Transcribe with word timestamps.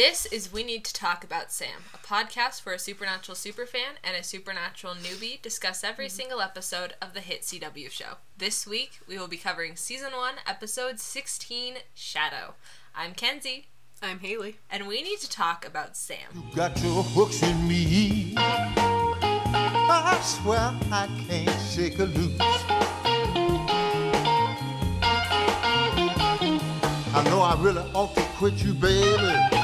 This 0.00 0.24
is 0.24 0.50
We 0.50 0.64
Need 0.64 0.86
to 0.86 0.94
Talk 0.94 1.24
About 1.24 1.52
Sam, 1.52 1.84
a 1.92 1.98
podcast 1.98 2.64
where 2.64 2.74
a 2.74 2.78
supernatural 2.78 3.36
superfan 3.36 3.98
and 4.02 4.16
a 4.16 4.22
supernatural 4.22 4.94
newbie 4.94 5.42
discuss 5.42 5.84
every 5.84 6.06
mm-hmm. 6.06 6.16
single 6.16 6.40
episode 6.40 6.94
of 7.02 7.12
the 7.12 7.20
hit 7.20 7.42
CW 7.42 7.90
show. 7.90 8.14
This 8.38 8.66
week, 8.66 9.00
we 9.06 9.18
will 9.18 9.28
be 9.28 9.36
covering 9.36 9.76
Season 9.76 10.12
1, 10.16 10.36
Episode 10.46 11.00
16 11.00 11.74
Shadow. 11.92 12.54
I'm 12.96 13.12
Kenzie, 13.12 13.66
I'm 14.00 14.20
Haley. 14.20 14.56
and 14.70 14.88
we 14.88 15.02
need 15.02 15.18
to 15.18 15.28
talk 15.28 15.66
about 15.66 15.98
Sam. 15.98 16.16
You 16.34 16.56
Got 16.56 16.82
your 16.82 17.02
hooks 17.02 17.42
in 17.42 17.68
me. 17.68 18.32
I 18.38 20.18
swear 20.22 20.72
I 20.90 21.10
can't 21.28 21.60
shake 21.70 21.98
a 21.98 22.04
loose. 22.04 22.40
I 27.12 27.22
know 27.24 27.42
I 27.42 27.54
really 27.60 27.82
ought 27.92 28.14
to 28.14 28.22
quit 28.38 28.64
you, 28.64 28.72
baby. 28.72 29.59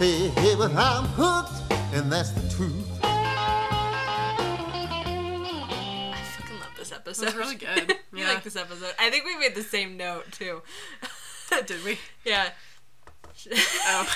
Hey, 0.00 0.28
hey, 0.28 0.54
but 0.56 0.72
I'm 0.74 1.04
hooked, 1.04 1.52
and 1.94 2.10
that's 2.10 2.30
the 2.30 2.48
truth. 2.56 2.88
I 3.02 4.24
fucking 6.38 6.58
love 6.58 6.70
this 6.78 6.90
episode. 6.90 7.22
It 7.24 7.26
was 7.26 7.36
really 7.36 7.56
good. 7.56 7.90
you 8.12 8.20
Yeah. 8.24 8.28
like 8.32 8.42
this 8.42 8.56
episode? 8.56 8.94
I 8.98 9.10
think 9.10 9.26
we 9.26 9.36
made 9.36 9.54
the 9.54 9.62
same 9.62 9.98
note, 9.98 10.32
too. 10.32 10.62
Did 11.66 11.84
we? 11.84 11.98
yeah. 12.24 12.48
Oh. 13.86 14.14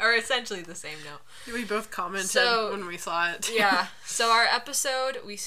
or 0.00 0.14
essentially 0.14 0.62
the 0.62 0.74
same 0.74 0.96
note. 1.04 1.20
we 1.52 1.64
both 1.64 1.90
commented 1.90 2.30
So- 2.30 2.70
when 2.72 2.86
we 2.86 2.96
saw 2.96 3.32
it. 3.32 3.50
yeah. 3.54 3.88
So 4.06 4.30
our 4.30 4.44
episode, 4.44 5.18
we 5.26 5.38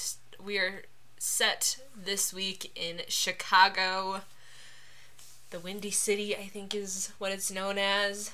we 0.44 0.58
are 0.58 0.82
set 1.18 1.78
this 1.96 2.32
week 2.32 2.70
in 2.76 3.00
Chicago. 3.08 4.20
The 5.50 5.58
Windy 5.58 5.90
City, 5.90 6.36
I 6.36 6.46
think, 6.46 6.72
is 6.74 7.10
what 7.18 7.32
it's 7.32 7.50
known 7.50 7.78
as. 7.78 8.30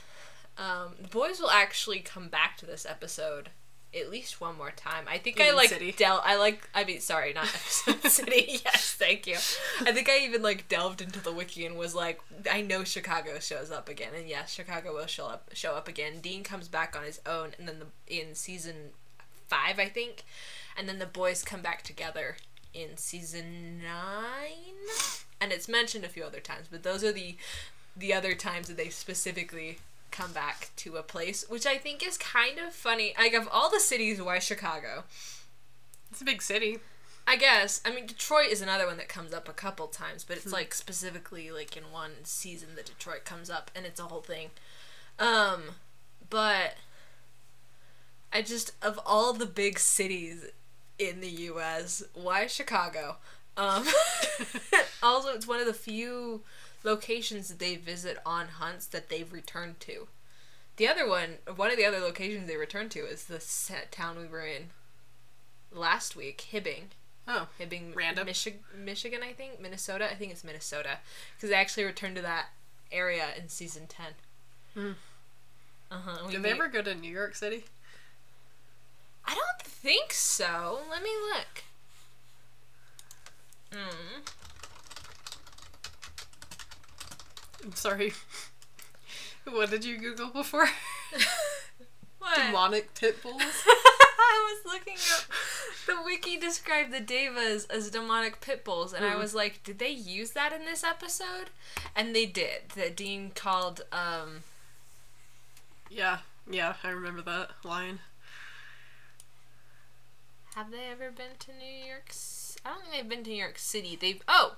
Um, 0.56 0.94
the 1.00 1.08
boys 1.08 1.40
will 1.40 1.50
actually 1.50 2.00
come 2.00 2.28
back 2.28 2.56
to 2.58 2.66
this 2.66 2.86
episode 2.88 3.50
at 3.94 4.10
least 4.10 4.41
one 4.41 4.56
more 4.56 4.72
time. 4.72 5.05
I 5.08 5.19
think 5.19 5.41
I 5.41 5.52
like 5.52 5.69
City. 5.69 5.92
del. 5.92 6.20
I 6.24 6.36
like. 6.36 6.69
I 6.74 6.84
mean, 6.84 7.00
sorry, 7.00 7.33
not 7.33 7.44
episode 7.55 8.02
city. 8.10 8.60
Yes, 8.64 8.94
thank 8.98 9.27
you. 9.27 9.34
I 9.34 9.92
think 9.92 10.08
I 10.08 10.19
even 10.20 10.42
like 10.42 10.69
delved 10.69 11.00
into 11.00 11.20
the 11.20 11.32
wiki 11.32 11.64
and 11.64 11.77
was 11.77 11.94
like, 11.94 12.20
I 12.50 12.60
know 12.60 12.84
Chicago 12.84 13.38
shows 13.38 13.70
up 13.70 13.88
again, 13.88 14.10
and 14.16 14.28
yes, 14.28 14.52
Chicago 14.52 14.94
will 14.94 15.06
show 15.06 15.27
up 15.27 15.50
show 15.52 15.75
up 15.75 15.88
again. 15.88 16.20
Dean 16.20 16.42
comes 16.42 16.69
back 16.69 16.97
on 16.97 17.05
his 17.05 17.20
own, 17.27 17.52
and 17.58 17.69
then 17.69 17.78
the 17.78 18.19
in 18.19 18.34
season 18.34 18.91
five, 19.47 19.78
I 19.78 19.88
think, 19.88 20.25
and 20.77 20.88
then 20.88 20.98
the 20.98 21.06
boys 21.06 21.44
come 21.44 21.62
back 21.62 21.82
together 21.82 22.36
in 22.72 22.97
season 22.97 23.80
nine, 23.82 24.75
and 25.41 25.52
it's 25.52 25.69
mentioned 25.69 26.05
a 26.05 26.08
few 26.08 26.25
other 26.25 26.41
times, 26.41 26.66
but 26.70 26.82
those 26.82 27.05
are 27.05 27.12
the 27.12 27.36
the 27.97 28.12
other 28.12 28.34
times 28.34 28.66
that 28.66 28.77
they 28.77 28.88
specifically 28.88 29.78
come 30.10 30.33
back 30.33 30.70
to 30.77 30.97
a 30.97 31.02
place, 31.02 31.44
which 31.48 31.66
I 31.66 31.77
think 31.77 32.06
is 32.06 32.16
kind 32.16 32.58
of 32.58 32.72
funny. 32.72 33.14
Like 33.19 33.34
of 33.34 33.48
all 33.50 33.70
the 33.70 33.80
cities, 33.80 34.20
why 34.20 34.38
Chicago? 34.38 35.05
It's 36.10 36.20
a 36.20 36.24
big 36.24 36.42
city. 36.42 36.78
I 37.27 37.36
guess. 37.36 37.80
I 37.84 37.91
mean, 37.91 38.06
Detroit 38.06 38.48
is 38.50 38.60
another 38.60 38.86
one 38.86 38.98
that 38.98 39.08
comes 39.08 39.32
up 39.32 39.48
a 39.48 39.52
couple 39.52 39.86
times, 39.86 40.25
but 40.25 40.36
it's 40.36 40.52
like 40.52 40.75
specifically 40.75 41.50
like 41.50 41.77
in 41.77 41.84
one 41.84 42.12
season 42.25 42.70
that 42.77 42.86
Detroit 42.86 43.25
comes 43.25 43.48
up, 43.48 43.70
and 43.75 43.86
it's 43.86 43.98
a 43.98 44.05
whole 44.05 44.20
thing. 44.20 44.50
Um, 45.19 45.62
but 46.28 46.77
I 48.32 48.42
just 48.42 48.72
of 48.82 49.00
all 49.06 49.32
the 49.32 49.47
big 49.47 49.78
cities 49.78 50.47
in 50.98 51.20
the 51.20 51.28
U.S., 51.28 52.02
why 52.12 52.47
Chicago? 52.47 53.16
Um, 53.56 53.86
also, 55.02 55.30
it's 55.30 55.47
one 55.47 55.60
of 55.60 55.66
the 55.66 55.72
few 55.72 56.42
locations 56.84 57.48
that 57.48 57.58
they 57.58 57.74
visit 57.77 58.18
on 58.24 58.46
hunts 58.46 58.86
that 58.86 59.08
they've 59.08 59.32
returned 59.32 59.80
to. 59.80 60.06
The 60.77 60.86
other 60.88 61.08
one, 61.08 61.38
one 61.56 61.70
of 61.70 61.76
the 61.76 61.84
other 61.84 61.98
locations 62.00 62.46
they 62.46 62.56
returned 62.56 62.91
to 62.92 63.00
is 63.00 63.24
the 63.24 63.41
set 63.41 63.91
town 63.91 64.18
we 64.18 64.26
were 64.26 64.44
in 64.46 64.70
last 65.72 66.14
week, 66.14 66.44
Hibbing. 66.52 66.91
Oh. 67.26 67.48
Hibbing, 67.58 67.94
Random. 67.96 68.26
Michi- 68.26 68.56
Michigan, 68.76 69.22
I 69.22 69.32
think, 69.32 69.60
Minnesota. 69.60 70.09
I 70.10 70.14
think 70.14 70.31
it's 70.31 70.44
Minnesota 70.44 70.98
because 71.34 71.48
they 71.50 71.56
actually 71.56 71.84
returned 71.84 72.16
to 72.16 72.22
that 72.22 72.48
area 72.92 73.28
in 73.41 73.48
season 73.48 73.86
ten. 73.88 74.12
Hmm. 74.75 74.92
Uh 75.91 75.98
huh. 76.04 76.30
Did 76.30 76.42
they 76.42 76.50
ever 76.50 76.69
go 76.69 76.82
to 76.82 76.94
New 76.94 77.10
York 77.10 77.34
City? 77.34 77.64
I 79.25 79.34
don't 79.34 79.62
think 79.62 80.12
so. 80.12 80.80
Let 80.91 81.03
me 81.03 81.10
look. 81.32 81.64
Hmm. 83.72 84.20
I'm 87.64 87.72
sorry. 87.75 88.12
what 89.50 89.70
did 89.70 89.84
you 89.84 89.98
Google 89.98 90.28
before? 90.30 90.69
What? 92.19 92.36
Demonic 92.47 92.94
pit 92.94 93.22
bulls? 93.22 93.42
I 93.66 94.54
was 94.64 94.72
looking 94.72 94.97
up. 95.14 95.25
The 95.86 96.03
wiki 96.03 96.38
described 96.38 96.91
the 96.91 97.00
daevas 97.00 97.66
as 97.69 97.91
demonic 97.91 98.41
pit 98.41 98.64
bulls, 98.64 98.94
and 98.94 99.04
I 99.04 99.12
Mhm. 99.12 99.19
was 99.19 99.34
like, 99.34 99.62
did 99.62 99.78
they 99.78 99.91
use 99.91 100.30
that 100.30 100.50
in 100.50 100.64
this 100.64 100.82
episode? 100.82 101.50
And 101.94 102.16
they 102.16 102.24
did. 102.24 102.70
That 102.76 102.97
Dean 102.97 103.30
called 103.34 103.82
um 103.92 104.42
yeah. 105.91 106.20
Yeah, 106.50 106.76
I 106.82 106.88
remember 106.88 107.20
that 107.20 107.50
line. 107.62 107.98
Have 110.54 110.70
they 110.70 110.86
ever 110.91 111.10
been 111.10 111.36
to 111.41 111.53
New 111.53 111.86
York? 111.86 112.10
I 112.64 112.70
don't 112.70 112.80
think 112.84 112.92
they've 112.94 113.08
been 113.08 113.24
to 113.24 113.30
New 113.30 113.36
York 113.36 113.58
City. 113.58 113.97
They've 114.00 114.22
oh, 114.28 114.54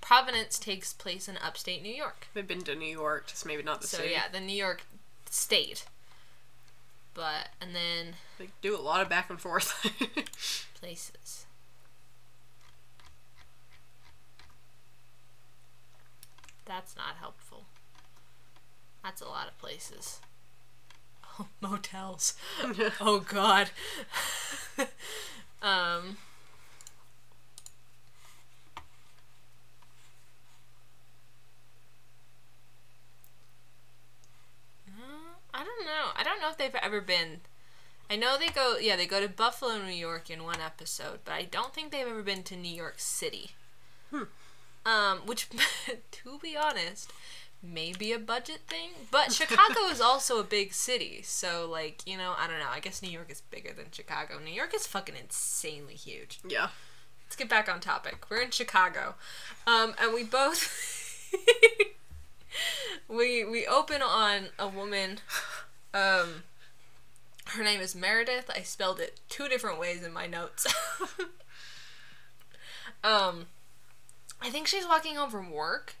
Providence 0.00 0.58
takes 0.58 0.92
place 0.92 1.28
in 1.28 1.36
upstate 1.38 1.82
New 1.82 1.92
York. 1.94 2.28
They've 2.34 2.46
been 2.46 2.62
to 2.62 2.74
New 2.74 2.86
York, 2.90 3.26
just 3.26 3.44
maybe 3.44 3.62
not 3.62 3.80
the 3.80 3.86
state. 3.88 3.96
So 3.96 4.02
city. 4.04 4.14
yeah, 4.14 4.28
the 4.32 4.40
New 4.40 4.56
York 4.56 4.82
state. 5.30 5.84
But 7.14 7.48
and 7.60 7.74
then 7.74 8.14
They 8.38 8.48
do 8.62 8.76
a 8.76 8.80
lot 8.80 9.00
of 9.02 9.08
back 9.08 9.28
and 9.28 9.40
forth. 9.40 9.72
places. 10.80 11.44
That's 16.64 16.94
not 16.96 17.16
helpful. 17.18 17.64
That's 19.02 19.20
a 19.22 19.26
lot 19.26 19.48
of 19.48 19.58
places. 19.58 20.20
Oh, 21.40 21.46
motels. 21.60 22.34
oh 23.00 23.20
god. 23.20 23.70
um 25.62 26.16
Uh, 34.88 35.47
I 35.58 35.64
don't 35.64 35.84
know. 35.84 36.12
I 36.16 36.22
don't 36.22 36.40
know 36.40 36.50
if 36.50 36.56
they've 36.56 36.74
ever 36.80 37.00
been. 37.00 37.40
I 38.08 38.14
know 38.14 38.38
they 38.38 38.48
go. 38.48 38.76
Yeah, 38.80 38.94
they 38.94 39.06
go 39.06 39.20
to 39.20 39.28
Buffalo, 39.28 39.76
New 39.76 39.92
York 39.92 40.30
in 40.30 40.44
one 40.44 40.60
episode, 40.64 41.18
but 41.24 41.32
I 41.32 41.42
don't 41.42 41.74
think 41.74 41.90
they've 41.90 42.06
ever 42.06 42.22
been 42.22 42.44
to 42.44 42.56
New 42.56 42.72
York 42.72 42.94
City. 42.98 43.50
Hmm. 44.10 44.22
Um, 44.86 45.18
which, 45.26 45.48
to 46.12 46.38
be 46.40 46.56
honest, 46.56 47.12
may 47.60 47.92
be 47.92 48.12
a 48.12 48.20
budget 48.20 48.60
thing. 48.68 48.90
But 49.10 49.32
Chicago 49.32 49.80
is 49.90 50.00
also 50.00 50.38
a 50.38 50.44
big 50.44 50.72
city, 50.72 51.22
so 51.22 51.68
like 51.68 52.02
you 52.06 52.16
know, 52.16 52.34
I 52.38 52.46
don't 52.46 52.60
know. 52.60 52.70
I 52.70 52.78
guess 52.78 53.02
New 53.02 53.10
York 53.10 53.30
is 53.30 53.40
bigger 53.40 53.72
than 53.72 53.86
Chicago. 53.90 54.38
New 54.38 54.54
York 54.54 54.74
is 54.74 54.86
fucking 54.86 55.16
insanely 55.20 55.94
huge. 55.94 56.38
yeah. 56.48 56.68
Let's 57.26 57.36
get 57.36 57.50
back 57.50 57.68
on 57.68 57.80
topic. 57.80 58.24
We're 58.30 58.40
in 58.40 58.52
Chicago, 58.52 59.16
um, 59.66 59.94
and 60.00 60.14
we 60.14 60.22
both 60.24 61.28
we 63.08 63.44
we 63.44 63.66
open 63.66 64.02
on 64.02 64.48
a 64.58 64.68
woman. 64.68 65.18
Um, 65.94 66.42
her 67.46 67.64
name 67.64 67.80
is 67.80 67.94
Meredith. 67.94 68.50
I 68.54 68.62
spelled 68.62 69.00
it 69.00 69.20
two 69.28 69.48
different 69.48 69.78
ways 69.80 70.02
in 70.02 70.12
my 70.12 70.26
notes. 70.26 70.66
um, 73.04 73.46
I 74.40 74.50
think 74.50 74.66
she's 74.66 74.86
walking 74.86 75.16
home 75.16 75.30
from 75.30 75.50
work. 75.50 75.96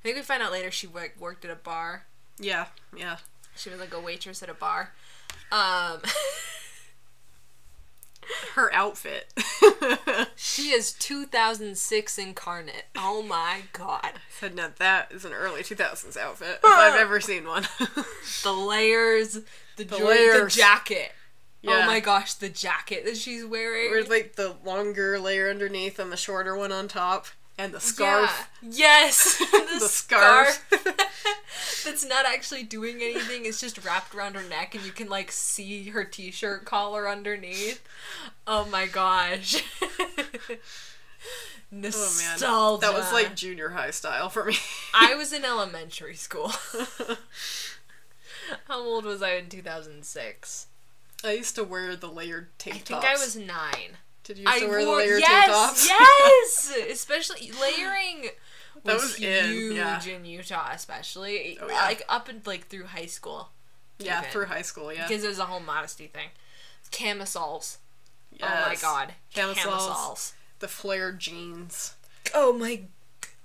I 0.00 0.02
think 0.02 0.16
we 0.16 0.22
find 0.22 0.42
out 0.42 0.52
later 0.52 0.70
she 0.70 0.86
like 0.86 1.16
worked 1.18 1.44
at 1.44 1.50
a 1.50 1.56
bar. 1.56 2.06
Yeah. 2.38 2.66
Yeah. 2.96 3.18
She 3.56 3.70
was 3.70 3.80
like 3.80 3.94
a 3.94 4.00
waitress 4.00 4.42
at 4.42 4.48
a 4.48 4.54
bar. 4.54 4.92
Um, 5.50 6.00
Her 8.54 8.72
outfit. 8.72 9.32
she 10.36 10.70
is 10.70 10.92
2006 10.92 12.18
incarnate. 12.18 12.84
Oh 12.96 13.22
my 13.22 13.62
god. 13.72 14.12
Said 14.30 14.54
now 14.54 14.70
that 14.78 15.12
is 15.12 15.24
an 15.24 15.32
early 15.32 15.62
2000s 15.62 16.16
outfit 16.16 16.58
if 16.58 16.64
I've 16.64 16.94
ah. 16.94 16.98
ever 16.98 17.20
seen 17.20 17.46
one. 17.46 17.66
the 18.42 18.52
layers, 18.52 19.40
the, 19.76 19.84
the, 19.84 19.98
layers. 19.98 20.54
the 20.54 20.60
jacket. 20.60 21.12
Oh 21.66 21.70
yeah. 21.70 21.82
Oh 21.82 21.86
my 21.86 22.00
gosh, 22.00 22.34
the 22.34 22.48
jacket 22.48 23.04
that 23.04 23.16
she's 23.16 23.44
wearing. 23.44 23.90
With 23.90 24.08
like 24.08 24.36
the 24.36 24.56
longer 24.64 25.18
layer 25.18 25.50
underneath 25.50 25.98
and 25.98 26.12
the 26.12 26.16
shorter 26.16 26.56
one 26.56 26.72
on 26.72 26.88
top, 26.88 27.26
and 27.58 27.72
the 27.72 27.80
scarf. 27.80 28.50
Yeah. 28.62 28.68
Yes, 28.70 29.38
the, 29.50 29.66
The 29.80 29.88
scarf. 29.88 30.64
That's 31.84 32.04
not 32.06 32.26
actually 32.26 32.62
doing 32.64 32.96
anything. 33.02 33.46
It's 33.46 33.60
just 33.60 33.84
wrapped 33.84 34.14
around 34.14 34.34
her 34.34 34.42
neck, 34.48 34.74
and 34.74 34.84
you 34.84 34.92
can 34.92 35.08
like 35.08 35.30
see 35.32 35.90
her 35.90 36.04
t-shirt 36.04 36.64
collar 36.64 37.08
underneath. 37.08 37.82
Oh 38.46 38.66
my 38.66 38.86
gosh. 38.86 39.62
Oh 41.72 41.72
man, 41.72 41.82
Nostalgia. 41.82 42.86
that 42.86 42.94
was 42.94 43.12
like 43.12 43.34
junior 43.34 43.70
high 43.70 43.90
style 43.90 44.28
for 44.28 44.44
me. 44.44 44.56
I 44.94 45.14
was 45.16 45.32
in 45.32 45.44
elementary 45.44 46.14
school. 46.14 46.52
How 48.68 48.80
old 48.80 49.04
was 49.04 49.22
I 49.22 49.32
in 49.34 49.48
2006? 49.48 50.66
I 51.24 51.32
used 51.32 51.56
to 51.56 51.64
wear 51.64 51.96
the 51.96 52.06
layered 52.08 52.56
tank 52.58 52.76
I 52.76 52.78
think 52.78 53.00
tops. 53.02 53.06
I 53.06 53.24
was 53.24 53.36
nine. 53.36 53.96
Did 54.26 54.38
you 54.38 54.44
I 54.46 54.66
wear 54.66 54.80
the 54.82 54.86
wore- 54.88 54.96
layered 54.98 55.20
yes, 55.20 55.86
yes, 55.88 56.76
especially 56.90 57.50
layering. 57.60 58.30
That 58.84 58.94
was, 58.94 59.02
was 59.14 59.20
in, 59.20 59.46
huge 59.52 59.76
yeah. 59.76 60.04
in 60.04 60.24
Utah, 60.24 60.68
especially 60.72 61.58
Oh, 61.60 61.66
yeah. 61.66 61.74
like 61.86 62.02
up 62.08 62.28
and 62.28 62.46
like 62.46 62.68
through 62.68 62.84
high 62.84 63.06
school. 63.06 63.48
yeah, 63.98 64.20
even. 64.20 64.30
through 64.30 64.44
high 64.46 64.62
school. 64.62 64.92
Yeah. 64.92 65.08
because 65.08 65.24
it 65.24 65.28
was 65.28 65.38
a 65.40 65.46
whole 65.46 65.58
modesty 65.60 66.06
thing. 66.06 66.28
Camisoles. 66.92 67.78
Oh 68.40 68.64
my 68.68 68.76
god. 68.80 69.14
Camisoles. 69.34 69.64
Camisoles. 69.64 70.32
The 70.60 70.68
flared 70.68 71.18
jeans. 71.18 71.94
Oh 72.34 72.52
my. 72.52 72.82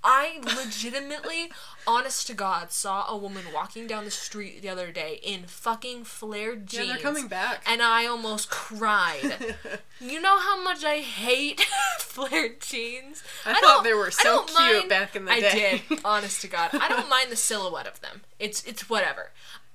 I 0.04 0.40
legitimately, 0.42 1.52
honest 1.86 2.26
to 2.26 2.34
God, 2.34 2.72
saw 2.72 3.06
a 3.08 3.16
woman 3.16 3.44
walking 3.54 3.86
down 3.86 4.04
the 4.04 4.10
street 4.10 4.60
the 4.62 4.68
other 4.68 4.90
day 4.90 5.20
in 5.22 5.44
fucking 5.44 6.04
flared 6.04 6.66
jeans. 6.66 6.86
Yeah, 6.88 6.92
they're 6.94 7.02
coming 7.02 7.28
back. 7.28 7.62
And 7.66 7.80
I 7.82 8.06
almost 8.06 8.50
cried. 8.50 9.56
you 10.00 10.20
know 10.20 10.38
how 10.40 10.62
much 10.62 10.84
I 10.84 10.98
hate 10.98 11.60
flared 11.98 12.60
jeans? 12.60 13.22
I 13.46 13.60
thought 13.60 13.84
they 13.84 13.94
were 13.94 14.10
so 14.10 14.42
cute 14.42 14.58
mind- 14.58 14.88
back 14.88 15.14
in 15.14 15.24
the 15.24 15.32
I 15.32 15.40
day. 15.40 15.82
did, 15.88 16.00
honest 16.04 16.40
to 16.42 16.48
God. 16.48 16.70
I 16.72 16.88
don't 16.88 17.08
mind 17.08 17.30
the 17.30 17.36
silhouette 17.36 17.86
of 17.86 18.00
them. 18.00 18.22
It's 18.40 18.64
it's 18.64 18.90
whatever. 18.90 19.30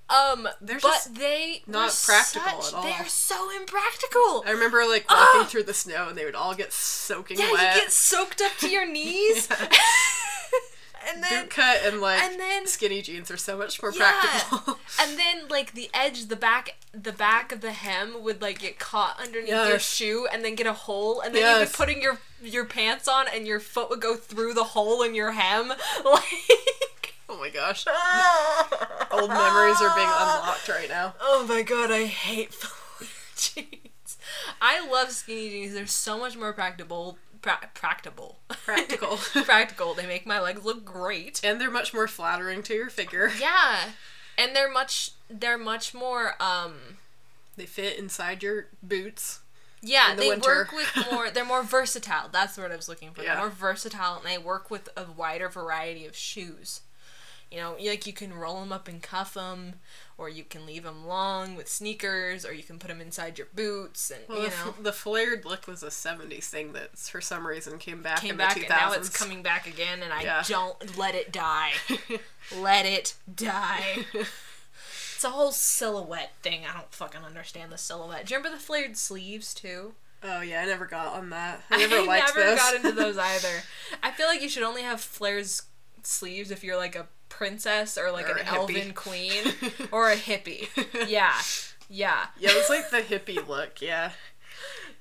Um, 0.10 0.48
They're 0.62 0.80
but 0.80 0.88
just 0.90 1.16
they 1.16 1.64
not 1.68 1.92
practical 2.06 2.62
such- 2.62 2.74
at 2.74 2.78
all. 2.78 2.84
They 2.84 2.94
are 2.94 3.08
so 3.08 3.50
impractical. 3.60 4.44
I 4.46 4.52
remember 4.52 4.86
like 4.86 5.10
walking 5.12 5.48
through 5.48 5.64
the 5.64 5.74
snow 5.74 6.08
and 6.10 6.18
they 6.18 6.24
would 6.24 6.36
all 6.36 6.56
get 6.56 6.72
soaking 6.72 7.40
Yeah, 7.40 7.52
wet. 7.52 7.76
you 7.76 7.82
get 7.82 7.92
soaked 7.92 8.42
up 8.42 8.54
to 8.60 8.70
your 8.70 8.86
knees. 8.92 9.50
and 11.10 11.24
then 11.24 11.44
Boot 11.44 11.50
cut 11.52 11.80
and 11.86 12.02
like 12.02 12.22
and 12.22 12.40
then- 12.40 12.68
skinny 12.68 13.02
jeans 13.02 13.30
are 13.32 13.38
so 13.38 13.58
much 13.58 13.82
more 13.82 13.92
yeah. 13.94 14.14
practical. 14.22 14.80
and 15.02 15.18
then 15.18 15.48
like 15.50 15.74
the 15.74 15.90
edge, 15.94 16.28
the 16.28 16.36
back 16.36 16.78
the 16.94 17.12
back 17.12 17.52
of 17.52 17.62
the 17.62 17.72
hem 17.74 18.24
would 18.24 18.42
like 18.42 18.60
get 18.60 18.80
caught 18.80 19.20
underneath 19.22 19.50
your 19.50 19.78
shoe 19.80 20.26
and 20.32 20.44
then 20.44 20.56
get 20.56 20.66
a 20.68 20.74
hole 20.74 21.20
and 21.22 21.36
then 21.36 21.60
you'd 21.60 21.66
be 21.68 21.72
putting 21.74 22.02
your 22.02 22.18
your 22.42 22.66
pants 22.66 23.08
on 23.08 23.26
and 23.34 23.46
your 23.46 23.60
foot 23.60 23.90
would 23.90 24.02
go 24.02 24.16
through 24.16 24.54
the 24.54 24.64
hole 24.64 25.02
in 25.04 25.14
your 25.16 25.32
hem. 25.32 25.74
Like 26.06 26.24
oh 27.30 27.38
my 27.40 27.50
gosh. 27.50 27.86
Old 29.12 29.30
memories 29.30 29.82
are 29.82 29.96
being 29.96 30.08
unlocked 30.08 30.68
right 30.70 30.90
now. 30.90 31.14
Oh 31.22 31.46
my 31.48 31.62
god, 31.62 31.92
I 31.92 32.06
hate 32.06 32.56
jeans. 33.36 34.18
I 34.62 34.88
love 34.88 35.12
skinny 35.12 35.50
jeans. 35.50 35.74
They're 35.74 35.88
so 35.88 36.18
much 36.18 36.38
more 36.38 36.54
practical. 36.54 37.18
Pra- 37.42 37.70
practical. 37.74 38.40
Practical. 38.50 39.18
practical. 39.44 39.94
They 39.94 40.06
make 40.08 40.26
my 40.26 40.40
legs 40.40 40.66
look 40.66 40.84
great. 40.84 41.40
And 41.44 41.62
they're 41.62 41.72
much 41.72 41.94
more 41.94 42.08
flattering 42.08 42.64
to 42.64 42.74
your 42.74 42.90
figure. 42.90 43.32
Yeah, 43.40 43.90
and 44.38 44.56
they're 44.56 44.72
much. 44.72 45.12
They're 45.30 45.58
much 45.58 45.94
more. 45.94 46.36
Um. 46.42 46.98
They 47.56 47.66
fit 47.66 47.98
inside 47.98 48.44
your 48.44 48.68
boots. 48.84 49.40
Yeah, 49.82 50.14
the 50.16 50.22
they 50.22 50.30
winter. 50.30 50.50
work 50.50 50.72
with 50.72 51.08
more. 51.12 51.30
They're 51.32 51.46
more 51.46 51.64
versatile. 51.64 52.30
That's 52.32 52.58
what 52.58 52.72
I 52.72 52.76
was 52.76 52.88
looking 52.90 53.12
for. 53.12 53.22
Yeah. 53.24 53.34
They're 53.36 53.44
more 53.46 53.50
versatile, 53.50 54.18
and 54.18 54.26
they 54.26 54.38
work 54.38 54.70
with 54.70 54.90
a 54.98 55.06
wider 55.16 55.50
variety 55.50 56.06
of 56.06 56.16
shoes. 56.16 56.82
You 57.52 57.60
know, 57.60 57.78
like 57.80 58.06
you 58.06 58.12
can 58.14 58.34
roll 58.34 58.60
them 58.60 58.74
up 58.74 58.88
and 58.90 59.02
cuff 59.02 59.36
them, 59.36 59.76
or 60.18 60.28
you 60.28 60.44
can 60.44 60.66
leave 60.66 60.84
them 60.84 61.08
long 61.08 61.56
with 61.56 61.70
sneakers, 61.70 62.46
or 62.46 62.54
you 62.54 62.62
can 62.64 62.78
put 62.78 62.90
them 62.90 63.00
inside 63.00 63.38
your 63.38 63.48
boots, 63.56 64.12
and 64.12 64.20
Well, 64.28 64.44
you 64.44 64.50
know. 64.50 64.76
the 64.82 64.92
flared 64.92 65.46
look 65.46 65.66
was 65.66 65.82
a 65.82 65.88
70s 65.88 66.46
thing 66.50 66.74
that 66.74 66.98
for 66.98 67.22
some 67.22 67.48
reason 67.48 67.78
came 67.80 68.02
back 68.02 68.20
came 68.20 68.32
in 68.32 68.38
back 68.38 68.56
the 68.56 68.62
2000s. 68.62 68.64
and 68.64 68.70
now 68.70 68.92
it's 68.94 69.10
coming 69.10 69.42
back 69.44 69.66
again 69.66 70.04
and 70.04 70.12
I 70.12 70.24
Yeah. 70.24 70.44
don't 70.46 70.98
let 70.98 71.16
it 71.16 71.32
die. 71.32 71.72
let 72.60 72.86
it 72.86 73.16
die. 73.34 74.06
it's 74.14 75.24
a 75.24 75.30
whole 75.30 75.52
silhouette 75.52 76.34
thing. 76.44 76.62
I 76.70 76.74
don't 76.78 76.94
fucking 76.94 77.22
understand 77.24 77.72
the 77.72 77.78
silhouette. 77.78 78.26
Do 78.26 78.34
you 78.34 78.38
remember 78.40 78.58
the 78.58 78.62
flared 78.64 78.98
sleeves 78.98 79.54
too? 79.54 79.94
Oh 80.24 80.42
yeah, 80.42 80.62
I 80.62 80.66
never 80.66 80.86
got 80.86 81.14
on 81.16 81.30
that. 81.30 81.64
I 81.70 81.78
never 81.88 82.02
liked 82.02 82.36
never 82.36 82.50
those. 82.50 82.60
got 82.60 82.76
into 82.76 82.92
those 82.92 83.18
either. 83.18 83.64
I 84.04 84.12
feel 84.12 84.28
like 84.28 84.42
you 84.42 84.50
should 84.50 84.64
only 84.64 84.82
have 84.82 85.00
flares 85.00 85.64
sleeves 86.04 86.52
if 86.52 86.64
you're 86.64 86.78
like 86.78 86.96
a 86.96 87.08
princess 87.38 87.98
or 87.98 88.12
like 88.12 88.28
Or 88.30 88.38
an 88.38 88.48
elven 88.48 88.94
queen 88.94 89.44
or 89.92 90.10
a 90.12 90.16
hippie. 90.16 90.68
Yeah. 91.08 91.34
Yeah. 91.90 92.26
yeah, 92.40 92.50
it 92.52 92.56
was 92.58 92.70
like 92.70 92.90
the 92.90 93.02
hippie 93.02 93.48
look. 93.48 93.82
Yeah, 93.82 94.12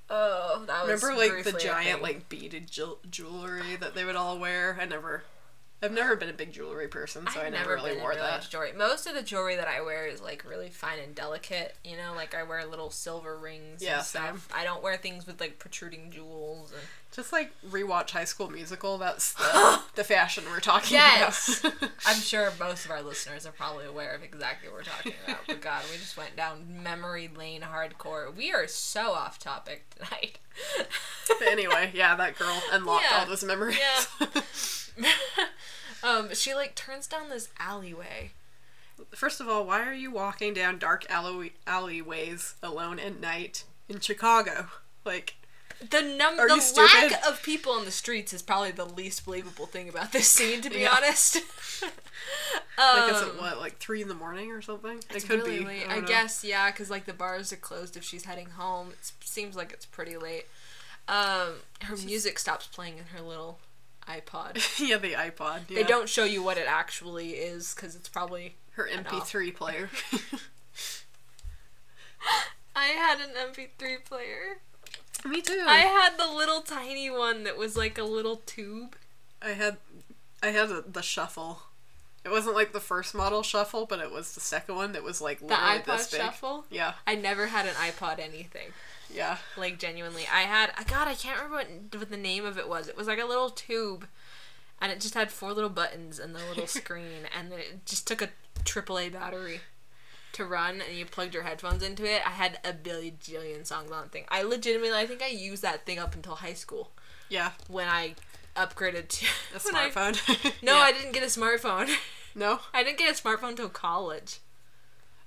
Oh, 0.08 0.62
that 0.68 0.86
was 0.86 1.02
remember 1.02 1.20
like 1.34 1.44
the 1.44 1.52
giant 1.58 1.94
thing. 1.94 2.02
like 2.02 2.28
beaded 2.28 2.70
jewel- 2.70 3.00
jewelry 3.10 3.74
that 3.76 3.94
they 3.94 4.04
would 4.04 4.14
all 4.16 4.38
wear. 4.38 4.78
I 4.80 4.84
never, 4.84 5.24
I've 5.82 5.92
never 5.92 6.16
been 6.16 6.30
a 6.30 6.32
big 6.32 6.52
jewelry 6.52 6.88
person, 6.88 7.26
so 7.32 7.38
i 7.40 7.46
I've 7.46 7.52
never, 7.52 7.74
really 7.74 7.98
wore 7.98 8.14
that. 8.14 8.30
much 8.30 8.50
jewelry. 8.50 8.72
Most 8.76 9.06
of 9.06 9.14
the 9.14 9.22
jewelry 9.22 9.56
that 9.56 9.68
I 9.68 9.82
wear 9.82 10.06
is 10.06 10.22
like 10.22 10.42
really 10.48 10.70
fine 10.70 10.98
and 10.98 11.14
delicate. 11.14 11.76
You 11.84 11.96
know, 11.98 12.14
like 12.16 12.34
I 12.34 12.44
wear 12.44 12.64
little 12.64 12.90
silver 12.90 13.36
rings 13.36 13.82
Yeah, 13.82 13.98
and 13.98 14.04
stuff. 14.06 14.48
same. 14.48 14.58
I 14.58 14.64
don't 14.64 14.82
wear 14.82 14.96
things 14.96 15.26
with 15.26 15.38
like 15.38 15.58
protruding 15.58 16.10
jewels. 16.10 16.72
And... 16.72 16.80
Just 17.14 17.30
like 17.30 17.52
rewatch 17.68 18.10
High 18.12 18.24
School 18.24 18.48
Musical. 18.50 18.96
That's 18.96 19.34
the, 19.34 19.80
the 19.96 20.04
fashion 20.04 20.44
we're 20.50 20.60
talking 20.60 20.94
Yes, 20.96 21.60
about. 21.62 21.90
I'm 22.06 22.20
sure 22.20 22.50
most 22.58 22.86
of 22.86 22.90
our 22.90 23.02
listeners 23.02 23.44
are 23.44 23.52
probably 23.52 23.84
aware 23.84 24.14
of 24.14 24.22
exactly 24.22 24.68
what 24.70 24.78
we're 24.78 24.82
talking 24.84 25.12
about. 25.26 25.40
But 25.46 25.60
God, 25.60 25.82
we 25.92 25.98
just 25.98 26.16
went 26.16 26.36
down 26.36 26.82
memory 26.82 27.28
lane 27.36 27.60
hardcore. 27.60 28.34
We 28.34 28.50
are 28.50 28.66
so 28.66 29.12
off 29.12 29.38
topic 29.38 29.84
tonight. 29.94 30.38
Anyway, 31.46 31.90
yeah, 31.94 32.16
that 32.16 32.38
girl 32.38 32.62
unlocked 32.72 33.04
Yeah. 33.10 33.18
all 33.20 33.26
those 33.26 33.44
memories. 33.44 33.78
Yeah. 33.78 35.06
Um, 36.02 36.34
she 36.34 36.54
like 36.54 36.74
turns 36.74 37.06
down 37.06 37.28
this 37.30 37.48
alleyway. 37.58 38.32
First 39.14 39.40
of 39.40 39.48
all, 39.48 39.66
why 39.66 39.86
are 39.86 39.92
you 39.94 40.10
walking 40.10 40.54
down 40.54 40.78
dark 40.78 41.04
alley- 41.10 41.52
alleyways 41.66 42.54
alone 42.62 42.98
at 42.98 43.20
night 43.20 43.64
in 43.88 44.00
Chicago? 44.00 44.68
Like, 45.04 45.34
The 45.90 46.00
num 46.00 46.40
Are 46.40 46.48
the 46.48 46.60
stupid? 46.60 47.12
lack 47.12 47.26
of 47.26 47.42
people 47.42 47.72
on 47.72 47.84
the 47.84 47.90
streets 47.90 48.32
is 48.32 48.40
probably 48.40 48.70
the 48.70 48.86
least 48.86 49.26
believable 49.26 49.66
thing 49.66 49.88
about 49.90 50.12
this 50.12 50.26
scene, 50.28 50.62
to 50.62 50.70
be 50.70 50.78
Yeah. 50.80 50.94
honest. 50.96 51.34
like 52.78 53.10
is 53.10 53.22
Um, 53.22 53.28
it 53.28 53.40
what, 53.40 53.58
like 53.58 53.78
three 53.78 54.00
in 54.02 54.08
the 54.08 54.14
morning 54.14 54.50
or 54.50 54.62
something? 54.62 54.98
It's 55.10 55.24
it 55.24 55.28
could 55.28 55.40
really 55.40 55.58
be. 55.58 55.64
late. 55.66 55.80
don't 55.88 56.04
I, 56.04 56.06
guess 56.06 56.42
yeah, 56.44 56.70
because 56.70 56.88
like 56.90 57.04
the 57.04 57.12
bars 57.12 57.52
are 57.52 57.56
closed 57.56 57.96
if 57.96 58.02
she's 58.04 58.24
heading 58.24 58.50
home. 58.50 58.88
It 58.92 59.12
seems 59.20 59.54
like 59.56 59.72
it's 59.72 59.84
pretty 59.86 60.16
late. 60.16 60.46
Um, 61.08 61.56
her 61.82 61.96
music 62.04 62.38
stops 62.38 62.66
playing 62.66 62.98
in 62.98 63.04
her 63.16 63.20
little 63.20 63.58
iPod. 64.08 64.78
yeah, 64.88 64.98
the 64.98 65.12
iPod. 65.12 65.66
They 65.68 65.82
don't 65.82 66.08
show 66.08 66.24
you 66.24 66.42
what 66.42 66.58
it 66.58 66.66
actually 66.68 67.30
is 67.30 67.74
because 67.74 67.94
it's 67.94 68.08
probably. 68.08 68.56
Her 68.72 68.88
MP3 68.92 69.54
player. 69.54 69.88
I 72.76 72.86
had 72.88 73.20
an 73.20 73.30
MP3 73.34 74.04
player. 74.04 74.58
Me 75.24 75.40
too. 75.40 75.64
I 75.66 75.78
had 75.78 76.18
the 76.18 76.30
little 76.30 76.60
tiny 76.60 77.08
one 77.10 77.44
that 77.44 77.56
was 77.56 77.76
like 77.76 77.96
a 77.96 78.04
little 78.04 78.42
tube. 78.44 78.96
I 79.40 79.50
had, 79.50 79.78
I 80.42 80.48
had 80.48 80.70
a, 80.70 80.82
the 80.82 81.02
shuffle. 81.02 81.62
It 82.24 82.30
wasn't 82.30 82.54
like 82.54 82.72
the 82.72 82.80
first 82.80 83.14
model 83.14 83.42
shuffle, 83.42 83.86
but 83.86 84.00
it 84.00 84.10
was 84.10 84.34
the 84.34 84.40
second 84.40 84.74
one 84.74 84.92
that 84.92 85.02
was 85.02 85.20
like 85.20 85.40
The 85.40 85.54
iPod 85.54 85.84
this 85.86 86.10
big. 86.10 86.20
Shuffle. 86.20 86.66
Yeah, 86.70 86.94
I 87.06 87.14
never 87.14 87.46
had 87.46 87.66
an 87.66 87.74
iPod 87.74 88.18
anything. 88.18 88.68
Yeah. 89.12 89.38
Like 89.56 89.78
genuinely, 89.78 90.24
I 90.32 90.42
had. 90.42 90.70
God, 90.86 91.08
I 91.08 91.14
can't 91.14 91.36
remember 91.40 91.56
what, 91.56 92.00
what 92.00 92.10
the 92.10 92.16
name 92.16 92.44
of 92.44 92.58
it 92.58 92.68
was. 92.68 92.88
It 92.88 92.96
was 92.96 93.06
like 93.06 93.18
a 93.20 93.24
little 93.26 93.50
tube, 93.50 94.06
and 94.80 94.90
it 94.92 95.00
just 95.00 95.14
had 95.14 95.30
four 95.30 95.52
little 95.52 95.70
buttons 95.70 96.18
and 96.18 96.34
the 96.34 96.40
little 96.48 96.66
screen, 96.80 97.28
and 97.36 97.50
then 97.50 97.58
it 97.60 97.86
just 97.86 98.06
took 98.06 98.22
a 98.22 98.30
AAA 98.64 99.12
battery 99.12 99.60
to 100.32 100.44
run, 100.44 100.82
and 100.86 100.96
you 100.98 101.06
plugged 101.06 101.32
your 101.34 101.44
headphones 101.44 101.82
into 101.82 102.04
it. 102.04 102.20
I 102.26 102.30
had 102.30 102.58
a 102.64 102.72
billion 102.72 103.16
songs 103.64 103.90
on 103.90 104.02
that 104.02 104.12
thing. 104.12 104.24
I 104.28 104.42
legitimately, 104.42 104.96
I 104.98 105.06
think 105.06 105.22
I 105.22 105.28
used 105.28 105.62
that 105.62 105.86
thing 105.86 105.98
up 105.98 106.14
until 106.14 106.34
high 106.36 106.52
school 106.52 106.90
Yeah, 107.30 107.52
when 107.68 107.88
I 107.88 108.16
upgraded 108.54 109.08
to 109.08 109.26
a 109.54 109.58
when 109.64 109.76
I- 109.76 109.88
smartphone. 109.90 110.52
no, 110.62 110.72
Yeah. 110.74 110.78
I 110.80 110.92
didn't 110.92 111.12
get 111.12 111.22
a 111.22 111.26
smartphone. 111.26 111.90
no. 112.34 112.60
I 112.74 112.82
didn't 112.82 112.98
get 112.98 113.18
a 113.18 113.22
smartphone 113.22 113.50
until 113.50 113.68
college. 113.70 114.40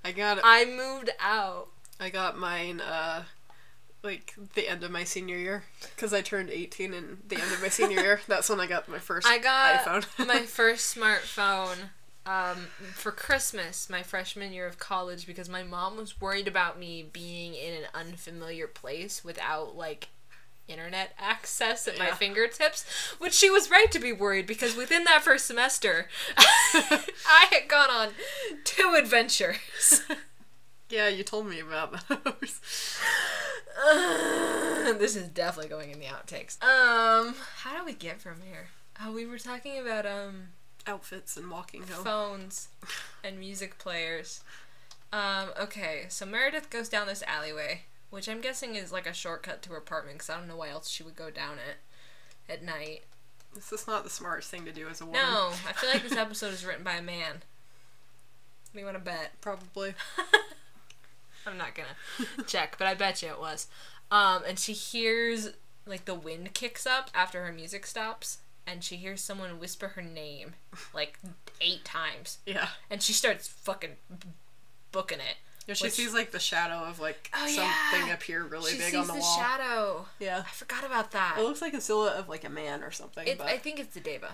I 0.05 0.11
got 0.11 0.37
It. 0.37 0.43
I 0.45 0.65
moved 0.65 1.09
out. 1.19 1.69
I 1.99 2.09
got 2.09 2.37
mine 2.37 2.79
uh 2.79 3.23
like 4.03 4.33
the 4.53 4.67
end 4.67 4.83
of 4.83 4.91
my 4.91 5.03
senior 5.03 5.37
year 5.37 5.63
because 5.95 6.13
I 6.13 6.21
turned 6.21 6.49
18 6.49 6.93
and 6.93 7.17
the 7.27 7.35
end 7.35 7.51
of 7.51 7.61
my 7.61 7.69
senior 7.69 7.99
year. 7.99 8.21
That's 8.27 8.49
when 8.49 8.59
I 8.59 8.67
got 8.67 8.87
my 8.87 8.99
first 8.99 9.27
I 9.27 9.37
got 9.39 9.83
iPhone. 9.83 10.27
my 10.27 10.41
first 10.41 10.95
smartphone 10.95 11.77
um, 12.25 12.67
for 12.93 13.11
Christmas, 13.11 13.89
my 13.89 14.03
freshman 14.03 14.53
year 14.53 14.67
of 14.67 14.77
college, 14.77 15.25
because 15.25 15.49
my 15.49 15.63
mom 15.63 15.97
was 15.97 16.21
worried 16.21 16.47
about 16.47 16.79
me 16.79 17.09
being 17.11 17.55
in 17.55 17.73
an 17.73 17.89
unfamiliar 17.93 18.67
place 18.67 19.23
without 19.23 19.75
like 19.75 20.09
internet 20.69 21.13
access 21.17 21.87
at 21.87 21.97
my 21.97 22.11
fingertips, 22.11 22.85
which 23.17 23.33
she 23.33 23.49
was 23.49 23.71
right 23.71 23.91
to 23.91 23.99
be 23.99 24.13
worried 24.13 24.45
because 24.45 24.75
within 24.75 25.03
that 25.05 25.23
first 25.23 25.45
semester, 25.45 26.07
I 26.37 27.47
had 27.51 27.67
gone 27.67 27.89
on 27.89 28.09
two 28.63 28.95
adventures. 28.97 30.03
Yeah, 30.89 31.07
you 31.07 31.23
told 31.23 31.47
me 31.47 31.59
about 31.59 32.07
those. 32.09 32.59
this 34.99 35.15
is 35.15 35.27
definitely 35.29 35.69
going 35.69 35.91
in 35.91 35.99
the 35.99 36.05
outtakes. 36.07 36.61
Um, 36.63 37.35
how 37.57 37.77
do 37.77 37.85
we 37.85 37.93
get 37.93 38.19
from 38.21 38.41
here? 38.41 38.67
Oh, 39.01 39.11
we 39.13 39.25
were 39.25 39.37
talking 39.39 39.77
about 39.79 40.05
um 40.05 40.49
Outfits 40.87 41.37
and 41.37 41.51
walking 41.51 41.83
home. 41.83 42.03
phones 42.03 42.69
and 43.23 43.37
music 43.39 43.77
players 43.77 44.41
Um, 45.13 45.49
okay, 45.59 46.05
so 46.09 46.25
Meredith 46.25 46.69
goes 46.69 46.89
down 46.89 47.05
this 47.07 47.21
alleyway, 47.27 47.81
which 48.09 48.27
I'm 48.27 48.41
guessing 48.41 48.75
is 48.75 48.91
like 48.91 49.05
a 49.07 49.13
shortcut 49.13 49.61
to 49.63 49.69
her 49.71 49.77
apartment 49.77 50.17
because 50.17 50.29
I 50.29 50.37
don't 50.37 50.47
know 50.47 50.55
why 50.55 50.69
else 50.69 50.89
she 50.89 51.03
would 51.03 51.15
go 51.15 51.29
down 51.29 51.57
it 51.57 52.51
at 52.51 52.63
night. 52.63 53.01
This 53.53 53.71
is 53.71 53.87
not 53.87 54.03
the 54.03 54.09
smartest 54.09 54.49
thing 54.49 54.65
to 54.65 54.71
do 54.71 54.87
as 54.87 55.01
a 55.01 55.05
woman. 55.05 55.21
No, 55.21 55.51
I 55.67 55.73
feel 55.73 55.89
like 55.91 56.03
this 56.03 56.17
episode 56.17 56.53
is 56.53 56.65
written 56.65 56.83
by 56.83 56.95
a 56.95 57.01
man. 57.01 57.43
We 58.73 58.83
want 58.83 58.95
to 58.95 59.03
bet? 59.03 59.31
Probably. 59.41 59.93
I'm 61.49 61.57
not 61.57 61.75
gonna 61.75 62.45
check, 62.47 62.75
but 62.77 62.87
I 62.87 62.93
bet 62.93 63.21
you 63.21 63.29
it 63.29 63.39
was. 63.39 63.67
Um, 64.11 64.43
and 64.47 64.57
she 64.59 64.73
hears 64.73 65.49
like 65.85 66.05
the 66.05 66.15
wind 66.15 66.53
kicks 66.53 66.85
up 66.85 67.09
after 67.13 67.43
her 67.45 67.51
music 67.51 67.85
stops, 67.85 68.39
and 68.67 68.83
she 68.83 68.95
hears 68.97 69.21
someone 69.21 69.59
whisper 69.59 69.89
her 69.89 70.01
name 70.01 70.53
like 70.93 71.19
eight 71.61 71.83
times, 71.85 72.37
Yeah. 72.45 72.69
and 72.89 73.01
she 73.01 73.13
starts 73.13 73.47
fucking 73.47 73.95
booking 74.91 75.19
it. 75.19 75.37
Yeah, 75.67 75.75
she 75.75 75.85
Which- 75.85 75.93
sees 75.93 76.13
like 76.13 76.31
the 76.31 76.39
shadow 76.39 76.83
of 76.85 76.99
like 76.99 77.29
Oh, 77.33 77.45
something 77.47 78.07
yeah. 78.07 78.13
appear 78.13 78.43
really 78.43 78.71
she 78.71 78.77
big 78.79 78.95
on 78.95 79.05
the, 79.07 79.13
the 79.13 79.19
wall. 79.19 79.37
shadow. 79.37 80.05
yeah. 80.19 80.43
I 80.47 80.49
forgot 80.51 80.83
about 80.83 81.11
that. 81.11 81.35
It 81.37 81.43
looks 81.43 81.61
like 81.61 81.73
a 81.75 81.81
silhouette 81.81 82.15
of 82.15 82.27
like 82.27 82.43
a 82.43 82.49
man 82.49 82.81
or 82.83 82.89
something. 82.91 83.27
It, 83.27 83.37
but, 83.37 83.47
I 83.47 83.57
think 83.57 83.79
it's 83.79 83.93
the 83.93 83.99
Daeva. 84.01 84.31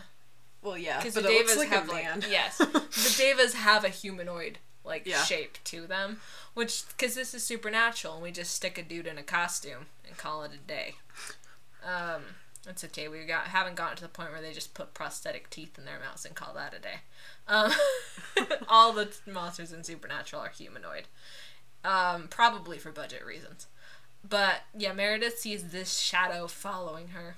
well, 0.62 0.77
yeah, 0.77 0.98
Because 1.00 1.15
the 1.15 1.22
Daevas 1.22 1.57
like 1.57 1.67
have 1.69 1.89
like 1.89 2.05
yes, 2.29 2.57
the 2.60 2.65
Daevas 2.65 3.53
have 3.53 3.84
a 3.84 3.89
humanoid 3.89 4.60
like 4.86 5.06
Yeah. 5.06 5.24
shape 5.24 5.58
to 5.65 5.88
them, 5.88 6.22
which 6.54 6.88
because 6.89 7.15
this 7.15 7.34
is 7.34 7.44
supernatural 7.44 8.13
and 8.15 8.24
we 8.24 8.32
just 8.32 8.54
stick 8.54 8.77
a 8.77 8.84
dude 8.84 9.08
in 9.08 9.18
a 9.18 9.24
costume 9.24 9.88
and 10.08 10.18
call 10.18 10.44
it 10.44 10.51
a 10.54 10.58
day. 10.58 10.96
Um, 11.84 12.24
it's 12.68 12.84
okay. 12.86 13.08
We 13.08 13.24
got 13.25 13.48
haven't 13.48 13.75
gotten 13.75 13.96
to 13.98 14.04
the 14.04 14.10
point 14.10 14.32
where 14.32 14.42
they 14.42 14.54
just 14.54 14.74
put 14.74 14.94
prosthetic 14.94 15.50
teeth 15.50 15.77
in 15.77 15.86
their 15.86 16.00
mouths 16.00 16.25
and 16.25 16.36
call 16.36 16.54
that 16.56 16.74
a 16.74 16.80
day. 16.80 17.00
Um, 17.48 17.72
all 18.68 18.92
the 18.94 19.15
monsters 19.27 19.72
in 19.72 19.84
Supernatural 19.84 20.42
are 20.42 20.50
humanoid, 20.50 21.04
um, 21.84 22.27
probably 22.30 22.77
for 22.80 22.92
budget 22.92 23.24
reasons. 23.25 23.68
But 24.27 24.62
yeah, 24.75 24.94
Meredith 24.94 25.38
sees 25.38 25.65
this 25.72 26.00
shadow 26.00 26.48
following 26.48 27.10
her. 27.10 27.36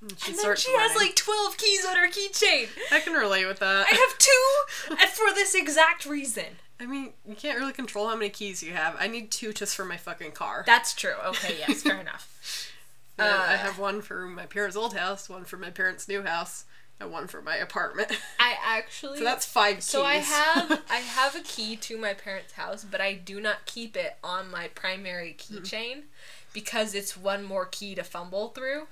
And 0.00 0.18
she 0.18 0.32
and 0.32 0.40
then 0.40 0.56
she 0.56 0.72
has 0.72 0.94
like 0.96 1.14
12 1.16 1.56
keys 1.56 1.84
on 1.86 1.96
her 1.96 2.08
keychain. 2.08 2.68
I 2.92 3.00
can 3.00 3.14
relate 3.14 3.46
with 3.46 3.60
that. 3.60 3.86
I 3.90 3.94
have 3.94 4.18
two 4.18 4.96
and 5.00 5.10
for 5.10 5.34
this 5.34 5.54
exact 5.54 6.06
reason. 6.06 6.58
I 6.78 6.86
mean, 6.86 7.14
you 7.26 7.34
can't 7.34 7.58
really 7.58 7.72
control 7.72 8.08
how 8.08 8.16
many 8.16 8.28
keys 8.28 8.62
you 8.62 8.72
have. 8.74 8.96
I 9.00 9.06
need 9.06 9.30
two 9.30 9.52
just 9.52 9.74
for 9.74 9.84
my 9.84 9.96
fucking 9.96 10.32
car. 10.32 10.62
That's 10.66 10.92
true. 10.94 11.14
Okay, 11.26 11.56
yes, 11.66 11.82
fair 11.84 11.98
enough. 11.98 12.72
And 13.18 13.28
I 13.28 13.54
uh, 13.54 13.58
have 13.58 13.78
one 13.78 14.02
for 14.02 14.26
my 14.26 14.44
parents' 14.44 14.76
old 14.76 14.94
house, 14.94 15.28
one 15.28 15.44
for 15.44 15.56
my 15.56 15.70
parents' 15.70 16.06
new 16.06 16.22
house, 16.22 16.66
and 17.00 17.10
one 17.10 17.26
for 17.28 17.40
my 17.40 17.56
apartment. 17.56 18.12
I 18.38 18.56
actually 18.62 19.18
so 19.18 19.24
that's 19.24 19.46
five 19.46 19.76
keys. 19.76 19.84
So 19.86 20.04
I 20.04 20.16
have 20.16 20.82
I 20.90 20.96
have 20.96 21.34
a 21.34 21.40
key 21.40 21.76
to 21.76 21.96
my 21.96 22.12
parents' 22.12 22.52
house, 22.52 22.84
but 22.84 23.00
I 23.00 23.14
do 23.14 23.40
not 23.40 23.64
keep 23.64 23.96
it 23.96 24.18
on 24.22 24.50
my 24.50 24.68
primary 24.68 25.34
keychain 25.38 26.02
because 26.52 26.94
it's 26.94 27.16
one 27.16 27.42
more 27.42 27.64
key 27.64 27.94
to 27.94 28.02
fumble 28.02 28.48
through. 28.48 28.86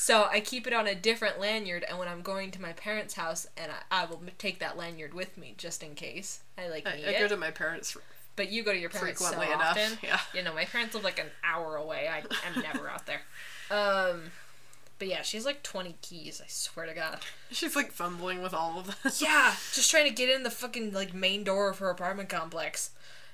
So 0.00 0.28
I 0.30 0.38
keep 0.38 0.68
it 0.68 0.72
on 0.72 0.86
a 0.86 0.94
different 0.94 1.40
lanyard, 1.40 1.84
and 1.88 1.98
when 1.98 2.06
I'm 2.06 2.22
going 2.22 2.52
to 2.52 2.62
my 2.62 2.72
parents' 2.72 3.14
house, 3.14 3.48
and 3.56 3.72
I, 3.90 4.02
I 4.02 4.04
will 4.06 4.22
take 4.38 4.60
that 4.60 4.76
lanyard 4.76 5.12
with 5.12 5.36
me 5.36 5.54
just 5.58 5.82
in 5.82 5.96
case 5.96 6.40
I 6.56 6.68
like 6.68 6.86
I, 6.86 6.96
need 6.96 7.06
I 7.06 7.10
it. 7.10 7.18
go 7.18 7.26
to 7.26 7.36
my 7.36 7.50
parents 7.50 7.96
but 8.36 8.52
you 8.52 8.62
go 8.62 8.72
to 8.72 8.78
your 8.78 8.90
parents 8.90 9.20
so 9.28 9.32
enough. 9.40 9.60
often. 9.60 9.98
Yeah. 10.02 10.20
You 10.32 10.42
know, 10.44 10.54
my 10.54 10.64
parents 10.66 10.94
live 10.94 11.02
like 11.02 11.18
an 11.18 11.26
hour 11.42 11.74
away. 11.74 12.08
I, 12.08 12.18
I'm 12.46 12.62
never 12.62 12.88
out 12.88 13.04
there. 13.06 13.22
Um, 13.72 14.30
but 15.00 15.08
yeah, 15.08 15.22
she's 15.22 15.44
like 15.44 15.64
20 15.64 15.96
keys. 16.00 16.40
I 16.40 16.46
swear 16.46 16.86
to 16.86 16.94
God. 16.94 17.18
She's 17.50 17.74
like 17.74 17.90
fumbling 17.90 18.40
with 18.40 18.54
all 18.54 18.78
of 18.78 18.86
them. 18.86 19.12
Yeah, 19.18 19.52
just 19.74 19.90
trying 19.90 20.06
to 20.06 20.14
get 20.14 20.30
in 20.30 20.44
the 20.44 20.50
fucking 20.50 20.92
like 20.92 21.12
main 21.12 21.42
door 21.42 21.68
of 21.68 21.78
her 21.80 21.90
apartment 21.90 22.28
complex. 22.28 22.92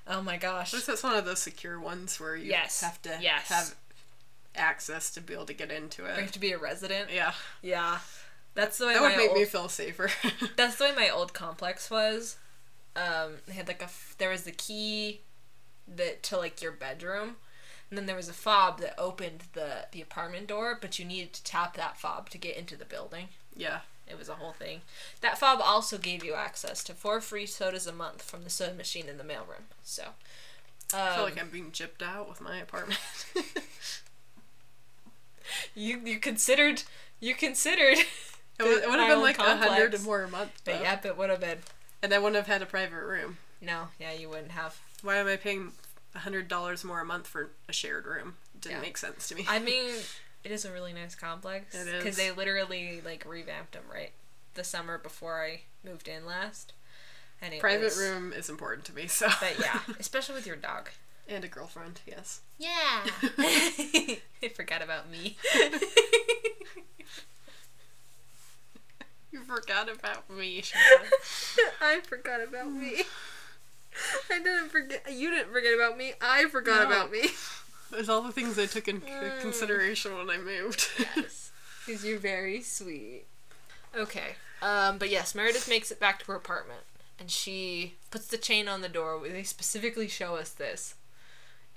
Oh 0.09 0.23
my 0.23 0.39
gosh. 0.39 0.73
At 0.73 0.77
least 0.79 0.87
that's 0.87 1.03
one 1.03 1.15
of 1.15 1.27
those 1.27 1.41
secure 1.41 1.79
ones 1.79 2.19
where 2.19 2.35
you 2.35 2.51
Yes, 2.51 2.81
have 2.81 3.03
to 3.03 3.19
yes. 3.21 3.49
have 3.49 3.75
access 4.55 5.11
to 5.13 5.21
be 5.21 5.35
able 5.35 5.47
to 5.47 5.55
get 5.55 5.71
into 5.71 6.05
it. 6.05 6.17
You 6.17 6.23
have 6.23 6.33
to 6.33 6.39
be 6.41 6.53
a 6.53 6.59
resident. 6.59 7.11
Yeah, 7.13 7.33
Yeah. 7.63 7.99
That's 8.55 8.79
the 8.79 8.87
way 8.87 8.95
that 8.95 9.01
my 9.03 9.09
would 9.09 9.17
make 9.17 9.31
old, 9.31 9.39
me 9.39 9.45
feel 9.47 9.69
safer. 9.69 10.11
That's 10.57 10.77
the 10.77 10.85
way 10.85 10.93
my 10.95 11.11
old 11.11 11.33
complex 11.33 11.91
was. 11.91 12.37
Um, 12.95 13.39
they 13.47 13.55
had 13.55 13.67
like 13.67 13.83
a 13.83 13.89
there 14.19 14.31
was 14.31 14.45
the 14.45 14.53
key 14.53 15.23
that 15.89 16.23
to 16.25 16.37
like 16.39 16.63
your 16.63 16.71
bedroom, 16.71 17.37
and 17.91 17.99
then 17.99 18.07
there 18.07 18.15
was 18.15 18.29
a 18.29 18.33
fob 18.33 18.79
that 18.79 18.95
opened 18.97 19.45
the 19.55 19.87
the 19.91 20.01
apartment 20.01 20.47
door, 20.47 20.79
but 20.81 21.01
you 21.01 21.05
needed 21.05 21.33
to 21.33 21.43
tap 21.43 21.77
that 21.77 21.99
fob 21.99 22.31
to 22.31 22.39
get 22.39 22.57
into 22.57 22.77
the 22.77 22.85
building. 22.85 23.31
yeah, 23.57 23.81
It 24.07 24.17
was 24.17 24.29
a 24.29 24.35
whole 24.37 24.53
thing. 24.53 24.83
That 25.21 25.37
fob 25.37 25.61
also 25.61 25.99
gave 25.99 26.23
you 26.25 26.35
access 26.35 26.85
to 26.85 26.95
four 26.95 27.21
free 27.21 27.47
sodas 27.47 27.89
a 27.89 27.93
month 27.93 28.23
from 28.23 28.45
the 28.45 28.51
soda 28.51 28.75
machine 28.75 29.09
in 29.09 29.19
the 29.19 29.25
mailroom. 29.25 29.67
So, 29.83 30.03
um, 30.93 31.01
I 31.01 31.15
feel 31.17 31.25
like 31.25 31.41
I'm 31.41 31.51
being 31.51 31.73
gypped 31.73 32.03
out 32.03 32.29
with 32.29 32.41
my 32.41 32.59
apartment. 32.59 33.01
you 35.75 36.01
you 36.05 36.19
considered 36.19 36.83
you 37.21 37.35
considered, 37.35 37.99
It 38.59 38.63
would, 38.63 38.83
it 38.85 38.89
would 38.89 38.99
have 39.01 39.09
been 39.09 39.21
like 39.23 39.39
a 39.39 39.57
hundred 39.57 40.01
more 40.03 40.23
a 40.23 40.29
month, 40.31 40.53
but 40.65 40.75
though. 40.79 40.83
yep, 40.83 41.05
it 41.05 41.17
would 41.19 41.29
have 41.31 41.41
been. 41.41 41.59
and 42.03 42.13
I 42.15 42.19
wouldn't 42.19 42.37
have 42.37 42.47
had 42.47 42.63
a 42.63 42.67
private 42.67 43.03
room. 43.03 43.39
No, 43.61 43.89
yeah, 43.99 44.13
you 44.13 44.29
wouldn't 44.29 44.53
have. 44.53 44.79
Why 45.03 45.17
am 45.17 45.27
I 45.27 45.37
paying 45.37 45.73
a 46.15 46.21
hundred 46.21 46.47
dollars 46.49 46.85
more 46.85 47.01
a 47.01 47.05
month 47.05 47.27
for 47.27 47.51
a 47.69 47.73
shared 47.73 48.07
room? 48.07 48.35
Didn't 48.61 48.77
Yeah. 48.77 48.83
make 48.83 48.97
sense 48.97 49.27
to 49.29 49.35
me. 49.35 49.45
I 49.49 49.59
mean, 49.59 49.91
it 50.45 50.53
is 50.53 50.65
a 50.65 50.71
really 50.73 50.93
nice 50.93 51.15
complex. 51.17 51.75
It 51.75 51.93
Because 51.99 52.17
they 52.17 52.31
literally 52.31 53.01
like 53.05 53.25
revamped 53.27 53.73
them 53.73 53.83
right 53.93 54.13
the 54.55 54.63
summer 54.65 54.99
before 54.99 55.43
I 55.43 55.63
moved 55.85 56.07
in 56.07 56.25
last. 56.25 56.75
And 57.43 57.53
it 57.55 57.61
private 57.61 57.85
was- 57.87 57.99
room 57.99 58.33
is 58.33 58.49
important 58.49 58.85
to 58.87 58.95
me. 58.95 59.09
So, 59.09 59.27
But 59.41 59.57
yeah, 59.59 59.81
especially 59.99 60.37
with 60.37 60.47
your 60.47 60.57
dog. 60.57 60.91
And 61.29 61.45
a 61.45 61.49
girlfriend. 61.49 62.01
Yes. 62.07 62.41
Yeah. 62.59 63.05
I 63.39 64.49
forgot 64.55 64.83
about 64.83 65.11
me. 65.11 65.37
You 69.33 69.41
forgot 69.43 69.89
about 69.91 70.31
me. 70.31 70.63
I 71.81 72.01
forgot 72.01 72.41
about 72.43 72.71
me. 72.71 73.03
I 74.31 74.39
didn't 74.39 74.69
forget. 74.71 75.05
You 75.13 75.31
didn't 75.31 75.53
forget 75.53 75.75
about 75.75 75.97
me. 75.99 76.13
I 76.21 76.45
forgot 76.47 76.83
No. 76.89 76.95
about 76.97 77.11
me. 77.11 77.29
There's 77.91 78.09
all 78.09 78.23
the 78.23 78.33
things 78.33 78.59
I 78.59 78.67
took 78.67 78.89
in 78.89 79.01
c- 79.01 79.07
Mm. 79.09 79.41
consideration 79.41 80.17
when 80.17 80.31
I 80.31 80.39
moved. 80.39 80.87
Yes. 80.99 81.51
Because 81.87 82.03
you're 82.03 82.19
very 82.19 82.63
sweet. 82.63 83.25
Okay. 83.95 84.37
Um, 84.63 84.97
but 84.97 85.11
yes, 85.11 85.35
Meredith 85.35 85.69
makes 85.69 85.91
it 85.91 86.01
back 86.01 86.19
to 86.21 86.25
her 86.27 86.35
apartment. 86.35 86.81
And 87.21 87.31
she 87.31 87.97
puts 88.11 88.27
the 88.27 88.39
chain 88.39 88.69
on 88.69 88.81
the 88.81 88.89
door. 88.89 89.21
They 89.23 89.43
specifically 89.43 90.09
show 90.09 90.37
us 90.37 90.49
this. 90.49 90.95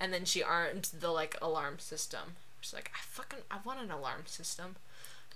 And 0.00 0.12
then 0.12 0.24
she 0.24 0.42
armed 0.42 0.90
the, 0.98 1.10
like, 1.10 1.36
alarm 1.42 1.78
system. 1.78 2.36
She's 2.60 2.72
like, 2.74 2.90
I 2.94 2.98
fucking, 3.02 3.40
I 3.50 3.56
want 3.64 3.80
an 3.80 3.90
alarm 3.90 4.22
system. 4.26 4.76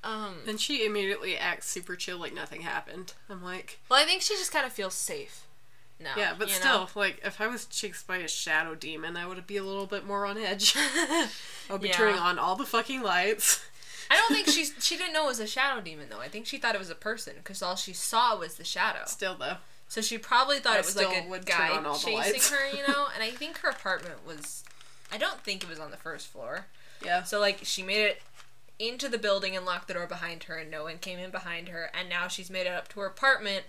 Um, 0.04 0.38
and 0.48 0.60
she 0.60 0.84
immediately 0.84 1.36
acts 1.36 1.68
super 1.68 1.94
chill, 1.94 2.18
like 2.18 2.34
nothing 2.34 2.62
happened. 2.62 3.14
I'm 3.30 3.42
like, 3.42 3.78
well, 3.88 4.00
I 4.02 4.04
think 4.04 4.22
she 4.22 4.34
just 4.34 4.52
kind 4.52 4.66
of 4.66 4.72
feels 4.72 4.94
safe. 4.94 5.46
No. 6.00 6.10
yeah, 6.16 6.34
but 6.36 6.48
still, 6.50 6.80
know? 6.80 6.88
like 6.96 7.20
if 7.24 7.40
I 7.40 7.46
was 7.46 7.66
chased 7.66 8.08
by 8.08 8.16
a 8.16 8.26
shadow 8.26 8.74
demon, 8.74 9.16
I 9.16 9.24
would 9.26 9.46
be 9.46 9.56
a 9.56 9.62
little 9.62 9.86
bit 9.86 10.04
more 10.04 10.26
on 10.26 10.36
edge. 10.36 10.74
I 10.76 11.28
would 11.70 11.80
be 11.80 11.88
Yeah. 11.88 11.94
turning 11.94 12.18
on 12.18 12.40
all 12.40 12.56
the 12.56 12.64
fucking 12.66 13.02
lights. 13.02 13.64
I 14.10 14.16
don't 14.16 14.32
think 14.34 14.48
she's, 14.48 14.74
she 14.80 14.96
didn't 14.96 15.12
know 15.12 15.24
it 15.26 15.28
was 15.28 15.38
a 15.40 15.46
shadow 15.46 15.80
demon, 15.80 16.08
though. 16.10 16.18
I 16.18 16.26
think 16.26 16.46
she 16.46 16.58
thought 16.58 16.74
it 16.74 16.80
was 16.80 16.90
a 16.90 16.96
person, 16.96 17.34
because 17.38 17.62
all 17.62 17.76
she 17.76 17.92
saw 17.92 18.36
was 18.36 18.54
the 18.56 18.64
shadow. 18.64 19.02
Still 19.06 19.36
though, 19.36 19.58
So 19.92 20.00
she 20.00 20.16
probably 20.16 20.58
thought 20.58 20.76
I 20.76 20.78
it 20.78 20.86
was 20.86 20.96
like 20.96 21.14
a 21.14 21.44
guy 21.44 21.68
on 21.68 21.84
all 21.84 21.92
the 21.92 21.98
chasing 21.98 22.56
her, 22.56 22.66
you 22.74 22.82
know. 22.88 23.08
And 23.14 23.22
I 23.22 23.28
think 23.28 23.58
her 23.58 23.68
apartment 23.68 24.26
was, 24.26 24.64
I 25.12 25.18
don't 25.18 25.40
think 25.40 25.62
it 25.62 25.68
was 25.68 25.78
on 25.78 25.90
the 25.90 25.98
first 25.98 26.28
floor. 26.28 26.64
yeah. 27.04 27.24
So 27.24 27.38
like 27.38 27.58
she 27.64 27.82
made 27.82 28.00
it 28.00 28.22
into 28.78 29.06
the 29.10 29.18
building 29.18 29.54
and 29.54 29.66
locked 29.66 29.88
the 29.88 29.92
door 29.92 30.06
behind 30.06 30.44
her, 30.44 30.56
and 30.56 30.70
no 30.70 30.84
one 30.84 30.96
came 30.96 31.18
in 31.18 31.30
behind 31.30 31.68
her. 31.68 31.90
And 31.92 32.08
now 32.08 32.26
she's 32.26 32.48
made 32.48 32.66
it 32.66 32.72
up 32.72 32.88
to 32.88 33.00
her 33.00 33.06
apartment, 33.06 33.64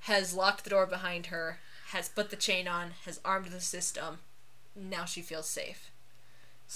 has 0.00 0.34
locked 0.34 0.64
the 0.64 0.70
door 0.70 0.84
behind 0.84 1.26
her, 1.26 1.60
has 1.90 2.08
put 2.08 2.30
the 2.30 2.36
chain 2.36 2.66
on, 2.66 2.94
has 3.04 3.20
armed 3.24 3.46
the 3.52 3.60
system. 3.60 4.18
Now 4.74 5.04
she 5.04 5.22
feels 5.22 5.48
safe. 5.48 5.92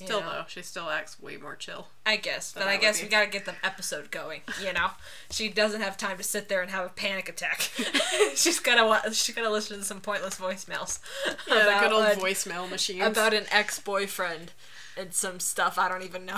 Still 0.04 0.20
know? 0.20 0.30
though, 0.30 0.44
she 0.46 0.60
still 0.60 0.90
acts 0.90 1.18
way 1.18 1.38
more 1.38 1.56
chill. 1.56 1.86
I 2.04 2.16
guess, 2.16 2.52
but 2.52 2.64
I 2.66 2.76
guess 2.76 3.00
we 3.00 3.08
gotta 3.08 3.28
get 3.30 3.46
the 3.46 3.54
episode 3.64 4.10
going. 4.10 4.42
You 4.62 4.74
know, 4.74 4.90
she 5.30 5.48
doesn't 5.48 5.80
have 5.80 5.96
time 5.96 6.18
to 6.18 6.22
sit 6.22 6.50
there 6.50 6.60
and 6.60 6.70
have 6.70 6.84
a 6.84 6.90
panic 6.90 7.30
attack. 7.30 7.60
she's 8.34 8.60
gotta 8.60 9.14
she's 9.14 9.34
gotta 9.34 9.48
listen 9.50 9.78
to 9.78 9.84
some 9.84 10.00
pointless 10.02 10.34
voicemails. 10.36 10.98
Yeah, 11.48 11.80
the 11.80 11.88
good 11.88 11.92
old 11.94 12.04
a- 12.04 12.16
voicemail 12.16 12.68
machine. 12.68 13.00
about 13.00 13.32
an 13.32 13.44
ex 13.50 13.78
boyfriend 13.78 14.52
and 14.98 15.14
some 15.14 15.40
stuff 15.40 15.78
I 15.78 15.88
don't 15.88 16.02
even 16.02 16.26
know. 16.26 16.36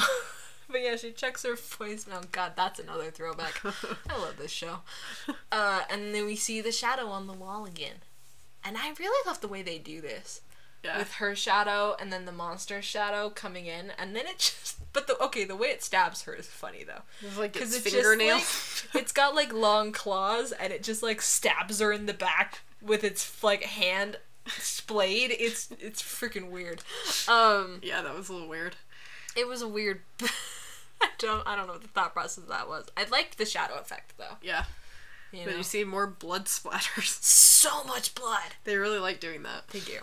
but 0.71 0.81
yeah, 0.81 0.95
she 0.95 1.11
checks 1.11 1.43
her 1.43 1.55
voicemail. 1.55 2.31
God, 2.31 2.53
that's 2.55 2.79
another 2.79 3.11
throwback. 3.11 3.61
I 3.65 4.19
love 4.19 4.37
this 4.38 4.53
show. 4.53 4.81
Uh, 5.50 5.81
and 5.91 6.15
then 6.15 6.27
we 6.27 6.37
see 6.37 6.61
the 6.61 6.71
shadow 6.71 7.09
on 7.09 7.27
the 7.27 7.33
wall 7.33 7.65
again. 7.65 7.97
And 8.65 8.77
I 8.77 8.93
really 8.99 9.27
love 9.27 9.41
the 9.41 9.49
way 9.49 9.62
they 9.62 9.79
do 9.79 10.00
this. 10.00 10.43
Yeah. 10.85 10.99
With 10.99 11.14
her 11.14 11.35
shadow 11.35 11.97
and 12.00 12.12
then 12.12 12.25
the 12.25 12.32
monster 12.32 12.80
shadow 12.80 13.30
coming 13.30 13.66
in, 13.66 13.90
and 13.99 14.14
then 14.14 14.26
it 14.26 14.38
just. 14.38 14.76
But 14.92 15.06
the 15.06 15.18
okay, 15.23 15.44
the 15.44 15.56
way 15.56 15.68
it 15.68 15.82
stabs 15.82 16.23
her 16.23 16.35
is 16.35 16.47
funny 16.47 16.82
though, 16.85 17.02
It's 17.20 17.37
like 17.37 17.52
because 17.52 17.75
its 17.75 17.87
it's 17.87 17.94
fingernail. 17.94 18.38
just 18.38 18.94
like 18.94 19.02
it's 19.02 19.12
got 19.12 19.35
like 19.35 19.52
long 19.52 19.92
claws, 19.92 20.52
and 20.52 20.73
it 20.73 20.82
just 20.82 21.02
like 21.02 21.20
stabs 21.20 21.80
her 21.80 21.92
in 21.92 22.06
the 22.06 22.14
back 22.14 22.61
with 22.80 23.04
its 23.04 23.42
like 23.42 23.64
hand 23.64 24.18
splayed. 24.49 25.30
It's 25.32 25.68
it's 25.80 26.02
freaking 26.02 26.50
weird. 26.50 26.82
Um, 27.28 27.80
Yeah, 27.82 28.02
that 28.02 28.14
was 28.14 28.28
a 28.28 28.32
little 28.32 28.49
weird. 28.49 28.76
it 29.37 29.47
was 29.47 29.62
a 29.62 29.68
weird. 29.68 30.00
I 31.00 31.08
don't 31.18 31.47
I 31.47 31.54
don't 31.54 31.66
know 31.66 31.75
what 31.75 31.82
the 31.82 31.88
thought 31.88 32.12
process 32.12 32.38
of 32.44 32.49
that 32.49 32.68
was. 32.68 32.87
I 32.97 33.04
liked 33.11 33.38
the 33.38 33.44
shadow 33.47 33.75
effect 33.78 34.14
though. 34.18 34.37
Yeah. 34.42 34.64
You 35.32 35.40
But 35.44 35.50
know, 35.52 35.56
you 35.58 35.62
see 35.62 35.85
more 35.85 36.06
blood 36.06 36.44
splatters. 36.47 37.20
so 37.23 37.85
much 37.85 38.14
blood. 38.14 38.54
They 38.64 38.76
really 38.76 38.99
like 38.99 39.20
doing 39.20 39.42
that. 39.42 39.68
They 39.68 39.80
do. 39.80 39.99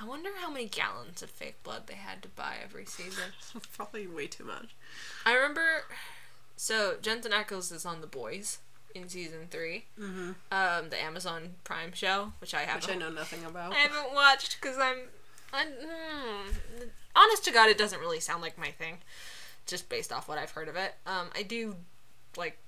I 0.00 0.04
wonder 0.06 0.30
how 0.40 0.50
many 0.50 0.66
gallons 0.66 1.22
of 1.22 1.30
fake 1.30 1.62
blood 1.62 1.82
they 1.86 1.94
had 1.94 2.22
to 2.22 2.28
buy 2.28 2.54
every 2.62 2.86
season. 2.86 3.24
Probably 3.76 4.06
way 4.06 4.26
too 4.26 4.44
much. 4.44 4.74
I 5.26 5.34
remember. 5.34 5.82
So 6.56 6.94
Jensen 7.02 7.32
Ackles 7.32 7.72
is 7.72 7.84
on 7.84 8.00
The 8.00 8.06
Boys 8.06 8.58
in 8.94 9.08
season 9.08 9.46
3 9.50 9.84
Mm-hmm. 10.00 10.30
um, 10.50 10.88
the 10.90 11.00
Amazon 11.02 11.54
Prime 11.64 11.92
show, 11.92 12.32
which 12.40 12.54
I 12.54 12.60
haven't. 12.62 12.86
Which 12.86 12.96
I 12.96 12.98
know 12.98 13.10
nothing 13.10 13.44
about. 13.44 13.72
I 13.72 13.76
haven't 13.76 14.14
watched 14.14 14.58
because 14.60 14.76
I'm. 14.78 14.96
I, 15.52 15.64
mm, 15.66 16.88
honest 17.16 17.44
to 17.44 17.52
God, 17.52 17.68
it 17.68 17.76
doesn't 17.78 18.00
really 18.00 18.20
sound 18.20 18.40
like 18.40 18.56
my 18.56 18.70
thing, 18.70 18.98
just 19.66 19.88
based 19.88 20.12
off 20.12 20.28
what 20.28 20.38
I've 20.38 20.52
heard 20.52 20.68
of 20.68 20.76
it. 20.76 20.94
Um, 21.06 21.28
I 21.36 21.42
do, 21.42 21.76
like. 22.36 22.58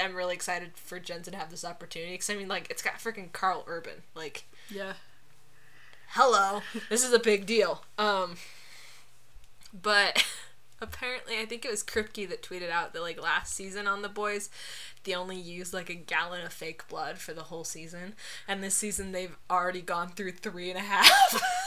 I'm 0.00 0.14
really 0.14 0.34
excited 0.34 0.72
for 0.76 1.00
Jensen 1.00 1.32
to 1.32 1.38
have 1.38 1.50
this 1.50 1.64
opportunity 1.64 2.12
because 2.12 2.30
I 2.30 2.36
mean, 2.36 2.46
like, 2.48 2.70
it's 2.70 2.82
got 2.82 2.94
freaking 2.94 3.32
Karl 3.32 3.64
Urban. 3.66 4.02
Like, 4.14 4.44
Yeah. 4.70 4.92
Hello. 6.08 6.62
This 6.88 7.04
is 7.04 7.12
a 7.12 7.18
big 7.18 7.46
deal. 7.46 7.84
Um 7.96 8.36
but 9.82 10.24
apparently 10.80 11.36
i 11.40 11.44
think 11.44 11.64
it 11.64 11.70
was 11.72 11.82
kripke 11.82 12.28
that 12.28 12.40
tweeted 12.40 12.70
out 12.70 12.92
that 12.92 13.02
like 13.02 13.20
last 13.20 13.52
season 13.52 13.88
on 13.88 14.00
the 14.00 14.08
boys 14.08 14.48
they 15.08 15.14
only 15.14 15.36
used 15.36 15.72
like 15.72 15.88
a 15.88 15.94
gallon 15.94 16.44
of 16.44 16.52
fake 16.52 16.86
blood 16.88 17.18
for 17.18 17.32
the 17.32 17.44
whole 17.44 17.64
season. 17.64 18.14
And 18.46 18.62
this 18.62 18.74
season 18.74 19.12
they've 19.12 19.36
already 19.50 19.80
gone 19.80 20.10
through 20.10 20.32
three 20.32 20.68
and 20.70 20.78
a 20.78 20.82
half 20.82 21.42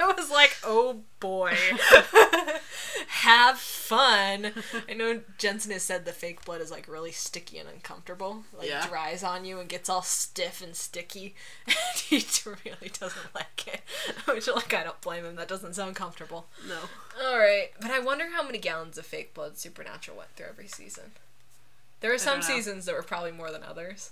i 0.00 0.12
was 0.12 0.30
like 0.30 0.56
oh 0.64 1.00
boy. 1.20 1.54
Have 3.08 3.58
fun. 3.58 4.52
I 4.88 4.94
know 4.94 5.20
jensen 5.36 5.72
has 5.72 5.82
said 5.82 6.04
the 6.04 6.12
fake 6.12 6.44
blood 6.44 6.60
is 6.60 6.70
like 6.70 6.88
really 6.88 7.10
sticky 7.12 7.58
and 7.58 7.68
uncomfortable. 7.68 8.44
Like 8.56 8.68
Yeah. 8.68 8.86
dries 8.86 9.22
on 9.22 9.44
you 9.44 9.58
and 9.58 9.68
gets 9.68 9.88
all 9.88 10.02
stiff 10.02 10.62
and 10.62 10.74
sticky. 10.74 11.34
And 11.66 11.76
he 11.96 12.24
really 12.46 12.90
doesn't 12.98 13.34
like 13.34 13.66
it. 13.66 13.80
Which 14.26 14.48
like 14.48 14.72
i 14.74 14.84
don't 14.84 15.00
blame 15.00 15.24
him. 15.24 15.36
That 15.36 15.48
doesn't 15.48 15.74
sound 15.74 15.96
comfortable. 15.96 16.46
No. 16.66 16.78
all 17.22 17.38
right 17.38 17.70
but 17.80 17.90
i 17.90 17.98
wonder 17.98 18.28
how 18.32 18.42
many 18.42 18.58
gallons 18.58 18.96
of 18.98 19.06
fake 19.06 19.34
blood 19.34 19.58
supernatural 19.58 20.16
went 20.16 20.30
through 20.36 20.46
every 20.46 20.68
season. 20.68 21.12
There 22.00 22.12
are 22.14 22.18
some 22.18 22.40
seasons 22.42 22.86
that 22.86 22.94
were 22.94 23.02
probably 23.02 23.32
more 23.32 23.50
than 23.50 23.62
others 23.62 24.10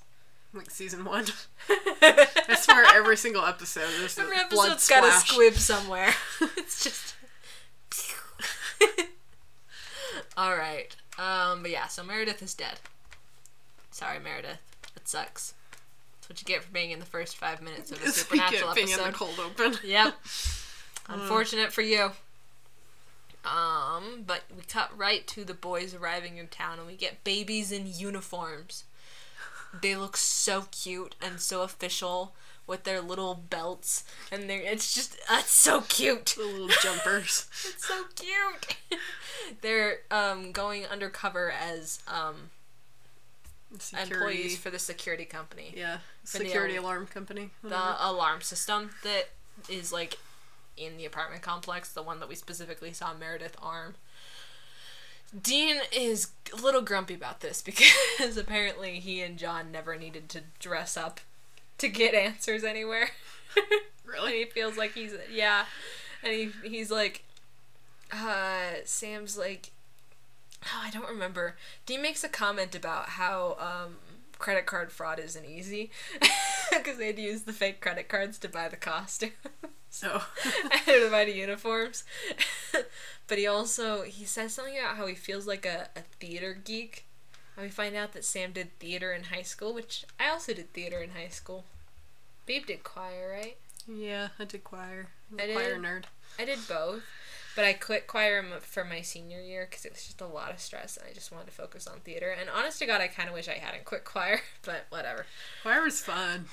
Like 0.54 0.70
season 0.70 1.04
one. 1.04 1.26
I 2.00 2.56
swear 2.58 2.84
every 2.94 3.16
single 3.16 3.44
episode 3.44 3.88
there's 3.98 4.16
a 4.18 4.22
every 4.22 4.38
episode's 4.38 4.88
got 4.88 5.04
a 5.04 5.12
squib 5.12 5.54
somewhere 5.54 6.14
it's 6.56 6.82
just 6.82 7.14
all 10.36 10.56
right 10.56 10.96
um 11.18 11.62
but 11.62 11.70
yeah 11.70 11.86
so 11.86 12.02
meredith 12.02 12.42
is 12.42 12.54
dead 12.54 12.80
sorry 13.90 14.18
meredith 14.18 14.60
it 14.96 15.06
sucks 15.06 15.54
that's 16.28 16.28
what 16.42 16.48
you 16.48 16.54
get 16.54 16.64
for 16.64 16.72
being 16.72 16.90
in 16.90 16.98
the 16.98 17.06
first 17.06 17.36
five 17.36 17.62
minutes 17.62 17.90
of 17.90 18.02
a 18.02 18.10
supernatural 18.10 18.70
it 18.72 18.74
being 18.74 18.90
in 18.90 18.98
the 18.98 19.12
cold 19.12 19.38
open. 19.38 19.78
Yep. 19.82 20.14
Unfortunate 21.08 21.72
for 21.72 21.80
you. 21.80 22.10
Um, 23.44 24.24
but 24.26 24.42
we 24.54 24.62
cut 24.64 24.90
right 24.96 25.26
to 25.28 25.44
the 25.44 25.54
boys 25.54 25.94
arriving 25.94 26.36
in 26.36 26.48
town 26.48 26.78
and 26.78 26.86
we 26.86 26.96
get 26.96 27.24
babies 27.24 27.72
in 27.72 27.86
uniforms. 27.86 28.84
They 29.82 29.96
look 29.96 30.16
so 30.16 30.66
cute 30.70 31.14
and 31.20 31.40
so 31.40 31.62
official 31.62 32.34
with 32.66 32.84
their 32.84 33.00
little 33.00 33.34
belts 33.34 34.04
and 34.30 34.48
they're 34.48 34.60
it's 34.60 34.92
just 34.94 35.16
that's 35.28 35.50
so 35.50 35.82
cute. 35.82 36.34
The 36.36 36.44
little 36.44 36.68
jumpers. 36.82 37.46
It's 37.68 37.86
so 37.86 38.04
cute. 38.14 38.76
they're 39.62 40.00
um 40.10 40.52
going 40.52 40.84
undercover 40.86 41.50
as 41.50 42.00
um 42.08 42.50
Security. 43.78 44.14
employees 44.14 44.58
for 44.58 44.70
the 44.70 44.78
security 44.78 45.24
company. 45.26 45.74
yeah. 45.76 45.98
Security 46.24 46.76
al- 46.76 46.84
alarm 46.84 47.06
company. 47.06 47.50
the 47.62 47.96
alarm 48.00 48.40
system 48.40 48.90
that 49.02 49.28
is 49.68 49.92
like 49.92 50.18
in 50.76 50.96
the 50.96 51.04
apartment 51.04 51.42
complex, 51.42 51.92
the 51.92 52.02
one 52.02 52.20
that 52.20 52.28
we 52.28 52.34
specifically 52.34 52.92
saw 52.92 53.12
Meredith 53.12 53.56
arm. 53.60 53.96
Dean 55.42 55.76
is 55.92 56.28
a 56.52 56.56
little 56.56 56.80
grumpy 56.82 57.14
about 57.14 57.40
this 57.40 57.62
because 58.20 58.36
apparently 58.36 59.00
he 59.00 59.20
and 59.20 59.38
John 59.38 59.70
never 59.70 59.96
needed 59.96 60.28
to 60.30 60.42
dress 60.58 60.96
up 60.96 61.20
to 61.78 61.88
get 61.88 62.14
answers 62.14 62.64
anywhere. 62.64 63.10
and 63.56 64.34
he 64.34 64.44
feels 64.44 64.76
like 64.76 64.94
he's 64.94 65.14
yeah, 65.32 65.66
and 66.22 66.32
he 66.32 66.50
he's 66.68 66.90
like, 66.90 67.24
uh, 68.12 68.80
Sam's 68.84 69.36
like, 69.36 69.70
oh, 70.64 70.80
I 70.82 70.90
don't 70.90 71.08
remember. 71.08 71.56
Dean 71.86 72.02
makes 72.02 72.24
a 72.24 72.28
comment 72.28 72.74
about 72.74 73.10
how 73.10 73.56
um, 73.60 73.96
credit 74.38 74.66
card 74.66 74.90
fraud 74.92 75.18
isn't 75.18 75.44
easy 75.44 75.90
because 76.72 76.98
they'd 76.98 77.18
use 77.18 77.42
the 77.42 77.52
fake 77.52 77.80
credit 77.80 78.08
cards 78.08 78.38
to 78.38 78.48
buy 78.48 78.68
the 78.68 78.76
costumes 78.76 79.32
So 79.90 80.22
to 80.86 81.08
buy 81.10 81.24
the 81.24 81.34
uniforms. 81.34 82.04
but 83.26 83.38
he 83.38 83.46
also 83.46 84.02
he 84.02 84.24
says 84.24 84.54
something 84.54 84.78
about 84.78 84.96
how 84.96 85.06
he 85.06 85.14
feels 85.14 85.46
like 85.46 85.66
a, 85.66 85.88
a 85.96 86.00
theater 86.20 86.58
geek. 86.62 87.04
And 87.56 87.64
we 87.64 87.70
find 87.70 87.96
out 87.96 88.12
that 88.12 88.24
Sam 88.24 88.52
did 88.52 88.78
theater 88.78 89.12
in 89.12 89.24
high 89.24 89.42
school, 89.42 89.74
which 89.74 90.04
I 90.20 90.28
also 90.28 90.54
did 90.54 90.72
theater 90.72 91.02
in 91.02 91.10
high 91.10 91.28
school. 91.28 91.64
Babe 92.46 92.66
did 92.66 92.84
choir, 92.84 93.30
right? 93.30 93.56
yeah, 93.88 94.28
I 94.38 94.44
did 94.44 94.64
choir. 94.64 95.08
I'm 95.32 95.40
a 95.40 95.42
I 95.42 95.52
choir 95.52 95.78
nerd. 95.78 96.04
I 96.38 96.44
did 96.44 96.58
both, 96.68 97.02
but 97.56 97.64
I 97.64 97.72
quit 97.72 98.06
choir 98.06 98.44
for 98.60 98.84
my 98.84 99.00
senior 99.00 99.40
year 99.40 99.66
because 99.68 99.84
it 99.84 99.92
was 99.92 100.04
just 100.04 100.20
a 100.20 100.26
lot 100.26 100.52
of 100.52 100.60
stress 100.60 100.96
and 100.96 101.06
I 101.08 101.12
just 101.12 101.32
wanted 101.32 101.46
to 101.46 101.52
focus 101.52 101.86
on 101.86 102.00
theater. 102.00 102.34
And 102.38 102.48
honest 102.50 102.78
to 102.80 102.86
God, 102.86 103.00
I 103.00 103.08
kind 103.08 103.28
of 103.28 103.34
wish 103.34 103.48
I 103.48 103.54
hadn't 103.54 103.84
quit 103.84 104.04
choir, 104.04 104.40
but 104.62 104.86
whatever. 104.90 105.26
Choir 105.62 105.82
was 105.82 106.00
fun. 106.00 106.46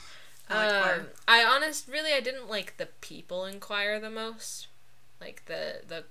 Um. 0.50 1.08
I 1.28 1.44
honest, 1.44 1.88
really, 1.88 2.14
I 2.14 2.20
didn't 2.20 2.50
like 2.50 2.78
the 2.78 2.88
people 3.02 3.46
in 3.46 3.60
choir 3.60 4.00
the 4.00 4.10
most, 4.10 4.68
like 5.20 5.44
the 5.46 5.82
the 5.88 6.04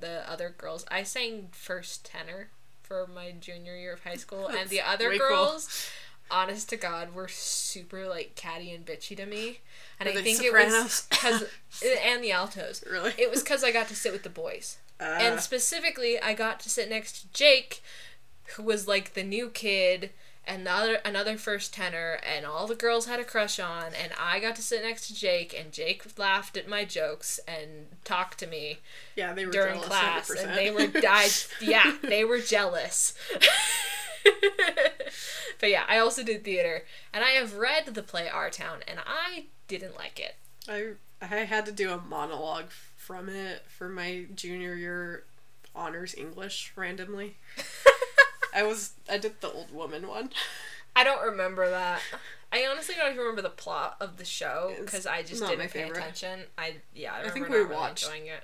the 0.00 0.30
other 0.30 0.54
girls. 0.56 0.84
I 0.90 1.02
sang 1.02 1.48
first 1.52 2.04
tenor 2.04 2.50
for 2.82 3.06
my 3.12 3.32
junior 3.32 3.76
year 3.76 3.92
of 3.94 4.04
high 4.04 4.16
school, 4.24 4.46
and 4.48 4.68
the 4.70 4.80
other 4.80 5.08
way 5.08 5.18
cool. 5.18 5.28
girls, 5.28 5.90
honest 6.30 6.68
to 6.70 6.76
God, 6.76 7.14
were 7.14 7.28
super 7.28 8.06
like 8.06 8.34
catty 8.36 8.72
and 8.72 8.86
bitchy 8.86 9.16
to 9.16 9.26
me. 9.26 9.60
And 9.98 10.08
Were 10.08 10.18
I 10.20 10.22
think 10.22 10.38
sopranos? 10.38 10.72
it 10.72 10.82
was 10.84 11.06
because 11.10 11.44
and 12.04 12.22
the 12.22 12.32
altos. 12.32 12.84
Really? 12.90 13.12
It 13.18 13.30
was 13.30 13.42
because 13.42 13.64
I 13.64 13.72
got 13.72 13.88
to 13.88 13.96
sit 13.96 14.12
with 14.12 14.22
the 14.22 14.30
boys. 14.30 14.78
Uh, 15.00 15.16
And 15.20 15.40
specifically, 15.40 16.20
I 16.20 16.34
got 16.34 16.60
to 16.60 16.70
sit 16.70 16.88
next 16.90 17.20
to 17.22 17.28
Jake, 17.32 17.82
who 18.56 18.62
was 18.62 18.86
like 18.86 19.14
the 19.14 19.24
new 19.24 19.50
kid, 19.50 20.10
and 20.46 20.66
the 20.66 20.72
other 20.72 20.98
another 21.04 21.36
first 21.36 21.72
tenor, 21.72 22.18
and 22.22 22.44
all 22.44 22.66
the 22.66 22.74
girls 22.74 23.06
had 23.06 23.20
a 23.20 23.24
crush 23.24 23.60
on, 23.60 23.92
and 23.94 24.12
I 24.18 24.40
got 24.40 24.56
to 24.56 24.62
sit 24.62 24.82
next 24.82 25.06
to 25.08 25.14
Jake, 25.14 25.54
and 25.58 25.72
Jake 25.72 26.02
laughed 26.18 26.56
at 26.56 26.68
my 26.68 26.84
jokes 26.84 27.38
and 27.46 27.86
talked 28.04 28.38
to 28.40 28.46
me 28.46 28.78
yeah, 29.16 29.32
they 29.32 29.46
were 29.46 29.52
during 29.52 29.74
jealous, 29.74 29.88
class, 29.88 30.30
100%. 30.30 30.44
and 30.44 30.56
they 30.56 30.70
were 30.70 30.90
I, 31.06 31.28
yeah, 31.60 31.96
they 32.02 32.24
were 32.24 32.40
jealous. 32.40 33.14
but 35.60 35.70
yeah, 35.70 35.84
I 35.88 35.98
also 35.98 36.22
did 36.22 36.44
theater, 36.44 36.84
and 37.12 37.24
I 37.24 37.30
have 37.30 37.56
read 37.56 37.86
the 37.86 38.02
play 38.02 38.28
Our 38.28 38.50
Town, 38.50 38.78
and 38.88 39.00
I 39.06 39.46
didn't 39.68 39.96
like 39.96 40.18
it. 40.18 40.36
I 40.68 40.92
I 41.22 41.44
had 41.44 41.66
to 41.66 41.72
do 41.72 41.92
a 41.92 41.98
monologue 41.98 42.70
from 42.96 43.28
it 43.28 43.64
for 43.68 43.88
my 43.88 44.26
junior 44.34 44.74
year 44.74 45.24
honors 45.74 46.14
English 46.14 46.72
randomly. 46.76 47.36
I 48.54 48.62
was 48.62 48.92
I 49.10 49.18
did 49.18 49.40
the 49.40 49.50
old 49.50 49.72
woman 49.72 50.06
one. 50.08 50.30
I 50.96 51.04
don't 51.04 51.24
remember 51.24 51.68
that. 51.70 52.00
I 52.52 52.66
honestly 52.70 52.96
don't 52.98 53.06
even 53.12 53.18
remember 53.20 53.42
the 53.42 53.48
plot 53.50 53.96
of 54.00 54.16
the 54.16 54.24
show 54.24 54.74
because 54.80 55.06
I 55.06 55.22
just 55.22 55.40
not 55.40 55.50
didn't 55.50 55.60
my 55.60 55.66
pay 55.68 55.82
favorite. 55.84 55.98
attention. 55.98 56.40
I 56.58 56.76
yeah, 56.94 57.12
I, 57.14 57.18
remember 57.18 57.32
think 57.34 57.48
not 57.48 57.52
we 57.52 57.58
really 57.62 57.74
watched- 57.74 58.04
enjoying 58.04 58.26
it. 58.26 58.42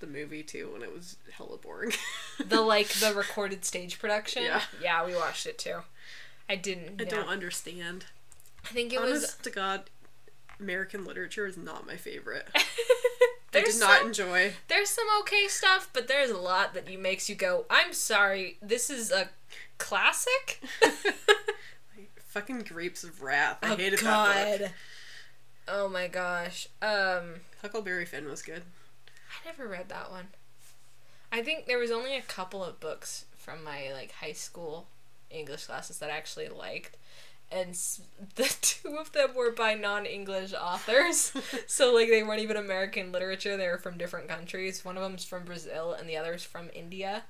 The 0.00 0.06
movie 0.08 0.42
too, 0.42 0.72
and 0.74 0.82
it 0.82 0.92
was 0.92 1.16
hella 1.30 1.58
boring. 1.58 1.92
The 2.44 2.60
like 2.60 2.88
the 2.88 3.14
recorded 3.14 3.64
stage 3.64 3.98
production. 4.00 4.42
Yeah. 4.42 4.62
yeah, 4.82 5.06
we 5.06 5.14
watched 5.14 5.46
it 5.46 5.58
too. 5.58 5.80
I 6.48 6.56
didn't. 6.56 7.00
I 7.00 7.04
yeah. 7.04 7.10
don't 7.10 7.28
understand. 7.28 8.06
I 8.64 8.68
think 8.68 8.92
it 8.92 8.98
Honest 8.98 9.22
was. 9.22 9.36
to 9.44 9.50
God, 9.50 9.82
American 10.58 11.04
literature 11.04 11.46
is 11.46 11.56
not 11.56 11.86
my 11.86 11.96
favorite. 11.96 12.48
I 12.54 12.62
there's 13.52 13.74
did 13.74 13.80
not 13.80 13.98
some, 13.98 14.06
enjoy. 14.08 14.52
there's 14.68 14.88
some 14.88 15.06
okay 15.20 15.46
stuff, 15.46 15.88
but 15.92 16.08
there's 16.08 16.30
a 16.30 16.38
lot 16.38 16.74
that 16.74 16.90
you 16.90 16.98
makes 16.98 17.28
you 17.28 17.34
go. 17.36 17.66
I'm 17.70 17.92
sorry. 17.92 18.56
This 18.62 18.88
is 18.90 19.12
a 19.12 19.28
classic. 19.82 20.62
Fucking 22.28 22.60
Grapes 22.60 23.04
of 23.04 23.20
Wrath. 23.20 23.58
I 23.62 23.72
oh 23.72 23.76
hated 23.76 23.98
that 24.00 24.60
book. 24.60 24.70
Oh 25.68 25.88
my 25.88 26.08
gosh. 26.08 26.68
Um. 26.80 27.40
Huckleberry 27.60 28.06
Finn 28.06 28.26
was 28.26 28.42
good. 28.42 28.62
I 29.30 29.46
never 29.46 29.68
read 29.68 29.88
that 29.88 30.10
one. 30.10 30.28
I 31.30 31.42
think 31.42 31.66
there 31.66 31.78
was 31.78 31.90
only 31.90 32.16
a 32.16 32.22
couple 32.22 32.62
of 32.64 32.80
books 32.80 33.24
from 33.36 33.64
my 33.64 33.90
like 33.92 34.12
high 34.12 34.32
school 34.32 34.86
English 35.30 35.66
classes 35.66 35.98
that 35.98 36.10
I 36.10 36.16
actually 36.16 36.48
liked, 36.48 36.96
and 37.50 37.74
the 38.36 38.56
two 38.60 38.96
of 38.96 39.12
them 39.12 39.34
were 39.34 39.50
by 39.50 39.74
non-English 39.74 40.52
authors. 40.54 41.32
so 41.66 41.92
like 41.92 42.08
they 42.08 42.22
weren't 42.22 42.40
even 42.40 42.56
American 42.56 43.12
literature; 43.12 43.56
they 43.56 43.68
were 43.68 43.78
from 43.78 43.98
different 43.98 44.28
countries. 44.28 44.84
One 44.84 44.96
of 44.96 45.02
them's 45.02 45.24
from 45.24 45.44
Brazil, 45.44 45.92
and 45.92 46.08
the 46.08 46.16
other's 46.16 46.44
from 46.44 46.70
India. 46.74 47.24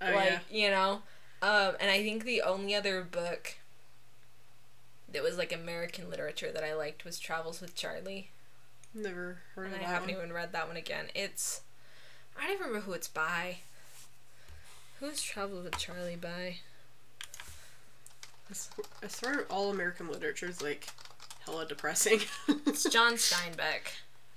Oh 0.00 0.12
like 0.12 0.30
yeah. 0.30 0.38
you 0.50 0.70
know, 0.70 1.02
um, 1.42 1.74
and 1.80 1.90
I 1.90 2.02
think 2.02 2.24
the 2.24 2.42
only 2.42 2.74
other 2.74 3.02
book 3.02 3.54
that 5.12 5.22
was 5.22 5.36
like 5.38 5.52
American 5.52 6.08
literature 6.10 6.52
that 6.52 6.62
I 6.64 6.74
liked 6.74 7.04
was 7.04 7.18
Travels 7.18 7.60
with 7.60 7.74
Charley, 7.74 8.30
Never 8.94 9.38
heard 9.54 9.66
and 9.66 9.74
of 9.74 9.80
I 9.80 9.84
that 9.84 9.88
haven't 9.90 10.08
one. 10.08 10.16
even 10.18 10.32
read 10.32 10.52
that 10.52 10.66
one 10.68 10.76
again. 10.76 11.06
It's 11.14 11.60
I 12.38 12.42
don't 12.44 12.52
even 12.54 12.66
remember 12.68 12.86
who 12.86 12.92
it's 12.92 13.08
by. 13.08 13.58
Who's 15.00 15.22
Travels 15.22 15.64
with 15.64 15.78
Charley 15.78 16.16
by? 16.16 16.56
I 19.02 19.06
swear 19.08 19.44
all 19.48 19.70
American 19.70 20.10
literature 20.10 20.46
is 20.48 20.60
like 20.60 20.88
hella 21.46 21.66
depressing. 21.66 22.20
It's 22.66 22.84
John 22.90 23.12
Steinbeck. 23.16 23.92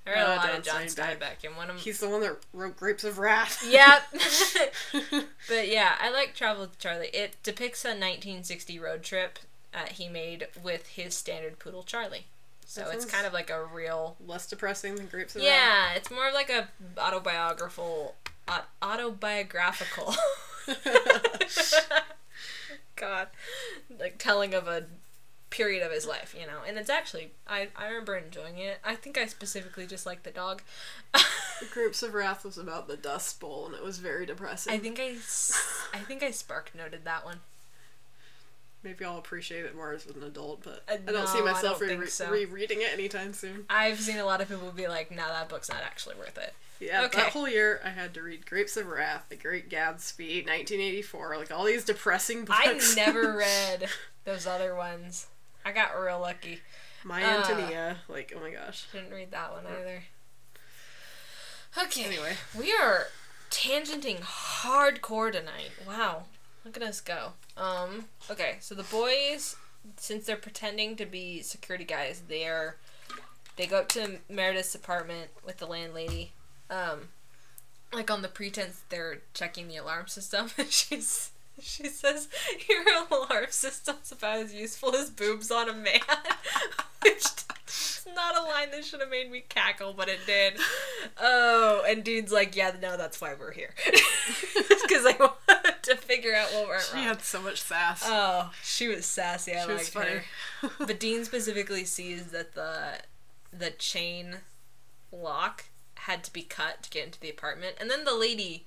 I 0.06 0.10
read 0.12 0.22
a 0.22 0.34
Oh, 0.34 0.36
lot 0.36 0.58
of 0.58 0.63
John 0.63 0.82
Steinbeck. 0.84 1.20
Steinbeck, 1.20 1.48
and 1.48 1.56
one 1.56 1.70
of 1.70 1.80
He's 1.80 2.00
the 2.00 2.10
one 2.10 2.22
that 2.22 2.38
wrote 2.54 2.76
Grapes 2.78 3.04
of 3.04 3.20
Wrath. 3.20 3.63
Yep. 3.70 4.04
but 5.48 5.68
yeah, 5.68 5.94
I 6.00 6.10
like 6.12 6.36
Travel 6.36 6.63
with 6.63 6.78
Charley. 6.80 7.08
It 7.13 7.36
depicts 7.44 7.86
a 7.86 7.89
1960 7.89 8.80
road 8.80 9.04
trip 9.04 9.39
uh, 9.74 9.86
he 9.89 10.10
made 10.10 10.48
with 10.62 10.88
his 10.88 11.13
standard 11.16 11.60
poodle 11.60 11.84
Charley. 11.84 12.26
So 12.66 12.89
it's 12.92 13.06
kind 13.06 13.26
of 13.28 13.34
like 13.34 13.50
a 13.50 13.63
real. 13.63 14.16
Less 14.26 14.48
depressing 14.48 14.96
than 14.96 15.08
Grapes 15.08 15.36
of 15.36 15.42
Wrath. 15.42 15.52
Yeah, 15.52 15.94
it's 15.96 16.10
more 16.10 16.30
of 16.30 16.34
like 16.34 16.50
a 16.50 16.70
autobiographical, 16.98 18.16
uh, 18.48 18.62
autobiographical. 18.82 20.16
God, 22.96 23.28
like 24.00 24.16
telling 24.18 24.54
of 24.54 24.68
a 24.68 24.86
period 25.54 25.86
of 25.86 25.92
his 25.92 26.06
life, 26.08 26.36
you 26.38 26.46
know. 26.48 26.60
And 26.68 26.78
it's 26.78 26.89
actually, 26.89 27.32
I 27.48 27.70
I 27.76 27.88
remember 27.88 28.16
enjoying 28.18 28.58
it. 28.58 28.80
I 28.84 28.96
think 28.96 29.18
I 29.18 29.28
specifically 29.28 29.86
just 29.88 30.06
like 30.06 30.24
the 30.24 30.32
dog. 30.32 30.62
Grapes 31.72 32.04
of 32.04 32.13
Wrath 32.13 32.44
was 32.44 32.58
about 32.58 32.88
the 32.88 32.98
Dust 32.98 33.39
Bowl, 33.39 33.68
and 33.68 33.76
it 33.76 33.84
was 33.84 34.00
very 34.00 34.26
depressing. 34.26 34.74
I 34.74 34.80
think 34.80 35.00
I, 35.00 35.12
I 35.98 36.00
think 36.02 36.24
I 36.24 36.32
spark 36.32 36.72
noted 36.76 37.06
that 37.06 37.24
one. 37.24 37.39
Maybe 38.84 39.06
I'll 39.06 39.18
appreciate 39.18 39.63
it 39.63 39.76
more 39.76 39.94
as 39.94 40.06
an 40.08 40.22
adult, 40.24 40.63
but 40.63 40.84
Uh, 40.89 40.96
I 41.08 41.12
don't 41.13 41.28
see 41.30 41.39
no, 41.39 41.48
I 41.48 41.54
myself 41.54 41.80
don't 41.80 41.98
re- 42.00 42.08
so. 42.08 42.30
rereading 42.30 42.82
it 42.82 42.92
anytime 42.92 43.32
soon. 43.32 43.66
I've 43.70 44.00
seen 44.02 44.18
a 44.18 44.26
lot 44.26 44.42
of 44.42 44.50
people 44.50 44.72
be 44.72 44.88
like, 44.89 45.10
"No, 45.10 45.26
that 45.28 45.48
book's 45.48 45.70
not 45.70 45.84
actually 45.84 46.16
worth 46.16 46.38
it." 46.38 46.54
Yeah, 46.82 47.04
Okay. 47.06 47.22
that 47.22 47.32
whole 47.32 47.48
year 47.48 47.80
I 47.86 47.89
had 47.92 48.13
to 48.16 48.22
read 48.22 48.46
Grapes 48.46 48.76
of 48.76 48.88
Wrath, 48.88 49.26
The 49.30 49.38
Great 49.38 49.70
Gatsby, 49.70 50.46
1984, 50.46 51.38
like 51.38 51.50
all 51.52 51.63
these 51.63 51.86
depressing 51.86 52.44
books. 52.44 52.60
I 52.62 52.96
never 52.98 53.38
read 53.38 53.88
those 54.26 54.46
other 54.46 54.76
ones. 54.76 55.28
I 55.65 55.71
got 55.71 55.99
real 55.99 56.19
lucky. 56.19 56.60
My 57.04 57.23
uh, 57.23 57.38
Antonia, 57.38 57.97
like 58.08 58.34
oh 58.36 58.39
my 58.39 58.52
gosh. 58.52 58.86
Didn't 58.91 59.12
read 59.12 59.32
that 59.32 59.52
one 59.52 59.63
either. 59.67 60.04
Okay. 61.82 62.04
Anyway, 62.06 62.34
We 62.58 62.71
are 62.73 63.08
tangenting 63.49 64.19
hardcore 64.19 65.32
tonight. 65.32 65.71
Wow. 65.88 66.23
Look 66.65 66.78
at 66.78 66.84
us 66.84 67.02
go. 67.02 67.34
Um, 67.58 68.06
okay, 68.32 68.56
so 68.62 68.73
the 68.73 68.84
boys, 68.84 69.58
since 69.97 70.26
they're 70.26 70.38
pretending 70.38 70.95
to 70.95 71.06
be 71.06 71.41
security 71.41 71.84
guys, 71.84 72.23
they're 72.28 72.78
they 73.56 73.67
go 73.67 73.80
up 73.80 73.89
to 73.89 74.19
Meredith's 74.30 74.73
apartment 74.73 75.30
with 75.45 75.58
the 75.58 75.67
landlady. 75.67 76.32
Um, 76.69 77.10
like 77.91 78.10
on 78.10 78.21
the 78.21 78.28
pretense 78.28 78.82
they're 78.89 79.19
checking 79.34 79.67
the 79.67 79.78
alarm 79.78 80.08
system 80.08 80.49
and 80.58 80.67
she's 80.71 81.32
she 81.62 81.88
says 81.88 82.28
your 82.70 82.84
alarm 83.10 83.46
system's 83.50 84.12
about 84.12 84.39
as 84.39 84.54
useful 84.54 84.96
as 84.96 85.10
boobs 85.10 85.52
on 85.52 85.70
a 85.70 85.74
man. 85.74 86.00
Which 87.04 87.26
is 87.68 88.08
not 88.16 88.38
a 88.38 88.42
line 88.44 88.72
that 88.72 88.86
should 88.86 89.02
have 89.02 89.10
made 89.10 89.30
me 89.32 89.44
cackle 89.48 89.94
but 89.96 90.10
it 90.10 90.20
did. 90.26 90.54
Oh 91.20 91.84
and 91.88 92.04
Dean's 92.04 92.32
like 92.32 92.56
yeah 92.56 92.72
no 92.82 92.98
that's 92.98 93.20
why 93.22 93.34
we're 93.38 93.52
here. 93.52 93.74
Because 94.84 95.06
i 95.08 95.16
wanted 95.18 95.82
to 95.82 95.96
figure 95.96 96.36
out 96.36 96.54
what 96.54 96.70
went 96.70 96.82
she 96.82 96.94
wrong. 96.94 97.04
She 97.04 97.08
had 97.08 97.22
so 97.22 97.42
much 97.42 97.62
sass. 97.62 98.04
oh 98.06 98.52
she 98.62 98.88
was 98.88 99.06
sassy. 99.06 99.54
I 99.54 99.66
she 99.66 99.72
liked 99.74 99.94
her. 99.94 100.24
but 100.78 101.00
Dean 101.00 101.26
specifically 101.26 101.84
sees 101.86 102.28
that 102.28 102.54
the 102.54 103.00
the 103.52 103.72
chain 103.72 104.38
lock 105.12 105.66
had 105.96 106.24
to 106.24 106.34
be 106.34 106.42
cut 106.42 106.84
to 106.84 106.89
get 106.89 107.06
into 107.06 107.20
the 107.20 107.30
apartment, 107.30 107.76
and 107.80 107.89
then 107.89 108.04
the 108.04 108.13
lady, 108.16 108.66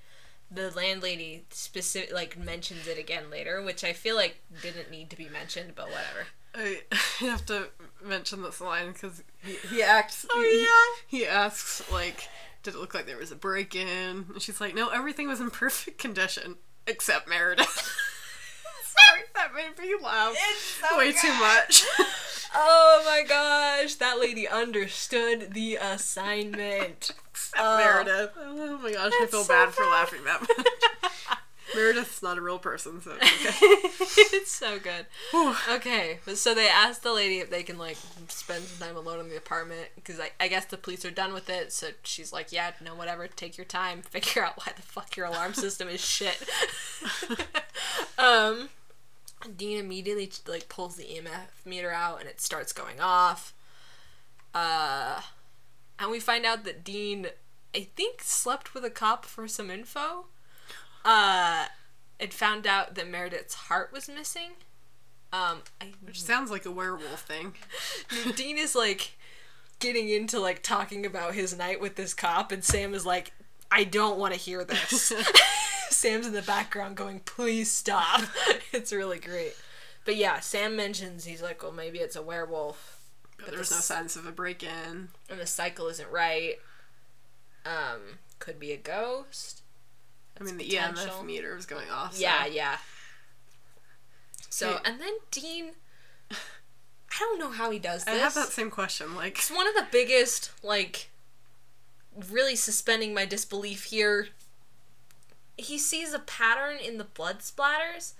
the 0.50 0.70
landlady, 0.70 1.44
specific 1.50 2.12
like 2.12 2.38
mentions 2.38 2.86
it 2.86 2.98
again 2.98 3.30
later, 3.30 3.62
which 3.62 3.84
I 3.84 3.92
feel 3.92 4.16
like 4.16 4.40
didn't 4.62 4.90
need 4.90 5.10
to 5.10 5.16
be 5.16 5.28
mentioned, 5.28 5.72
but 5.74 5.86
whatever. 5.86 6.26
I 6.54 6.82
have 7.24 7.44
to 7.46 7.68
mention 8.02 8.42
this 8.42 8.60
line 8.60 8.92
because 8.92 9.22
he, 9.42 9.56
he 9.68 9.82
acts. 9.82 10.26
Oh, 10.30 10.40
he, 10.40 10.62
yeah? 10.62 11.02
He 11.20 11.26
asks 11.26 11.90
like, 11.92 12.28
"Did 12.62 12.74
it 12.74 12.80
look 12.80 12.94
like 12.94 13.06
there 13.06 13.18
was 13.18 13.32
a 13.32 13.36
break-in?" 13.36 14.26
And 14.32 14.42
she's 14.42 14.60
like, 14.60 14.74
"No, 14.74 14.88
everything 14.88 15.28
was 15.28 15.40
in 15.40 15.50
perfect 15.50 15.98
condition 15.98 16.56
except 16.86 17.28
Meredith." 17.28 17.66
Sorry, 18.82 19.22
that 19.34 19.54
made 19.54 19.78
me 19.78 19.94
laugh 20.02 20.34
so 20.80 20.96
way 20.98 21.12
too 21.12 21.32
much. 21.34 21.84
Oh 22.58 23.02
my 23.04 23.22
gosh, 23.22 23.96
that 23.96 24.18
lady 24.18 24.48
understood 24.48 25.52
the 25.52 25.76
assignment. 25.76 27.10
Oh. 27.58 27.78
Meredith. 27.84 28.30
Oh 28.38 28.78
my 28.82 28.92
gosh, 28.92 29.12
I 29.20 29.26
feel 29.26 29.42
so 29.42 29.48
bad 29.48 29.70
for 29.70 29.84
laughing 29.84 30.24
that 30.24 30.40
much. 30.58 30.66
Meredith's 31.74 32.22
not 32.22 32.38
a 32.38 32.40
real 32.40 32.58
person, 32.58 33.02
so 33.02 33.12
it's 33.20 33.46
okay. 33.46 33.56
it's 34.36 34.50
so 34.52 34.78
good. 34.78 35.06
Whew. 35.32 35.54
Okay, 35.72 36.20
so 36.34 36.54
they 36.54 36.68
asked 36.68 37.02
the 37.02 37.12
lady 37.12 37.38
if 37.38 37.50
they 37.50 37.62
can 37.62 37.76
like 37.76 37.98
spend 38.28 38.64
some 38.64 38.86
time 38.86 38.96
alone 38.96 39.20
in 39.20 39.28
the 39.28 39.36
apartment 39.36 39.88
because 39.96 40.18
I, 40.20 40.30
I 40.40 40.48
guess 40.48 40.64
the 40.64 40.76
police 40.78 41.04
are 41.04 41.10
done 41.10 41.34
with 41.34 41.50
it. 41.50 41.72
So 41.72 41.88
she's 42.02 42.32
like, 42.32 42.52
yeah, 42.52 42.70
no, 42.82 42.94
whatever, 42.94 43.26
take 43.26 43.58
your 43.58 43.66
time, 43.66 44.00
figure 44.02 44.44
out 44.44 44.56
why 44.58 44.72
the 44.74 44.82
fuck 44.82 45.16
your 45.16 45.26
alarm 45.26 45.54
system 45.54 45.88
is 45.88 46.00
shit. 46.02 46.42
um, 48.18 48.68
Dean 49.56 49.78
immediately 49.78 50.30
like 50.46 50.68
pulls 50.68 50.96
the 50.96 51.04
EMF 51.04 51.66
meter 51.66 51.90
out 51.90 52.20
and 52.20 52.28
it 52.28 52.40
starts 52.40 52.72
going 52.72 53.00
off. 53.00 53.52
Uh, 54.54 55.20
and 55.98 56.10
we 56.10 56.20
find 56.20 56.44
out 56.44 56.64
that 56.64 56.84
Dean, 56.84 57.28
I 57.74 57.88
think, 57.96 58.22
slept 58.22 58.74
with 58.74 58.84
a 58.84 58.90
cop 58.90 59.24
for 59.24 59.48
some 59.48 59.70
info. 59.70 60.26
Uh, 61.04 61.66
and 62.18 62.32
found 62.32 62.66
out 62.66 62.94
that 62.94 63.08
Meredith's 63.08 63.54
heart 63.54 63.92
was 63.92 64.08
missing. 64.08 64.50
Um, 65.32 65.62
I, 65.80 65.92
Which 66.02 66.22
sounds 66.22 66.50
like 66.50 66.64
a 66.64 66.70
werewolf 66.70 67.22
thing. 67.22 67.54
Dean 68.36 68.58
is 68.58 68.74
like 68.74 69.12
getting 69.78 70.08
into 70.08 70.40
like 70.40 70.62
talking 70.62 71.04
about 71.04 71.34
his 71.34 71.56
night 71.56 71.80
with 71.80 71.96
this 71.96 72.14
cop, 72.14 72.52
and 72.52 72.64
Sam 72.64 72.94
is 72.94 73.04
like, 73.04 73.32
I 73.70 73.84
don't 73.84 74.18
want 74.18 74.34
to 74.34 74.40
hear 74.40 74.64
this. 74.64 75.12
Sam's 75.90 76.26
in 76.26 76.32
the 76.32 76.42
background 76.42 76.96
going, 76.96 77.20
please 77.20 77.70
stop. 77.70 78.22
it's 78.72 78.92
really 78.92 79.18
great. 79.18 79.54
But 80.04 80.16
yeah, 80.16 80.40
Sam 80.40 80.76
mentions 80.76 81.24
he's 81.24 81.42
like, 81.42 81.62
well, 81.62 81.72
maybe 81.72 81.98
it's 81.98 82.16
a 82.16 82.22
werewolf, 82.22 82.95
But 83.38 83.50
there's 83.54 83.70
no 83.70 83.78
signs 83.78 84.16
of 84.16 84.26
a 84.26 84.32
break-in. 84.32 85.08
and 85.30 85.40
the 85.40 85.46
cycle 85.46 85.88
isn't 85.88 86.10
right. 86.10 86.56
Um, 87.64 88.18
could 88.38 88.58
be 88.58 88.72
a 88.72 88.76
ghost. 88.76 89.62
I 90.40 90.44
mean, 90.44 90.56
the 90.56 90.64
potential. 90.64 91.20
EMF 91.22 91.24
meter 91.26 91.54
was 91.54 91.66
going 91.66 91.90
off. 91.90 92.14
so- 92.14 92.20
Yeah, 92.22 92.46
yeah. 92.46 92.76
So, 94.50 94.80
and 94.84 95.00
then 95.00 95.12
Dean, 95.30 95.72
I 96.30 96.36
don't 97.18 97.38
know 97.38 97.50
how 97.50 97.70
he 97.70 97.78
does 97.78 98.04
this. 98.04 98.14
I 98.14 98.18
have 98.18 98.34
that 98.34 98.48
same 98.48 98.70
question. 98.70 99.14
Like, 99.14 99.38
It's 99.38 99.50
one 99.50 99.66
of 99.68 99.74
the 99.74 99.86
biggest, 99.90 100.50
like, 100.62 101.10
really 102.30 102.56
suspending 102.56 103.12
my 103.12 103.26
disbelief 103.26 103.84
here. 103.84 104.28
He 105.58 105.78
sees 105.78 106.12
a 106.14 106.18
pattern 106.18 106.76
in 106.78 106.96
the 106.98 107.04
blood 107.04 107.40
splatters, 107.40 108.12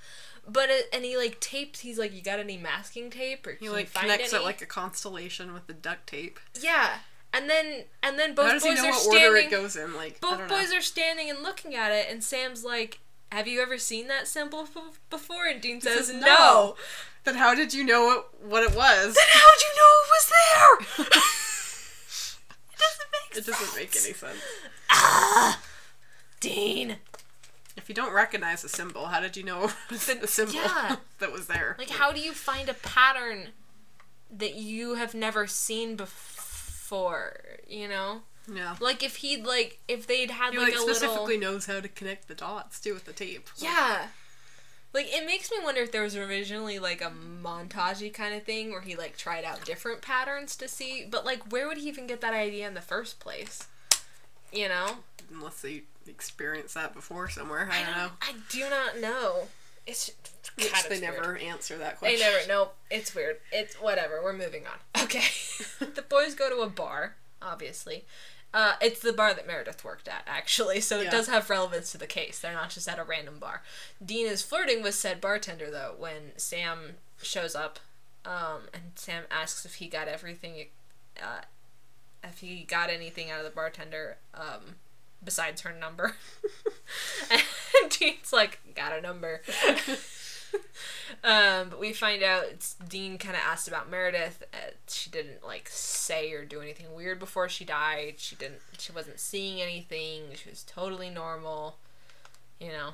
but 0.49 0.71
it, 0.71 0.89
and 0.93 1.05
he 1.05 1.17
like 1.17 1.41
tapes. 1.41 1.81
He's 1.81 1.99
like, 1.99 2.15
"You 2.15 2.23
got 2.23 2.39
any 2.39 2.57
masking 2.57 3.11
tape 3.11 3.47
or 3.47 3.53
he 3.53 3.69
like 3.69 3.93
connects 3.93 4.33
any?" 4.33 4.43
it 4.43 4.45
like 4.45 4.63
a 4.63 4.67
constellation 4.67 5.53
with 5.53 5.67
the 5.67 5.73
duct 5.75 6.07
tape. 6.07 6.39
yeah, 6.61 6.99
and 7.33 7.49
then 7.51 7.85
and 8.03 8.19
then 8.19 8.35
both 8.35 8.47
How 8.47 8.53
does 8.53 8.63
boys 8.63 8.77
he 8.79 8.83
know 8.83 8.89
are 8.89 8.93
what 8.93 9.01
standing. 9.01 9.23
order 9.25 9.37
it 9.37 9.51
goes 9.51 9.77
in? 9.77 9.95
Like, 9.95 10.19
I 10.23 10.37
both 10.37 10.49
boys 10.49 10.71
know. 10.71 10.79
are 10.79 10.83
standing 10.83 11.29
and 11.31 11.43
looking 11.43 11.75
at 11.75 11.91
it, 11.93 12.07
and 12.11 12.23
Sam's 12.23 12.65
like, 12.65 13.01
"Have 13.33 13.47
you 13.49 13.61
ever 13.61 13.79
seen 13.79 14.09
that 14.09 14.29
symbol 14.29 14.61
f- 14.61 15.01
before?" 15.11 15.47
And 15.47 15.61
Dean 15.61 15.81
says, 15.81 16.13
"No." 16.13 16.21
"No." 16.21 16.77
Then 17.25 17.35
how 17.35 17.55
did 17.57 17.75
you 17.75 17.83
know 17.85 18.05
what, 18.07 18.41
what 18.41 18.63
it 18.63 18.77
was? 18.77 19.15
Then 19.15 19.25
how'd 19.33 19.61
you 19.61 19.73
know 19.77 19.93
it 20.03 20.09
was 20.13 20.31
there? 20.31 21.07
it 22.73 22.79
doesn't 22.79 23.11
make 23.13 23.37
It 23.39 23.47
doesn't 23.47 23.55
sense. 23.67 23.77
make 23.77 23.97
any 23.97 24.15
sense. 24.15 24.39
Ah, 24.91 25.61
Dean. 26.39 26.97
If 27.77 27.89
you 27.89 27.95
don't 27.95 28.13
recognize 28.13 28.65
a 28.65 28.69
symbol, 28.69 29.07
how 29.07 29.21
did 29.21 29.37
you 29.37 29.43
know 29.43 29.65
it 29.91 29.91
was 29.91 30.07
the 30.07 30.27
symbol 30.27 30.55
yeah. 30.55 30.97
that 31.19 31.33
was 31.33 31.47
there? 31.47 31.77
Like, 31.79 31.91
how 31.91 32.13
do 32.13 32.21
you 32.21 32.33
find 32.33 32.69
a 32.69 32.75
pattern 32.75 33.49
that 34.31 34.55
you 34.55 34.95
have 34.95 35.15
never 35.15 35.47
seen 35.47 35.97
before? 35.97 37.41
You 37.69 37.89
know, 37.89 38.23
yeah. 38.53 38.77
like 38.81 39.03
if 39.03 39.17
he'd 39.17 39.45
like 39.45 39.81
if 39.89 40.07
they'd 40.07 40.31
had 40.31 40.53
He 40.53 40.59
like, 40.59 40.69
like 40.69 40.77
a 40.77 40.81
specifically 40.81 41.37
little 41.37 41.53
knows 41.53 41.67
how 41.67 41.81
to 41.81 41.89
connect 41.89 42.29
the 42.29 42.35
dots 42.35 42.81
too 42.81 42.95
with 42.95 43.05
the 43.05 43.13
tape. 43.13 43.49
yeah. 43.59 44.09
Like 44.97 45.15
it 45.15 45.27
makes 45.27 45.51
me 45.51 45.59
wonder 45.63 45.83
if 45.83 45.93
there 45.93 46.03
was 46.03 46.17
originally 46.17 46.79
like 46.79 47.03
a 47.03 47.11
montagey 47.11 48.13
kind 48.13 48.35
of 48.35 48.45
thing 48.45 48.71
where 48.71 48.81
he 48.81 48.97
like 48.97 49.19
tried 49.19 49.45
out 49.45 49.63
different 49.65 50.01
patterns 50.01 50.57
to 50.57 50.69
see, 50.69 51.07
but 51.11 51.27
like 51.27 51.53
where 51.53 51.69
would 51.69 51.77
he 51.77 51.89
even 51.89 52.07
get 52.07 52.23
that 52.23 52.33
idea 52.33 52.67
in 52.67 52.73
the 52.73 52.81
first 52.81 53.21
place? 53.21 53.67
You 54.51 54.69
know? 54.69 54.99
Unless 55.33 55.61
they 55.63 55.83
experienced 56.07 56.75
that 56.75 56.95
before 56.95 57.29
somewhere. 57.29 57.69
I 57.71 57.83
don't 57.85 57.97
know. 57.97 58.11
I 58.23 58.35
do 58.51 58.61
not 58.71 58.99
know. 59.01 59.49
It's 59.87 60.11
God, 60.57 60.85
they 60.89 60.95
it's 60.97 61.01
never 61.01 61.21
weird. 61.35 61.43
answer 61.43 61.79
that 61.79 61.99
question. 61.99 62.19
They 62.19 62.25
never. 62.25 62.47
Nope. 62.49 62.77
It's 62.91 63.15
weird. 63.15 63.37
It's 63.53 63.75
whatever. 63.77 64.21
We're 64.23 64.33
moving 64.33 64.65
on. 64.67 64.79
Okay. 65.05 65.25
the 65.95 66.03
boys 66.03 66.35
go 66.35 66.49
to 66.51 66.63
a 66.63 66.69
bar. 66.69 67.15
Obviously, 67.41 68.05
uh, 68.53 68.73
it's 68.81 69.01
the 69.01 69.13
bar 69.13 69.35
that 69.35 69.47
Meredith 69.47 69.85
worked 69.85 70.09
at, 70.09 70.25
actually. 70.27 70.81
So 70.81 70.99
it 71.01 71.05
Yeah. 71.05 71.11
does 71.11 71.29
have 71.29 71.49
relevance 71.51 71.93
to 71.93 71.99
the 71.99 72.07
case. 72.09 72.41
They're 72.41 72.55
not 72.55 72.71
just 72.71 72.89
at 72.89 72.99
a 72.99 73.05
random 73.05 73.39
bar. 73.39 73.63
Dean 74.05 74.27
is 74.27 74.43
flirting 74.43 74.83
with 74.83 74.95
said 74.97 75.21
bartender 75.21 75.71
though 75.71 75.95
when 75.99 76.33
Sam 76.37 76.95
shows 77.23 77.55
up, 77.55 77.79
um, 78.25 78.63
and 78.75 78.83
Sam 78.97 79.25
asks 79.31 79.65
if 79.65 79.75
he 79.75 79.87
got 79.87 80.09
everything, 80.09 80.67
uh, 81.23 81.43
if 82.25 82.39
he 82.39 82.65
got 82.65 82.91
anything 82.91 83.31
out 83.31 83.39
of 83.39 83.45
the 83.45 83.51
bartender, 83.51 84.17
um, 84.35 84.77
besides 85.23 85.63
her 85.63 85.73
number. 85.73 86.17
and 87.31 87.91
Dean's 87.91 88.33
like, 88.33 88.61
got 88.75 88.97
a 88.97 89.01
number. 89.01 89.43
um, 91.25 91.69
but 91.71 91.81
we 91.81 91.93
find 91.93 92.23
out 92.23 92.75
Dean 92.89 93.19
kind 93.19 93.37
of 93.37 93.43
asked 93.47 93.69
about 93.69 93.91
Meredith. 93.91 94.43
Uh, 94.53 94.73
she 94.89 95.11
didn't 95.11 95.45
like 95.45 95.69
say 95.69 96.33
or 96.33 96.45
do 96.45 96.61
anything 96.61 96.95
weird 96.95 97.19
before 97.19 97.49
she 97.49 97.65
died. 97.65 98.15
She 98.19 98.37
didn't. 98.37 98.61
She 98.79 98.93
wasn't 98.93 99.21
seeing 99.21 99.61
anything. 99.61 100.23
She 100.35 100.49
was 100.49 100.63
totally 100.63 101.11
normal. 101.11 101.77
You 102.61 102.69
know. 102.69 102.93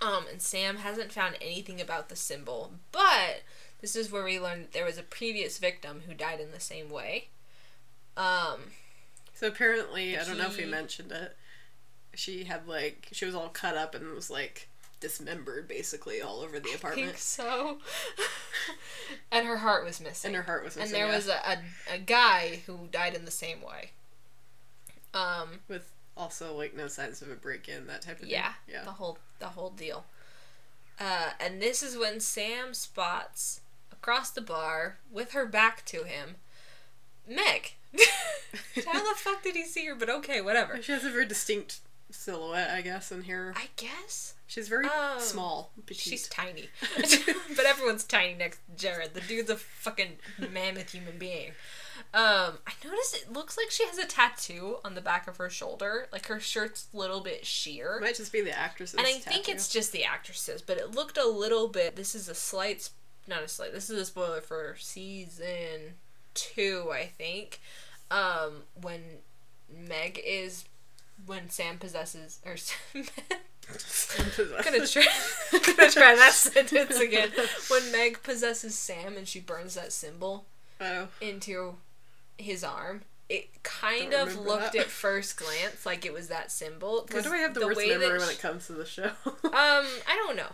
Um, 0.00 0.26
and 0.30 0.40
Sam 0.40 0.78
hasn't 0.78 1.12
found 1.12 1.36
anything 1.40 1.80
about 1.80 2.08
the 2.08 2.14
symbol, 2.14 2.72
but 2.92 3.42
this 3.80 3.96
is 3.96 4.12
where 4.12 4.22
we 4.22 4.38
learned 4.38 4.64
that 4.66 4.72
there 4.72 4.84
was 4.84 4.96
a 4.96 5.02
previous 5.02 5.58
victim 5.58 6.02
who 6.06 6.14
died 6.14 6.38
in 6.40 6.52
the 6.52 6.60
same 6.60 6.88
way. 6.88 7.28
Um, 8.16 8.72
So 9.38 9.46
apparently, 9.46 10.18
I 10.18 10.24
don't 10.24 10.36
know 10.36 10.46
if 10.46 10.56
he 10.56 10.64
He- 10.64 10.68
mentioned 10.68 11.12
it. 11.12 11.36
She 12.14 12.42
had 12.44 12.66
like 12.66 13.06
she 13.12 13.24
was 13.24 13.36
all 13.36 13.50
cut 13.50 13.76
up 13.76 13.94
and 13.94 14.12
was 14.12 14.30
like 14.30 14.68
dismembered 14.98 15.68
basically 15.68 16.20
all 16.20 16.40
over 16.40 16.58
the 16.58 16.70
I 16.70 16.74
apartment, 16.74 17.06
think 17.10 17.18
so. 17.18 17.78
and 19.30 19.46
her 19.46 19.58
heart 19.58 19.84
was 19.84 20.00
missing. 20.00 20.30
and 20.30 20.36
her 20.36 20.42
heart 20.42 20.64
was 20.64 20.74
missing. 20.74 20.92
and 20.92 21.00
there 21.00 21.08
yeah, 21.08 21.14
was 21.14 21.28
a, 21.28 21.34
a, 21.92 21.94
a 21.94 21.98
guy 21.98 22.62
who 22.66 22.88
died 22.90 23.14
in 23.14 23.24
the 23.24 23.30
same 23.30 23.62
way. 23.62 23.90
Um, 25.14 25.60
with 25.68 25.92
also 26.16 26.56
like 26.56 26.74
no 26.76 26.88
signs 26.88 27.22
of 27.22 27.30
a 27.30 27.36
break 27.36 27.68
in 27.68 27.86
that 27.86 28.02
type 28.02 28.20
of 28.20 28.26
yeah, 28.26 28.54
thing. 28.66 28.74
Yeah, 28.74 28.84
the 28.84 28.90
whole 28.90 29.18
the 29.38 29.46
whole 29.46 29.70
deal. 29.70 30.04
Uh, 30.98 31.30
and 31.38 31.62
this 31.62 31.80
is 31.80 31.96
when 31.96 32.18
Sam 32.18 32.74
spots 32.74 33.60
across 33.92 34.30
the 34.30 34.40
bar 34.40 34.98
with 35.12 35.30
her 35.30 35.46
back 35.46 35.84
to 35.86 36.02
him, 36.02 36.36
Meg. 37.28 37.74
How 37.96 38.98
the 39.02 39.14
fuck 39.16 39.42
did 39.42 39.56
he 39.56 39.64
see 39.64 39.86
her? 39.86 39.94
But 39.94 40.08
okay, 40.10 40.40
whatever. 40.40 40.80
She 40.82 40.92
has 40.92 41.04
a 41.04 41.10
very 41.10 41.26
distinct 41.26 41.80
silhouette, 42.10 42.70
I 42.70 42.80
guess, 42.80 43.12
in 43.12 43.22
here. 43.22 43.52
I 43.56 43.68
guess 43.76 44.34
She's 44.46 44.66
very 44.68 44.86
Oh, 44.90 45.16
small, 45.18 45.72
petite. 45.84 45.98
she's 46.00 46.26
tiny, 46.26 46.70
but 47.54 47.66
everyone's 47.66 48.02
tiny 48.04 48.32
next 48.32 48.60
to 48.66 48.76
Jared. 48.82 49.12
The 49.12 49.20
dude's 49.20 49.50
a 49.50 49.56
fucking 49.56 50.12
mammoth 50.38 50.92
human 50.92 51.18
being. 51.18 51.50
Um, 52.14 52.54
I 52.66 52.72
noticed 52.82 53.14
it 53.14 53.30
looks 53.30 53.58
like 53.58 53.70
she 53.70 53.84
has 53.84 53.98
a 53.98 54.06
tattoo 54.06 54.78
on 54.86 54.94
the 54.94 55.02
back 55.02 55.28
of 55.28 55.36
her 55.36 55.50
shoulder. 55.50 56.08
Like 56.10 56.28
her 56.28 56.40
shirt's 56.40 56.86
a 56.94 56.96
little 56.96 57.20
bit 57.20 57.44
sheer. 57.44 57.96
It 57.98 58.02
might 58.04 58.14
just 58.16 58.32
be 58.32 58.40
the 58.40 58.58
actress's. 58.58 58.94
and 58.94 59.06
I 59.06 59.12
think 59.18 59.50
it's 59.50 59.68
just 59.68 59.92
the 59.92 60.04
actresses, 60.04 60.62
but 60.62 60.78
it 60.78 60.94
looked 60.94 61.18
a 61.18 61.26
little 61.28 61.68
bit. 61.68 61.94
This 61.96 62.14
is 62.14 62.26
a 62.30 62.34
slight, 62.34 62.88
not 63.26 63.42
a 63.42 63.48
slight. 63.48 63.74
This 63.74 63.90
is 63.90 64.00
a 64.00 64.06
spoiler 64.06 64.40
for 64.40 64.76
season 64.78 65.96
two, 66.34 66.90
I 66.92 67.06
think. 67.06 67.60
Um, 68.10 68.62
when 68.80 69.02
Meg 69.70 70.20
is, 70.24 70.64
when 71.26 71.50
Sam 71.50 71.78
possesses, 71.78 72.40
or 72.46 72.56
I'm 72.94 73.04
gonna 74.64 74.86
try, 74.86 75.04
I'm 75.52 75.60
gonna 75.76 75.90
try 75.90 76.14
that 76.14 76.32
sentence 76.34 76.98
again. 76.98 77.30
When 77.68 77.92
Meg 77.92 78.22
possesses 78.22 78.74
Sam 78.74 79.16
and 79.16 79.28
she 79.28 79.40
burns 79.40 79.74
that 79.74 79.92
symbol 79.92 80.46
Oh, 80.80 81.08
into 81.20 81.74
his 82.38 82.62
arm. 82.64 83.02
It 83.28 83.62
kind 83.62 84.14
of 84.14 84.38
looked 84.38 84.72
that. 84.72 84.82
at 84.82 84.86
first 84.86 85.36
glance 85.36 85.84
like 85.84 86.06
it 86.06 86.14
was 86.14 86.28
that 86.28 86.50
symbol. 86.50 87.06
why 87.10 87.20
do 87.20 87.30
I 87.30 87.36
have 87.38 87.52
the, 87.52 87.66
worst 87.66 87.76
way 87.76 87.90
that 87.90 88.00
memory 88.00 88.18
when 88.18 88.30
it 88.30 88.38
comes 88.40 88.66
to 88.68 88.72
the 88.72 88.86
show? 88.86 89.04
um, 89.26 89.34
I 89.52 90.16
don't 90.16 90.34
know. 90.36 90.48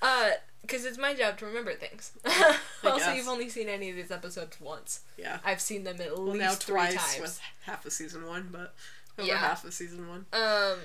Uh, 0.00 0.30
because 0.62 0.84
it's 0.84 0.98
my 0.98 1.12
job 1.14 1.38
to 1.38 1.46
remember 1.46 1.72
things. 1.74 2.12
also, 2.84 2.98
guess. 2.98 3.16
you've 3.16 3.26
only 3.28 3.48
seen 3.48 3.68
any 3.68 3.90
of 3.90 3.96
these 3.96 4.10
episodes 4.12 4.60
once. 4.60 5.00
yeah. 5.16 5.38
I've 5.44 5.60
seen 5.60 5.82
them 5.84 6.00
at 6.00 6.12
Well, 6.12 6.26
least 6.26 6.64
three 6.64 6.78
times. 6.80 7.18
with 7.20 7.40
half 7.64 7.84
of 7.84 7.92
season 7.92 8.26
one, 8.26 8.48
but 8.52 8.74
over 9.18 9.26
Yeah. 9.26 9.38
half 9.38 9.64
of 9.64 9.72
season 9.74 10.06
one. 10.08 10.26
Um, 10.32 10.78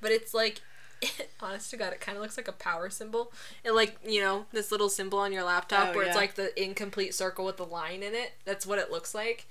but 0.00 0.12
it's 0.12 0.34
like, 0.34 0.60
honest 1.40 1.70
to 1.70 1.76
God, 1.76 1.92
it 1.92 2.00
kind 2.00 2.16
of 2.16 2.22
looks 2.22 2.36
like 2.36 2.46
a 2.46 2.52
power 2.52 2.90
symbol. 2.90 3.32
And 3.64 3.74
like, 3.74 3.96
you 4.06 4.20
know, 4.20 4.46
this 4.52 4.70
little 4.70 4.88
symbol 4.88 5.18
on 5.18 5.32
your 5.32 5.42
laptop 5.44 5.88
Oh, 5.92 5.96
where 5.96 6.06
it's 6.06 6.14
like 6.16 6.34
the 6.34 6.62
incomplete 6.62 7.14
circle 7.14 7.44
with 7.44 7.56
the 7.56 7.66
line 7.66 8.02
in 8.04 8.14
it. 8.14 8.34
That's 8.44 8.66
what 8.66 8.78
it 8.78 8.92
looks 8.92 9.14
like. 9.14 9.46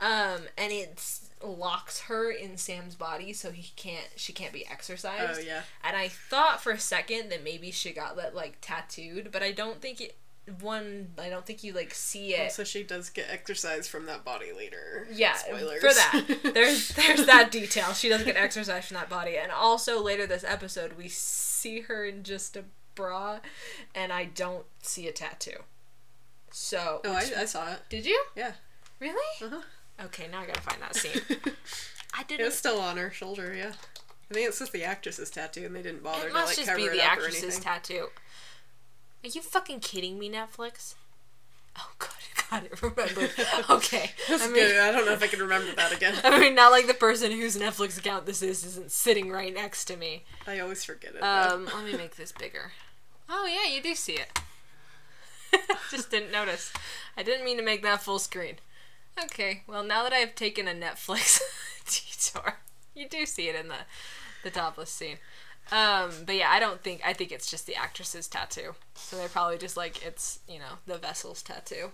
Um, 0.00 0.42
and 0.56 0.72
it 0.72 1.02
locks 1.44 2.00
her 2.02 2.30
in 2.30 2.56
Sam's 2.56 2.94
body, 2.94 3.32
so 3.32 3.50
he 3.50 3.70
can't. 3.76 4.08
She 4.16 4.32
can't 4.32 4.52
be 4.52 4.66
exorcised. 4.66 5.38
Oh 5.40 5.42
yeah. 5.42 5.62
And 5.84 5.96
I 5.96 6.08
thought 6.08 6.62
for 6.62 6.72
a 6.72 6.78
second 6.78 7.30
that 7.30 7.44
maybe 7.44 7.70
she 7.70 7.92
got 7.92 8.16
that 8.16 8.34
like 8.34 8.58
tattooed, 8.60 9.30
but 9.30 9.42
I 9.42 9.52
don't 9.52 9.80
think 9.80 10.00
it. 10.00 10.16
One, 10.60 11.08
I 11.18 11.28
don't 11.28 11.46
think 11.46 11.62
you 11.62 11.72
like 11.74 11.94
see 11.94 12.34
it. 12.34 12.40
Also, 12.44 12.64
she 12.64 12.82
does 12.82 13.08
get 13.10 13.26
exorcise 13.30 13.86
from 13.86 14.06
that 14.06 14.24
body 14.24 14.52
later. 14.56 15.06
Yeah, 15.12 15.34
Spoilers. 15.34 15.80
for 15.80 15.92
that. 15.94 16.24
There's 16.54 16.88
there's 16.88 17.26
that 17.26 17.50
detail. 17.52 17.92
She 17.92 18.08
doesn't 18.08 18.26
get 18.26 18.36
exorcise 18.36 18.86
from 18.86 18.96
that 18.96 19.08
body. 19.10 19.36
And 19.36 19.52
also 19.52 20.02
later 20.02 20.26
this 20.26 20.42
episode 20.42 20.94
we 20.94 21.08
see 21.08 21.80
her 21.82 22.04
in 22.04 22.24
just 22.24 22.56
a 22.56 22.64
bra 22.96 23.38
and 23.94 24.12
I 24.12 24.24
don't 24.24 24.64
see 24.82 25.06
a 25.06 25.12
tattoo. 25.12 25.58
So 26.50 27.00
No, 27.04 27.12
I, 27.12 27.30
I 27.38 27.44
saw 27.44 27.70
it. 27.72 27.80
Did 27.88 28.06
you? 28.06 28.24
Yeah. 28.34 28.52
Really? 28.98 29.44
Uh-huh. 29.44 29.60
Okay, 30.04 30.26
now 30.30 30.40
I 30.40 30.46
gotta 30.46 30.60
find 30.62 30.80
that 30.80 30.96
scene. 30.96 31.20
I 32.14 32.22
didn't 32.24 32.40
It 32.40 32.44
was 32.44 32.56
still 32.58 32.80
on 32.80 32.96
her 32.96 33.10
shoulder, 33.10 33.54
yeah. 33.54 33.72
I 34.30 34.34
think 34.34 34.48
it's 34.48 34.58
just 34.58 34.72
the 34.72 34.84
actress's 34.84 35.30
tattoo, 35.30 35.66
and 35.66 35.74
they 35.74 35.82
didn't 35.82 36.02
bother 36.02 36.26
it 36.26 36.28
to 36.28 36.34
must 36.34 36.48
like 36.48 36.56
just 36.56 36.68
cover 36.68 36.78
be 36.78 36.84
it 36.84 36.92
the 36.92 37.02
up 37.02 37.18
or 37.18 37.24
actress's 37.24 37.58
tattoo. 37.58 38.08
Are 39.24 39.28
you 39.28 39.42
fucking 39.42 39.80
kidding 39.80 40.18
me, 40.18 40.30
Netflix? 40.30 40.94
Oh 41.78 41.90
god, 41.98 42.10
got 42.50 42.64
it 42.64 42.82
remembered. 42.82 43.30
Okay. 43.70 44.10
That's 44.28 44.42
I 44.42 44.46
mean, 44.46 44.54
good. 44.54 44.80
I 44.80 44.90
don't 44.90 45.04
know 45.04 45.12
if 45.12 45.22
I 45.22 45.26
can 45.26 45.40
remember 45.40 45.72
that 45.74 45.92
again. 45.92 46.14
I 46.24 46.38
mean, 46.40 46.54
not 46.54 46.72
like 46.72 46.86
the 46.86 46.94
person 46.94 47.30
whose 47.32 47.56
Netflix 47.56 47.98
account 47.98 48.26
this 48.26 48.42
is 48.42 48.64
isn't 48.64 48.90
sitting 48.90 49.30
right 49.30 49.52
next 49.54 49.84
to 49.86 49.96
me. 49.96 50.24
I 50.46 50.58
always 50.60 50.84
forget 50.84 51.14
it. 51.14 51.20
Um, 51.22 51.66
let 51.66 51.84
me 51.84 51.96
make 51.96 52.16
this 52.16 52.32
bigger. 52.32 52.72
Oh 53.28 53.46
yeah, 53.46 53.72
you 53.72 53.82
do 53.82 53.94
see 53.94 54.14
it. 54.14 54.40
Just 55.90 56.10
didn't 56.10 56.32
notice. 56.32 56.72
I 57.16 57.22
didn't 57.22 57.44
mean 57.44 57.56
to 57.56 57.62
make 57.62 57.82
that 57.82 58.02
full 58.02 58.18
screen. 58.18 58.56
Okay, 59.22 59.62
well 59.66 59.82
now 59.84 60.02
that 60.02 60.12
I've 60.12 60.34
taken 60.34 60.66
a 60.68 60.72
Netflix 60.72 61.40
detour, 61.84 62.58
you 62.94 63.08
do 63.08 63.26
see 63.26 63.48
it 63.48 63.54
in 63.54 63.68
the 63.68 63.76
the 64.42 64.50
topless 64.50 64.90
scene. 64.90 65.18
Um, 65.72 66.10
but 66.26 66.34
yeah, 66.34 66.50
I 66.50 66.58
don't 66.58 66.82
think 66.82 67.00
I 67.04 67.12
think 67.12 67.30
it's 67.32 67.50
just 67.50 67.66
the 67.66 67.76
actress's 67.76 68.26
tattoo. 68.26 68.74
So 68.94 69.16
they're 69.16 69.28
probably 69.28 69.58
just 69.58 69.76
like 69.76 70.04
it's 70.04 70.40
you 70.48 70.58
know 70.58 70.78
the 70.86 70.98
vessel's 70.98 71.42
tattoo. 71.42 71.90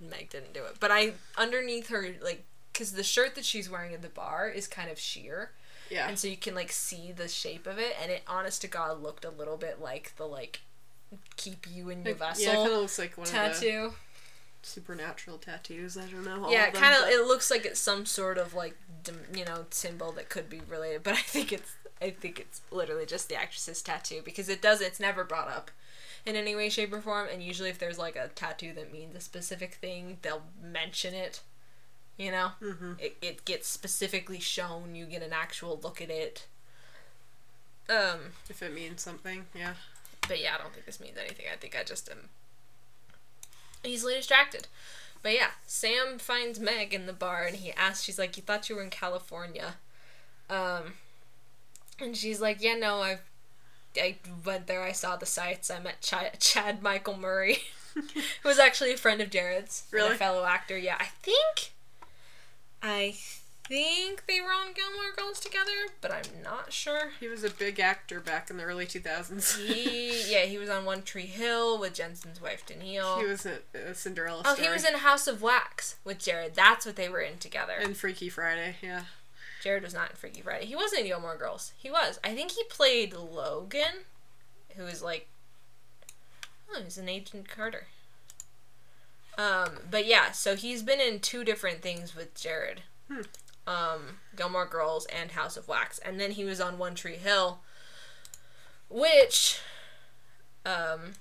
Meg 0.00 0.28
didn't 0.28 0.52
do 0.52 0.64
it, 0.64 0.76
but 0.80 0.90
I 0.90 1.14
underneath 1.36 1.88
her 1.88 2.08
like 2.22 2.44
because 2.72 2.92
the 2.92 3.02
shirt 3.02 3.34
that 3.34 3.44
she's 3.44 3.70
wearing 3.70 3.94
at 3.94 4.02
the 4.02 4.08
bar 4.08 4.48
is 4.48 4.66
kind 4.66 4.90
of 4.90 4.98
sheer 4.98 5.50
yeah. 5.90 6.08
and 6.08 6.18
so 6.18 6.28
you 6.28 6.36
can 6.36 6.54
like 6.54 6.70
see 6.70 7.12
the 7.12 7.28
shape 7.28 7.66
of 7.66 7.78
it 7.78 7.96
and 8.00 8.10
it 8.12 8.22
honest 8.26 8.60
to 8.62 8.68
god 8.68 9.02
looked 9.02 9.24
a 9.24 9.30
little 9.30 9.56
bit 9.56 9.80
like 9.80 10.12
the 10.16 10.24
like 10.24 10.60
keep 11.36 11.66
you 11.70 11.88
in 11.88 12.04
your 12.04 12.12
Like, 12.14 12.18
vessel 12.18 12.44
yeah, 12.44 12.52
it 12.52 12.56
kind 12.56 12.72
of 12.72 12.78
looks 12.80 12.98
like 12.98 13.16
one 13.16 13.26
of 13.26 13.32
the 13.32 13.38
tattoo 13.38 13.92
supernatural 14.62 15.38
tattoos. 15.38 15.96
I 15.96 16.06
don't 16.06 16.24
know. 16.24 16.50
yeah 16.50 16.70
kind 16.70 16.94
of 16.94 17.02
but- 17.02 17.12
it 17.12 17.26
looks 17.26 17.50
like 17.50 17.64
it's 17.64 17.80
some 17.80 18.04
sort 18.06 18.38
of 18.38 18.54
like 18.54 18.76
you 19.34 19.44
know 19.44 19.66
symbol 19.70 20.12
that 20.12 20.28
could 20.28 20.50
be 20.50 20.60
related 20.68 21.02
but 21.02 21.14
i 21.14 21.22
think 21.22 21.50
it's 21.52 21.72
i 22.02 22.10
think 22.10 22.38
it's 22.38 22.60
literally 22.70 23.06
just 23.06 23.28
the 23.28 23.34
actress's 23.36 23.80
tattoo 23.80 24.20
because 24.24 24.48
it 24.50 24.60
does 24.60 24.80
it's 24.82 25.00
never 25.00 25.24
brought 25.24 25.48
up 25.48 25.70
in 26.26 26.36
any 26.36 26.54
way 26.54 26.68
shape 26.68 26.92
or 26.92 27.00
form 27.00 27.26
and 27.32 27.42
usually 27.42 27.70
if 27.70 27.78
there's 27.78 27.96
like 27.98 28.16
a 28.16 28.28
tattoo 28.34 28.72
that 28.74 28.92
means 28.92 29.14
a 29.14 29.20
specific 29.20 29.74
thing 29.74 30.18
they'll 30.22 30.42
mention 30.62 31.14
it 31.14 31.40
you 32.18 32.30
know 32.30 32.50
Mhm. 32.60 33.00
it, 33.00 33.16
it 33.22 33.44
gets 33.46 33.66
specifically 33.68 34.40
shown 34.40 34.94
you 34.94 35.06
get 35.06 35.22
an 35.22 35.32
actual 35.32 35.78
look 35.82 36.02
at 36.02 36.10
it 36.10 36.46
um 37.88 38.32
If 38.50 38.62
it 38.62 38.74
means 38.74 39.00
something, 39.00 39.46
yeah. 39.54 39.74
but 40.28 40.38
yeah, 40.42 40.56
I 40.56 40.58
don't 40.62 40.74
think 40.74 40.84
this 40.84 41.00
means 41.00 41.16
anything. 41.16 41.46
I 41.50 41.56
think 41.56 41.74
I 41.74 41.84
just 41.84 42.10
am 42.10 42.28
easily 43.88 44.14
distracted. 44.14 44.66
But 45.22 45.34
yeah, 45.34 45.48
Sam 45.66 46.18
finds 46.18 46.60
Meg 46.60 46.94
in 46.94 47.06
the 47.06 47.12
bar 47.12 47.44
and 47.44 47.56
he 47.56 47.72
asks, 47.72 48.04
she's 48.04 48.18
like, 48.18 48.36
You 48.36 48.42
thought 48.42 48.68
you 48.68 48.76
were 48.76 48.82
in 48.82 48.90
California. 48.90 49.74
Um, 50.48 50.94
and 52.00 52.16
she's 52.16 52.40
like, 52.40 52.62
Yeah, 52.62 52.74
no, 52.76 53.00
I've 53.02 53.20
I 54.00 54.16
went 54.44 54.66
there. 54.68 54.82
I 54.84 54.92
saw 54.92 55.16
the 55.16 55.26
sights. 55.26 55.70
I 55.70 55.80
met 55.80 56.00
Ch- 56.00 56.38
Chad 56.38 56.82
Michael 56.82 57.16
Murray, 57.16 57.58
who 57.94 58.48
was 58.48 58.58
actually 58.58 58.92
a 58.92 58.96
friend 58.96 59.20
of 59.20 59.30
Jared's, 59.30 59.84
Really? 59.90 60.14
a 60.14 60.16
fellow 60.16 60.44
actor. 60.44 60.78
Yeah, 60.78 60.96
I 61.00 61.06
think, 61.22 61.72
I 62.82 63.16
think 63.68 64.24
they 64.26 64.40
were 64.40 64.48
on 64.48 64.72
Gilmore 64.72 65.12
Girls 65.16 65.38
together, 65.38 65.92
but 66.00 66.10
I'm 66.10 66.42
not 66.42 66.72
sure. 66.72 67.10
He 67.20 67.28
was 67.28 67.44
a 67.44 67.50
big 67.50 67.78
actor 67.78 68.18
back 68.18 68.50
in 68.50 68.56
the 68.56 68.64
early 68.64 68.86
2000s. 68.86 69.58
He, 69.58 70.32
yeah, 70.32 70.46
he 70.46 70.56
was 70.56 70.70
on 70.70 70.86
One 70.86 71.02
Tree 71.02 71.26
Hill 71.26 71.78
with 71.78 71.94
Jensen's 71.94 72.40
wife 72.40 72.64
Danneel. 72.66 73.20
he 73.20 73.26
was 73.26 73.44
in 73.44 73.58
a 73.74 73.94
Cinderella 73.94 74.42
oh, 74.44 74.54
story. 74.54 74.66
he 74.66 74.72
was 74.72 74.84
in 74.84 74.94
House 74.94 75.26
of 75.26 75.42
Wax 75.42 75.96
with 76.02 76.18
Jared. 76.18 76.54
That's 76.54 76.86
what 76.86 76.96
they 76.96 77.08
were 77.08 77.20
in 77.20 77.36
together. 77.38 77.74
in 77.74 77.92
Freaky 77.94 78.30
Friday, 78.30 78.76
yeah. 78.82 79.02
Jared 79.62 79.82
was 79.82 79.94
not 79.94 80.10
in 80.10 80.16
Freaky 80.16 80.40
Friday. 80.40 80.64
He 80.64 80.76
wasn't 80.76 81.02
in 81.02 81.08
Gilmore 81.08 81.36
Girls. 81.36 81.72
He 81.76 81.90
was. 81.90 82.18
I 82.24 82.34
think 82.34 82.52
he 82.52 82.64
played 82.64 83.12
Logan, 83.12 84.04
who 84.76 84.86
is 84.86 85.02
like, 85.02 85.28
oh, 86.72 86.80
he's 86.82 86.96
an 86.96 87.08
Agent 87.08 87.48
Carter. 87.48 87.88
Um, 89.36 89.80
but 89.90 90.06
yeah, 90.06 90.32
so 90.32 90.56
he's 90.56 90.82
been 90.82 91.00
in 91.00 91.20
two 91.20 91.44
different 91.44 91.82
things 91.82 92.16
with 92.16 92.34
Jared. 92.34 92.82
Hmm. 93.10 93.22
Um, 93.68 94.16
Gilmore 94.34 94.64
Girls 94.64 95.06
and 95.14 95.32
House 95.32 95.58
of 95.58 95.68
Wax, 95.68 95.98
and 95.98 96.18
then 96.18 96.30
he 96.30 96.44
was 96.44 96.58
on 96.58 96.78
One 96.78 96.94
Tree 96.94 97.16
Hill, 97.16 97.58
which, 98.88 99.60
um, 100.64 101.12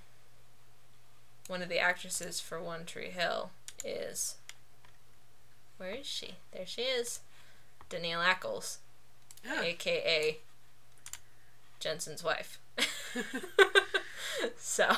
one 1.47 1.61
of 1.61 1.67
the 1.67 1.79
actresses 1.79 2.39
for 2.39 2.61
One 2.61 2.85
Tree 2.85 3.09
Hill 3.09 3.49
is. 3.83 4.35
Where 5.75 5.91
is 5.91 6.05
she? 6.05 6.35
There 6.53 6.65
she 6.65 6.83
is. 6.83 7.19
Danneel 7.89 8.23
Ackles, 8.23 8.77
aka 9.45 10.37
Jensen's 11.81 12.23
wife. 12.23 12.59
so, 14.57 14.85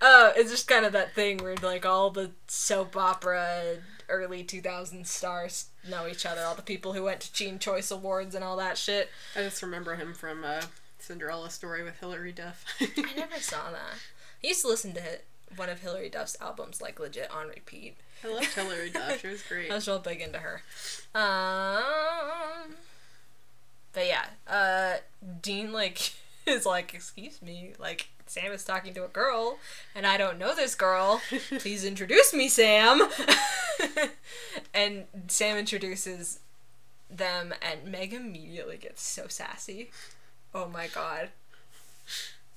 uh, 0.00 0.32
it's 0.36 0.50
just 0.50 0.68
kind 0.68 0.84
of 0.84 0.92
that 0.92 1.14
thing 1.14 1.38
where 1.38 1.56
like 1.56 1.84
all 1.84 2.10
the 2.10 2.30
soap 2.46 2.96
opera 2.96 3.78
early 4.10 4.44
2000s 4.44 5.06
stars 5.06 5.66
know 5.88 6.06
each 6.06 6.26
other. 6.26 6.42
All 6.42 6.54
the 6.54 6.62
people 6.62 6.92
who 6.92 7.04
went 7.04 7.20
to 7.20 7.32
Teen 7.32 7.58
Choice 7.58 7.90
Awards 7.90 8.34
and 8.34 8.44
all 8.44 8.56
that 8.56 8.76
shit. 8.76 9.10
I 9.36 9.42
just 9.42 9.62
remember 9.62 9.94
him 9.94 10.12
from 10.14 10.44
uh, 10.44 10.62
Cinderella 10.98 11.50
story 11.50 11.82
with 11.82 11.98
Hilary 12.00 12.32
Duff. 12.32 12.64
I 12.80 13.12
never 13.16 13.38
saw 13.38 13.70
that. 13.70 13.98
I 14.42 14.46
used 14.46 14.62
to 14.62 14.68
listen 14.68 14.92
to 14.94 15.02
one 15.56 15.68
of 15.68 15.80
Hilary 15.80 16.08
Duff's 16.08 16.36
albums 16.40 16.80
like 16.80 17.00
legit 17.00 17.30
on 17.30 17.48
repeat. 17.48 17.96
I 18.24 18.32
loved 18.32 18.54
Hilary 18.54 18.90
Duff. 18.90 19.20
She 19.20 19.28
was 19.28 19.42
great. 19.48 19.70
I 19.70 19.74
was 19.74 19.88
real 19.88 19.98
big 19.98 20.20
into 20.20 20.38
her. 20.38 20.62
Um, 21.14 22.74
but 23.92 24.06
yeah, 24.06 24.26
uh, 24.46 24.98
Dean 25.42 25.72
like 25.72 26.12
is 26.46 26.66
like, 26.66 26.94
excuse 26.94 27.40
me, 27.42 27.72
like 27.78 28.08
Sam 28.30 28.52
is 28.52 28.62
talking 28.62 28.94
to 28.94 29.04
a 29.04 29.08
girl, 29.08 29.58
and 29.92 30.06
I 30.06 30.16
don't 30.16 30.38
know 30.38 30.54
this 30.54 30.76
girl. 30.76 31.20
Please 31.58 31.84
introduce 31.84 32.32
me, 32.32 32.48
Sam. 32.48 33.08
and 34.74 35.06
Sam 35.26 35.56
introduces 35.56 36.38
them, 37.10 37.52
and 37.60 37.90
Meg 37.90 38.14
immediately 38.14 38.76
gets 38.76 39.02
so 39.02 39.26
sassy. 39.26 39.90
Oh 40.54 40.68
my 40.68 40.86
god. 40.86 41.30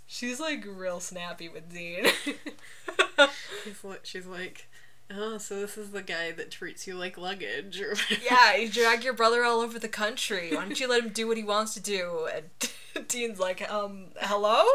She's 0.05 0.39
like 0.39 0.63
real 0.63 0.99
snappy 0.99 1.49
with 1.49 1.73
Dean. 1.73 2.05
He's 3.65 3.83
like, 3.83 4.01
she's 4.03 4.27
like, 4.27 4.67
oh, 5.15 5.37
so 5.37 5.59
this 5.59 5.77
is 5.77 5.91
the 5.91 6.01
guy 6.01 6.31
that 6.31 6.51
treats 6.51 6.87
you 6.87 6.95
like 6.95 7.17
luggage. 7.17 7.79
Or 7.81 7.95
Yeah, 8.23 8.55
you 8.55 8.69
drag 8.69 9.03
your 9.03 9.13
brother 9.13 9.43
all 9.43 9.61
over 9.61 9.79
the 9.79 9.87
country. 9.87 10.55
Why 10.55 10.61
don't 10.61 10.79
you 10.79 10.87
let 10.87 11.03
him 11.03 11.09
do 11.09 11.27
what 11.27 11.37
he 11.37 11.43
wants 11.43 11.73
to 11.75 11.79
do? 11.79 12.27
And 12.33 13.07
Dean's 13.07 13.39
like, 13.39 13.69
um, 13.71 14.07
hello? 14.19 14.65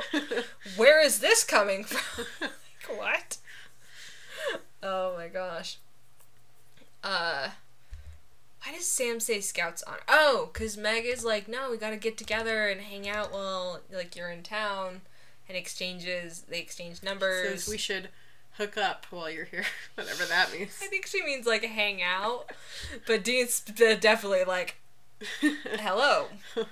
Where 0.77 1.05
is 1.05 1.21
this 1.21 1.45
coming 1.45 1.85
from? 1.85 2.25
like, 2.41 2.99
what? 2.99 3.39
Oh 4.83 5.15
my 5.17 5.29
gosh. 5.29 5.79
Uh, 7.03 7.51
why 8.65 8.73
does 8.75 8.87
Sam 8.87 9.21
say 9.21 9.41
Scouts 9.41 9.83
on? 9.85 9.97
Oh, 10.09 10.51
because 10.53 10.77
Meg 10.77 11.05
is 11.05 11.25
like, 11.25 11.49
no, 11.49 11.71
we 11.71 11.77
gotta 11.77 11.97
get 11.97 12.17
together 12.17 12.69
and 12.69 12.81
hang 12.81 13.09
out 13.09 13.33
while, 13.33 13.81
like, 13.93 14.17
you're 14.17 14.31
in 14.31 14.43
town. 14.43 15.03
And 15.49 15.57
exchanges, 15.57 16.45
they 16.49 16.59
exchange 16.59 17.03
numbers. 17.03 17.49
says 17.49 17.69
we 17.69 17.79
should 17.79 18.11
hook 18.59 18.77
up 18.77 19.07
while 19.11 19.31
you're 19.31 19.47
here, 19.47 19.65
whatever 19.95 20.25
that 20.25 20.53
means. 20.53 20.79
I 20.83 20.87
think 20.87 21.07
she 21.07 21.23
means, 21.25 21.47
like, 21.47 21.65
hang 21.65 22.03
out. 22.03 22.51
But 23.07 23.25
Dean's 23.25 23.61
definitely 23.61 24.45
like, 24.45 24.77
hello. 25.41 26.27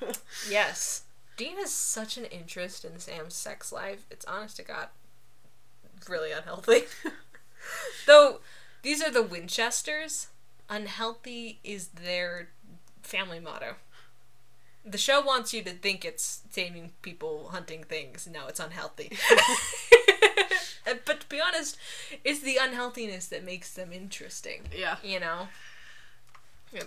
Yes. 0.50 1.02
Dean 1.36 1.56
has 1.58 1.70
such 1.70 2.16
an 2.16 2.24
interest 2.26 2.84
in 2.84 2.98
Sam's 2.98 3.34
sex 3.34 3.72
life. 3.72 4.06
It's 4.10 4.24
honest 4.24 4.56
to 4.56 4.62
God 4.62 4.88
really 6.08 6.30
unhealthy. 6.32 6.82
Though 8.06 8.40
these 8.82 9.02
are 9.02 9.10
the 9.10 9.22
Winchesters. 9.22 10.28
Unhealthy 10.68 11.58
is 11.64 11.88
their 11.88 12.48
family 13.02 13.40
motto. 13.40 13.74
The 14.84 14.98
show 14.98 15.20
wants 15.20 15.52
you 15.52 15.62
to 15.62 15.70
think 15.70 16.04
it's 16.04 16.42
taming 16.52 16.92
people, 17.02 17.48
hunting 17.52 17.82
things. 17.84 18.28
No, 18.32 18.46
it's 18.46 18.60
unhealthy. 18.60 19.16
but 21.04 21.20
to 21.20 21.28
be 21.28 21.40
honest, 21.40 21.76
it's 22.24 22.40
the 22.40 22.56
unhealthiness 22.60 23.26
that 23.28 23.44
makes 23.44 23.72
them 23.74 23.92
interesting 23.92 24.62
yeah. 24.76 24.96
you 25.02 25.20
know 25.20 25.48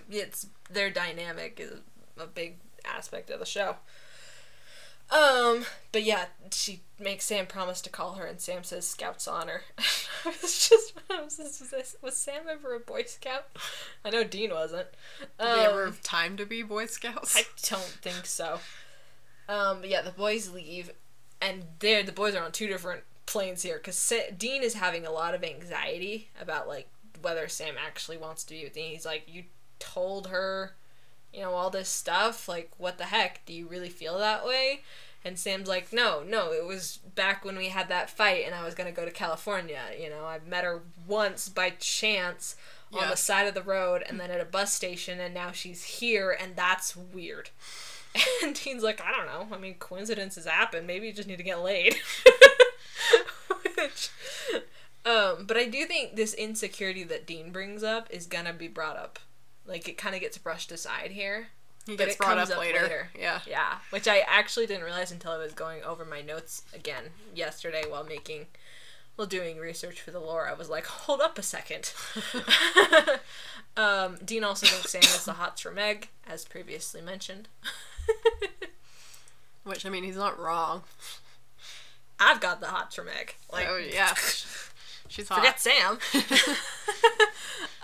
it's 0.10 0.48
their 0.70 0.90
dynamic 0.90 1.60
is 1.60 1.72
a 2.18 2.28
big 2.28 2.58
aspect 2.86 3.30
of 3.30 3.40
the 3.40 3.46
show 3.46 3.76
um 5.12 5.66
but 5.92 6.04
yeah 6.04 6.26
she 6.52 6.82
makes 7.00 7.26
sam 7.26 7.48
promise 7.48 7.82
to 7.82 7.90
call 7.90 8.14
her 8.14 8.26
and 8.26 8.40
sam 8.40 8.64
says 8.64 8.86
scouts 8.88 9.28
honor 9.28 9.62
just 10.42 10.94
was, 11.10 11.38
this, 11.38 11.60
was, 11.60 11.70
this, 11.72 11.96
was 12.02 12.16
sam 12.16 12.44
ever 12.50 12.76
a 12.76 12.80
boy 12.80 13.02
scout 13.04 13.48
i 14.06 14.10
know 14.12 14.24
dean 14.24 14.52
wasn't 14.52 14.88
Did 15.20 15.28
they 15.40 15.66
ever 15.66 15.86
Um, 15.86 15.92
have 15.94 16.02
time 16.04 16.38
to 16.38 16.46
be 16.46 16.62
Boy 16.62 16.86
Scouts? 16.86 17.36
I 17.36 17.44
don't 17.70 17.82
think 17.82 18.26
so. 18.26 18.60
Um, 19.48 19.82
but 19.82 19.90
yeah, 19.90 20.02
the 20.02 20.12
boys 20.12 20.50
leave, 20.52 20.92
and 21.42 21.64
they're 21.80 22.04
the 22.04 22.12
boys 22.12 22.36
are 22.36 22.44
on 22.44 22.52
two 22.52 22.68
different 22.68 23.04
planes 23.30 23.62
here 23.62 23.78
because 23.78 23.96
Sa- 23.98 24.32
Dean 24.38 24.64
is 24.64 24.74
having 24.74 25.06
a 25.06 25.12
lot 25.12 25.34
of 25.36 25.44
anxiety 25.44 26.30
about 26.42 26.68
like 26.68 26.90
whether 27.22 27.48
Sam 27.48 27.76
actually 27.84 28.18
wants 28.18 28.44
to 28.46 28.54
be 28.54 28.64
with 28.64 28.74
Dean. 28.74 28.92
He's 28.92 29.06
like, 29.06 29.24
you 29.28 29.44
told 29.78 30.28
her, 30.28 30.76
you 31.34 31.42
know, 31.42 31.52
all 31.52 31.70
this 31.70 31.90
stuff. 31.90 32.48
Like, 32.50 32.72
what 32.78 32.98
the 32.98 33.06
heck? 33.06 33.46
Do 33.46 33.54
you 33.54 33.68
really 33.68 33.90
feel 33.90 34.18
that 34.18 34.46
way? 34.46 34.82
And 35.24 35.38
Sam's 35.38 35.68
like, 35.68 35.92
no, 35.94 36.24
no, 36.26 36.52
it 36.54 36.66
was 36.66 36.98
back 37.16 37.44
when 37.44 37.58
we 37.58 37.68
had 37.68 37.90
that 37.90 38.10
fight 38.10 38.44
and 38.46 38.56
I 38.56 38.64
was 38.64 38.74
gonna 38.74 38.92
go 38.92 39.06
to 39.06 39.12
California. 39.12 39.82
You 40.00 40.10
know, 40.10 40.24
I 40.26 40.40
met 40.48 40.64
her 40.64 40.82
once 41.08 41.50
by 41.50 41.72
chance 41.72 42.56
on 42.94 43.02
Yeah. 43.02 43.10
the 43.12 43.18
side 43.18 43.46
of 43.48 43.54
the 43.54 43.62
road 43.62 44.02
and 44.08 44.20
then 44.20 44.32
at 44.32 44.42
a 44.42 44.46
bus 44.46 44.74
station 44.74 45.20
and 45.20 45.34
now 45.34 45.52
she's 45.52 45.84
here 45.84 46.32
and 46.40 46.56
that's 46.56 46.96
weird. 46.96 47.50
And 48.44 48.56
Dean's 48.56 48.82
like, 48.82 49.02
I 49.02 49.12
don't 49.12 49.28
know. 49.28 49.56
I 49.56 49.60
mean, 49.60 49.76
coincidences 49.76 50.46
happen. 50.48 50.88
Maybe 50.88 51.06
you 51.06 51.14
just 51.14 51.28
need 51.28 51.38
to 51.38 51.44
get 51.44 51.62
laid. 51.62 51.96
Which, 53.78 54.10
um, 55.06 55.46
but 55.46 55.58
I 55.58 55.66
do 55.66 55.86
think 55.86 56.16
this 56.16 56.34
insecurity 56.34 57.04
that 57.06 57.26
Dean 57.26 57.52
brings 57.52 57.84
up 57.84 58.08
is 58.12 58.26
gonna 58.26 58.54
be 58.54 58.68
brought 58.68 58.98
up. 58.98 59.20
Like 59.66 59.88
it 59.88 59.98
kind 59.98 60.16
of 60.16 60.22
gets 60.22 60.38
brushed 60.38 60.72
aside 60.72 61.12
here. 61.12 61.48
he 61.86 61.96
but 61.96 62.08
gets 62.08 62.18
brought 62.18 62.38
up, 62.38 62.50
up 62.50 62.58
later. 62.60 62.82
later. 62.82 63.10
Yeah. 63.18 63.40
Yeah, 63.48 63.78
which 63.92 64.08
I 64.08 64.20
actually 64.28 64.66
didn't 64.66 64.84
realize 64.84 65.12
until 65.12 65.32
I 65.32 65.38
was 65.38 65.54
going 65.54 65.84
over 65.84 66.04
my 66.06 66.22
notes 66.22 66.64
again 66.74 67.06
yesterday 67.36 67.84
while 67.88 68.04
making, 68.04 68.48
while 69.16 69.28
doing 69.28 69.58
research 69.58 70.02
for 70.02 70.12
the 70.12 70.20
lore. 70.20 70.48
I 70.48 70.54
was 70.54 70.70
like, 70.70 70.86
hold 70.88 71.22
up 71.22 71.38
a 71.38 71.44
second. 71.44 71.94
um, 73.78 74.18
Dean 74.26 74.44
also 74.44 74.66
thinks 74.66 74.92
Sam 74.92 75.02
is 75.04 75.26
the 75.26 75.34
hots 75.34 75.62
for 75.62 75.72
Meg, 75.72 76.10
as 76.28 76.46
previously 76.46 77.02
mentioned. 77.02 77.48
Which 79.64 79.86
I 79.86 79.90
mean, 79.90 80.04
he's 80.04 80.16
not 80.16 80.40
wrong. 80.40 80.84
I've 82.20 82.42
got 82.42 82.60
the 82.60 82.68
hots 82.68 82.96
for 82.96 83.04
Meg. 83.04 83.36
Like, 83.52 83.68
oh 83.70 83.78
yeah, 83.78 84.14
she's 85.08 85.28
hot. 85.28 85.38
forget 85.38 85.60
Sam. 85.60 86.00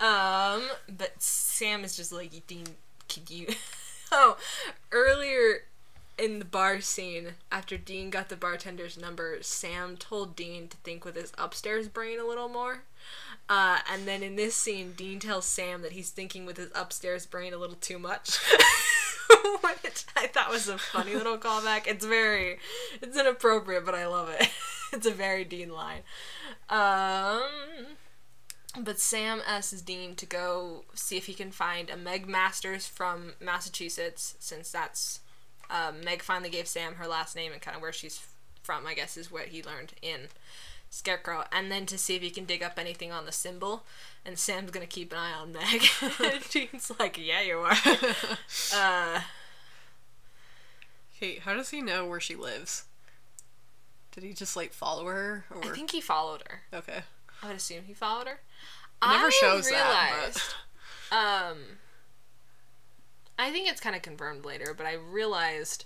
um, 0.00 0.68
but 0.88 1.20
Sam 1.20 1.84
is 1.84 1.96
just 1.96 2.12
like, 2.12 2.46
Dean, 2.46 2.66
could 3.08 3.30
you? 3.30 3.48
oh, 4.12 4.36
earlier 4.92 5.62
in 6.18 6.38
the 6.38 6.44
bar 6.44 6.80
scene, 6.80 7.34
after 7.52 7.76
Dean 7.76 8.10
got 8.10 8.28
the 8.28 8.36
bartender's 8.36 8.98
number, 8.98 9.38
Sam 9.42 9.96
told 9.96 10.34
Dean 10.36 10.68
to 10.68 10.76
think 10.78 11.04
with 11.04 11.14
his 11.14 11.32
upstairs 11.36 11.88
brain 11.88 12.18
a 12.18 12.26
little 12.26 12.48
more. 12.48 12.82
Uh, 13.48 13.78
and 13.92 14.08
then 14.08 14.22
in 14.22 14.36
this 14.36 14.56
scene, 14.56 14.92
Dean 14.96 15.20
tells 15.20 15.46
Sam 15.46 15.82
that 15.82 15.92
he's 15.92 16.10
thinking 16.10 16.46
with 16.46 16.56
his 16.56 16.70
upstairs 16.74 17.26
brain 17.26 17.52
a 17.52 17.58
little 17.58 17.76
too 17.76 17.98
much. 17.98 18.38
Which 19.82 20.04
I 20.16 20.26
thought 20.26 20.50
was 20.50 20.68
a 20.68 20.78
funny 20.78 21.14
little 21.14 21.38
callback. 21.38 21.86
It's 21.86 22.04
very, 22.04 22.58
it's 23.00 23.18
inappropriate, 23.18 23.84
but 23.84 23.94
I 23.94 24.06
love 24.06 24.28
it. 24.28 24.48
it's 24.92 25.06
a 25.06 25.12
very 25.12 25.44
Dean 25.44 25.70
line. 25.70 26.02
Um, 26.68 27.42
but 28.78 29.00
Sam 29.00 29.40
asks 29.46 29.80
Dean 29.80 30.14
to 30.16 30.26
go 30.26 30.84
see 30.94 31.16
if 31.16 31.26
he 31.26 31.34
can 31.34 31.50
find 31.50 31.90
a 31.90 31.96
Meg 31.96 32.28
Masters 32.28 32.86
from 32.86 33.32
Massachusetts, 33.40 34.36
since 34.38 34.70
that's 34.70 35.20
um, 35.70 36.02
Meg 36.04 36.22
finally 36.22 36.50
gave 36.50 36.66
Sam 36.66 36.94
her 36.96 37.06
last 37.06 37.34
name 37.34 37.52
and 37.52 37.60
kind 37.60 37.76
of 37.76 37.82
where 37.82 37.92
she's 37.92 38.20
from, 38.62 38.86
I 38.86 38.94
guess, 38.94 39.16
is 39.16 39.30
what 39.30 39.46
he 39.46 39.62
learned 39.62 39.94
in 40.02 40.28
Scarecrow. 40.96 41.44
And 41.52 41.70
then 41.70 41.86
to 41.86 41.98
see 41.98 42.16
if 42.16 42.22
he 42.22 42.30
can 42.30 42.44
dig 42.44 42.62
up 42.62 42.78
anything 42.78 43.12
on 43.12 43.26
the 43.26 43.32
symbol. 43.32 43.84
And 44.24 44.38
Sam's 44.38 44.70
gonna 44.70 44.86
keep 44.86 45.12
an 45.12 45.18
eye 45.18 45.32
on 45.32 45.52
Meg. 45.52 45.82
and 46.20 46.48
Dean's 46.50 46.90
like, 46.98 47.18
yeah, 47.18 47.42
you 47.42 47.58
are. 47.58 47.76
uh, 48.74 49.20
Hey, 51.18 51.38
how 51.38 51.54
does 51.54 51.70
he 51.70 51.80
know 51.80 52.04
where 52.06 52.20
she 52.20 52.34
lives? 52.34 52.84
Did 54.12 54.22
he 54.22 54.34
just 54.34 54.54
like 54.54 54.72
follow 54.72 55.06
her 55.06 55.44
or 55.50 55.64
I 55.64 55.68
think 55.68 55.90
he 55.92 56.00
followed 56.00 56.42
her. 56.48 56.62
okay? 56.74 57.00
I 57.42 57.48
would 57.48 57.56
assume 57.56 57.84
he 57.86 57.94
followed 57.94 58.26
her. 58.26 58.40
never 59.02 59.26
I 59.26 59.30
shows 59.30 59.68
that, 59.70 60.12
realized, 60.12 60.54
um, 61.10 61.78
I 63.38 63.50
think 63.50 63.68
it's 63.68 63.80
kind 63.80 63.96
of 63.96 64.02
confirmed 64.02 64.44
later, 64.44 64.74
but 64.76 64.86
I 64.86 64.94
realized 64.94 65.84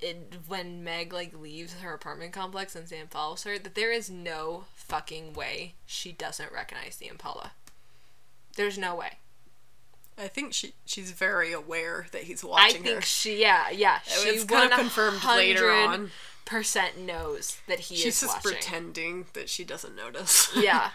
it 0.00 0.34
when 0.46 0.82
Meg 0.84 1.12
like 1.12 1.38
leaves 1.38 1.74
her 1.80 1.92
apartment 1.94 2.32
complex 2.32 2.74
and 2.76 2.88
Sam 2.88 3.06
follows 3.08 3.44
her 3.44 3.58
that 3.58 3.74
there 3.74 3.92
is 3.92 4.10
no 4.10 4.64
fucking 4.74 5.32
way 5.34 5.74
she 5.86 6.12
doesn't 6.12 6.52
recognize 6.52 6.96
the 6.96 7.08
Impala. 7.08 7.52
There's 8.56 8.78
no 8.78 8.94
way. 8.94 9.18
I 10.16 10.28
think 10.28 10.52
she 10.52 10.74
she's 10.86 11.10
very 11.10 11.52
aware 11.52 12.06
that 12.12 12.24
he's 12.24 12.44
watching. 12.44 12.62
Her. 12.62 12.80
I 12.80 12.82
think 12.82 12.94
her. 12.96 13.02
she, 13.02 13.40
yeah, 13.40 13.70
yeah, 13.70 13.98
she 14.04 14.28
It's 14.28 14.44
kind 14.44 14.72
of 14.72 14.78
confirmed 14.78 15.24
later 15.24 15.70
on. 15.70 16.10
Percent 16.44 16.98
knows 16.98 17.58
that 17.66 17.80
he 17.80 17.96
She's 17.96 18.16
is 18.16 18.20
just 18.20 18.36
watching. 18.36 18.50
pretending 18.52 19.26
that 19.32 19.48
she 19.48 19.64
doesn't 19.64 19.96
notice. 19.96 20.50
Yeah. 20.56 20.90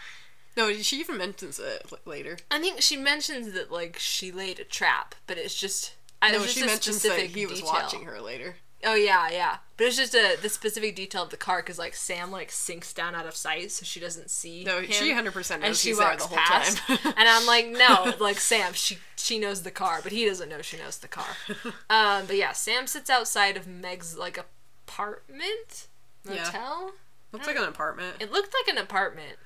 no, 0.56 0.72
she 0.74 1.00
even 1.00 1.18
mentions 1.18 1.58
it 1.58 1.90
later. 2.06 2.38
I 2.50 2.60
think 2.60 2.80
she 2.80 2.96
mentions 2.96 3.52
that 3.52 3.70
like 3.72 3.96
she 3.98 4.30
laid 4.30 4.60
a 4.60 4.64
trap, 4.64 5.16
but 5.26 5.38
it's 5.38 5.54
just 5.54 5.94
I 6.22 6.30
No, 6.30 6.38
just 6.38 6.54
she 6.54 6.64
mentions 6.64 7.02
that 7.02 7.18
he 7.18 7.46
was 7.46 7.62
watching 7.62 8.04
her 8.04 8.20
later. 8.20 8.56
Oh 8.84 8.94
yeah, 8.94 9.28
yeah. 9.30 9.56
But 9.76 9.86
it's 9.88 9.96
just 9.96 10.14
a 10.14 10.36
the 10.40 10.48
specific 10.48 10.96
detail 10.96 11.22
of 11.22 11.30
the 11.30 11.36
car 11.36 11.58
because 11.58 11.78
like 11.78 11.94
Sam 11.94 12.30
like 12.30 12.50
sinks 12.50 12.92
down 12.92 13.14
out 13.14 13.26
of 13.26 13.36
sight, 13.36 13.70
so 13.72 13.84
she 13.84 14.00
doesn't 14.00 14.30
see. 14.30 14.64
No, 14.64 14.80
him, 14.80 14.90
she 14.90 15.12
100% 15.12 15.24
knows 15.34 15.50
and 15.50 15.76
she 15.76 15.88
he's 15.90 15.98
there 15.98 16.16
the 16.16 16.24
whole 16.24 16.36
past. 16.38 16.78
time. 16.78 16.98
and 17.16 17.28
I'm 17.28 17.46
like, 17.46 17.66
no, 17.68 18.14
like 18.20 18.38
Sam, 18.40 18.72
she 18.72 18.98
she 19.16 19.38
knows 19.38 19.62
the 19.62 19.70
car, 19.70 20.00
but 20.02 20.12
he 20.12 20.24
doesn't 20.26 20.48
know 20.48 20.62
she 20.62 20.76
knows 20.78 20.98
the 20.98 21.08
car. 21.08 21.26
Um, 21.90 22.26
but 22.26 22.36
yeah, 22.36 22.52
Sam 22.52 22.86
sits 22.86 23.10
outside 23.10 23.56
of 23.56 23.66
Meg's 23.66 24.16
like 24.16 24.38
apartment 24.38 25.86
Yeah. 26.24 26.44
motel. 26.44 26.92
Looks 27.32 27.46
like 27.46 27.56
an 27.56 27.64
apartment. 27.64 28.16
It 28.20 28.32
looked 28.32 28.52
like 28.54 28.74
an 28.74 28.80
apartment, 28.82 29.36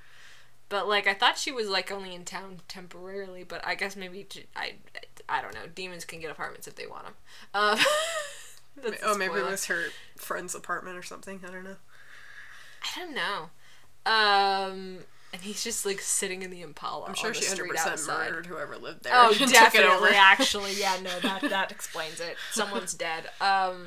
but 0.68 0.88
like 0.88 1.06
I 1.06 1.14
thought 1.14 1.38
she 1.38 1.52
was 1.52 1.68
like 1.68 1.90
only 1.92 2.14
in 2.14 2.24
town 2.24 2.60
temporarily. 2.68 3.44
But 3.44 3.66
I 3.66 3.74
guess 3.74 3.94
maybe 3.96 4.26
I, 4.56 4.74
I 5.28 5.42
don't 5.42 5.54
know. 5.54 5.66
Demons 5.74 6.04
can 6.04 6.20
get 6.20 6.30
apartments 6.30 6.66
if 6.66 6.74
they 6.76 6.86
want 6.86 7.04
them. 7.04 7.14
Um, 7.52 7.78
that's 8.82 9.02
oh, 9.04 9.16
maybe 9.16 9.34
it 9.34 9.44
was 9.44 9.66
her 9.66 9.84
friend's 10.16 10.54
apartment 10.54 10.96
or 10.96 11.02
something. 11.02 11.40
I 11.46 11.50
don't 11.50 11.64
know. 11.64 11.76
I 12.82 13.00
don't 13.00 13.14
know. 13.14 13.50
Um, 14.06 14.98
and 15.32 15.42
he's 15.42 15.64
just 15.64 15.84
like 15.84 16.00
sitting 16.00 16.42
in 16.42 16.50
the 16.50 16.62
Impala. 16.62 17.06
I'm 17.06 17.14
sure 17.14 17.34
she 17.34 17.44
100% 17.44 17.76
outside. 17.76 18.30
murdered 18.30 18.46
whoever 18.46 18.76
lived 18.76 19.04
there. 19.04 19.12
Oh, 19.14 19.28
and 19.40 19.50
took 19.50 19.50
it 19.50 19.80
over. 19.80 20.06
definitely. 20.06 20.10
Actually, 20.14 20.72
yeah, 20.74 20.96
no, 21.02 21.18
that 21.20 21.40
that 21.50 21.72
explains 21.72 22.20
it. 22.20 22.36
Someone's 22.52 22.94
dead. 22.94 23.24
Um, 23.40 23.86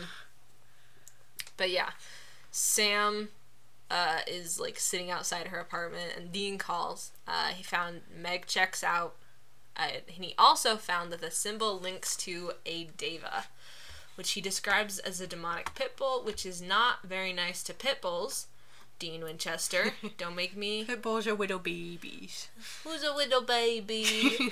but 1.55 1.69
yeah, 1.69 1.91
Sam 2.51 3.29
uh, 3.89 4.19
is 4.27 4.59
like 4.59 4.79
sitting 4.79 5.09
outside 5.09 5.47
her 5.47 5.59
apartment, 5.59 6.13
and 6.17 6.31
Dean 6.31 6.57
calls. 6.57 7.11
Uh, 7.27 7.49
he 7.49 7.63
found 7.63 8.01
Meg 8.13 8.45
checks 8.45 8.83
out, 8.83 9.15
uh, 9.77 9.87
and 10.15 10.25
he 10.25 10.33
also 10.37 10.75
found 10.75 11.11
that 11.11 11.21
the 11.21 11.31
symbol 11.31 11.79
links 11.79 12.15
to 12.17 12.51
a 12.65 12.85
daeva, 12.97 13.45
which 14.17 14.31
he 14.31 14.41
describes 14.41 14.99
as 14.99 15.21
a 15.21 15.27
demonic 15.27 15.73
pit 15.75 15.95
bull, 15.95 16.23
which 16.23 16.45
is 16.45 16.61
not 16.61 17.03
very 17.03 17.31
nice 17.31 17.63
to 17.63 17.73
pit 17.73 18.01
bulls. 18.01 18.47
Dean 18.99 19.23
Winchester, 19.23 19.91
don't 20.17 20.35
make 20.35 20.57
me 20.57 20.83
Pitbulls 20.83 21.27
are 21.27 21.35
widow 21.35 21.59
babies. 21.59 22.47
Who's 22.83 23.03
a 23.03 23.13
widow 23.13 23.41
baby? 23.41 24.03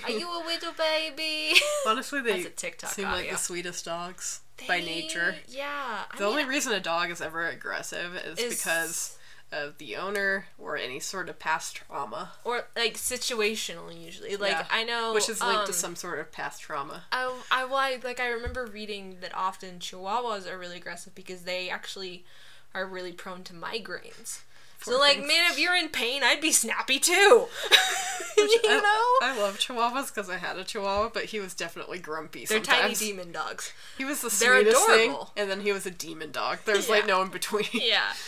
Are 0.03 0.11
you 0.11 0.30
a 0.32 0.45
widow 0.45 0.72
baby? 0.78 1.55
Honestly, 1.88 2.22
they 2.22 2.34
That's 2.34 2.45
a 2.45 2.49
TikTok 2.51 2.91
seem 2.91 3.05
like 3.05 3.28
the 3.32 3.38
sweetest 3.38 3.86
dogs 3.86 4.41
by 4.68 4.82
nature. 4.82 5.34
Yeah. 5.47 6.03
I 6.11 6.16
The 6.18 6.24
mean, 6.26 6.32
only 6.32 6.45
reason 6.45 6.74
a 6.74 6.80
dog 6.80 7.09
is 7.09 7.22
ever 7.22 7.47
aggressive 7.47 8.16
is, 8.18 8.38
Is- 8.38 8.55
because 8.59 9.18
of 9.56 9.78
the 9.78 9.95
owner 9.95 10.47
or 10.60 10.76
any 10.78 10.99
sort 10.99 11.30
of 11.30 11.39
past 11.39 11.76
trauma, 11.78 12.32
or 12.43 12.66
like 12.76 12.95
situational 12.95 13.89
usually. 13.99 14.36
Like 14.36 14.51
Yeah. 14.51 14.66
I 14.70 14.84
know 14.84 15.14
which 15.14 15.30
is 15.30 15.41
linked 15.41 15.62
um, 15.62 15.66
to 15.68 15.74
some 15.74 15.95
sort 15.95 16.20
of 16.20 16.32
past 16.32 16.62
trauma. 16.62 17.03
I, 17.12 17.34
I 17.49 17.66
well, 17.66 17.76
I- 17.78 17.99
like 18.03 18.20
I 18.20 18.28
remember 18.28 18.66
reading 18.66 19.18
that 19.22 19.34
often 19.34 19.80
Chihuahuas 19.80 20.51
are 20.51 20.58
really 20.58 20.78
aggressive 20.78 21.16
because 21.16 21.41
they 21.43 21.70
actually 21.70 22.26
are 22.74 22.86
really 22.86 23.14
prone 23.14 23.43
to 23.45 23.53
migraines. 23.53 24.41
So 24.82 24.91
Poor 24.91 24.99
like, 24.99 25.16
things. 25.16 25.28
man, 25.30 25.49
if 25.51 25.58
you're 25.58 25.76
in 25.76 25.88
pain, 25.89 26.22
I'd 26.22 26.41
be 26.41 26.51
snappy 26.51 26.99
too. 26.99 27.14
you 28.38 28.60
I, 28.68 29.18
know, 29.22 29.28
I 29.28 29.39
love 29.41 29.58
Chihuahuas 29.58 30.14
because 30.14 30.30
I 30.30 30.36
had 30.38 30.58
a 30.58 30.66
Chihuahua, 30.66 31.10
but 31.14 31.26
he 31.26 31.39
was 31.39 31.53
definitely 31.56 31.97
grumpy. 31.97 32.45
they're 32.45 32.60
tiny 32.60 32.93
demon 32.93 33.32
dogs. 33.32 33.72
He 33.97 34.03
was 34.03 34.22
the 34.22 34.28
They're 34.28 34.62
sweetest 34.62 34.86
thing, 34.86 35.16
and 35.38 35.49
then 35.49 35.62
he 35.62 35.72
was 35.72 35.86
a 35.86 35.91
demon 35.91 36.32
dog. 36.32 36.60
There's 36.66 36.89
like 36.89 37.08
no 37.08 37.22
in 37.22 37.30
between. 37.30 37.66
yeah. 37.74 38.14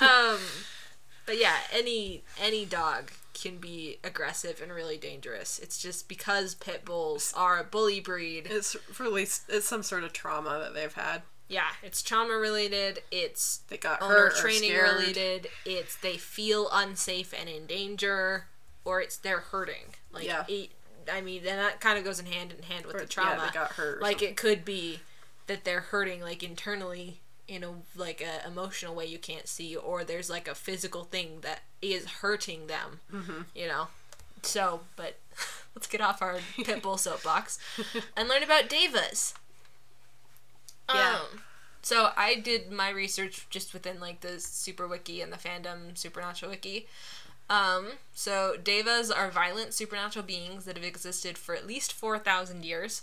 Um, 0.00 0.38
but 1.28 1.38
yeah, 1.38 1.54
any 1.72 2.24
any 2.42 2.64
dog 2.64 3.12
can 3.34 3.58
be 3.58 3.98
aggressive 4.02 4.60
and 4.60 4.72
really 4.72 4.96
dangerous. 4.96 5.60
It's 5.60 5.78
just 5.78 6.08
because 6.08 6.56
pit 6.56 6.84
bulls 6.84 7.32
are 7.36 7.60
a 7.60 7.62
bully 7.64 8.00
breed. 8.00 8.48
It's 8.50 8.74
really 8.98 9.22
it's 9.22 9.64
some 9.68 9.84
sort 9.84 10.02
of 10.02 10.12
trauma 10.12 10.58
that 10.58 10.74
they've 10.74 10.92
had. 10.92 11.22
Yeah, 11.46 11.68
it's 11.82 12.02
trauma 12.02 12.34
related. 12.34 13.02
It's 13.12 13.58
They 13.68 13.76
got 13.76 14.02
hurt 14.02 14.32
or 14.32 14.36
training 14.36 14.72
related. 14.76 15.46
It's 15.64 15.94
they 15.96 16.16
feel 16.16 16.68
unsafe 16.72 17.32
and 17.38 17.48
in 17.48 17.66
danger, 17.66 18.46
or 18.84 19.00
it's 19.00 19.16
they're 19.16 19.40
hurting. 19.40 19.94
Like 20.12 20.24
Yeah. 20.24 20.44
it, 20.48 20.70
I 21.10 21.20
mean, 21.20 21.38
and 21.46 21.58
that 21.58 21.80
kind 21.80 21.96
of 21.98 22.04
goes 22.04 22.18
in 22.18 22.26
hand 22.26 22.52
in 22.56 22.64
hand 22.64 22.84
with 22.86 22.96
Or- 22.96 23.00
the 23.00 23.06
trauma. 23.06 23.36
Yeah, 23.36 23.46
they 23.46 23.52
got 23.54 23.72
hurt. 23.72 24.02
like 24.02 24.14
something. 24.16 24.28
it 24.30 24.36
could 24.36 24.64
be 24.64 25.00
that 25.46 25.64
they're 25.64 25.80
hurting 25.80 26.20
like 26.20 26.42
internally 26.42 27.20
in 27.48 27.64
a 27.64 27.72
like 27.96 28.20
a 28.20 28.46
emotional 28.46 28.94
way 28.94 29.06
you 29.06 29.18
can't 29.18 29.48
see 29.48 29.74
or 29.74 30.04
there's 30.04 30.28
like 30.30 30.46
a 30.46 30.54
physical 30.54 31.04
thing 31.04 31.38
that 31.40 31.60
is 31.82 32.04
hurting 32.20 32.66
them 32.66 33.00
Mm-hmm. 33.12 33.42
you 33.54 33.66
know 33.66 33.88
so 34.42 34.80
but 34.96 35.16
let's 35.74 35.86
get 35.86 36.00
off 36.00 36.20
our 36.22 36.38
pit 36.64 36.82
bull 36.82 36.98
soapbox 36.98 37.58
and 38.16 38.28
learn 38.28 38.42
about 38.42 38.68
daevas 38.68 39.34
Yeah. 40.92 41.16
um, 41.32 41.40
so 41.82 42.10
i 42.16 42.34
did 42.34 42.70
my 42.70 42.90
research 42.90 43.46
just 43.50 43.72
within 43.72 44.00
like 44.00 44.20
the 44.20 44.38
super 44.40 44.86
wiki 44.86 45.20
and 45.20 45.32
the 45.32 45.36
fandom 45.36 45.96
supernatural 45.96 46.50
wiki 46.50 46.86
um, 47.50 47.92
so 48.14 48.56
daevas 48.62 49.10
are 49.10 49.30
violent 49.30 49.72
supernatural 49.72 50.24
beings 50.24 50.66
that 50.66 50.76
have 50.76 50.84
existed 50.84 51.38
for 51.38 51.54
at 51.54 51.66
least 51.66 51.94
4,000 51.94 52.62
years. 52.62 53.02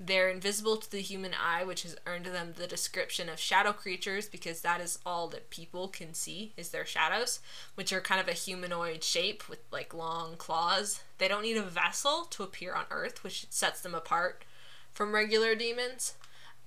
They're 0.00 0.28
invisible 0.28 0.78
to 0.78 0.90
the 0.90 1.00
human 1.00 1.32
eye, 1.32 1.64
which 1.64 1.84
has 1.84 1.96
earned 2.06 2.26
them 2.26 2.54
the 2.56 2.66
description 2.66 3.28
of 3.28 3.38
shadow 3.38 3.72
creatures 3.72 4.28
because 4.28 4.60
that 4.60 4.80
is 4.80 4.98
all 5.06 5.28
that 5.28 5.50
people 5.50 5.86
can 5.88 6.12
see 6.12 6.52
is 6.56 6.70
their 6.70 6.86
shadows, 6.86 7.38
which 7.76 7.92
are 7.92 8.00
kind 8.00 8.20
of 8.20 8.26
a 8.26 8.32
humanoid 8.32 9.04
shape 9.04 9.48
with 9.48 9.60
like 9.70 9.94
long 9.94 10.36
claws. 10.36 11.02
They 11.18 11.28
don't 11.28 11.42
need 11.42 11.56
a 11.56 11.62
vessel 11.62 12.26
to 12.30 12.42
appear 12.42 12.74
on 12.74 12.86
Earth, 12.90 13.22
which 13.22 13.46
sets 13.50 13.80
them 13.80 13.94
apart 13.94 14.44
from 14.92 15.14
regular 15.14 15.54
demons. 15.54 16.14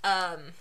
Um, 0.03 0.53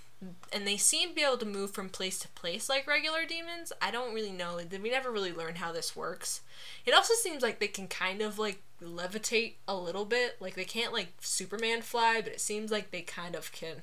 and 0.53 0.67
they 0.67 0.77
seem 0.77 1.11
to 1.11 1.15
be 1.15 1.23
able 1.23 1.39
to 1.39 1.47
move 1.47 1.71
from 1.73 1.89
place 1.89 2.19
to 2.21 2.29
place 2.29 2.69
like 2.69 2.87
regular 2.87 3.25
demons. 3.27 3.73
I 3.81 3.91
don't 3.91 4.15
really 4.15 4.33
know. 4.33 4.59
We 4.83 4.91
never 4.91 5.11
really 5.11 5.33
learned 5.33 5.59
how 5.59 5.73
this 5.73 5.95
works. 5.95 6.41
It 6.87 6.95
also 6.95 7.15
seems 7.15 7.43
like 7.43 7.59
they 7.59 7.69
can 7.69 7.89
kind 7.89 8.23
of 8.23 8.39
like 8.39 8.63
levitate 8.85 9.55
a 9.67 9.77
little 9.77 10.05
bit. 10.05 10.37
Like 10.41 10.55
they 10.55 10.65
can't 10.65 10.93
like 10.93 11.09
Superman 11.21 11.83
fly, 11.83 12.21
but 12.23 12.33
it 12.33 12.41
seems 12.41 12.71
like 12.71 12.91
they 12.91 13.03
kind 13.03 13.35
of 13.35 13.53
can 13.53 13.83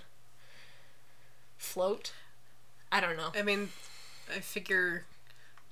float. 1.58 2.14
I 2.92 3.00
don't 3.00 3.18
know. 3.18 3.32
I 3.36 3.42
mean, 3.42 3.70
I 4.36 4.40
figure 4.40 5.06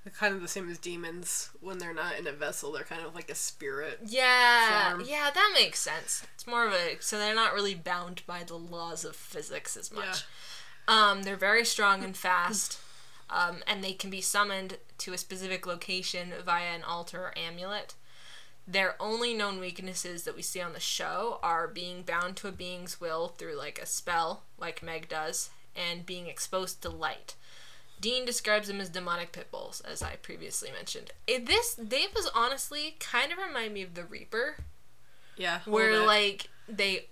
they're 0.03 0.13
kind 0.13 0.33
of 0.33 0.41
the 0.41 0.47
same 0.47 0.69
as 0.69 0.77
demons. 0.77 1.49
When 1.59 1.77
they're 1.77 1.93
not 1.93 2.17
in 2.17 2.27
a 2.27 2.31
vessel, 2.31 2.71
they're 2.71 2.83
kind 2.83 3.05
of 3.05 3.13
like 3.13 3.29
a 3.29 3.35
spirit. 3.35 3.99
Yeah, 4.05 4.91
form. 4.91 5.03
yeah, 5.05 5.29
that 5.33 5.51
makes 5.53 5.79
sense. 5.79 6.25
It's 6.35 6.47
more 6.47 6.65
of 6.65 6.73
a 6.73 6.97
so 6.99 7.17
they're 7.17 7.35
not 7.35 7.53
really 7.53 7.75
bound 7.75 8.21
by 8.25 8.43
the 8.43 8.55
laws 8.55 9.03
of 9.03 9.15
physics 9.15 9.75
as 9.75 9.91
much. 9.91 10.23
Um, 10.87 11.23
they're 11.23 11.35
very 11.35 11.65
strong 11.65 12.03
and 12.03 12.17
fast, 12.17 12.79
um, 13.29 13.57
and 13.67 13.83
they 13.83 13.93
can 13.93 14.09
be 14.09 14.21
summoned 14.21 14.77
to 14.99 15.13
a 15.13 15.17
specific 15.17 15.67
location 15.67 16.33
via 16.43 16.73
an 16.73 16.83
altar 16.83 17.19
or 17.19 17.37
amulet. 17.37 17.93
Their 18.71 18.95
only 19.01 19.33
known 19.33 19.59
weaknesses 19.59 20.25
that 20.25 20.35
we 20.35 20.43
see 20.43 20.61
on 20.61 20.73
the 20.73 20.79
show 20.79 21.39
are 21.41 21.67
being 21.67 22.03
bound 22.03 22.35
to 22.37 22.47
a 22.47 22.51
being's 22.51 23.01
will 23.01 23.29
through 23.29 23.57
like 23.57 23.79
a 23.81 23.87
spell, 23.87 24.43
like 24.59 24.83
Meg 24.83 25.09
does, 25.09 25.49
and 25.75 26.05
being 26.05 26.27
exposed 26.27 26.81
to 26.83 26.89
light. 26.89 27.33
Dean 27.99 28.25
describes 28.25 28.67
them 28.67 28.79
as 28.79 28.89
demonic 28.89 29.31
pit 29.31 29.49
bulls, 29.51 29.81
as 29.81 30.03
I 30.03 30.17
previously 30.17 30.69
mentioned. 30.71 31.11
It, 31.25 31.47
this 31.47 31.77
was 31.79 32.29
honestly 32.35 32.95
kind 32.99 33.31
of 33.31 33.39
remind 33.39 33.73
me 33.73 33.81
of 33.81 33.95
the 33.95 34.05
Reaper, 34.05 34.57
Yeah. 35.35 35.61
where 35.65 35.99
bit. 36.01 36.05
like 36.05 36.49
they 36.67 37.07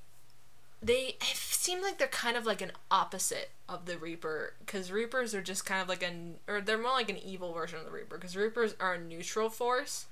they 0.80 1.16
it 1.20 1.24
seem 1.36 1.82
like 1.82 1.98
they're 1.98 2.08
kind 2.08 2.38
of 2.38 2.46
like 2.46 2.62
an 2.62 2.72
opposite 2.92 3.50
of 3.68 3.86
the 3.88 3.98
Reaper 3.98 4.54
because 4.60 4.92
Reapers 4.92 5.34
are 5.34 5.42
just 5.42 5.66
kind 5.66 5.82
of 5.82 5.90
like 5.90 6.04
an 6.04 6.36
or 6.48 6.62
they're 6.62 6.78
more 6.78 6.92
like 6.92 7.10
an 7.10 7.18
evil 7.18 7.52
version 7.52 7.80
of 7.80 7.86
the 7.86 7.92
Reaper 7.92 8.18
because 8.18 8.38
Reapers 8.38 8.76
are 8.80 8.94
a 8.94 9.00
neutral 9.02 9.50
force 9.50 10.06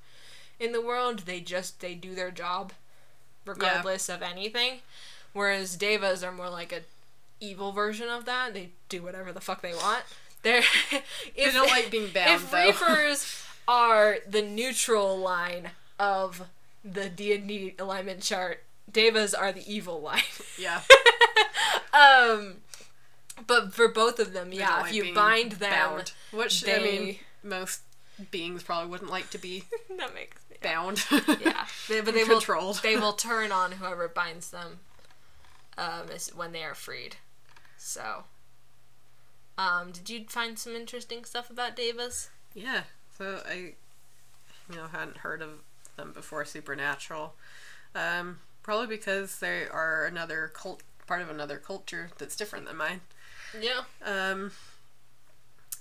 in 0.59 0.71
the 0.71 0.81
world. 0.81 1.19
They 1.19 1.39
just 1.39 1.79
they 1.79 1.95
do 1.95 2.15
their 2.15 2.31
job 2.31 2.73
regardless 3.45 4.09
of 4.09 4.21
anything, 4.21 4.79
whereas 5.33 5.77
Daevas 5.77 6.27
are 6.27 6.31
more 6.31 6.49
like 6.49 6.71
a 6.71 6.81
evil 7.39 7.71
version 7.71 8.09
of 8.09 8.25
that. 8.25 8.53
They 8.53 8.69
do 8.89 9.03
whatever 9.03 9.31
the 9.31 9.41
fuck 9.41 9.61
they 9.61 9.73
want. 9.73 10.03
They're 10.41 10.63
if, 11.35 11.53
don't 11.53 11.69
like 11.69 11.89
being 11.91 12.11
bound, 12.13 12.41
If 12.41 12.51
though. 12.51 12.65
Reapers 12.65 13.43
are 13.67 14.17
the 14.27 14.41
neutral 14.41 15.17
line 15.17 15.71
of 15.99 16.47
the 16.83 17.09
D 17.09 17.33
and 17.33 17.47
D 17.47 17.73
alignment 17.79 18.21
chart, 18.21 18.63
Daevas 18.91 19.33
are 19.37 19.51
the 19.51 19.63
evil 19.71 20.01
line. 20.01 20.21
Yeah. 20.59 20.81
um, 21.93 22.57
but 23.47 23.73
for 23.73 23.87
both 23.87 24.19
of 24.19 24.33
them, 24.33 24.49
They 24.51 24.57
yeah, 24.57 24.77
don't 24.77 24.87
if 24.87 24.93
you 24.93 25.13
bind 25.13 25.53
them, 25.53 25.71
bound. 25.71 26.11
Which 26.31 26.67
I 26.67 26.77
mean, 26.77 27.17
most 27.43 27.81
beings 28.31 28.63
probably 28.63 28.89
wouldn't 28.89 29.11
like 29.11 29.29
to 29.31 29.37
be 29.37 29.63
that 29.97 30.13
makes 30.13 30.41
bound. 30.65 31.05
yeah, 31.41 31.65
they, 31.87 32.01
but 32.01 32.13
they 32.13 32.23
will 32.23 32.39
Controlled. 32.39 32.79
they 32.81 32.97
will 32.97 33.13
turn 33.29 33.51
on 33.51 33.73
whoever 33.73 34.07
binds 34.07 34.49
them, 34.49 34.79
um, 35.77 36.09
is 36.13 36.29
when 36.35 36.51
they 36.51 36.63
are 36.63 36.75
freed. 36.75 37.17
So, 37.77 38.23
um, 39.57 39.91
did 39.91 40.09
you 40.09 40.25
find 40.27 40.57
some 40.57 40.73
interesting 40.75 41.23
stuff 41.23 41.49
about 41.49 41.75
Daevas? 41.75 42.29
Yeah. 42.53 42.81
So 43.17 43.41
I, 43.47 43.73
you 44.69 44.75
know, 44.75 44.87
hadn't 44.91 45.17
heard 45.17 45.41
of 45.41 45.49
them 45.95 46.11
before 46.13 46.43
Supernatural. 46.45 47.35
Um, 47.93 48.39
probably 48.63 48.87
because 48.87 49.39
they 49.39 49.67
are 49.67 50.05
another 50.05 50.51
cult, 50.53 50.83
part 51.07 51.21
of 51.21 51.29
another 51.29 51.57
culture 51.57 52.09
that's 52.17 52.35
different 52.35 52.65
than 52.65 52.75
mine. 52.77 53.01
Yeah. 53.61 53.81
Um, 54.03 54.51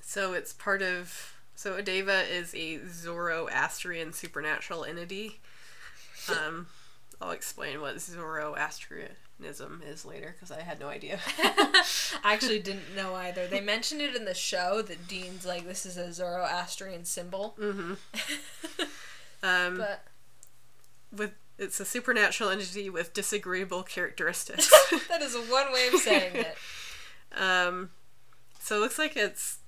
so 0.01 0.33
it's 0.35 0.53
part 0.53 0.83
of. 0.83 1.34
So 1.55 1.77
a 1.77 1.83
daeva 1.83 2.29
is 2.31 2.55
a 2.55 2.81
Zoroastrian 2.89 4.13
supernatural 4.13 4.85
entity. 4.85 5.41
Um, 6.29 6.67
I'll 7.21 7.31
explain 7.31 7.81
what 7.81 8.01
Zoroastrianism 8.01 9.83
is 9.87 10.05
later 10.05 10.35
because 10.35 10.51
I 10.51 10.63
had 10.63 10.81
no 10.81 10.89
idea. 10.89 11.21
I 11.39 11.85
actually 12.25 12.59
didn't 12.61 12.95
know 12.97 13.15
either. 13.15 13.47
They 13.47 13.61
mentioned 13.61 14.01
it 14.01 14.17
in 14.17 14.25
the 14.25 14.35
show 14.35 14.83
that 14.83 15.07
Dean's 15.09 15.47
like 15.47 15.67
this 15.67 15.87
is 15.87 15.97
a 15.97 16.13
Zoroastrian 16.13 17.05
symbol. 17.05 17.55
hmm 17.59 17.95
Um, 19.43 19.77
But 19.77 20.03
with 21.13 21.33
it's 21.59 21.79
a 21.79 21.85
supernatural 21.85 22.51
entity 22.51 22.89
with 22.91 23.13
disagreeable 23.15 23.83
characteristics. 23.83 24.69
that 25.09 25.23
is 25.23 25.35
one 25.37 25.73
way 25.73 25.89
of 25.93 26.01
saying 26.01 26.35
it. 26.35 26.57
um, 27.39 27.91
so 28.59 28.77
it 28.77 28.81
looks 28.81 28.99
like 28.99 29.17
its 29.17 29.59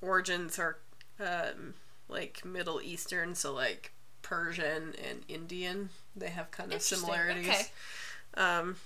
origins 0.00 0.58
are 0.58 0.78
um, 1.20 1.74
like 2.08 2.44
Middle 2.44 2.80
Eastern, 2.80 3.34
so 3.34 3.52
like 3.52 3.92
Persian 4.22 4.94
and 5.08 5.22
Indian. 5.28 5.90
They 6.16 6.28
have 6.28 6.50
kind 6.50 6.72
of 6.72 6.82
similarities. 6.82 7.48
okay. 7.48 7.62
Um, 8.34 8.76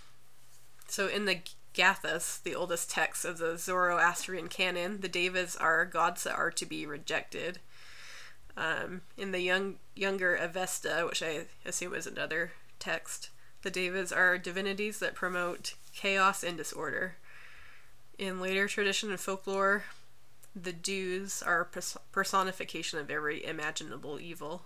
so 0.89 1.09
in 1.09 1.25
the 1.25 1.41
Gathas, 1.75 2.43
the 2.43 2.55
oldest 2.55 2.91
text 2.91 3.25
of 3.25 3.39
the 3.39 3.57
Zoroastrian 3.57 4.49
canon, 4.49 5.01
the 5.01 5.09
Daevas 5.09 5.57
are 5.61 5.85
gods 5.85 6.25
that 6.25 6.35
are 6.35 6.51
to 6.51 6.67
be 6.67 6.87
rejected. 6.87 7.59
Um, 8.57 9.01
in 9.17 9.33
the 9.33 9.41
young 9.41 9.77
younger 9.97 10.35
Avesta, 10.35 11.07
which 11.09 11.23
I 11.23 11.47
assume 11.65 11.95
is 11.95 12.07
another 12.07 12.53
text, 12.79 13.31
the 13.63 13.71
Daevas 13.71 14.15
are 14.15 14.37
divinities 14.37 14.99
that 14.99 15.15
promote 15.15 15.75
chaos 15.95 16.43
and 16.43 16.57
disorder. 16.57 17.17
In 18.19 18.41
later 18.41 18.69
tradition 18.69 19.11
and 19.11 19.19
folklore, 19.19 19.85
the 20.55 20.73
Dews 20.73 21.43
are 21.43 21.65
pers- 21.65 21.97
personification 22.11 22.99
of 22.99 23.11
every 23.11 23.45
imaginable 23.45 24.21
evil. 24.21 24.63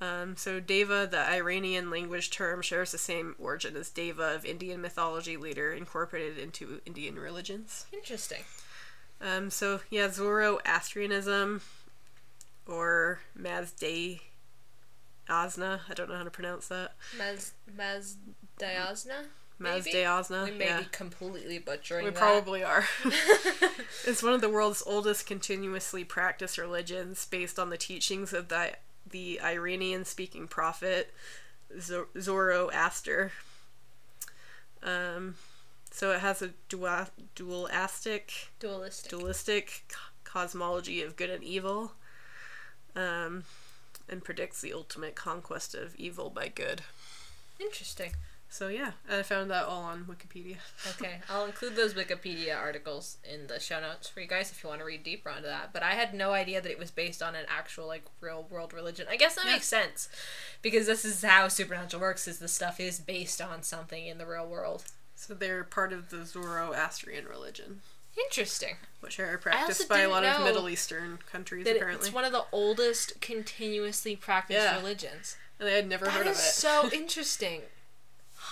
Um, 0.00 0.36
so 0.36 0.60
Daeva, 0.60 1.10
the 1.10 1.26
Iranian 1.30 1.90
language 1.90 2.30
term, 2.30 2.60
shares 2.60 2.92
the 2.92 2.98
same 2.98 3.34
origin 3.38 3.76
as 3.76 3.88
Deva 3.88 4.34
of 4.34 4.44
Indian 4.44 4.82
mythology, 4.82 5.36
later 5.38 5.72
incorporated 5.72 6.38
into 6.38 6.80
Indian 6.84 7.18
religions. 7.18 7.86
Interesting. 7.92 8.42
Um, 9.20 9.50
so 9.50 9.80
yeah, 9.88 10.10
Zoroastrianism 10.10 11.62
or 12.66 13.20
Mazda 13.34 14.18
Asna, 15.28 15.80
I 15.88 15.94
don't 15.94 16.08
know 16.10 16.16
how 16.16 16.24
to 16.24 16.30
pronounce 16.30 16.68
that. 16.68 16.92
Maz 17.18 17.52
Mazdiasna? 17.74 19.24
Maybe? 19.58 19.90
Mazday 19.90 20.44
We 20.44 20.50
may 20.58 20.66
yeah. 20.66 20.80
be 20.80 20.86
completely 20.92 21.58
butchering 21.58 22.04
We 22.04 22.10
that. 22.10 22.18
probably 22.18 22.62
are. 22.62 22.84
it's 24.06 24.22
one 24.22 24.34
of 24.34 24.40
the 24.42 24.50
world's 24.50 24.82
oldest 24.86 25.26
continuously 25.26 26.04
practiced 26.04 26.58
religions 26.58 27.24
based 27.26 27.58
on 27.58 27.70
the 27.70 27.78
teachings 27.78 28.32
of 28.34 28.48
the, 28.48 28.72
the 29.08 29.40
Iranian 29.40 30.04
speaking 30.04 30.46
prophet 30.46 31.14
Zoroaster. 32.20 33.32
Um, 34.82 35.36
so 35.90 36.12
it 36.12 36.20
has 36.20 36.42
a 36.42 36.50
dua- 36.68 37.08
dualistic, 37.34 38.50
Dualistic. 38.58 39.10
dualistic 39.10 39.84
cosmology 40.24 41.00
of 41.02 41.16
good 41.16 41.30
and 41.30 41.42
evil 41.42 41.92
um, 42.94 43.44
and 44.08 44.22
predicts 44.22 44.60
the 44.60 44.74
ultimate 44.74 45.14
conquest 45.14 45.74
of 45.74 45.96
evil 45.96 46.28
by 46.28 46.48
good. 46.48 46.82
Interesting. 47.58 48.12
So 48.48 48.68
yeah, 48.68 48.92
I 49.10 49.22
found 49.22 49.50
that 49.50 49.64
all 49.64 49.82
on 49.82 50.04
Wikipedia. 50.04 50.56
Okay, 50.92 51.20
I'll 51.28 51.44
include 51.44 51.76
those 51.76 51.94
Wikipedia 51.94 52.56
articles 52.56 53.18
in 53.28 53.48
the 53.48 53.58
show 53.60 53.80
notes 53.80 54.08
for 54.08 54.20
you 54.20 54.26
guys 54.26 54.50
if 54.50 54.62
you 54.62 54.68
want 54.68 54.80
to 54.80 54.86
read 54.86 55.02
deeper 55.02 55.28
onto 55.30 55.42
that. 55.42 55.72
But 55.72 55.82
I 55.82 55.92
had 55.92 56.14
no 56.14 56.32
idea 56.32 56.60
that 56.62 56.70
it 56.70 56.78
was 56.78 56.90
based 56.90 57.22
on 57.22 57.34
an 57.34 57.44
actual 57.48 57.86
like 57.86 58.04
real 58.20 58.46
world 58.48 58.72
religion. 58.72 59.06
I 59.10 59.16
guess 59.16 59.34
that 59.34 59.44
Yeah. 59.46 59.52
makes 59.54 59.66
sense 59.66 60.08
because 60.62 60.86
this 60.86 61.04
is 61.04 61.22
how 61.22 61.48
supernatural 61.48 62.00
works: 62.00 62.26
is 62.28 62.38
the 62.38 62.48
stuff 62.48 62.78
is 62.80 62.98
based 63.00 63.42
on 63.42 63.62
something 63.62 64.06
in 64.06 64.16
the 64.18 64.26
real 64.26 64.46
world. 64.46 64.84
So 65.16 65.34
they're 65.34 65.64
part 65.64 65.92
of 65.92 66.10
the 66.10 66.24
Zoroastrian 66.24 67.24
religion, 67.26 67.80
Interesting. 68.16 68.76
which 69.00 69.18
are 69.18 69.38
practiced 69.38 69.88
by 69.88 70.00
a 70.00 70.08
lot 70.08 70.24
of 70.24 70.44
Middle 70.44 70.68
Eastern 70.68 71.18
countries 71.30 71.66
apparently. 71.66 72.06
it's 72.08 72.14
one 72.14 72.24
of 72.24 72.32
the 72.32 72.44
oldest 72.52 73.20
continuously 73.20 74.14
practiced 74.16 74.60
Yeah. 74.62 74.76
religions. 74.76 75.36
and 75.58 75.68
I 75.68 75.72
had 75.72 75.88
never 75.88 76.04
That 76.04 76.12
heard 76.14 76.26
of 76.26 76.34
it. 76.34 76.38
so 76.38 76.90
interesting. 76.92 77.62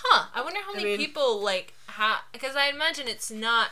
Huh. 0.07 0.27
I 0.33 0.41
wonder 0.43 0.59
how 0.65 0.73
I 0.73 0.77
many 0.77 0.89
mean- 0.89 0.97
people 0.97 1.41
like 1.43 1.73
ha 1.87 2.25
because 2.31 2.55
I 2.55 2.67
imagine 2.67 3.07
it's 3.07 3.31
not 3.31 3.69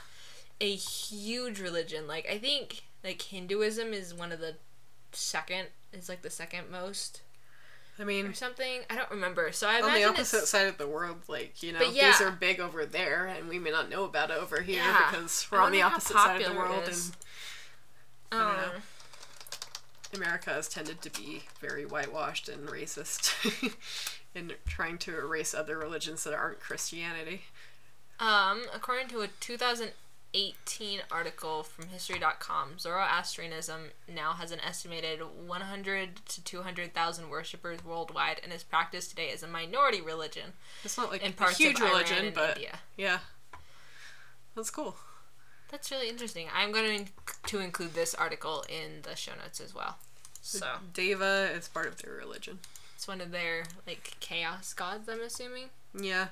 a 0.59 0.73
huge 0.73 1.59
religion. 1.59 2.07
Like 2.07 2.27
I 2.29 2.37
think 2.37 2.83
like 3.03 3.21
Hinduism 3.21 3.93
is 3.93 4.13
one 4.13 4.31
of 4.31 4.39
the 4.39 4.55
second 5.11 5.67
is 5.91 6.09
like 6.09 6.21
the 6.21 6.29
second 6.29 6.71
most 6.71 7.21
I 7.99 8.01
or 8.01 8.05
mean, 8.05 8.33
something. 8.33 8.81
I 8.89 8.95
don't 8.95 9.11
remember. 9.11 9.51
So 9.51 9.67
I 9.67 9.81
on 9.81 9.93
the 9.93 10.03
opposite 10.05 10.37
it's, 10.39 10.49
side 10.49 10.67
of 10.67 10.77
the 10.79 10.87
world, 10.87 11.17
like 11.27 11.61
you 11.61 11.73
know, 11.73 11.79
But 11.79 11.93
these 11.93 12.21
are 12.21 12.31
big 12.31 12.59
over 12.59 12.85
there, 12.85 13.27
and 13.27 13.47
we 13.47 13.59
may 13.59 13.69
not 13.69 13.89
know 13.89 14.03
about 14.03 14.31
it 14.31 14.37
over 14.37 14.61
here 14.61 14.77
Yeah. 14.77 15.11
because 15.11 15.47
we're 15.51 15.59
on 15.59 15.71
the 15.71 15.83
opposite 15.83 16.17
side 16.17 16.41
of 16.41 16.51
the 16.51 16.57
world, 16.57 16.83
and 16.87 17.11
I 18.31 18.37
don't 18.39 18.49
um, 18.49 18.55
know. 18.55 18.71
America 20.13 20.51
has 20.51 20.67
tended 20.67 21.01
to 21.01 21.09
be 21.09 21.43
very 21.59 21.85
whitewashed 21.85 22.47
and 22.49 22.67
racist 22.67 23.33
in 24.35 24.53
trying 24.67 24.97
to 24.99 25.17
erase 25.17 25.53
other 25.53 25.77
religions 25.77 26.23
that 26.23 26.33
aren't 26.33 26.59
Christianity. 26.59 27.43
Um, 28.19 28.63
according 28.73 29.07
to 29.09 29.21
a 29.21 29.27
2018 29.39 30.99
article 31.11 31.63
from 31.63 31.87
History.com, 31.87 32.79
Zoroastrianism 32.79 33.91
now 34.13 34.33
has 34.33 34.51
an 34.51 34.59
estimated 34.59 35.19
100 35.19 36.25
to 36.27 36.43
200,000 36.43 37.29
worshippers 37.29 37.83
worldwide 37.83 38.39
and 38.43 38.53
is 38.53 38.63
practiced 38.63 39.09
today 39.09 39.29
as 39.31 39.43
a 39.43 39.47
minority 39.47 40.01
religion 40.01 40.53
It's 40.83 40.97
not 40.97 41.11
like 41.11 41.23
in 41.23 41.33
a 41.37 41.51
huge 41.51 41.79
religion, 41.79 42.31
but 42.33 42.57
India. 42.57 42.79
yeah, 42.97 43.19
that's 44.55 44.69
cool. 44.69 44.95
That's 45.73 45.89
really 45.89 46.07
interesting. 46.07 46.45
I'm 46.55 46.71
going 46.71 47.09
to 47.47 47.59
include 47.59 47.95
this 47.95 48.13
article 48.13 48.63
in 48.69 49.01
the 49.01 49.15
show 49.15 49.31
notes 49.43 49.59
as 49.59 49.73
well. 49.73 49.97
So 50.39 50.67
Daeva 50.93 51.57
is 51.57 51.67
part 51.67 51.87
of 51.87 51.99
their 51.99 52.13
religion. 52.13 52.59
it's 52.95 53.07
one 53.07 53.19
of 53.19 53.31
their 53.31 53.63
like 53.87 54.13
chaos 54.19 54.71
gods. 54.75 55.09
I'm 55.09 55.21
assuming. 55.21 55.69
Yeah, 55.99 56.27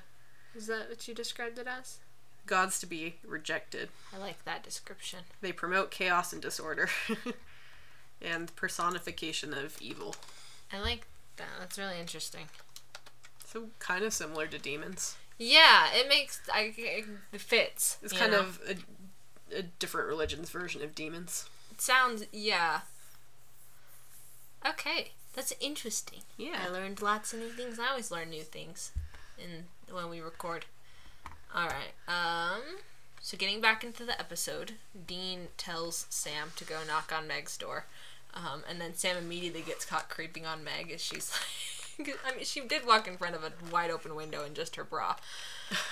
Is 0.54 0.68
that 0.68 0.88
what 0.88 1.08
you 1.08 1.14
described 1.14 1.58
it 1.58 1.66
as? 1.66 1.98
gods 2.46 2.78
to 2.80 2.86
be 2.86 3.16
rejected. 3.26 3.88
I 4.14 4.18
like 4.18 4.44
that 4.44 4.62
description. 4.62 5.20
They 5.40 5.50
promote 5.50 5.90
chaos 5.90 6.32
and 6.32 6.40
disorder, 6.40 6.88
and 8.22 8.54
personification 8.54 9.52
of 9.54 9.76
evil. 9.80 10.14
I 10.72 10.78
like 10.78 11.08
that. 11.36 11.48
That's 11.58 11.78
really 11.78 11.98
interesting. 11.98 12.44
So 13.44 13.70
kind 13.80 14.04
of 14.04 14.12
similar 14.12 14.46
to 14.46 14.58
demons. 14.58 15.16
Yeah, 15.36 15.86
it 15.92 16.08
makes 16.08 16.40
I 16.52 16.72
it 17.32 17.40
fits. 17.40 17.98
It's 18.02 18.12
kind 18.12 18.30
know? 18.30 18.40
of 18.40 18.60
a, 18.68 18.74
a 19.56 19.62
different 19.62 20.08
religion's 20.08 20.50
version 20.50 20.82
of 20.82 20.94
demons. 20.94 21.48
It 21.70 21.80
sounds 21.80 22.24
yeah. 22.32 22.80
Okay, 24.66 25.12
that's 25.34 25.52
interesting. 25.60 26.20
Yeah. 26.36 26.64
I 26.66 26.68
learned 26.68 27.02
lots 27.02 27.32
of 27.32 27.40
new 27.40 27.48
things. 27.48 27.78
I 27.78 27.88
always 27.88 28.10
learn 28.10 28.30
new 28.30 28.42
things, 28.42 28.92
in 29.38 29.64
when 29.92 30.08
we 30.08 30.20
record. 30.20 30.66
All 31.54 31.68
right. 31.68 31.92
Um. 32.08 32.62
So 33.20 33.36
getting 33.36 33.60
back 33.60 33.84
into 33.84 34.04
the 34.04 34.18
episode, 34.18 34.72
Dean 35.06 35.48
tells 35.56 36.06
Sam 36.10 36.50
to 36.56 36.64
go 36.64 36.80
knock 36.86 37.12
on 37.16 37.28
Meg's 37.28 37.56
door, 37.56 37.86
um, 38.34 38.64
and 38.68 38.80
then 38.80 38.94
Sam 38.94 39.16
immediately 39.16 39.62
gets 39.62 39.84
caught 39.84 40.08
creeping 40.08 40.44
on 40.44 40.64
Meg 40.64 40.90
as 40.92 41.00
she's 41.00 41.32
like, 41.98 42.16
I 42.26 42.34
mean, 42.34 42.44
she 42.44 42.60
did 42.62 42.84
walk 42.84 43.06
in 43.06 43.16
front 43.16 43.36
of 43.36 43.44
a 43.44 43.52
wide 43.70 43.90
open 43.90 44.16
window 44.16 44.44
in 44.44 44.54
just 44.54 44.74
her 44.74 44.82
bra, 44.82 45.14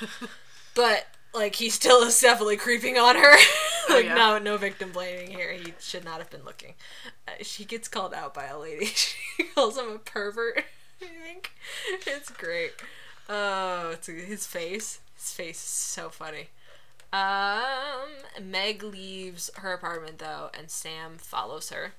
but 0.75 1.07
like 1.35 1.57
he 1.57 1.71
still 1.71 2.03
is 2.03 2.19
definitely 2.21 2.57
creeping 2.57 2.99
on 2.99 3.17
her. 3.17 3.37
like 3.89 4.07
yeah. 4.07 4.15
no, 4.15 4.39
no 4.39 4.57
victim 4.57 4.93
blaming 4.93 5.31
here. 5.31 5.53
He 5.53 5.75
should 5.81 6.05
not 6.05 6.19
have 6.19 6.31
been 6.31 6.45
looking. 6.45 6.75
Uh, 7.27 7.43
she 7.43 7.65
gets 7.65 7.89
called 7.89 8.15
out 8.15 8.35
by 8.35 8.47
a 8.47 8.59
lady. 8.59 8.87
She 9.41 9.45
calls 9.55 9.79
him 9.79 9.91
a 9.91 9.99
pervert. 9.99 10.65
I 11.01 11.07
think 11.07 11.51
it's 12.07 12.31
great. 12.31 12.73
Oh, 13.29 13.91
it's 13.93 14.07
his 14.07 14.47
face. 14.47 15.01
His 15.17 15.33
face 15.33 15.57
is 15.57 15.71
so 15.71 16.11
funny. 16.11 16.49
Um, 17.13 18.11
Meg 18.41 18.83
leaves 18.83 19.51
her 19.57 19.73
apartment 19.73 20.19
though, 20.19 20.51
and 20.57 20.71
Sam 20.71 21.17
follows 21.19 21.71
her. 21.71 21.93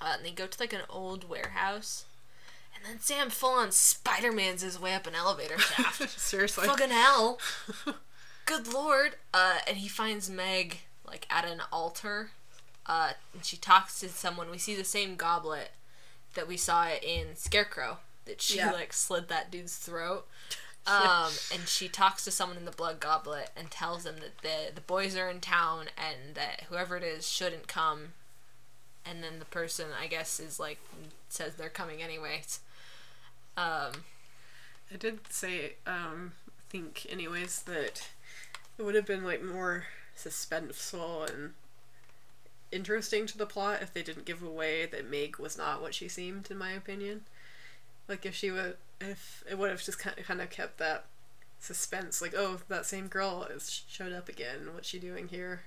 Uh, 0.00 0.14
and 0.16 0.24
they 0.24 0.30
go 0.30 0.46
to 0.46 0.60
like 0.60 0.72
an 0.72 0.82
old 0.88 1.28
warehouse, 1.28 2.04
and 2.84 2.94
then 2.94 3.00
Sam 3.00 3.30
full 3.30 3.50
on 3.54 3.70
Spider 3.72 4.32
Man's 4.32 4.62
his 4.62 4.80
way 4.80 4.94
up 4.94 5.06
an 5.06 5.14
elevator 5.14 5.58
shaft. 5.58 6.08
Seriously. 6.18 6.66
Fucking 6.66 6.90
hell! 6.90 7.38
Good 8.46 8.72
lord! 8.72 9.16
Uh, 9.32 9.58
and 9.68 9.76
he 9.78 9.88
finds 9.88 10.28
Meg 10.30 10.80
like 11.06 11.26
at 11.30 11.44
an 11.44 11.60
altar. 11.72 12.30
Uh, 12.86 13.12
and 13.32 13.44
she 13.44 13.56
talks 13.56 14.00
to 14.00 14.08
someone. 14.08 14.50
We 14.50 14.58
see 14.58 14.74
the 14.74 14.82
same 14.84 15.14
goblet 15.16 15.70
that 16.34 16.48
we 16.48 16.56
saw 16.56 16.88
in 16.88 17.36
Scarecrow 17.36 17.98
that 18.24 18.40
she 18.42 18.56
Yeah. 18.58 18.72
like 18.72 18.92
slit 18.92 19.28
that 19.28 19.50
dude's 19.50 19.76
throat. 19.76 20.26
Um, 20.84 21.30
and 21.54 21.68
she 21.68 21.86
talks 21.88 22.24
to 22.24 22.32
someone 22.32 22.58
in 22.58 22.64
the 22.64 22.72
blood 22.72 22.98
goblet 22.98 23.50
and 23.56 23.70
tells 23.70 24.02
them 24.02 24.16
that 24.16 24.38
the 24.42 24.74
the 24.74 24.80
boys 24.80 25.14
are 25.16 25.30
in 25.30 25.38
town 25.38 25.86
and 25.96 26.34
that 26.34 26.62
whoever 26.68 26.96
it 26.96 27.04
is 27.04 27.28
shouldn't 27.28 27.68
come. 27.68 28.14
And 29.06 29.22
then 29.22 29.38
the 29.38 29.44
person, 29.44 29.86
I 29.96 30.08
guess, 30.08 30.40
is 30.40 30.58
like 30.58 30.78
says 31.28 31.54
they're 31.54 31.68
coming 31.68 32.02
anyways. 32.02 32.58
Um, 33.56 34.04
I 34.92 34.96
did 34.98 35.20
say, 35.30 35.74
um, 35.86 36.32
think, 36.68 37.06
anyways, 37.10 37.62
that 37.62 38.08
it 38.78 38.82
would 38.82 38.94
have 38.94 39.06
been 39.06 39.24
like 39.24 39.42
more 39.42 39.84
suspenseful 40.16 41.28
and 41.28 41.52
interesting 42.70 43.26
to 43.26 43.38
the 43.38 43.46
plot 43.46 43.82
if 43.82 43.92
they 43.92 44.02
didn't 44.02 44.24
give 44.24 44.42
away 44.42 44.86
that 44.86 45.08
Meg 45.08 45.38
was 45.38 45.58
not 45.58 45.82
what 45.82 45.94
she 45.94 46.08
seemed, 46.08 46.50
in 46.50 46.58
my 46.58 46.72
opinion. 46.72 47.22
Like 48.08 48.24
if 48.26 48.34
she 48.34 48.50
would, 48.50 48.76
if 49.00 49.44
it 49.48 49.58
would 49.58 49.70
have 49.70 49.82
just 49.82 49.98
kind 49.98 50.40
of, 50.40 50.50
kept 50.50 50.78
that 50.78 51.04
suspense, 51.60 52.20
like 52.20 52.34
oh 52.36 52.60
that 52.68 52.86
same 52.86 53.06
girl 53.06 53.46
is 53.54 53.84
showed 53.88 54.12
up 54.12 54.28
again. 54.28 54.70
What's 54.72 54.88
she 54.88 54.98
doing 54.98 55.28
here? 55.28 55.62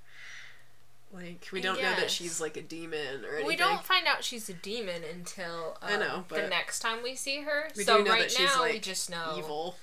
Like 1.16 1.47
we 1.51 1.61
don't 1.61 1.82
know 1.82 1.95
that 1.95 2.11
she's 2.11 2.41
like 2.41 2.57
a 2.57 2.61
demon 2.61 3.24
or 3.24 3.30
anything. 3.36 3.47
we 3.47 3.55
don't 3.55 3.84
find 3.84 4.05
out 4.05 4.24
she's 4.24 4.49
a 4.49 4.53
demon 4.53 5.01
until 5.13 5.78
um, 5.82 5.93
I 5.93 5.97
know, 5.97 6.26
the 6.28 6.47
next 6.47 6.80
time 6.80 7.01
we 7.01 7.16
see 7.16 7.41
her. 7.41 7.70
We 7.78 7.84
so 7.84 8.03
right 8.03 8.22
that 8.24 8.32
she's 8.32 8.53
now 8.53 8.59
like 8.59 8.74
we 8.74 8.80
just 8.80 9.09
know 9.09 9.36
evil. 9.38 9.78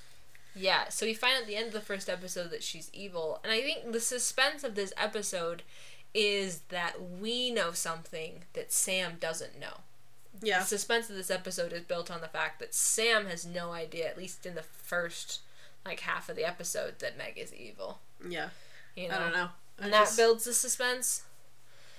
Yeah, 0.54 0.90
so 0.90 1.06
we 1.06 1.14
find 1.14 1.40
at 1.40 1.46
the 1.46 1.56
end 1.56 1.68
of 1.68 1.72
the 1.72 1.80
first 1.80 2.10
episode 2.10 2.50
that 2.50 2.62
she's 2.62 2.90
evil. 2.92 3.40
And 3.42 3.50
I 3.50 3.62
think 3.62 3.90
the 3.90 4.00
suspense 4.00 4.62
of 4.62 4.74
this 4.74 4.92
episode 4.98 5.62
is 6.12 6.60
that 6.68 6.96
we 7.18 7.50
know 7.50 7.72
something 7.72 8.44
that 8.52 8.70
Sam 8.70 9.14
doesn't 9.18 9.58
know. 9.58 9.78
Yeah, 10.42 10.60
The 10.60 10.66
suspense 10.66 11.08
of 11.08 11.16
this 11.16 11.30
episode 11.30 11.72
is 11.72 11.82
built 11.82 12.10
on 12.10 12.20
the 12.20 12.28
fact 12.28 12.58
that 12.58 12.74
Sam 12.74 13.26
has 13.26 13.46
no 13.46 13.72
idea, 13.72 14.08
at 14.08 14.18
least 14.18 14.44
in 14.44 14.54
the 14.54 14.62
first 14.62 15.40
like 15.86 16.00
half 16.00 16.28
of 16.28 16.36
the 16.36 16.44
episode, 16.44 16.98
that 16.98 17.16
Meg 17.16 17.38
is 17.38 17.54
evil. 17.54 18.00
yeah. 18.28 18.48
You 18.94 19.08
know? 19.08 19.14
I 19.14 19.18
don't 19.20 19.32
know. 19.32 19.48
And 19.80 19.92
just, 19.92 20.16
that 20.16 20.22
builds 20.22 20.44
the 20.44 20.52
suspense. 20.52 21.22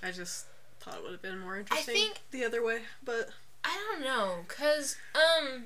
I 0.01 0.11
just 0.11 0.45
thought 0.80 0.95
it 0.95 1.03
would 1.03 1.11
have 1.11 1.21
been 1.21 1.39
more 1.39 1.57
interesting 1.57 1.95
think- 1.95 2.19
the 2.32 2.45
other 2.45 2.63
way, 2.63 2.80
but 3.03 3.30
I 3.63 3.78
don't 3.91 4.03
know, 4.03 4.45
cause 4.47 4.97
um, 5.15 5.65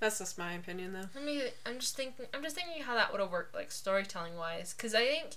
that's 0.00 0.18
just 0.18 0.38
my 0.38 0.52
opinion 0.52 0.92
though. 0.92 1.08
Let 1.14 1.24
me. 1.24 1.42
I'm 1.64 1.78
just 1.78 1.96
thinking. 1.96 2.26
I'm 2.32 2.42
just 2.42 2.54
thinking 2.54 2.82
how 2.82 2.94
that 2.94 3.10
would 3.12 3.20
have 3.20 3.30
worked, 3.32 3.54
like 3.54 3.72
storytelling 3.72 4.36
wise, 4.36 4.74
because 4.76 4.94
I 4.94 5.04
think 5.06 5.30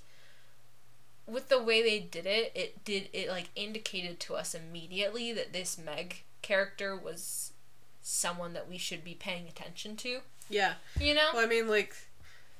with 1.25 1.49
the 1.49 1.61
way 1.61 1.81
they 1.81 1.99
did 1.99 2.25
it, 2.25 2.51
it 2.55 2.83
did 2.83 3.09
it 3.13 3.29
like 3.29 3.49
indicated 3.55 4.19
to 4.21 4.35
us 4.35 4.53
immediately 4.53 5.31
that 5.33 5.53
this 5.53 5.77
Meg 5.77 6.23
character 6.41 6.95
was 6.95 7.53
someone 8.01 8.53
that 8.53 8.69
we 8.69 8.77
should 8.77 9.03
be 9.03 9.13
paying 9.13 9.47
attention 9.47 9.95
to. 9.97 10.19
Yeah. 10.49 10.73
You 10.99 11.13
know? 11.13 11.29
Well, 11.33 11.43
I 11.43 11.47
mean, 11.47 11.67
like, 11.67 11.95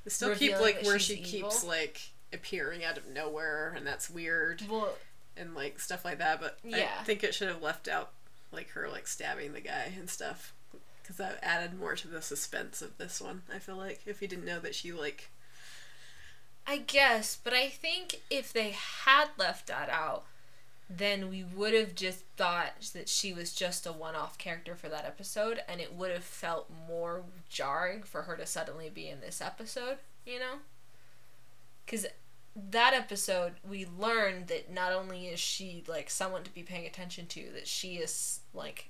they 0.04 0.12
still 0.12 0.36
keep 0.36 0.60
like 0.60 0.84
where 0.84 1.00
she 1.00 1.18
keeps 1.18 1.64
like 1.64 2.12
appearing 2.34 2.84
out 2.84 2.97
of 2.97 3.07
nowhere, 3.07 3.73
and 3.75 3.86
that's 3.86 4.09
weird, 4.09 4.63
Well, 4.69 4.95
and 5.38 5.55
like 5.55 5.80
stuff 5.80 6.05
like 6.05 6.17
that. 6.19 6.39
But 6.41 6.57
Yeah. 6.63 6.89
I 6.99 7.03
think 7.03 7.23
it 7.23 7.34
should 7.34 7.47
have 7.47 7.61
left 7.61 7.88
out 7.88 8.11
like 8.51 8.69
her 8.71 8.89
like 8.89 9.07
stabbing 9.07 9.53
the 9.53 9.61
guy 9.61 9.93
and 9.97 10.09
stuff, 10.09 10.53
because 11.01 11.17
that 11.17 11.39
added 11.41 11.77
more 11.80 11.95
to 11.95 12.07
the 12.07 12.21
suspense 12.21 12.82
of 12.82 12.97
this 12.97 13.21
one. 13.21 13.43
I 13.53 13.59
feel 13.59 13.77
like 13.77 14.01
if 14.05 14.21
you 14.21 14.27
didn't 14.27 14.45
know 14.45 14.59
that 14.59 14.75
she 14.75 14.91
like 14.91 15.30
I 16.67 16.77
guess, 16.77 17.38
but 17.43 17.53
I 17.53 17.67
think 17.67 18.21
if 18.30 18.53
they 18.53 18.71
had 18.71 19.30
left 19.38 19.67
that 19.67 19.89
out, 19.89 20.25
then 20.88 21.30
we 21.30 21.43
would 21.43 21.73
have 21.73 21.95
just 21.95 22.23
thought 22.38 22.73
that 22.93 23.09
she 23.09 23.34
was 23.34 23.53
just 23.53 23.88
a 23.88 23.91
one 23.91 24.15
off 24.15 24.38
character 24.38 24.75
for 24.75 24.88
that 24.89 25.05
episode, 25.05 25.61
and 25.67 25.82
it 25.82 25.93
would 25.93 26.11
have 26.11 26.23
felt 26.23 26.69
more 26.88 27.23
jarring 27.49 28.03
for 28.03 28.23
her 28.23 28.36
to 28.36 28.45
suddenly 28.45 28.89
be 28.89 29.07
in 29.09 29.19
this 29.19 29.41
episode, 29.41 29.97
you 30.25 30.38
know? 30.39 30.55
Because 31.90 32.06
that 32.70 32.94
episode, 32.94 33.54
we 33.68 33.88
learned 33.98 34.48
that 34.48 34.72
not 34.72 34.92
only 34.94 35.28
is 35.28 35.40
she, 35.40 35.84
like, 35.88 36.10
someone 36.10 36.44
to 36.44 36.54
be 36.54 36.62
paying 36.62 36.86
attention 36.86 37.26
to, 37.28 37.50
that 37.54 37.68
she 37.68 37.96
is, 37.96 38.42
like, 38.54 38.90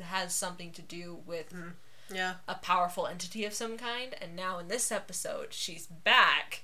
has 0.00 0.34
something 0.34 0.70
to 0.72 0.82
do 0.82 1.18
with 1.26 1.52
mm, 1.52 1.72
yeah. 2.12 2.34
a 2.46 2.54
powerful 2.54 3.06
entity 3.06 3.44
of 3.44 3.54
some 3.54 3.76
kind, 3.76 4.14
and 4.20 4.36
now 4.36 4.58
in 4.58 4.68
this 4.68 4.92
episode, 4.92 5.48
she's 5.52 5.86
back, 5.86 6.62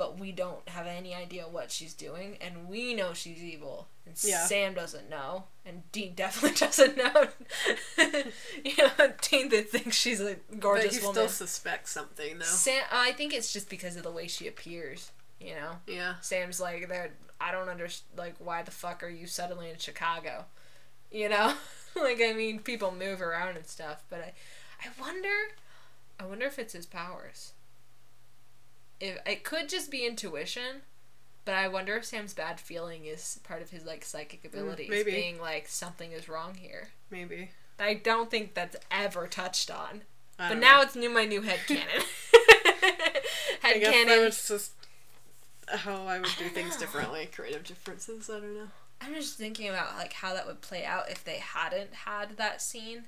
but 0.00 0.18
we 0.18 0.32
don't 0.32 0.66
have 0.66 0.86
any 0.86 1.14
idea 1.14 1.44
what 1.46 1.70
she's 1.70 1.92
doing, 1.92 2.38
and 2.40 2.70
we 2.70 2.94
know 2.94 3.12
she's 3.12 3.42
evil, 3.44 3.86
and 4.06 4.14
Yeah. 4.24 4.46
Sam 4.46 4.72
doesn't 4.72 5.10
know, 5.10 5.44
and 5.66 5.82
Dean 5.92 6.14
definitely 6.16 6.56
doesn't 6.56 6.96
know. 6.96 7.28
you 8.64 8.76
know, 8.78 9.12
Dean 9.20 9.50
that 9.50 9.68
thinks 9.68 9.96
she's 9.98 10.22
a 10.22 10.36
but 10.48 10.58
gorgeous 10.58 10.96
he 10.96 11.00
woman. 11.02 11.14
still 11.16 11.28
suspects 11.28 11.90
something 11.90 12.38
though. 12.38 12.44
Sam, 12.46 12.82
I 12.90 13.12
think 13.12 13.34
it's 13.34 13.52
just 13.52 13.68
because 13.68 13.94
of 13.96 14.02
the 14.02 14.10
way 14.10 14.26
she 14.26 14.48
appears. 14.48 15.12
You 15.38 15.56
know, 15.56 15.72
yeah. 15.86 16.14
Sam's 16.22 16.60
like, 16.60 16.88
"There, 16.88 17.10
I 17.38 17.52
don't 17.52 17.68
understand. 17.68 18.18
Like, 18.18 18.36
why 18.38 18.62
the 18.62 18.70
fuck 18.70 19.02
are 19.02 19.08
you 19.10 19.26
suddenly 19.26 19.68
in 19.68 19.76
Chicago?" 19.76 20.46
You 21.12 21.28
know, 21.28 21.52
like 21.94 22.22
I 22.22 22.32
mean, 22.32 22.60
people 22.60 22.90
move 22.90 23.20
around 23.20 23.58
and 23.58 23.66
stuff, 23.66 24.02
but 24.08 24.20
I, 24.20 24.32
I 24.82 24.88
wonder, 24.98 25.28
I 26.18 26.24
wonder 26.24 26.46
if 26.46 26.58
it's 26.58 26.72
his 26.72 26.86
powers. 26.86 27.52
If 29.00 29.18
it 29.26 29.44
could 29.44 29.68
just 29.68 29.90
be 29.90 30.06
intuition, 30.06 30.82
but 31.44 31.54
I 31.54 31.68
wonder 31.68 31.96
if 31.96 32.04
Sam's 32.04 32.34
bad 32.34 32.60
feeling 32.60 33.06
is 33.06 33.40
part 33.44 33.62
of 33.62 33.70
his 33.70 33.84
like 33.84 34.04
psychic 34.04 34.42
mm, 34.42 34.46
abilities, 34.52 34.90
maybe. 34.90 35.10
being 35.12 35.40
like 35.40 35.66
something 35.68 36.12
is 36.12 36.28
wrong 36.28 36.54
here. 36.54 36.88
Maybe. 37.10 37.50
I 37.78 37.94
don't 37.94 38.30
think 38.30 38.52
that's 38.54 38.76
ever 38.90 39.26
touched 39.26 39.70
on. 39.70 40.02
I 40.38 40.48
But 40.48 40.54
don't 40.54 40.60
now 40.60 40.76
know. 40.76 40.82
it's 40.82 40.96
new 40.96 41.08
my 41.10 41.24
new 41.24 41.42
head 41.42 41.60
canon. 41.66 42.02
I 42.34 43.22
head 43.62 43.80
guess 43.80 43.94
that 43.94 44.06
canon. 44.06 44.24
was 44.24 44.48
just 44.48 44.72
how 45.68 46.04
I 46.06 46.18
would 46.18 46.28
do 46.36 46.44
don't 46.44 46.54
things 46.54 46.74
know. 46.74 46.80
differently. 46.80 47.26
Creative 47.32 47.64
differences. 47.64 48.28
I 48.28 48.34
don't 48.34 48.54
know. 48.54 48.68
I'm 49.00 49.14
just 49.14 49.38
thinking 49.38 49.68
about 49.70 49.96
like 49.96 50.12
how 50.14 50.34
that 50.34 50.46
would 50.46 50.60
play 50.60 50.84
out 50.84 51.10
if 51.10 51.24
they 51.24 51.36
hadn't 51.38 51.94
had 52.04 52.36
that 52.36 52.60
scene 52.60 53.04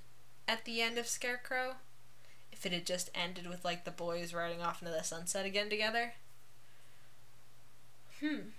at 0.49 0.65
the 0.65 0.81
end 0.81 0.97
of 0.97 1.07
Scarecrow. 1.07 1.75
If 2.63 2.67
it 2.67 2.73
had 2.73 2.87
just 2.87 3.11
ended 3.13 3.49
with 3.49 3.65
like 3.65 3.85
the 3.85 3.91
boys 3.91 4.33
riding 4.33 4.63
off 4.63 4.81
into 4.81 4.95
the 4.95 5.03
sunset 5.03 5.45
again 5.45 5.69
together. 5.69 6.13
Hmm. 8.21 8.51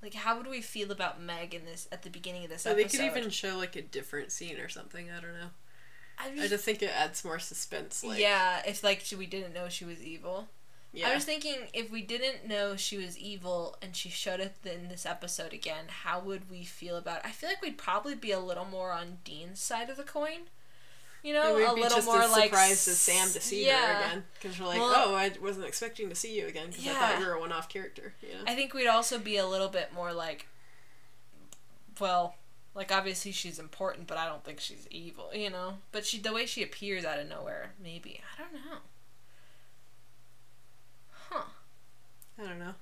Like 0.00 0.14
how 0.14 0.38
would 0.38 0.46
we 0.46 0.62
feel 0.62 0.90
about 0.90 1.20
Meg 1.20 1.52
in 1.52 1.66
this 1.66 1.88
at 1.92 2.04
the 2.04 2.08
beginning 2.08 2.44
of 2.44 2.48
this 2.48 2.62
So 2.62 2.74
they 2.74 2.84
could 2.84 3.00
even 3.00 3.28
show 3.28 3.58
like 3.58 3.76
a 3.76 3.82
different 3.82 4.32
scene 4.32 4.58
or 4.58 4.70
something. 4.70 5.10
I 5.10 5.20
don't 5.20 5.34
know. 5.34 5.50
I, 6.18 6.28
I 6.28 6.36
just, 6.36 6.48
just 6.48 6.64
think 6.64 6.82
it 6.82 6.90
adds 6.96 7.22
more 7.22 7.38
suspense. 7.38 8.02
Like, 8.02 8.18
yeah, 8.18 8.62
if 8.66 8.82
like 8.82 9.04
we 9.18 9.26
didn't 9.26 9.52
know 9.52 9.68
she 9.68 9.84
was 9.84 10.02
evil. 10.02 10.48
yeah. 10.94 11.10
I 11.10 11.14
was 11.14 11.26
thinking 11.26 11.56
if 11.74 11.90
we 11.90 12.00
didn't 12.00 12.48
know 12.48 12.76
she 12.76 12.96
was 12.96 13.18
evil 13.18 13.76
and 13.82 13.94
she 13.94 14.08
showed 14.08 14.40
up 14.40 14.64
in 14.64 14.88
this 14.88 15.04
episode 15.04 15.52
again, 15.52 15.84
how 15.88 16.18
would 16.20 16.50
we 16.50 16.64
feel 16.64 16.96
about 16.96 17.18
it? 17.18 17.26
I 17.26 17.30
feel 17.32 17.50
like 17.50 17.60
we'd 17.60 17.76
probably 17.76 18.14
be 18.14 18.32
a 18.32 18.40
little 18.40 18.64
more 18.64 18.92
on 18.92 19.18
Dean's 19.22 19.60
side 19.60 19.90
of 19.90 19.98
the 19.98 20.02
coin 20.02 20.48
you 21.22 21.32
know, 21.32 21.54
we'd 21.54 21.64
a 21.64 21.74
be 21.74 21.80
little 21.82 21.96
just 21.96 22.06
more 22.06 22.22
as 22.22 22.30
like 22.30 22.50
surprised 22.50 22.88
as 22.88 22.98
Sam 22.98 23.28
to 23.30 23.40
see 23.40 23.66
yeah. 23.66 23.86
her 23.86 24.00
again 24.00 24.24
because 24.34 24.58
we're 24.60 24.66
like, 24.66 24.78
well, 24.78 24.92
oh, 24.94 25.14
I 25.14 25.32
wasn't 25.42 25.66
expecting 25.66 26.08
to 26.08 26.14
see 26.14 26.38
you 26.38 26.46
again 26.46 26.68
because 26.68 26.84
yeah. 26.84 26.92
I 26.92 26.94
thought 26.94 27.20
you 27.20 27.26
were 27.26 27.32
a 27.32 27.40
one-off 27.40 27.68
character. 27.68 28.14
Yeah. 28.22 28.36
I 28.46 28.54
think 28.54 28.74
we'd 28.74 28.86
also 28.86 29.18
be 29.18 29.36
a 29.36 29.46
little 29.46 29.68
bit 29.68 29.92
more 29.92 30.12
like, 30.12 30.46
well, 32.00 32.36
like 32.74 32.92
obviously 32.92 33.32
she's 33.32 33.58
important, 33.58 34.06
but 34.06 34.18
I 34.18 34.26
don't 34.26 34.44
think 34.44 34.60
she's 34.60 34.86
evil, 34.90 35.30
you 35.34 35.50
know. 35.50 35.78
But 35.90 36.06
she, 36.06 36.18
the 36.18 36.32
way 36.32 36.46
she 36.46 36.62
appears 36.62 37.04
out 37.04 37.18
of 37.18 37.28
nowhere, 37.28 37.72
maybe 37.82 38.20
I 38.32 38.42
don't 38.42 38.52
know. 38.54 38.78
Huh. 41.30 41.44
I 42.38 42.46
don't 42.46 42.58
know. 42.58 42.74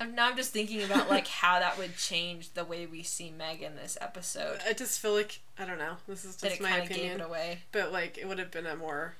I'm, 0.00 0.14
now 0.14 0.28
I'm 0.28 0.36
just 0.36 0.52
thinking 0.52 0.82
about 0.82 1.10
like 1.10 1.26
how 1.28 1.58
that 1.58 1.78
would 1.78 1.96
change 1.96 2.54
the 2.54 2.64
way 2.64 2.86
we 2.86 3.02
see 3.02 3.30
Meg 3.30 3.62
in 3.62 3.76
this 3.76 3.98
episode. 4.00 4.60
I 4.66 4.72
just 4.72 4.98
feel 4.98 5.12
like 5.14 5.40
I 5.58 5.66
don't 5.66 5.78
know. 5.78 5.96
This 6.08 6.24
is 6.24 6.36
just 6.36 6.56
it 6.56 6.62
my 6.62 6.78
of 6.78 6.88
gave 6.88 6.96
opinion. 6.96 7.20
it 7.20 7.24
away. 7.24 7.58
But 7.70 7.92
like, 7.92 8.16
it 8.18 8.26
would 8.26 8.38
have 8.38 8.50
been 8.50 8.66
a 8.66 8.74
more 8.76 9.14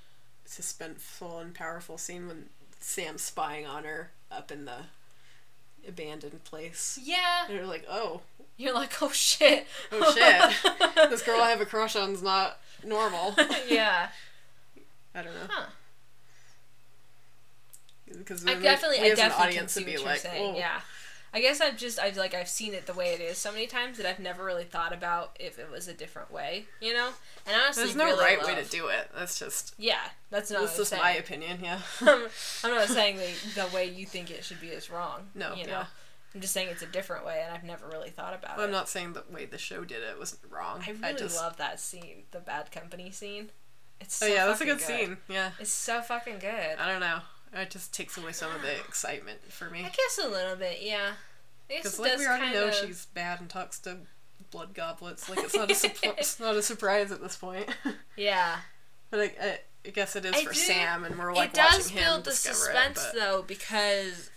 suspenseful 0.49 1.41
and 1.41 1.55
powerful 1.55 1.99
scene 1.99 2.27
when 2.27 2.47
Sam's 2.81 3.23
spying 3.23 3.67
on 3.67 3.85
her 3.85 4.11
up 4.33 4.51
in 4.51 4.65
the 4.65 4.87
abandoned 5.87 6.43
place. 6.45 6.99
Yeah. 7.03 7.45
And 7.47 7.57
you're 7.57 7.67
like, 7.67 7.85
oh, 7.89 8.23
You're 8.57 8.75
like, 8.75 9.03
oh 9.03 9.11
shit. 9.11 9.67
oh 9.93 10.13
shit, 10.15 10.75
this 11.11 11.23
girl 11.23 11.41
I 11.41 11.51
have 11.51 11.61
a 11.61 11.67
crush 11.67 11.95
on 11.97 12.13
is 12.13 12.23
not 12.23 12.59
normal. 12.85 13.35
yeah. 13.69 14.09
I 15.15 15.23
don't 15.23 15.35
know. 15.35 15.47
Huh. 15.49 15.67
Because 18.17 18.47
I 18.47 18.55
definitely, 18.55 19.01
we 19.01 19.13
I 19.13 19.15
definitely 19.15 19.47
audience 19.47 19.75
can 19.75 19.83
see 19.85 19.85
what 19.85 19.87
be 19.87 19.93
you're 19.93 20.11
like, 20.11 20.19
saying. 20.21 20.53
"Whoa." 20.55 20.59
Yeah. 20.59 20.81
I 21.33 21.41
guess 21.41 21.61
I've 21.61 21.77
just 21.77 22.01
I've 22.01 22.17
like 22.17 22.35
I've 22.35 22.49
seen 22.49 22.75
it 22.75 22.87
the 22.87 22.93
way 22.93 23.13
it 23.15 23.21
is 23.21 23.39
so 23.39 23.53
many 23.53 23.69
times 23.69 23.99
that 23.99 24.07
I've 24.07 24.19
never 24.19 24.45
really 24.45 24.65
thought 24.65 24.93
about 24.93 25.37
if 25.39 25.61
it 25.61 25.71
was 25.71 25.87
a 25.87 25.95
different 25.95 26.33
way, 26.33 26.67
you 26.81 26.93
know. 26.93 27.11
And 27.47 27.55
honestly, 27.63 27.85
There's 27.85 27.95
no 27.97 28.07
really 28.07 28.25
right 28.25 28.45
way 28.45 28.57
to 28.57 28.69
do 28.69 28.89
it. 28.89 29.11
That's 29.17 29.39
just 29.39 29.75
Yeah, 29.79 30.01
that's 30.31 30.51
not. 30.51 30.63
that's 30.63 30.77
just 30.77 30.93
I'm 30.93 30.99
my 30.99 31.13
opinion. 31.13 31.61
Yeah. 31.63 31.79
I'm 32.01 32.75
not 32.75 32.89
saying 32.89 33.19
the, 33.19 33.61
the 33.63 33.67
way 33.75 33.89
you 33.89 34.07
think 34.07 34.31
it 34.33 34.45
should 34.45 34.61
be 34.61 34.69
is 34.69 34.91
wrong. 34.91 35.29
No, 35.37 35.55
you 35.55 35.67
know. 35.67 35.71
yeah. 35.73 35.85
I'm 36.35 36.41
just 36.41 36.53
saying 36.53 36.69
it's 36.71 36.83
a 36.83 36.87
different 36.87 37.25
way, 37.25 37.41
and 37.45 37.53
I've 37.53 37.65
never 37.65 37.87
really 37.89 38.11
thought 38.11 38.35
about 38.35 38.57
Well, 38.57 38.65
it. 38.65 38.69
I'm 38.69 38.73
not 38.73 38.89
saying 38.89 39.13
the 39.15 39.25
way 39.33 39.47
the 39.47 39.59
show 39.59 39.85
did 39.85 40.03
it 40.03 40.19
was 40.19 40.37
wrong. 40.49 40.83
I 40.87 40.91
really 40.91 41.19
just, 41.19 41.37
love 41.37 41.57
that 41.59 41.81
scene, 41.81 42.25
the 42.33 42.39
bad 42.41 42.71
company 42.73 43.11
scene. 43.11 43.51
It's 44.01 44.21
Oh 44.23 44.27
so 44.27 44.33
yeah, 44.33 44.47
that's 44.47 44.61
a 44.61 44.65
fucking 44.65 44.79
good, 44.79 44.85
scene. 44.85 45.17
Yeah. 45.29 45.51
It's 45.61 45.73
so 45.73 46.01
fucking 46.01 46.39
good. 46.39 46.79
I 46.79 46.91
don't 46.91 47.01
know. 47.01 47.19
It 47.53 47.71
just 47.71 47.93
takes 47.93 48.17
away 48.17 48.33
some 48.33 48.55
of 48.55 48.63
the 48.63 48.73
excitement 48.73 49.41
for 49.53 49.69
me. 49.71 49.81
I 49.81 49.89
guess 49.89 50.19
a 50.23 50.29
little 50.29 50.57
bit, 50.57 50.79
yeah. 50.83 51.13
Because 51.69 51.99
like 51.99 52.19
we 52.19 52.27
already 52.27 52.53
know 52.55 52.71
kinda- 52.71 52.87
she's 52.87 53.07
bad 53.07 53.41
and 53.41 53.49
talks 53.49 53.79
to 53.81 53.99
blood 54.51 54.75
goblets. 54.75 55.29
Like 55.29 55.41
it's 55.41 55.55
not 55.55 55.71
a 55.71 55.75
surpri- 55.75 56.19
it's 56.19 56.39
not 56.41 56.57
a 56.57 56.63
surprise 56.63 57.11
at 57.13 57.21
this 57.21 57.37
point. 57.37 57.69
Yeah. 58.17 58.57
but 59.11 59.21
like, 59.21 59.39
I, 59.41 59.59
I 59.87 59.91
guess 59.91 60.15
it 60.17 60.25
is 60.25 60.35
I 60.35 60.45
for 60.45 60.53
do- 60.53 60.59
Sam, 60.59 61.05
and 61.05 61.19
we're 61.19 61.33
like 61.35 61.51
it 61.51 61.55
does 61.55 61.89
him 61.89 62.03
build 62.05 62.25
the 62.25 62.33
suspense 62.33 63.03
it. 63.05 63.11
But 63.15 63.19
though 63.21 63.43
because 63.47 64.31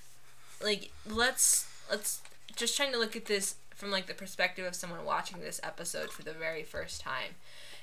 like 0.64 0.92
let's 1.08 1.68
let's 1.92 2.22
just 2.56 2.78
trying 2.78 2.92
to 2.94 2.98
look 3.00 3.16
at 3.16 3.26
this 3.26 3.56
from 3.76 3.92
like 3.92 4.06
the 4.08 4.14
perspective 4.14 4.66
of 4.66 4.74
someone 4.76 5.04
watching 5.04 5.40
this 5.42 5.60
episode 5.64 6.12
for 6.12 6.24
the 6.24 6.32
very 6.32 6.64
first 6.64 7.02
time 7.02 7.36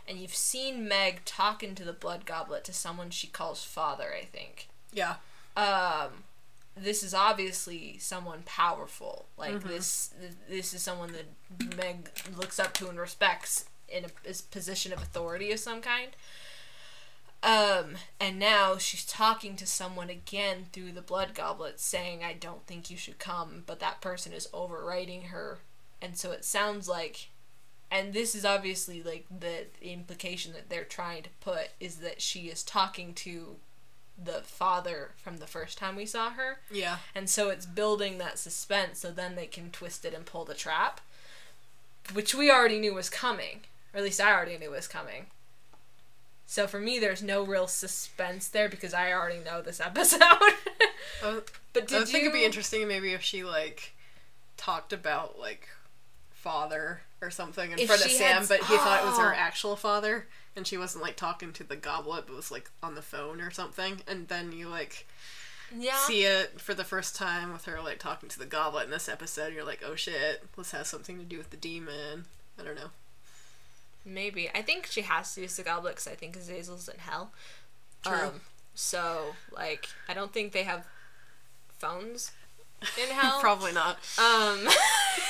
and 0.08 0.16
you've 0.18 0.34
seen 0.34 0.88
meg 0.88 1.22
talking 1.26 1.74
to 1.74 1.84
the 1.84 1.92
blood 1.92 2.24
goblet 2.24 2.64
to 2.64 2.72
someone 2.72 3.10
she 3.10 3.26
calls 3.26 3.62
father 3.62 4.14
i 4.18 4.24
think 4.24 4.68
yeah, 4.92 5.16
um 5.56 6.24
this 6.76 7.02
is 7.02 7.12
obviously 7.12 7.98
someone 7.98 8.42
powerful. 8.46 9.26
Like 9.36 9.54
Mm-hmm. 9.54 9.68
this 9.68 10.14
this 10.48 10.72
is 10.72 10.82
someone 10.82 11.12
that 11.12 11.76
meg 11.76 12.08
looks 12.36 12.58
up 12.58 12.72
to 12.74 12.88
and 12.88 12.98
respects 12.98 13.66
in 13.88 14.04
a, 14.04 14.32
position 14.50 14.92
of 14.92 15.02
authority 15.02 15.50
of 15.52 15.58
some 15.58 15.80
kind. 15.80 16.10
Um 17.42 17.96
and 18.20 18.38
now 18.38 18.76
she's 18.76 19.04
talking 19.04 19.56
to 19.56 19.66
someone 19.66 20.10
again 20.10 20.66
through 20.72 20.92
the 20.92 21.00
blood 21.02 21.34
goblet 21.34 21.80
saying 21.80 22.22
i 22.22 22.34
don't 22.34 22.66
think 22.66 22.90
you 22.90 22.96
should 22.98 23.18
come 23.18 23.62
but 23.66 23.80
that 23.80 24.00
person 24.00 24.32
is 24.32 24.48
overriding 24.52 25.22
her. 25.22 25.58
And 26.02 26.16
so 26.16 26.32
it 26.32 26.44
sounds 26.44 26.88
like 26.88 27.28
and 27.90 28.12
this 28.12 28.34
is 28.34 28.44
obviously 28.44 29.02
like 29.02 29.26
the 29.40 29.66
implication 29.82 30.52
that 30.52 30.68
they're 30.70 30.84
trying 30.84 31.24
to 31.24 31.30
put 31.40 31.70
is 31.80 31.96
that 31.96 32.22
she 32.22 32.42
is 32.42 32.62
talking 32.62 33.12
to 33.14 33.56
the 34.22 34.42
father 34.44 35.10
from 35.16 35.38
the 35.38 35.46
first 35.46 35.78
time 35.78 35.96
we 35.96 36.04
saw 36.06 36.30
her. 36.30 36.58
Yeah, 36.70 36.98
and 37.14 37.28
so 37.30 37.48
it's 37.50 37.64
building 37.66 38.18
that 38.18 38.38
suspense 38.38 38.98
so 39.00 39.10
then 39.10 39.34
they 39.36 39.46
can 39.46 39.70
twist 39.70 40.04
it 40.04 40.12
and 40.14 40.26
pull 40.26 40.44
the 40.44 40.54
trap 40.54 41.00
which 42.12 42.34
we 42.34 42.50
already 42.50 42.78
knew 42.80 42.94
was 42.94 43.08
coming 43.10 43.60
or 43.94 43.98
at 43.98 44.04
least 44.04 44.20
i 44.20 44.32
already 44.32 44.56
knew 44.58 44.70
was 44.70 44.88
coming. 44.88 45.26
So 46.46 46.66
for 46.66 46.80
me 46.80 46.98
there's 46.98 47.22
no 47.22 47.44
real 47.44 47.66
suspense 47.68 48.48
there 48.48 48.68
because 48.68 48.92
i 48.94 49.12
already 49.12 49.38
know 49.44 49.62
this 49.62 49.80
episode. 49.90 50.20
Oh, 50.22 51.38
I, 51.38 51.40
but 51.72 51.86
did 51.88 52.02
I 52.02 52.04
think 52.04 52.22
it'd 52.24 52.32
be 52.32 52.44
interesting 52.44 52.86
maybe 52.88 53.12
if 53.12 53.22
she 53.22 53.44
like 53.44 53.94
talked 54.56 54.92
about 54.92 55.38
like 55.38 55.68
father 56.32 57.02
or 57.22 57.30
something 57.30 57.70
in 57.72 57.78
If 57.78 57.86
front 57.86 58.04
of 58.04 58.10
Sam, 58.10 58.38
had- 58.40 58.48
but 58.48 58.60
he 58.64 58.76
thought 58.76 59.02
it 59.02 59.06
was 59.06 59.18
her 59.18 59.32
Oh. 59.34 59.36
actual 59.38 59.76
father, 59.76 60.26
and 60.56 60.66
she 60.66 60.76
wasn't 60.76 61.02
like 61.04 61.16
talking 61.16 61.52
to 61.54 61.64
the 61.64 61.76
goblet, 61.76 62.24
but 62.26 62.36
was 62.36 62.50
like 62.50 62.70
on 62.82 62.94
the 62.94 63.02
phone 63.02 63.40
or 63.40 63.50
something, 63.50 64.00
and 64.06 64.28
then 64.28 64.52
you 64.52 64.68
like 64.68 65.06
yeah 65.76 65.94
see 65.98 66.24
it 66.24 66.60
for 66.60 66.74
the 66.74 66.82
first 66.84 67.14
time 67.14 67.52
with 67.52 67.64
her 67.66 67.80
like 67.80 67.98
talking 68.00 68.28
to 68.28 68.38
the 68.38 68.46
goblet 68.46 68.84
in 68.86 68.90
this 68.90 69.08
episode. 69.08 69.52
You're 69.54 69.64
like, 69.64 69.82
oh 69.86 69.94
shit, 69.94 70.42
this 70.56 70.72
has 70.72 70.88
something 70.88 71.18
to 71.18 71.24
do 71.24 71.38
with 71.38 71.50
the 71.50 71.56
demon. 71.56 72.24
I 72.58 72.62
don't 72.64 72.74
know. 72.76 72.90
maybe 74.04 74.50
i 74.54 74.62
think 74.62 74.86
she 74.86 75.02
has 75.02 75.34
to 75.34 75.42
use 75.42 75.56
the 75.56 75.62
goblet 75.62 75.94
because 75.94 76.08
i 76.08 76.14
think 76.14 76.36
azazel's 76.36 76.88
in 76.88 76.98
hell 76.98 77.32
True. 78.04 78.14
Um, 78.28 78.40
so 78.74 79.34
like 79.54 79.88
i 80.08 80.14
don't 80.14 80.32
think 80.32 80.52
they 80.52 80.62
have 80.64 80.86
phones 81.78 82.32
in 83.02 83.08
hell 83.14 83.40
Probably 83.40 83.72
not. 83.72 83.98
um 84.18 84.64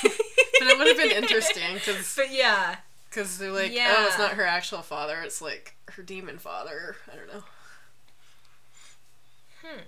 But 0.02 0.68
it 0.68 0.78
would 0.78 0.88
have 0.88 0.96
been 0.96 1.10
interesting 1.22 1.74
because 1.74 2.14
but 2.16 2.30
yeah 2.32 2.76
they're 3.38 3.50
like, 3.52 3.72
oh, 3.74 4.06
it's 4.08 4.18
not 4.18 4.32
her 4.32 4.44
actual 4.44 4.82
father. 4.82 5.20
It's 5.22 5.42
like 5.42 5.76
her 5.96 6.02
demon 6.02 6.38
father. 6.38 6.96
I 7.12 7.16
don't 7.16 7.26
know. 7.32 7.42
Hmm. 9.62 9.80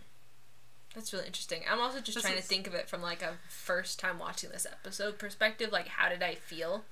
That's 0.94 1.12
really 1.12 1.26
interesting. 1.26 1.62
I'm 1.70 1.80
also 1.80 2.00
just 2.00 2.14
This 2.16 2.24
trying 2.24 2.36
is- 2.36 2.42
to 2.42 2.48
think 2.48 2.66
of 2.66 2.74
it 2.74 2.88
from 2.88 3.00
like 3.02 3.22
a 3.22 3.34
first 3.48 3.98
time 3.98 4.18
watching 4.18 4.50
this 4.50 4.66
episode 4.70 5.18
perspective. 5.18 5.72
Like, 5.72 5.88
how 5.88 6.08
did 6.08 6.22
I 6.22 6.34
feel? 6.34 6.84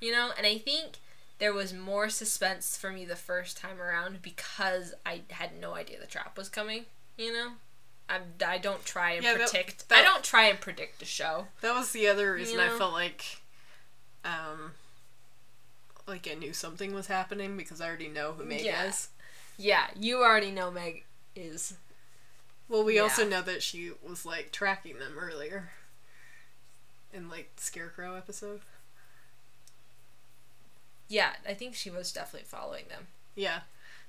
You 0.00 0.12
know? 0.12 0.30
And 0.36 0.46
I 0.46 0.58
think 0.58 0.98
there 1.38 1.52
was 1.52 1.72
more 1.74 2.08
suspense 2.08 2.76
for 2.78 2.90
me 2.90 3.04
the 3.04 3.16
first 3.16 3.56
time 3.58 3.80
around 3.80 4.22
because 4.22 4.94
I 5.04 5.22
had 5.30 5.50
no 5.60 5.74
idea 5.74 6.00
the 6.00 6.06
trap 6.06 6.38
was 6.38 6.48
coming. 6.48 6.86
You 7.18 7.32
know? 7.32 7.48
I, 8.08 8.20
I 8.46 8.58
don't 8.58 8.84
try 8.84 9.12
and 9.12 9.24
Yeah, 9.24 9.34
predict. 9.36 9.88
that- 9.88 9.98
I 9.98 10.02
don't 10.02 10.24
try 10.24 10.44
and 10.44 10.58
predict 10.60 10.98
the 11.00 11.04
show. 11.04 11.48
That 11.60 11.74
was 11.74 11.92
the 11.92 12.06
other 12.06 12.32
reason 12.32 12.56
know? 12.56 12.64
I 12.74 12.78
felt 12.78 12.92
like, 12.92 13.42
um, 14.24 14.72
like 16.06 16.28
I 16.30 16.34
knew 16.34 16.52
something 16.52 16.94
was 16.94 17.06
happening 17.06 17.56
because 17.56 17.80
I 17.80 17.86
already 17.88 18.08
know 18.08 18.32
who 18.32 18.44
Meg 18.44 18.62
Yeah. 18.64 18.86
is. 18.86 19.08
Yeah, 19.56 19.86
you 19.98 20.22
already 20.22 20.50
know 20.50 20.70
Meg 20.70 21.04
is. 21.36 21.74
Well, 22.68 22.84
we 22.84 22.98
also 22.98 23.26
know 23.28 23.42
that 23.42 23.62
she 23.62 23.92
was 24.06 24.24
like 24.26 24.50
tracking 24.52 24.98
them 24.98 25.16
earlier. 25.18 25.70
In 27.12 27.28
like 27.28 27.52
Scarecrow 27.56 28.16
episode. 28.16 28.60
Yeah, 31.08 31.34
I 31.48 31.54
think 31.54 31.74
she 31.74 31.90
was 31.90 32.12
definitely 32.12 32.46
following 32.48 32.84
them. 32.88 33.06
Yeah. 33.36 33.60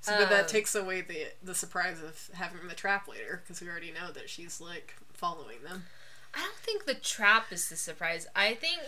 So, 0.02 0.18
but 0.18 0.30
that 0.30 0.42
Um, 0.46 0.48
takes 0.50 0.74
away 0.76 1.02
the 1.02 1.28
the 1.44 1.56
surprise 1.56 2.02
of 2.02 2.30
having 2.34 2.68
the 2.68 2.76
trap 2.76 3.08
later 3.08 3.42
because 3.44 3.62
we 3.62 3.68
already 3.70 3.92
know 3.92 4.12
that 4.12 4.30
she's 4.30 4.60
like 4.62 4.96
following 5.14 5.62
them. 5.64 5.86
I 6.34 6.40
don't 6.42 6.56
think 6.58 6.86
the 6.86 6.96
trap 6.96 7.52
is 7.52 7.70
the 7.70 7.76
surprise. 7.76 8.28
I 8.36 8.54
think 8.56 8.82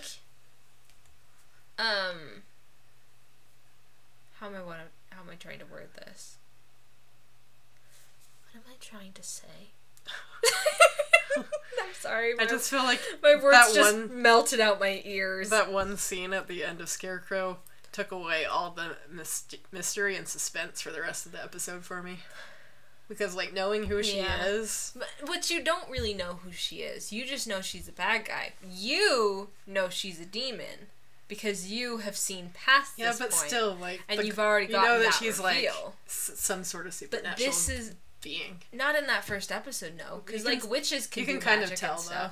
um 1.80 2.44
how 4.40 4.48
am 4.48 4.56
I 4.56 4.62
what 4.62 4.78
how 5.12 5.22
am 5.22 5.30
I 5.32 5.36
trying 5.36 5.60
to 5.60 5.66
word 5.66 5.90
this? 5.96 6.38
What 8.54 8.56
am 8.64 8.72
I 8.72 8.76
trying 8.80 9.14
to 9.14 9.24
say? 9.24 9.72
I'm 11.38 11.94
sorry. 11.94 12.34
I 12.40 12.46
just 12.46 12.70
feel 12.70 12.84
like 12.84 13.00
my 13.22 13.36
words 13.36 13.58
that 13.58 13.74
just 13.76 13.94
one 13.96 14.22
melted 14.22 14.60
out 14.60 14.80
my 14.80 15.02
ears. 15.06 15.50
that 15.50 15.72
one 15.72 15.98
scene 15.98 16.34
at 16.34 16.48
the 16.48 16.64
end 16.64 16.82
of 16.82 16.90
Scarecrow 16.90 17.58
took 17.92 18.12
away 18.12 18.46
all 18.46 18.72
the 18.72 18.96
myst- 19.12 19.56
mystery 19.72 20.16
and 20.16 20.28
suspense 20.28 20.82
for 20.82 20.92
the 20.92 21.02
rest 21.02 21.26
of 21.26 21.32
the 21.32 21.44
episode 21.44 21.84
for 21.84 22.02
me. 22.02 22.20
Because 23.08 23.36
like 23.36 23.54
knowing 23.54 23.86
who 23.86 24.02
she 24.04 24.18
Yeah. 24.18 24.46
is, 24.46 24.92
But, 24.98 25.08
but 25.26 25.50
you 25.50 25.64
don't 25.64 25.90
really 25.90 26.14
know 26.14 26.40
who 26.44 26.52
she 26.52 26.78
is. 26.78 27.14
You 27.14 27.26
just 27.26 27.48
know 27.48 27.62
she's 27.62 27.88
a 27.88 27.92
bad 27.94 28.26
guy. 28.26 28.54
You 28.70 29.50
know 29.66 29.90
she's 29.90 30.20
a 30.20 30.26
demon 30.26 30.88
because 31.28 31.70
you 31.72 31.98
have 31.98 32.16
seen 32.18 32.52
past 32.54 32.94
yeah, 32.98 33.08
this 33.10 33.20
but 33.20 33.32
point. 33.32 33.48
still 33.48 33.76
like 33.76 34.02
and 34.08 34.20
the- 34.20 34.26
you've 34.26 34.40
already 34.40 34.68
you 34.68 34.72
gotten 34.74 34.90
know 34.90 35.00
that, 35.00 35.06
that 35.12 35.14
she's 35.16 35.40
like 35.40 35.56
reveal. 35.58 35.96
s- 36.06 36.32
some 36.36 36.64
sort 36.64 36.88
of 36.88 36.94
supernatural. 36.94 37.32
But 37.34 37.38
this 37.38 37.70
is 37.70 37.96
being. 38.22 38.62
not 38.74 38.96
in 38.96 39.08
that 39.08 39.24
first 39.26 39.52
episode, 39.52 39.94
no, 39.98 40.22
because 40.26 40.44
You 40.44 40.50
can- 40.52 40.60
like 40.62 40.70
witches 40.70 41.08
can 41.08 41.22
You 41.22 41.26
can 41.28 41.40
kind 41.40 41.62
of 41.64 41.74
tell 41.76 41.98
though. 42.02 42.30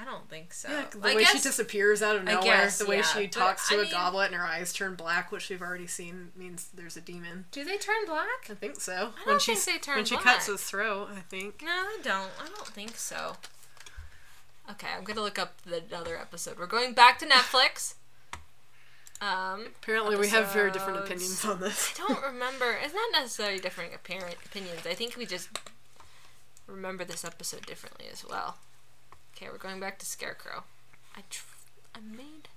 I 0.00 0.04
don't 0.04 0.30
think 0.30 0.54
so. 0.54 0.68
Yeah, 0.70 0.84
the 0.92 1.08
I 1.10 1.16
way 1.16 1.24
she 1.24 1.40
disappears 1.40 2.02
out 2.02 2.14
of 2.14 2.22
nowhere, 2.22 2.42
guess, 2.44 2.78
the 2.78 2.86
way 2.86 2.98
yeah, 2.98 3.02
she 3.02 3.26
talks 3.26 3.68
to 3.68 3.74
I 3.74 3.78
a 3.78 3.82
mean- 3.82 3.90
goblet 3.90 4.26
and 4.28 4.36
her 4.36 4.46
eyes 4.46 4.72
turn 4.72 4.94
black, 4.94 5.32
which 5.32 5.48
we've 5.50 5.60
already 5.60 5.88
seen 5.88 6.30
means 6.36 6.68
there's 6.72 6.96
a 6.96 7.00
demon. 7.00 7.46
Do 7.50 7.64
they 7.64 7.78
turn 7.78 8.06
black? 8.06 8.48
I 8.48 8.54
think 8.54 8.80
so. 8.80 8.92
I 8.94 9.26
when 9.26 9.34
don't 9.34 9.42
she's 9.42 9.64
think 9.64 9.82
they 9.82 9.84
turn 9.84 9.96
when 9.96 10.04
she 10.04 10.16
cuts 10.16 10.46
his 10.46 10.62
throat, 10.62 11.08
I 11.12 11.20
think. 11.22 11.62
No, 11.64 11.72
I 11.72 11.98
don't. 12.04 12.30
I 12.40 12.46
don't 12.46 12.68
think 12.68 12.96
so. 12.96 13.38
Okay, 14.70 14.86
I'm 14.96 15.02
gonna 15.02 15.22
look 15.22 15.38
up 15.38 15.60
the 15.62 15.82
other 15.92 16.16
episode. 16.16 16.58
We're 16.58 16.66
going 16.66 16.92
back 16.92 17.18
to 17.20 17.26
Netflix. 17.26 17.94
Um, 19.20 19.66
Apparently, 19.82 20.16
we 20.16 20.28
have 20.28 20.52
very 20.52 20.70
different 20.70 20.98
opinions 21.00 21.44
on 21.44 21.58
this. 21.60 21.92
I 21.98 22.06
don't 22.08 22.22
remember. 22.22 22.76
It's 22.82 22.94
not 22.94 23.10
necessarily 23.12 23.58
different 23.58 23.94
apparent 23.94 24.36
opinions. 24.46 24.86
I 24.86 24.94
think 24.94 25.16
we 25.16 25.26
just 25.26 25.48
remember 26.66 27.04
this 27.04 27.24
episode 27.24 27.66
differently 27.66 28.06
as 28.12 28.24
well. 28.24 28.58
Okay, 29.36 29.48
we're 29.50 29.58
going 29.58 29.80
back 29.80 29.98
to 30.00 30.06
Scarecrow. 30.06 30.64
I 31.16 31.22
tr- 31.30 31.44
I 31.94 31.98
made. 32.00 32.48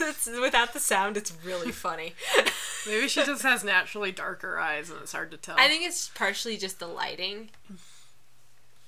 It's, 0.00 0.26
without 0.26 0.72
the 0.72 0.80
sound, 0.80 1.16
it's 1.16 1.32
really 1.44 1.72
funny. 1.72 2.14
Maybe 2.86 3.08
she 3.08 3.24
just 3.24 3.42
has 3.42 3.62
naturally 3.62 4.12
darker 4.12 4.58
eyes 4.58 4.90
and 4.90 5.00
it's 5.02 5.12
hard 5.12 5.30
to 5.30 5.36
tell. 5.36 5.56
I 5.58 5.68
think 5.68 5.84
it's 5.84 6.08
partially 6.08 6.56
just 6.56 6.78
the 6.78 6.86
lighting. 6.86 7.50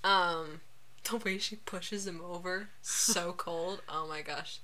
Um, 0.05 0.61
the 1.09 1.17
way 1.19 1.39
she 1.39 1.57
pushes 1.57 2.07
him 2.07 2.21
over, 2.25 2.69
so 2.81 3.33
cold. 3.37 3.83
Oh 3.89 4.07
my 4.09 4.23
gosh. 4.23 4.61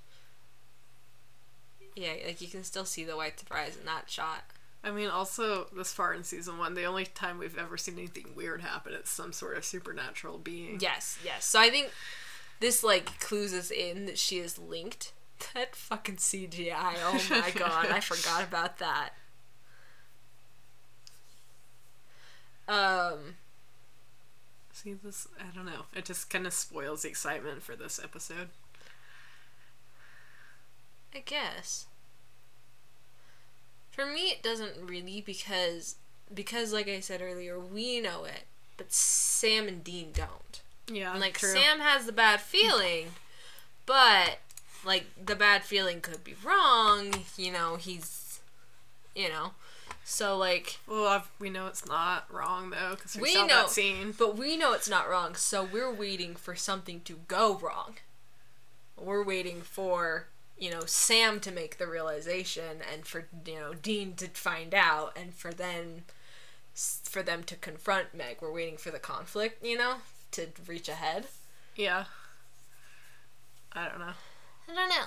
Yeah, 1.95 2.13
like 2.25 2.41
you 2.41 2.47
can 2.47 2.63
still 2.63 2.85
see 2.85 3.03
the 3.03 3.17
whites 3.17 3.41
of 3.41 3.49
her 3.49 3.57
eyes 3.57 3.77
in 3.77 3.85
that 3.85 4.09
shot. 4.09 4.43
I 4.83 4.91
mean, 4.91 5.09
also 5.09 5.67
this 5.75 5.91
far 5.91 6.13
in 6.13 6.23
season 6.23 6.57
one, 6.57 6.73
the 6.73 6.85
only 6.85 7.05
time 7.05 7.37
we've 7.37 7.57
ever 7.57 7.75
seen 7.75 7.97
anything 7.97 8.27
weird 8.35 8.61
happen, 8.61 8.93
it's 8.93 9.09
some 9.09 9.33
sort 9.33 9.57
of 9.57 9.65
supernatural 9.65 10.37
being. 10.37 10.79
Yes, 10.79 11.19
yes. 11.23 11.45
So 11.45 11.59
I 11.59 11.69
think 11.69 11.91
this 12.59 12.83
like 12.83 13.19
clues 13.19 13.53
us 13.53 13.71
in 13.71 14.05
that 14.05 14.17
she 14.17 14.39
is 14.39 14.57
linked. 14.57 15.11
That 15.53 15.75
fucking 15.75 16.17
CGI. 16.17 16.95
Oh 17.03 17.25
my 17.29 17.49
god, 17.51 17.87
I 17.91 17.99
forgot 18.01 18.43
about 18.43 18.77
that. 18.79 19.11
Um, 22.67 23.35
See 24.71 24.93
this? 24.93 25.27
I 25.39 25.53
don't 25.55 25.65
know. 25.65 25.85
It 25.95 26.05
just 26.05 26.29
kind 26.29 26.45
of 26.45 26.53
spoils 26.53 27.01
the 27.01 27.09
excitement 27.09 27.63
for 27.63 27.75
this 27.75 27.99
episode. 28.03 28.49
I 31.13 31.19
guess. 31.25 31.87
For 33.91 34.05
me, 34.05 34.29
it 34.29 34.43
doesn't 34.43 34.73
really 34.85 35.19
because 35.21 35.95
because 36.33 36.71
like 36.71 36.87
I 36.87 36.99
said 36.99 37.21
earlier, 37.21 37.59
we 37.59 37.99
know 37.99 38.23
it, 38.23 38.43
but 38.77 38.93
Sam 38.93 39.67
and 39.67 39.83
Dean 39.83 40.11
don't. 40.13 40.61
Yeah, 40.91 41.11
And 41.11 41.19
like 41.21 41.37
true. 41.37 41.49
Sam 41.49 41.79
has 41.79 42.05
the 42.05 42.11
bad 42.11 42.39
feeling, 42.39 43.07
but 43.85 44.39
like 44.85 45.05
the 45.23 45.35
bad 45.35 45.63
feeling 45.63 46.01
could 46.01 46.23
be 46.23 46.35
wrong. 46.43 47.13
You 47.37 47.51
know, 47.51 47.75
he's, 47.75 48.39
you 49.15 49.29
know, 49.29 49.51
so 50.03 50.37
like 50.37 50.79
Well, 50.87 51.07
I've, 51.07 51.29
we 51.39 51.49
know 51.49 51.67
it's 51.67 51.85
not 51.87 52.25
wrong 52.31 52.71
though 52.71 52.95
because 52.95 53.15
we, 53.15 53.21
we 53.23 53.33
saw 53.33 53.45
know, 53.45 53.61
that 53.61 53.69
scene. 53.69 54.13
but 54.17 54.37
we 54.37 54.57
know 54.57 54.73
it's 54.73 54.89
not 54.89 55.09
wrong. 55.09 55.35
So 55.35 55.63
we're 55.63 55.93
waiting 55.93 56.35
for 56.35 56.55
something 56.55 57.01
to 57.01 57.19
go 57.27 57.57
wrong. 57.57 57.95
We're 58.97 59.23
waiting 59.23 59.61
for 59.61 60.27
you 60.57 60.71
know 60.71 60.81
Sam 60.85 61.39
to 61.41 61.51
make 61.51 61.77
the 61.77 61.87
realization, 61.87 62.79
and 62.91 63.05
for 63.05 63.27
you 63.45 63.55
know 63.55 63.73
Dean 63.73 64.13
to 64.15 64.27
find 64.27 64.73
out, 64.73 65.17
and 65.17 65.33
for 65.33 65.51
then 65.53 66.03
for 66.73 67.21
them 67.23 67.43
to 67.43 67.55
confront 67.55 68.13
Meg. 68.13 68.37
We're 68.41 68.51
waiting 68.53 68.77
for 68.77 68.91
the 68.91 68.99
conflict, 68.99 69.63
you 69.65 69.77
know, 69.77 69.95
to 70.31 70.47
reach 70.67 70.87
ahead. 70.89 71.27
Yeah. 71.75 72.05
I 73.73 73.87
don't 73.87 73.99
know. 73.99 74.13
I 74.69 74.75
don't 74.75 74.89
know. 74.89 75.05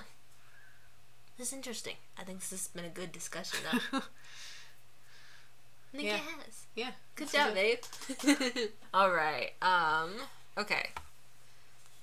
This 1.39 1.49
is 1.49 1.53
interesting. 1.55 1.97
I 2.19 2.25
think 2.25 2.41
this 2.41 2.51
has 2.51 2.69
been 2.69 2.85
a 2.85 2.89
good 2.89 3.13
discussion, 3.13 3.59
though. 3.71 3.99
I 3.99 5.97
think 5.97 6.05
Yeah. 6.05 6.15
it 6.17 6.21
has. 6.21 6.67
Yeah. 6.75 6.91
Good 7.17 7.31
job, 7.31 7.55
babe. 7.55 7.79
All 8.95 9.11
right. 9.11 9.53
Um. 9.63 10.13
Okay. 10.57 10.91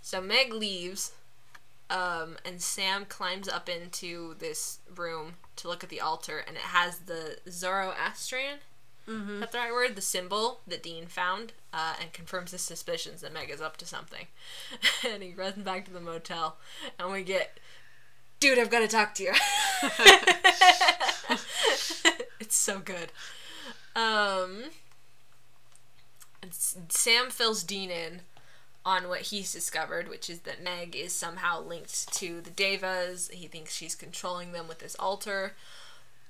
So 0.01 0.21
Meg 0.21 0.53
leaves, 0.53 1.11
um, 1.89 2.37
and 2.45 2.61
Sam 2.61 3.05
climbs 3.05 3.47
up 3.47 3.67
into 3.69 4.35
this 4.39 4.79
room 4.95 5.33
to 5.57 5.67
look 5.67 5.83
at 5.83 5.89
the 5.89 6.01
altar, 6.01 6.43
and 6.47 6.55
it 6.55 6.63
has 6.63 6.99
the 6.99 7.37
Zoroastrian. 7.49 8.59
Mhm. 9.09 9.39
That's 9.39 9.51
the 9.53 9.57
right 9.57 9.73
word. 9.73 9.95
The 9.95 10.01
symbol 10.01 10.61
that 10.67 10.83
Dean 10.83 11.07
found, 11.07 11.53
uh, 11.73 11.95
and 11.99 12.13
confirms 12.13 12.51
his 12.51 12.61
suspicions 12.61 13.21
that 13.21 13.33
Meg 13.33 13.49
is 13.49 13.61
up 13.61 13.77
to 13.77 13.85
something. 13.85 14.27
and 15.07 15.23
he 15.23 15.33
runs 15.33 15.63
back 15.63 15.85
to 15.85 15.91
the 15.91 15.99
motel, 15.99 16.57
and 16.99 17.11
we 17.11 17.23
get, 17.23 17.57
dude, 18.39 18.59
I've 18.59 18.69
got 18.69 18.79
to 18.79 18.87
talk 18.87 19.15
to 19.15 19.23
you. 19.23 19.33
it's 22.39 22.55
so 22.55 22.79
good. 22.79 23.11
Um, 23.95 24.65
Sam 26.51 27.29
fills 27.29 27.63
Dean 27.63 27.89
in 27.91 28.21
on 28.85 29.07
what 29.09 29.21
he's 29.23 29.51
discovered, 29.51 30.07
which 30.07 30.29
is 30.29 30.39
that 30.41 30.63
Meg 30.63 30.95
is 30.95 31.13
somehow 31.13 31.61
linked 31.61 32.13
to 32.13 32.41
the 32.41 32.49
Daevas. 32.49 33.31
He 33.31 33.47
thinks 33.47 33.73
she's 33.75 33.95
controlling 33.95 34.51
them 34.51 34.67
with 34.67 34.79
this 34.79 34.95
altar. 34.99 35.53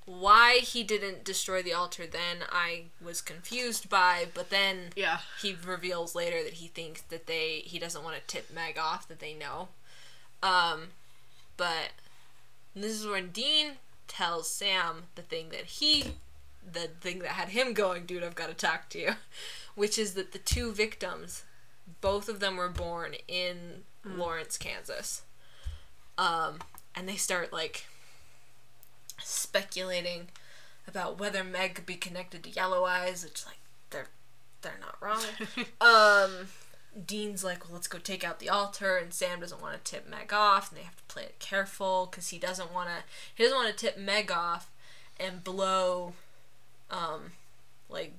Why 0.10 0.58
he 0.64 0.82
didn't 0.82 1.24
destroy 1.24 1.62
the 1.62 1.74
altar 1.74 2.08
then, 2.08 2.38
I 2.52 2.86
was 3.00 3.22
confused 3.22 3.90
by, 3.92 4.26
but 4.34 4.50
then 4.50 4.92
Yeah. 4.96 5.20
he 5.40 5.54
reveals 5.64 6.16
later 6.16 6.44
that 6.44 6.54
he 6.54 6.68
thinks 6.68 7.02
that 7.10 7.28
they 7.28 7.60
he 7.60 7.78
doesn't 7.78 8.04
want 8.04 8.16
to 8.16 8.22
tip 8.26 8.50
Meg 8.50 8.76
off 8.80 9.08
that 9.08 9.20
they 9.20 9.36
know. 9.36 9.70
Um, 10.42 10.94
but 11.58 11.92
this 12.76 12.94
is 12.94 13.06
when 13.06 13.30
Dean 13.30 13.74
tells 14.08 14.50
Sam 14.50 15.04
the 15.14 15.22
thing 15.22 15.50
that 15.50 15.66
he 15.66 16.16
the 16.66 16.88
thing 17.02 17.20
that 17.20 17.30
had 17.34 17.50
him 17.50 17.74
going, 17.74 18.08
dude, 18.08 18.24
I've 18.24 18.34
got 18.34 18.48
to 18.48 18.56
talk 18.56 18.90
to 18.90 19.00
you, 19.00 19.12
which 19.76 20.00
is 20.00 20.16
that 20.16 20.32
the 20.32 20.40
two 20.40 20.72
victims, 20.74 21.44
both 22.02 22.28
of 22.30 22.40
them 22.40 22.58
were 22.58 22.68
born 22.70 23.14
in 23.28 23.84
Lawrence, 24.04 24.58
Kansas. 24.58 25.22
Um, 26.18 26.60
and 26.96 27.08
they 27.08 27.16
start 27.16 27.54
like 27.54 27.86
speculating 29.24 30.30
about 30.88 31.20
whether 31.20 31.44
Meg 31.44 31.76
could 31.76 31.86
be 31.86 31.96
connected 31.96 32.44
to 32.44 32.50
Yellow 32.50 32.86
Eyes, 32.86 33.24
which 33.24 33.46
like 33.46 33.60
they're 33.90 34.08
they're 34.62 34.80
not 34.82 34.98
wrong. 35.02 35.24
um, 35.82 36.48
Dean's 37.06 37.44
like, 37.44 37.66
well, 37.66 37.76
let's 37.76 37.88
go 37.88 38.00
take 38.00 38.24
out 38.24 38.40
the 38.40 38.50
altar, 38.50 38.98
and 38.98 39.14
Sam 39.14 39.40
doesn't 39.40 39.62
want 39.62 39.74
to 39.84 39.92
tip 39.92 40.10
Meg 40.10 40.34
off, 40.34 40.70
and 40.70 40.80
they 40.80 40.84
have 40.84 40.98
to 40.98 41.04
play 41.14 41.24
it 41.24 41.40
careful 41.40 42.08
because 42.10 42.30
he 42.30 42.40
doesn't 42.40 42.74
want 42.74 42.90
to. 42.90 43.04
He 43.34 43.44
doesn't 43.44 43.58
want 43.58 43.70
to 43.70 43.86
tip 43.86 43.98
Meg 43.98 44.32
off 44.32 44.70
and 45.20 45.44
blow, 45.44 46.14
um, 46.90 47.34
like 47.90 48.18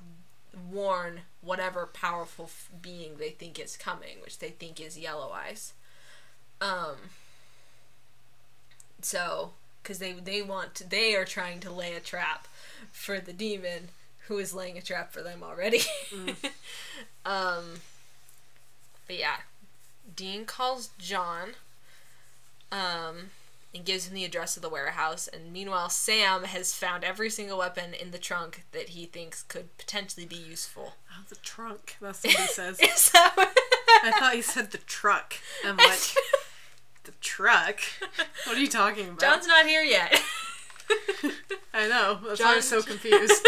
warn 0.70 1.22
whatever 1.40 1.86
powerful 1.86 2.46
f- 2.46 2.70
being 2.80 3.16
they 3.18 3.30
think 3.30 3.58
is 3.58 3.76
coming, 3.76 4.18
which 4.22 4.38
they 4.38 4.50
think 4.50 4.80
is 4.80 4.98
Yellow 4.98 5.30
Eyes. 5.32 5.74
Um. 6.60 6.96
So, 9.02 9.52
because 9.82 9.98
they 9.98 10.12
they 10.12 10.42
want 10.42 10.74
to, 10.76 10.88
they 10.88 11.14
are 11.14 11.24
trying 11.24 11.60
to 11.60 11.70
lay 11.72 11.94
a 11.94 12.00
trap 12.00 12.46
for 12.92 13.20
the 13.20 13.32
demon 13.32 13.88
who 14.28 14.38
is 14.38 14.54
laying 14.54 14.78
a 14.78 14.82
trap 14.82 15.12
for 15.12 15.22
them 15.22 15.42
already. 15.42 15.80
um. 17.26 17.80
But 19.06 19.18
yeah, 19.18 19.36
Dean 20.14 20.44
calls 20.44 20.90
John. 20.98 21.50
Um. 22.70 23.30
And 23.72 23.84
gives 23.84 24.08
him 24.08 24.14
the 24.14 24.24
address 24.24 24.56
of 24.56 24.62
the 24.62 24.68
warehouse, 24.68 25.28
and 25.28 25.52
meanwhile, 25.52 25.88
Sam 25.90 26.42
has 26.42 26.74
found 26.74 27.04
every 27.04 27.30
single 27.30 27.58
weapon 27.58 27.94
in 27.94 28.10
the 28.10 28.18
trunk 28.18 28.64
that 28.72 28.88
he 28.88 29.06
thinks 29.06 29.44
could 29.44 29.76
potentially 29.78 30.26
be 30.26 30.34
useful. 30.34 30.94
Oh, 31.12 31.22
the 31.28 31.36
trunk. 31.36 31.96
That's 32.00 32.24
what 32.24 32.34
he 32.34 32.46
says. 32.48 32.80
Is 32.80 33.12
that 33.12 33.30
what? 33.36 33.56
I 34.02 34.10
thought 34.18 34.34
he 34.34 34.42
said 34.42 34.72
the 34.72 34.78
truck. 34.78 35.34
I'm 35.64 35.76
like, 35.76 36.14
the 37.10 37.16
truck? 37.20 37.80
What 38.46 38.56
are 38.56 38.60
you 38.60 38.68
talking 38.68 39.08
about? 39.08 39.20
John's 39.20 39.46
not 39.46 39.66
here 39.66 39.82
yet. 39.82 40.20
I 41.74 41.86
know. 41.88 42.18
That's 42.26 42.40
why 42.40 42.52
I 42.52 42.56
was 42.56 42.68
so 42.68 42.82
confused. 42.82 43.32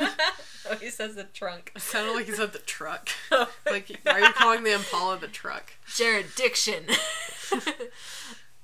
oh, 0.00 0.76
he 0.80 0.90
says 0.90 1.14
the 1.14 1.24
trunk. 1.24 1.72
It 1.76 1.80
sounded 1.80 2.12
like 2.12 2.26
he 2.26 2.32
said 2.32 2.52
the 2.52 2.58
truck. 2.58 3.08
Like, 3.30 4.00
why 4.02 4.12
are 4.12 4.20
you 4.20 4.32
calling 4.32 4.64
the 4.64 4.72
Impala 4.72 5.18
the 5.18 5.28
truck? 5.28 5.74
Jared 5.94 6.34
Diction. 6.34 6.84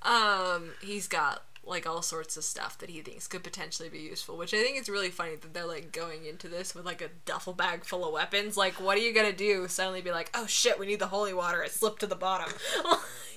um, 0.02 0.72
he's 0.82 1.06
got 1.08 1.42
like 1.70 1.86
all 1.86 2.02
sorts 2.02 2.36
of 2.36 2.44
stuff 2.44 2.76
that 2.78 2.90
he 2.90 3.00
thinks 3.00 3.26
could 3.28 3.42
potentially 3.44 3.88
be 3.88 4.00
useful, 4.00 4.36
which 4.36 4.52
I 4.52 4.62
think 4.62 4.78
is 4.78 4.88
really 4.88 5.08
funny 5.10 5.36
that 5.36 5.54
they're 5.54 5.66
like 5.66 5.92
going 5.92 6.26
into 6.26 6.48
this 6.48 6.74
with 6.74 6.84
like 6.84 7.00
a 7.00 7.08
duffel 7.24 7.52
bag 7.52 7.84
full 7.84 8.04
of 8.04 8.12
weapons. 8.12 8.56
Like, 8.56 8.74
what 8.74 8.98
are 8.98 9.00
you 9.00 9.14
gonna 9.14 9.32
do? 9.32 9.68
Suddenly 9.68 10.02
be 10.02 10.10
like, 10.10 10.30
oh 10.34 10.46
shit, 10.46 10.78
we 10.78 10.86
need 10.86 10.98
the 10.98 11.06
holy 11.06 11.32
water. 11.32 11.62
It 11.62 11.70
slipped 11.70 12.00
to 12.00 12.06
the 12.06 12.16
bottom. 12.16 12.52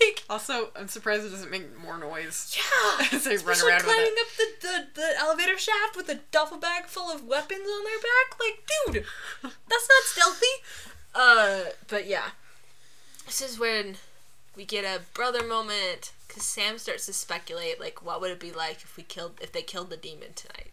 like, 0.02 0.24
Also, 0.30 0.70
I'm 0.76 0.88
surprised 0.88 1.26
it 1.26 1.30
doesn't 1.30 1.52
make 1.52 1.78
more 1.80 1.98
noise. 1.98 2.58
yeah, 2.58 3.08
As 3.14 3.24
they 3.24 3.38
run 3.38 3.62
around 3.62 3.76
with 3.78 3.84
climbing 3.86 4.08
it. 4.08 4.20
up 4.20 4.28
the, 4.38 4.68
the 4.68 5.02
the 5.02 5.20
elevator 5.20 5.58
shaft 5.58 5.96
with 5.96 6.10
a 6.10 6.20
duffel 6.32 6.58
bag 6.58 6.88
full 6.88 7.12
of 7.12 7.24
weapons 7.26 7.62
on 7.70 7.84
their 7.84 8.00
back. 8.00 8.40
Like, 8.40 8.94
dude, 8.94 9.06
that's 9.70 9.88
not 9.90 10.04
stealthy. 10.06 10.46
Uh, 11.14 11.60
but 11.88 12.08
yeah, 12.08 12.30
this 13.28 13.42
is 13.42 13.60
when 13.60 13.98
we 14.56 14.66
get 14.66 14.84
a 14.86 15.02
brother 15.14 15.44
moment 15.44 16.13
because 16.34 16.48
Sam 16.48 16.78
starts 16.78 17.06
to 17.06 17.14
speculate 17.14 17.80
like 17.80 18.04
what 18.04 18.20
would 18.22 18.32
it 18.32 18.40
be 18.40 18.52
like 18.52 18.78
if 18.84 18.98
we 18.98 19.04
killed 19.04 19.40
if 19.42 19.52
they 19.52 19.62
killed 19.62 19.90
the 19.90 19.98
demon 19.98 20.34
tonight, 20.36 20.72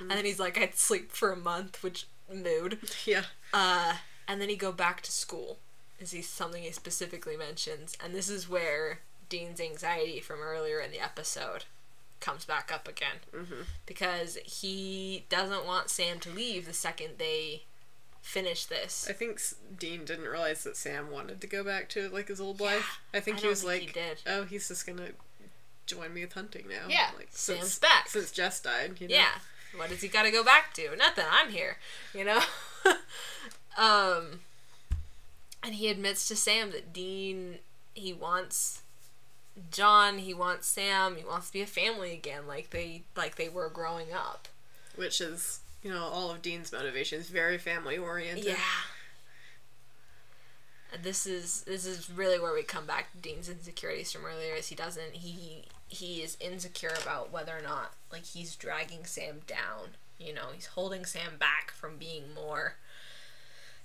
and 0.00 0.10
then 0.10 0.24
he's 0.24 0.40
like 0.40 0.58
I'd 0.58 0.74
sleep 0.74 1.12
for 1.12 1.30
a 1.32 1.36
month, 1.36 1.82
which 1.82 2.06
mood. 2.32 2.78
Yeah. 3.06 3.24
Uh, 3.54 3.94
and 4.26 4.40
then 4.40 4.48
he 4.48 4.56
go 4.56 4.72
back 4.72 5.00
to 5.02 5.12
school. 5.12 5.58
Is 6.00 6.10
he 6.10 6.20
something 6.22 6.62
he 6.62 6.72
specifically 6.72 7.36
mentions? 7.36 7.96
And 8.02 8.14
this 8.14 8.28
is 8.28 8.48
where 8.48 8.98
Dean's 9.28 9.60
anxiety 9.60 10.20
from 10.20 10.40
earlier 10.40 10.80
in 10.80 10.90
the 10.90 10.98
episode 11.00 11.64
comes 12.18 12.44
back 12.44 12.72
up 12.72 12.88
again 12.88 13.16
because 13.86 14.36
he 14.44 15.24
doesn't 15.28 15.64
want 15.66 15.90
Sam 15.90 16.18
to 16.20 16.30
leave 16.30 16.66
the 16.66 16.72
second 16.72 17.14
they 17.18 17.62
finish 18.26 18.64
this. 18.66 19.06
I 19.08 19.12
think 19.12 19.40
Dean 19.78 20.04
didn't 20.04 20.26
realize 20.26 20.64
that 20.64 20.76
Sam 20.76 21.10
wanted 21.12 21.40
to 21.40 21.46
go 21.46 21.62
back 21.62 21.88
to 21.90 22.08
like 22.08 22.26
his 22.28 22.40
old 22.40 22.60
life. 22.60 22.98
I 23.14 23.20
think 23.20 23.38
I 23.38 23.40
he 23.42 23.46
was 23.46 23.62
think 23.62 23.80
he 23.80 23.86
like, 23.86 23.94
did. 23.94 24.22
"Oh, 24.26 24.44
he's 24.44 24.66
just 24.68 24.84
gonna 24.86 25.10
join 25.86 26.12
me 26.12 26.22
with 26.22 26.32
hunting 26.32 26.66
now." 26.68 26.86
Yeah, 26.88 27.10
like 27.16 27.28
Sam's 27.30 27.60
since, 27.60 27.78
back. 27.78 28.08
since 28.08 28.32
Jess 28.32 28.60
died. 28.60 28.96
You 29.00 29.08
know? 29.08 29.14
Yeah. 29.14 29.38
What 29.76 29.90
does 29.90 30.00
he 30.00 30.08
got 30.08 30.22
to 30.24 30.30
go 30.30 30.42
back 30.42 30.72
to? 30.74 30.96
Nothing. 30.96 31.24
I'm 31.30 31.50
here. 31.50 31.76
You 32.14 32.24
know. 32.24 32.40
um. 33.78 34.40
And 35.62 35.74
he 35.74 35.88
admits 35.88 36.28
to 36.28 36.36
Sam 36.36 36.70
that 36.72 36.92
Dean 36.92 37.58
he 37.94 38.12
wants 38.12 38.82
John. 39.70 40.18
He 40.18 40.34
wants 40.34 40.66
Sam. 40.66 41.16
He 41.16 41.24
wants 41.24 41.48
to 41.48 41.52
be 41.52 41.62
a 41.62 41.66
family 41.66 42.12
again, 42.12 42.46
like 42.46 42.70
they 42.70 43.02
like 43.16 43.36
they 43.36 43.48
were 43.48 43.68
growing 43.68 44.12
up. 44.12 44.48
which 44.96 45.20
is 45.20 45.60
you 45.86 45.92
know 45.92 46.02
all 46.02 46.32
of 46.32 46.42
Dean's 46.42 46.72
motivations 46.72 47.28
very 47.28 47.58
family 47.58 47.96
oriented. 47.96 48.44
Yeah. 48.44 48.56
This 51.00 51.26
is 51.26 51.62
this 51.62 51.86
is 51.86 52.10
really 52.10 52.40
where 52.40 52.52
we 52.52 52.64
come 52.64 52.86
back 52.86 53.12
to 53.12 53.18
Dean's 53.18 53.48
insecurities 53.48 54.10
from 54.10 54.24
earlier 54.24 54.54
is 54.54 54.66
he 54.66 54.74
doesn't 54.74 55.12
he 55.12 55.64
he 55.86 56.22
is 56.22 56.36
insecure 56.40 56.94
about 57.00 57.30
whether 57.32 57.56
or 57.56 57.62
not 57.62 57.92
like 58.10 58.24
he's 58.24 58.56
dragging 58.56 59.04
Sam 59.04 59.42
down. 59.46 59.90
You 60.18 60.34
know, 60.34 60.48
he's 60.52 60.66
holding 60.66 61.04
Sam 61.04 61.36
back 61.38 61.70
from 61.70 61.98
being 61.98 62.34
more 62.34 62.74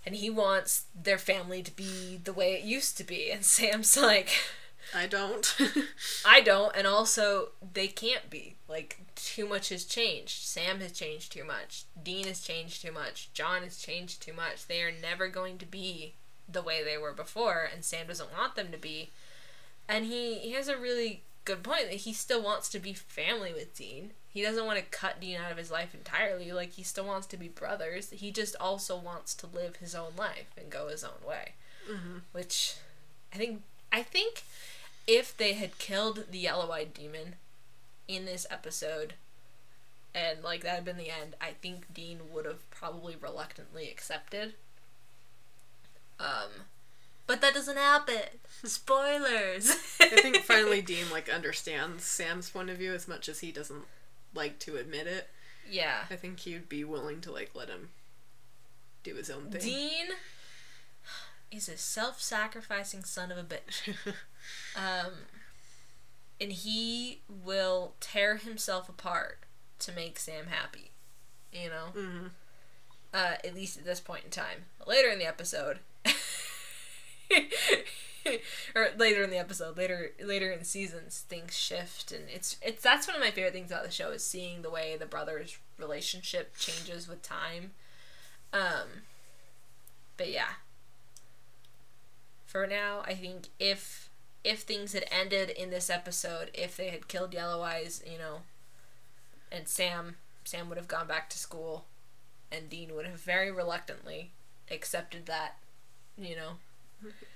and 0.03 0.15
he 0.15 0.31
wants 0.31 0.85
their 0.99 1.19
family 1.19 1.61
to 1.61 1.75
be 1.75 2.19
the 2.23 2.33
way 2.33 2.53
it 2.53 2.63
used 2.63 2.97
to 2.97 3.03
be 3.03 3.29
and 3.29 3.45
Sam's 3.45 3.95
like 3.95 4.29
I 4.95 5.07
don't. 5.07 5.55
I 6.25 6.41
don't, 6.41 6.75
and 6.75 6.87
also 6.87 7.49
they 7.73 7.87
can't 7.87 8.29
be. 8.29 8.55
Like 8.67 8.99
too 9.15 9.47
much 9.47 9.69
has 9.69 9.85
changed. 9.85 10.43
Sam 10.43 10.79
has 10.81 10.91
changed 10.91 11.31
too 11.31 11.43
much. 11.43 11.85
Dean 12.01 12.27
has 12.27 12.41
changed 12.41 12.81
too 12.81 12.91
much. 12.91 13.29
John 13.33 13.63
has 13.63 13.77
changed 13.77 14.21
too 14.21 14.33
much. 14.33 14.67
They 14.67 14.81
are 14.81 14.91
never 14.91 15.27
going 15.27 15.57
to 15.59 15.65
be 15.65 16.13
the 16.49 16.61
way 16.61 16.83
they 16.83 16.97
were 16.97 17.13
before, 17.13 17.69
and 17.73 17.83
Sam 17.83 18.07
doesn't 18.07 18.33
want 18.33 18.55
them 18.55 18.71
to 18.71 18.77
be. 18.77 19.09
And 19.87 20.05
he 20.05 20.35
he 20.39 20.51
has 20.53 20.67
a 20.67 20.77
really 20.77 21.23
good 21.45 21.63
point 21.63 21.89
that 21.89 22.01
he 22.01 22.13
still 22.13 22.41
wants 22.41 22.69
to 22.69 22.79
be 22.79 22.93
family 22.93 23.53
with 23.53 23.75
Dean. 23.75 24.11
He 24.29 24.41
doesn't 24.41 24.65
want 24.65 24.79
to 24.79 24.85
cut 24.85 25.19
Dean 25.19 25.37
out 25.37 25.51
of 25.51 25.57
his 25.57 25.71
life 25.71 25.93
entirely. 25.93 26.51
Like 26.51 26.73
he 26.73 26.83
still 26.83 27.05
wants 27.05 27.27
to 27.27 27.37
be 27.37 27.47
brothers. 27.47 28.11
He 28.11 28.31
just 28.31 28.55
also 28.59 28.95
wants 28.95 29.33
to 29.35 29.47
live 29.47 29.77
his 29.77 29.95
own 29.95 30.13
life 30.17 30.51
and 30.57 30.69
go 30.69 30.87
his 30.87 31.03
own 31.03 31.27
way. 31.27 31.53
Mm-hmm. 31.91 32.19
Which 32.31 32.75
I 33.33 33.37
think 33.37 33.61
I 33.91 34.03
think 34.03 34.43
if 35.11 35.35
they 35.35 35.51
had 35.53 35.77
killed 35.77 36.23
the 36.31 36.37
yellow-eyed 36.37 36.93
demon 36.93 37.35
in 38.07 38.23
this 38.23 38.47
episode 38.49 39.15
and 40.15 40.41
like 40.41 40.61
that 40.63 40.75
had 40.75 40.85
been 40.85 40.95
the 40.97 41.09
end, 41.09 41.35
I 41.41 41.51
think 41.61 41.93
Dean 41.93 42.19
would 42.33 42.45
have 42.45 42.69
probably 42.69 43.15
reluctantly 43.19 43.89
accepted. 43.89 44.53
Um 46.17 46.49
but 47.27 47.41
that 47.41 47.53
doesn't 47.53 47.77
happen. 47.77 48.21
Spoilers. 48.63 49.69
I 50.01 50.07
think 50.21 50.37
finally 50.43 50.81
Dean 50.81 51.09
like 51.11 51.29
understands 51.29 52.05
Sam's 52.05 52.49
point 52.49 52.69
of 52.69 52.77
view 52.77 52.93
as 52.93 53.07
much 53.07 53.27
as 53.27 53.39
he 53.41 53.51
doesn't 53.51 53.83
like 54.33 54.59
to 54.59 54.77
admit 54.77 55.07
it. 55.07 55.29
yeah. 55.69 56.03
I 56.09 56.15
think 56.15 56.39
he'd 56.39 56.69
be 56.69 56.83
willing 56.85 57.19
to 57.21 57.31
like 57.33 57.51
let 57.53 57.67
him 57.69 57.89
do 59.03 59.15
his 59.15 59.29
own 59.29 59.49
thing. 59.51 59.61
Dean 59.61 60.07
is 61.51 61.67
a 61.69 61.77
self-sacrificing 61.77 63.03
son 63.03 63.31
of 63.31 63.37
a 63.37 63.43
bitch. 63.43 63.95
Um, 64.75 65.11
and 66.41 66.51
he 66.51 67.21
will 67.29 67.93
tear 67.99 68.37
himself 68.37 68.89
apart 68.89 69.39
to 69.79 69.91
make 69.91 70.17
Sam 70.17 70.47
happy. 70.47 70.89
You 71.53 71.69
know? 71.69 71.87
Mhm. 71.93 72.31
Uh, 73.13 73.35
at 73.43 73.53
least 73.53 73.77
at 73.77 73.85
this 73.85 73.99
point 73.99 74.23
in 74.25 74.31
time. 74.31 74.65
Later 74.87 75.09
in 75.09 75.19
the 75.19 75.27
episode, 75.27 75.79
or 78.75 78.89
later 78.97 79.23
in 79.23 79.29
the 79.29 79.37
episode, 79.37 79.77
later 79.77 80.11
later 80.19 80.51
in 80.51 80.63
seasons, 80.63 81.25
things 81.27 81.55
shift, 81.57 82.11
and 82.11 82.23
it's 82.29 82.57
it's 82.61 82.81
that's 82.81 83.07
one 83.07 83.15
of 83.15 83.21
my 83.21 83.31
favorite 83.31 83.53
things 83.53 83.69
about 83.71 83.83
the 83.83 83.91
show 83.91 84.11
is 84.11 84.23
seeing 84.25 84.61
the 84.61 84.69
way 84.69 84.95
the 84.97 85.05
brothers' 85.05 85.57
relationship 85.77 86.55
changes 86.57 87.07
with 87.07 87.21
time. 87.21 87.71
Um, 88.53 89.03
but 90.17 90.29
yeah, 90.31 90.53
for 92.51 92.67
now, 92.67 93.01
I 93.05 93.13
think 93.13 93.47
if 93.59 94.09
if 94.43 94.61
things 94.61 94.91
had 94.91 95.05
ended 95.09 95.49
in 95.51 95.69
this 95.69 95.89
episode, 95.89 96.51
if 96.53 96.75
they 96.75 96.89
had 96.89 97.07
killed 97.07 97.33
Yellow 97.33 97.61
Eyes, 97.61 98.03
you 98.05 98.17
know, 98.17 98.39
and 99.51 99.69
Sam 99.69 100.17
Sam 100.43 100.67
would 100.67 100.77
have 100.77 100.89
gone 100.89 101.07
back 101.07 101.29
to 101.29 101.37
school, 101.37 101.85
and 102.51 102.69
Dean 102.69 102.93
would 102.93 103.05
have 103.05 103.21
very 103.21 103.49
reluctantly 103.51 104.31
accepted 104.69 105.27
that, 105.27 105.59
you 106.17 106.35
know. 106.35 106.51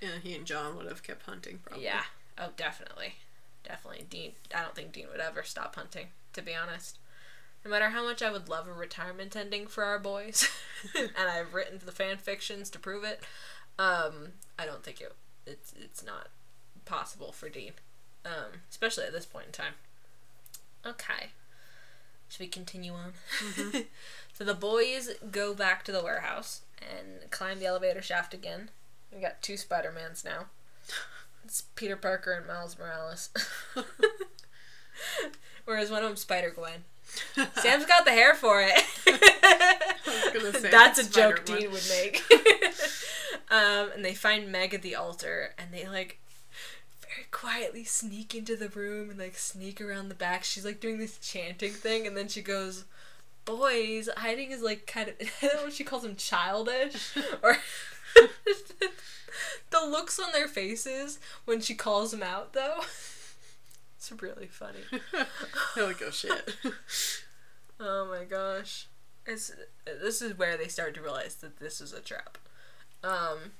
Yeah, 0.01 0.19
he 0.21 0.35
and 0.35 0.45
John 0.45 0.75
would 0.75 0.85
have 0.85 1.01
kept 1.01 1.23
hunting 1.23 1.59
probably. 1.63 1.85
Yeah. 1.85 2.03
Oh, 2.37 2.49
definitely, 2.57 3.15
definitely. 3.63 4.05
Dean. 4.09 4.33
I 4.53 4.61
don't 4.61 4.75
think 4.75 4.91
Dean 4.91 5.07
would 5.09 5.21
ever 5.21 5.43
stop 5.43 5.75
hunting. 5.75 6.07
To 6.33 6.41
be 6.41 6.53
honest, 6.53 6.99
no 7.63 7.71
matter 7.71 7.89
how 7.91 8.03
much 8.03 8.21
I 8.21 8.31
would 8.31 8.49
love 8.49 8.67
a 8.67 8.73
retirement 8.73 9.37
ending 9.37 9.67
for 9.67 9.85
our 9.85 9.97
boys, 9.97 10.49
and 10.95 11.29
I've 11.29 11.53
written 11.53 11.79
the 11.83 11.93
fan 11.93 12.17
fictions 12.17 12.69
to 12.71 12.79
prove 12.79 13.05
it, 13.05 13.23
um, 13.77 14.33
I 14.57 14.65
don't 14.65 14.83
think 14.83 15.01
it. 15.01 15.13
It's 15.45 15.73
it's 15.79 16.03
not 16.03 16.29
possible 16.85 17.31
for 17.31 17.49
Dean, 17.49 17.73
um, 18.25 18.61
especially 18.69 19.05
at 19.05 19.13
this 19.13 19.25
point 19.25 19.47
in 19.47 19.51
time. 19.51 19.73
Okay. 20.85 21.31
Should 22.27 22.39
we 22.39 22.47
continue 22.47 22.93
on? 22.93 23.13
so 24.33 24.43
the 24.43 24.55
boys 24.55 25.11
go 25.31 25.53
back 25.53 25.83
to 25.83 25.91
the 25.91 26.03
warehouse 26.03 26.61
and 26.81 27.29
climb 27.29 27.59
the 27.59 27.67
elevator 27.67 28.01
shaft 28.01 28.33
again. 28.33 28.69
We 29.13 29.21
got 29.21 29.41
two 29.41 29.57
Spider 29.57 29.91
Mans 29.93 30.25
now. 30.25 30.45
It's 31.43 31.61
Peter 31.75 31.95
Parker 31.95 32.33
and 32.33 32.47
Miles 32.47 32.77
Morales. 32.77 33.29
Whereas 35.65 35.91
one 35.91 36.03
of 36.03 36.09
them's 36.09 36.21
Spider 36.21 36.51
Gwen. 36.51 36.83
Sam's 37.61 37.85
got 37.85 38.05
the 38.05 38.11
hair 38.11 38.33
for 38.33 38.61
it. 38.61 38.83
That's 40.71 40.99
a 40.99 41.09
joke. 41.09 41.45
Dean 41.45 41.71
would 41.71 41.83
make. 41.89 42.23
um, 43.51 43.91
and 43.95 44.03
they 44.03 44.13
find 44.13 44.51
Meg 44.51 44.73
at 44.73 44.81
the 44.81 44.95
altar, 44.95 45.53
and 45.57 45.71
they 45.71 45.87
like 45.87 46.19
very 47.01 47.27
quietly 47.31 47.83
sneak 47.83 48.35
into 48.35 48.55
the 48.55 48.69
room 48.69 49.09
and 49.09 49.19
like 49.19 49.37
sneak 49.37 49.81
around 49.81 50.09
the 50.09 50.15
back. 50.15 50.43
She's 50.43 50.65
like 50.65 50.79
doing 50.79 50.97
this 50.97 51.17
chanting 51.19 51.71
thing, 51.71 52.07
and 52.07 52.15
then 52.15 52.27
she 52.27 52.41
goes, 52.41 52.85
"Boys, 53.45 54.09
hiding 54.17 54.51
is 54.51 54.61
like 54.61 54.87
kind 54.87 55.09
of." 55.09 55.15
I 55.41 55.47
don't 55.47 55.55
know 55.55 55.63
what 55.63 55.73
she 55.73 55.83
calls 55.83 56.03
them, 56.03 56.15
childish, 56.15 57.15
or 57.41 57.57
the 59.71 59.85
looks 59.85 60.19
on 60.19 60.31
their 60.31 60.47
faces 60.47 61.19
when 61.45 61.61
she 61.61 61.75
calls 61.75 62.11
them 62.11 62.23
out, 62.23 62.53
though. 62.53 62.81
It's 63.97 64.11
really 64.21 64.47
funny. 64.47 64.79
He'll 65.75 65.93
go 65.93 66.09
shit. 66.11 66.55
Oh 67.77 68.07
my 68.09 68.23
gosh. 68.23 68.87
It's 69.25 69.51
this 69.85 70.21
is 70.21 70.37
where 70.37 70.55
they 70.55 70.69
start 70.69 70.93
to 70.95 71.01
realize 71.01 71.35
that 71.35 71.59
this 71.59 71.81
is 71.81 71.91
a 71.91 71.99
trap. 71.99 72.37
Um 73.03 73.51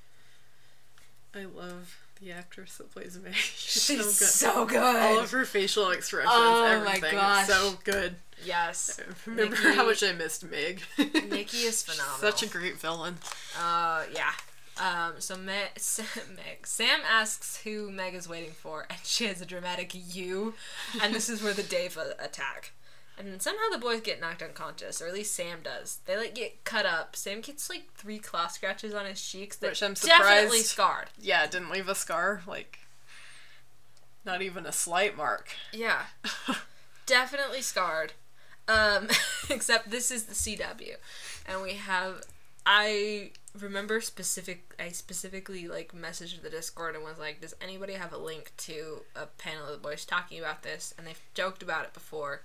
I 1.35 1.43
love 1.43 1.97
the 2.21 2.31
actress 2.31 2.77
that 2.77 2.93
plays 2.93 3.19
Meg. 3.21 3.33
She's 3.33 3.83
she's 3.83 4.15
so 4.17 4.23
good. 4.23 4.29
so 4.29 4.65
good. 4.65 4.95
All 5.01 5.19
of 5.19 5.31
her 5.31 5.43
facial 5.43 5.89
expressions, 5.91 6.31
Oh 6.33 6.81
my 6.85 6.93
everything. 6.93 7.11
gosh. 7.11 7.47
So 7.47 7.73
good. 7.83 8.15
yes. 8.45 9.01
Remember 9.25 9.53
Nicki- 9.57 9.75
how 9.75 9.85
much 9.85 10.01
I 10.01 10.13
missed 10.13 10.45
Meg. 10.49 10.81
Nicki 10.97 11.57
is 11.63 11.83
phenomenal. 11.83 12.17
Such 12.19 12.41
a 12.43 12.47
great 12.47 12.77
villain. 12.79 13.17
Uh 13.59 14.03
yeah. 14.13 14.31
Um 14.81 15.13
so 15.19 15.37
Meg, 15.37 15.69
Sam, 15.77 16.05
Meg 16.35 16.65
Sam 16.67 16.99
asks 17.09 17.57
who 17.63 17.89
Meg 17.91 18.13
is 18.13 18.27
waiting 18.27 18.51
for 18.51 18.85
and 18.89 18.99
she 19.03 19.25
has 19.25 19.41
a 19.41 19.45
dramatic 19.45 19.91
you 19.93 20.53
and 21.01 21.13
this 21.13 21.29
is 21.29 21.41
where 21.41 21.53
the 21.53 21.61
Daeva 21.63 22.13
attack. 22.23 22.71
And 23.17 23.41
somehow 23.41 23.69
the 23.71 23.77
boys 23.77 24.01
get 24.01 24.19
knocked 24.19 24.41
unconscious, 24.43 25.01
or 25.01 25.07
at 25.07 25.13
least 25.13 25.33
Sam 25.33 25.59
does. 25.63 25.99
They 26.05 26.17
like 26.17 26.35
get 26.35 26.65
cut 26.65 26.85
up. 26.85 27.15
Sam 27.15 27.39
gets 27.39 27.69
like 27.69 27.85
three 27.93 28.19
claw 28.19 28.47
scratches 28.47 28.93
on 28.93 29.05
his 29.05 29.25
cheeks 29.25 29.55
that 29.55 29.69
Which 29.69 29.81
I'm 29.81 29.93
definitely 29.93 30.59
surprised- 30.59 30.65
scarred. 30.65 31.09
Yeah, 31.21 31.47
didn't 31.47 31.69
leave 31.71 31.87
a 31.87 31.95
scar. 31.95 32.41
Like, 32.45 32.79
not 34.25 34.41
even 34.41 34.65
a 34.65 34.73
slight 34.73 35.15
mark. 35.15 35.51
Yeah. 35.71 36.07
Definitely 37.05 37.61
scarred. 37.61 38.11
Um, 38.67 39.07
except 39.49 39.91
this 39.91 40.11
is 40.11 40.23
the 40.25 40.33
CW. 40.33 40.95
And 41.47 41.61
we 41.61 41.75
have 41.75 42.21
I 42.65 43.31
remember 43.59 44.01
specific 44.01 44.73
I 44.79 44.89
specifically 44.89 45.67
like 45.67 45.93
messaged 45.93 46.41
the 46.41 46.49
Discord 46.49 46.95
and 46.95 47.03
was 47.03 47.17
like, 47.19 47.41
Does 47.41 47.53
anybody 47.61 47.93
have 47.93 48.13
a 48.13 48.17
link 48.17 48.51
to 48.57 49.01
a 49.15 49.25
panel 49.25 49.65
of 49.65 49.71
the 49.71 49.77
boys 49.77 50.05
talking 50.05 50.39
about 50.39 50.63
this? 50.63 50.93
And 50.97 51.05
they've 51.05 51.21
joked 51.33 51.61
about 51.63 51.85
it 51.85 51.93
before. 51.93 52.41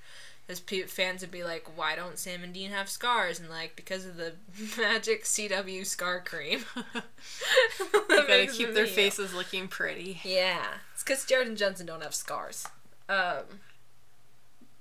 Because 0.46 0.60
pe- 0.60 0.82
fans 0.82 1.20
would 1.22 1.30
be 1.30 1.44
like, 1.44 1.76
Why 1.76 1.96
don't 1.96 2.18
Sam 2.18 2.42
and 2.42 2.52
Dean 2.52 2.70
have 2.70 2.88
scars? 2.88 3.40
And 3.40 3.48
like, 3.48 3.76
because 3.76 4.04
of 4.04 4.16
the 4.16 4.34
magic 4.78 5.24
CW 5.24 5.86
scar 5.86 6.20
cream. 6.20 6.60
They 8.08 8.16
gotta 8.16 8.46
keep 8.46 8.74
their 8.74 8.86
faces 8.86 9.32
looking 9.34 9.66
pretty. 9.68 10.20
Yeah. 10.24 10.64
It's 10.94 11.02
because 11.02 11.24
Jared 11.24 11.48
and 11.48 11.56
Jensen 11.56 11.86
don't 11.86 12.02
have 12.02 12.14
scars. 12.14 12.66
Um, 13.08 13.44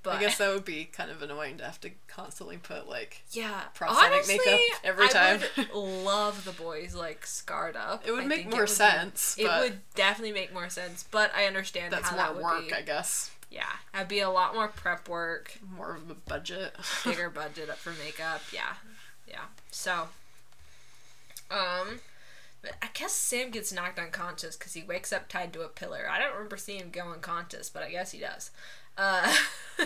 But 0.01 0.15
I 0.15 0.19
guess 0.21 0.37
that 0.37 0.53
would 0.53 0.63
be 0.63 0.85
kind 0.85 1.11
of 1.11 1.21
annoying 1.21 1.57
to 1.57 1.65
have 1.65 1.81
to 1.81 1.89
constantly 2.07 2.55
put 2.57 2.87
like 2.87 3.23
yeah, 3.31 3.63
prosthetic 3.73 4.13
honestly, 4.13 4.37
makeup 4.37 4.79
every 4.83 5.09
time. 5.09 5.41
I 5.57 5.67
would 5.73 5.73
love 5.73 6.45
the 6.45 6.53
boys 6.53 6.95
like 6.95 7.25
scarred 7.25 7.75
up. 7.75 8.07
It 8.07 8.11
would 8.13 8.23
I 8.23 8.27
make 8.27 8.49
more 8.49 8.63
be- 8.63 8.69
sense, 8.69 9.35
it 9.37 9.45
would 9.45 9.81
definitely 9.95 10.31
make 10.31 10.53
more 10.53 10.69
sense, 10.69 11.03
but 11.03 11.31
I 11.35 11.45
understand 11.45 11.91
that's 11.91 12.07
how 12.07 12.15
more 12.15 12.25
that 12.25 12.35
would 12.35 12.43
work, 12.43 12.67
be. 12.69 12.73
I 12.73 12.81
guess. 12.81 13.31
Yeah, 13.51 13.63
that'd 13.93 14.07
be 14.07 14.19
a 14.19 14.29
lot 14.29 14.53
more 14.53 14.67
prep 14.67 15.09
work, 15.09 15.57
More 15.75 15.95
of 15.95 16.09
a 16.09 16.13
budget. 16.13 16.75
bigger 17.03 17.29
budget 17.29 17.69
up 17.69 17.77
for 17.77 17.91
makeup. 17.91 18.41
Yeah, 18.53 18.75
yeah. 19.27 19.45
So, 19.71 20.07
um, 21.51 21.99
but 22.61 22.73
I 22.81 22.87
guess 22.93 23.11
Sam 23.13 23.49
gets 23.49 23.73
knocked 23.73 23.99
unconscious 23.99 24.55
because 24.55 24.73
he 24.73 24.83
wakes 24.83 25.11
up 25.11 25.27
tied 25.29 25.51
to 25.53 25.61
a 25.61 25.67
pillar. 25.67 26.07
I 26.09 26.19
don't 26.19 26.33
remember 26.33 26.57
seeing 26.57 26.79
him 26.79 26.89
go 26.91 27.11
unconscious, 27.11 27.69
but 27.69 27.81
I 27.83 27.89
guess 27.89 28.11
he 28.11 28.19
does. 28.19 28.51
Uh, 28.99 29.33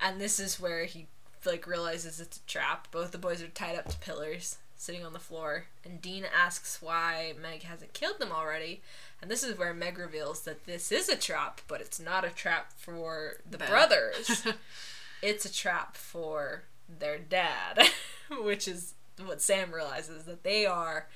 and 0.00 0.20
this 0.20 0.40
is 0.40 0.58
where 0.58 0.84
he 0.84 1.06
like 1.46 1.66
realizes 1.66 2.20
it's 2.20 2.38
a 2.38 2.46
trap. 2.48 2.88
Both 2.90 3.12
the 3.12 3.18
boys 3.18 3.40
are 3.42 3.48
tied 3.48 3.76
up 3.76 3.88
to 3.88 3.98
pillars, 3.98 4.58
sitting 4.76 5.04
on 5.04 5.12
the 5.12 5.18
floor, 5.18 5.66
and 5.84 6.02
Dean 6.02 6.24
asks 6.34 6.82
why 6.82 7.34
Meg 7.40 7.62
hasn't 7.62 7.92
killed 7.92 8.18
them 8.18 8.32
already. 8.32 8.82
And 9.22 9.30
this 9.30 9.44
is 9.44 9.56
where 9.56 9.72
Meg 9.72 9.98
reveals 9.98 10.42
that 10.42 10.64
this 10.64 10.90
is 10.90 11.08
a 11.08 11.16
trap, 11.16 11.60
but 11.68 11.80
it's 11.80 12.00
not 12.00 12.24
a 12.24 12.30
trap 12.30 12.72
for 12.76 13.34
the 13.48 13.58
Ben. 13.58 13.68
brothers. 13.68 14.46
it's 15.22 15.44
a 15.44 15.52
trap 15.52 15.96
for 15.96 16.64
their 16.98 17.18
dad, 17.18 17.88
which 18.42 18.66
is 18.66 18.94
what 19.24 19.40
Sam 19.40 19.72
realizes 19.72 20.24
that 20.24 20.42
they 20.42 20.66
are 20.66 21.06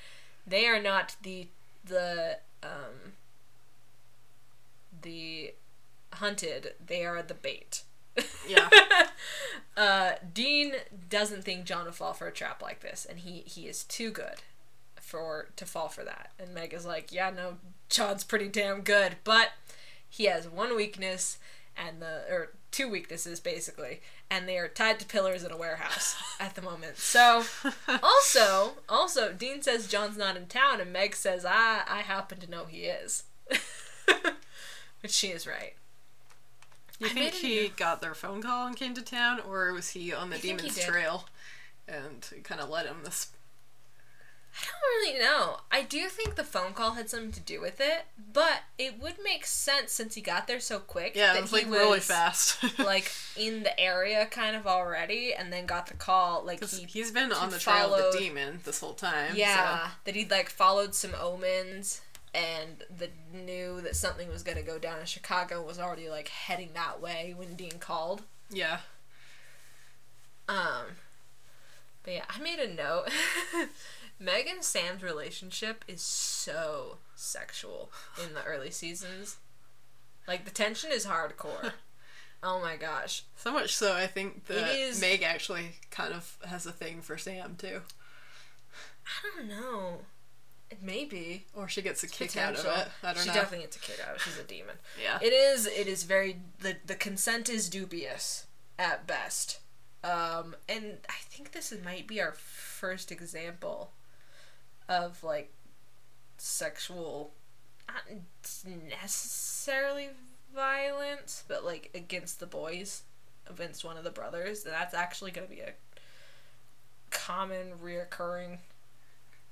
they 0.46 0.66
are 0.66 0.80
not 0.80 1.16
the 1.22 1.48
the 1.84 2.38
um 2.62 3.14
the 5.02 5.52
hunted, 6.18 6.74
they 6.84 7.04
are 7.04 7.22
the 7.22 7.34
bait. 7.34 7.82
yeah. 8.48 8.68
uh, 9.76 10.12
Dean 10.32 10.74
doesn't 11.08 11.44
think 11.44 11.64
John 11.64 11.84
will 11.86 11.92
fall 11.92 12.12
for 12.12 12.26
a 12.26 12.32
trap 12.32 12.62
like 12.62 12.80
this, 12.80 13.06
and 13.08 13.20
he 13.20 13.42
he 13.46 13.66
is 13.66 13.84
too 13.84 14.10
good 14.10 14.42
for 15.00 15.48
to 15.56 15.64
fall 15.64 15.88
for 15.88 16.04
that. 16.04 16.30
And 16.38 16.54
Meg 16.54 16.74
is 16.74 16.84
like, 16.84 17.12
yeah, 17.12 17.30
no, 17.30 17.54
John's 17.88 18.24
pretty 18.24 18.48
damn 18.48 18.82
good, 18.82 19.16
but 19.24 19.50
he 20.08 20.24
has 20.26 20.48
one 20.48 20.76
weakness 20.76 21.38
and 21.76 22.02
the 22.02 22.22
or 22.30 22.52
two 22.70 22.88
weaknesses 22.88 23.40
basically, 23.40 24.00
and 24.30 24.48
they 24.48 24.58
are 24.58 24.68
tied 24.68 24.98
to 25.00 25.06
pillars 25.06 25.44
in 25.44 25.50
a 25.50 25.56
warehouse 25.56 26.16
at 26.40 26.54
the 26.54 26.62
moment. 26.62 26.98
So 26.98 27.44
also 28.02 28.72
also 28.88 29.32
Dean 29.32 29.62
says 29.62 29.88
John's 29.88 30.16
not 30.16 30.36
in 30.36 30.46
town, 30.46 30.80
and 30.80 30.92
Meg 30.92 31.14
says 31.14 31.44
I 31.44 31.82
I 31.88 32.00
happen 32.00 32.38
to 32.40 32.50
know 32.50 32.64
he 32.66 32.82
is, 32.84 33.24
which 35.00 35.12
she 35.12 35.28
is 35.28 35.46
right. 35.46 35.74
You 36.99 37.07
I 37.07 37.11
think 37.11 37.34
he 37.34 37.68
got 37.68 38.01
their 38.01 38.14
phone 38.14 38.42
call 38.42 38.66
and 38.66 38.76
came 38.76 38.94
to 38.94 39.03
town, 39.03 39.40
or 39.49 39.72
was 39.72 39.90
he 39.90 40.12
on 40.12 40.30
the 40.30 40.36
I 40.36 40.40
demon's 40.40 40.78
trail 40.78 41.26
and 41.86 42.26
kind 42.42 42.61
of 42.61 42.68
led 42.68 42.86
him 42.86 42.99
this? 43.05 43.28
I 44.61 44.66
don't 44.66 44.80
really 44.80 45.20
know. 45.20 45.59
I 45.70 45.82
do 45.82 46.09
think 46.09 46.34
the 46.34 46.42
phone 46.42 46.72
call 46.72 46.92
had 46.92 47.09
something 47.09 47.30
to 47.32 47.40
do 47.40 47.61
with 47.61 47.80
it, 47.80 48.07
but 48.32 48.62
it 48.78 49.01
would 49.01 49.16
make 49.22 49.46
sense 49.46 49.92
since 49.92 50.16
he 50.16 50.20
got 50.20 50.49
there 50.49 50.59
so 50.59 50.80
quick. 50.80 51.14
Yeah, 51.14 51.34
that 51.34 51.38
it 51.38 51.42
was 51.42 51.51
he 51.51 51.57
like 51.59 51.70
really 51.72 51.99
was, 51.99 52.07
fast. 52.07 52.78
like 52.78 53.12
in 53.36 53.62
the 53.62 53.78
area 53.78 54.26
kind 54.26 54.57
of 54.57 54.66
already, 54.66 55.32
and 55.32 55.53
then 55.53 55.66
got 55.66 55.86
the 55.86 55.94
call. 55.94 56.44
Like 56.44 56.64
he, 56.64 56.84
he's 56.86 57.12
been 57.12 57.30
on 57.30 57.49
he 57.49 57.55
the 57.55 57.61
trail 57.61 57.94
of 57.94 58.12
the 58.12 58.18
demon 58.18 58.59
this 58.64 58.80
whole 58.80 58.94
time. 58.94 59.34
yeah, 59.36 59.84
so- 59.84 59.90
that 60.05 60.16
he'd 60.16 60.30
like 60.32 60.49
followed 60.49 60.94
some 60.96 61.14
omens 61.14 62.01
and 62.34 62.84
that 62.98 63.10
knew 63.32 63.80
that 63.80 63.96
something 63.96 64.28
was 64.28 64.42
gonna 64.42 64.62
go 64.62 64.78
down 64.78 65.00
in 65.00 65.06
Chicago. 65.06 65.62
Was 65.62 65.78
already 65.78 66.08
like 66.08 66.28
heading 66.28 66.70
that 66.74 67.00
way 67.00 67.34
when 67.36 67.54
Dean 67.54 67.78
called. 67.78 68.22
yeah. 68.50 68.80
Um, 70.48 70.96
but 72.02 72.14
yeah, 72.14 72.24
I 72.28 72.38
made 72.40 72.58
a 72.58 72.72
note. 72.72 73.08
Meg 74.18 74.46
and 74.46 74.64
Sam's 74.64 75.02
relationship 75.02 75.84
is 75.86 76.00
so 76.00 76.96
sexual 77.14 77.90
in 78.24 78.34
the 78.34 78.42
early 78.44 78.70
seasons. 78.70 79.36
Like 80.26 80.44
the 80.44 80.50
tension 80.50 80.90
is 80.90 81.06
hardcore. 81.06 81.72
oh 82.42 82.60
my 82.60 82.76
gosh. 82.76 83.24
So 83.36 83.52
much 83.52 83.76
so, 83.76 83.94
I 83.94 84.06
think 84.06 84.46
that 84.46 84.74
is- 84.74 85.00
Meg 85.00 85.22
actually 85.22 85.72
kind 85.90 86.12
of 86.14 86.36
has 86.46 86.64
a 86.66 86.72
thing 86.72 87.02
for 87.02 87.18
Sam 87.18 87.56
too, 87.56 87.82
I 89.06 89.36
don't 89.38 89.48
know. 89.48 89.98
It 90.70 90.82
may 90.82 91.04
be. 91.06 91.44
or 91.54 91.66
she 91.68 91.80
gets 91.82 92.02
a 92.02 92.06
kick 92.06 92.36
out 92.36 92.54
of 92.56 92.64
it. 92.64 92.88
I 93.02 93.12
don't 93.14 93.22
she 93.22 93.28
know. 93.28 93.34
definitely 93.34 93.64
gets 93.64 93.76
a 93.76 93.80
kick 93.80 94.00
out 94.02 94.10
of 94.10 94.16
it. 94.16 94.20
She's 94.22 94.38
a 94.38 94.42
demon. 94.44 94.76
yeah. 95.02 95.18
It 95.22 95.32
is. 95.32 95.66
It 95.66 95.86
is 95.86 96.02
very. 96.04 96.38
The 96.60 96.76
the 96.84 96.94
consent 96.94 97.48
is 97.48 97.68
dubious 97.68 98.46
at 98.78 99.06
best. 99.06 99.60
Um, 100.04 100.54
and 100.68 100.98
I 101.08 101.14
think 101.22 101.52
this 101.52 101.72
might 101.84 102.06
be 102.06 102.20
our 102.20 102.32
first 102.32 103.10
example 103.10 103.92
of 104.88 105.24
like 105.24 105.52
sexual, 106.36 107.32
not 107.88 108.02
necessarily 109.02 110.10
violence, 110.54 111.44
but 111.48 111.64
like 111.64 111.90
against 111.94 112.40
the 112.40 112.46
boys, 112.46 113.02
against 113.50 113.84
one 113.84 113.96
of 113.96 114.04
the 114.04 114.10
brothers. 114.10 114.62
That's 114.62 114.94
actually 114.94 115.30
going 115.32 115.48
to 115.48 115.54
be 115.54 115.60
a 115.60 115.72
common 117.10 117.72
reoccurring 117.82 118.58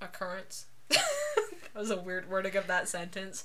occurrence. 0.01 0.67
that 0.89 1.75
was 1.75 1.91
a 1.91 1.97
weird 1.97 2.29
wording 2.31 2.57
of 2.57 2.67
that 2.67 2.89
sentence. 2.89 3.45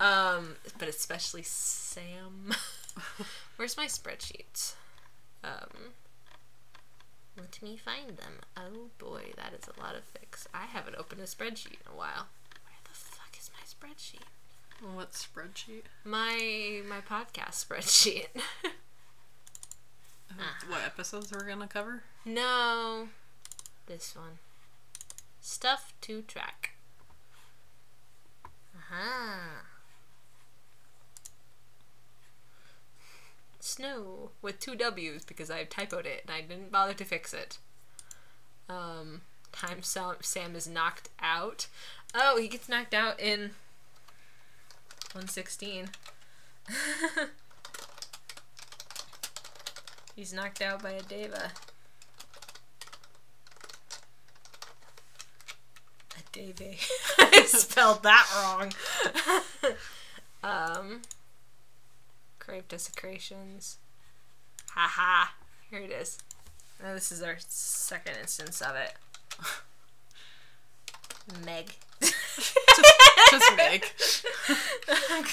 Um, 0.00 0.56
but 0.78 0.88
especially 0.88 1.42
Sam. 1.42 2.52
Where's 3.56 3.76
my 3.76 3.86
spreadsheets? 3.86 4.74
Um, 5.42 5.92
let 7.36 7.60
me 7.62 7.76
find 7.76 8.16
them. 8.16 8.40
Oh 8.56 8.90
boy, 8.98 9.32
that 9.36 9.52
is 9.52 9.68
a 9.68 9.80
lot 9.80 9.94
of 9.96 10.04
fix. 10.04 10.46
I 10.54 10.66
haven't 10.66 10.96
opened 10.96 11.20
a 11.20 11.24
spreadsheet 11.24 11.80
in 11.80 11.92
a 11.92 11.96
while. 11.96 12.28
Where 12.64 12.80
the 12.84 12.90
fuck 12.94 13.36
is 13.38 13.50
my 13.52 13.64
spreadsheet? 13.64 14.26
What 14.94 15.12
spreadsheet? 15.12 15.84
My 16.04 16.80
my 16.88 17.00
podcast 17.00 17.64
spreadsheet. 17.66 18.26
What 20.68 20.82
episodes 20.84 21.30
we're 21.30 21.46
gonna 21.46 21.68
cover? 21.68 22.02
no, 22.24 23.08
this 23.86 24.16
one. 24.16 24.38
Stuff 25.40 25.92
to 26.02 26.22
track. 26.22 26.73
Snow 33.60 34.30
with 34.42 34.60
two 34.60 34.74
W's 34.74 35.24
because 35.24 35.50
I 35.50 35.64
typoed 35.64 36.06
it 36.06 36.24
and 36.26 36.34
I 36.34 36.42
didn't 36.42 36.70
bother 36.70 36.94
to 36.94 37.04
fix 37.04 37.32
it. 37.32 37.58
Um, 38.68 39.22
time 39.52 39.82
Sam, 39.82 40.16
Sam 40.20 40.54
is 40.54 40.68
knocked 40.68 41.08
out. 41.20 41.66
Oh, 42.14 42.38
he 42.38 42.46
gets 42.46 42.68
knocked 42.68 42.94
out 42.94 43.18
in 43.18 43.52
116. 45.12 45.90
He's 50.16 50.32
knocked 50.32 50.62
out 50.62 50.82
by 50.82 50.90
a 50.92 51.02
Daeva. 51.02 51.50
A 56.34 56.38
Davy. 56.52 56.78
I 57.18 57.44
spelled 57.46 58.02
that 58.02 58.26
wrong. 58.36 58.72
um, 60.42 61.02
Crave 62.38 62.68
Desecrations. 62.68 63.78
Haha. 64.70 65.30
Here 65.70 65.80
it 65.80 65.90
is. 65.90 66.18
Now 66.82 66.94
this 66.94 67.12
is 67.12 67.22
our 67.22 67.36
second 67.38 68.16
instance 68.20 68.60
of 68.60 68.76
it. 68.76 68.94
Meg. 71.46 71.70
Just 72.00 73.56
Meg. 73.56 73.86
I'm 75.08 75.24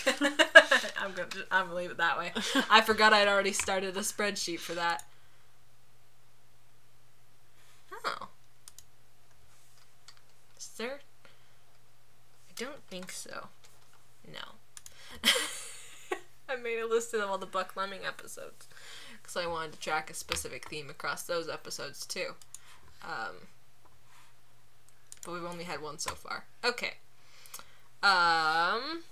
I'm 0.98 1.14
gonna, 1.14 1.30
I'm 1.52 1.66
gonna 1.66 1.76
leave 1.76 1.92
it 1.92 1.98
that 1.98 2.18
way. 2.18 2.32
I 2.70 2.82
forgot 2.82 3.12
I'd 3.12 3.28
already 3.28 3.52
started 3.52 3.98
a 3.98 4.02
spreadsheet 4.02 4.60
for 4.60 4.74
that. 4.76 5.04
Oh. 8.06 8.30
Is 10.58 10.70
there? 10.78 11.02
I 12.50 12.54
don't 12.56 12.84
think 12.90 13.12
so. 13.12 13.48
No. 14.32 14.40
Made 17.12 17.22
of 17.22 17.30
all 17.30 17.38
the 17.38 17.48
Buckleming 17.48 18.06
episodes 18.06 18.68
because 19.22 19.38
I 19.38 19.48
wanted 19.48 19.74
to 19.74 19.80
track 19.80 20.10
a 20.10 20.14
specific 20.14 20.68
theme 20.70 20.90
across 20.90 21.24
those 21.24 21.50
episodes 21.50 22.06
too. 22.06 22.36
Um, 23.04 23.48
but 25.26 25.34
we've 25.34 25.46
only 25.46 25.64
had 25.64 25.82
one 25.82 26.00
so 26.00 26.12
far. 26.12 26.46
Okay. 26.64 26.94
Um. 28.04 29.04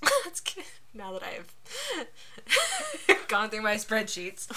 Let's 0.24 0.40
get 0.40 0.64
now 0.94 1.12
that 1.12 1.22
I 1.22 1.40
have 1.98 3.28
gone 3.28 3.50
through 3.50 3.62
my 3.62 3.74
spreadsheets. 3.74 4.48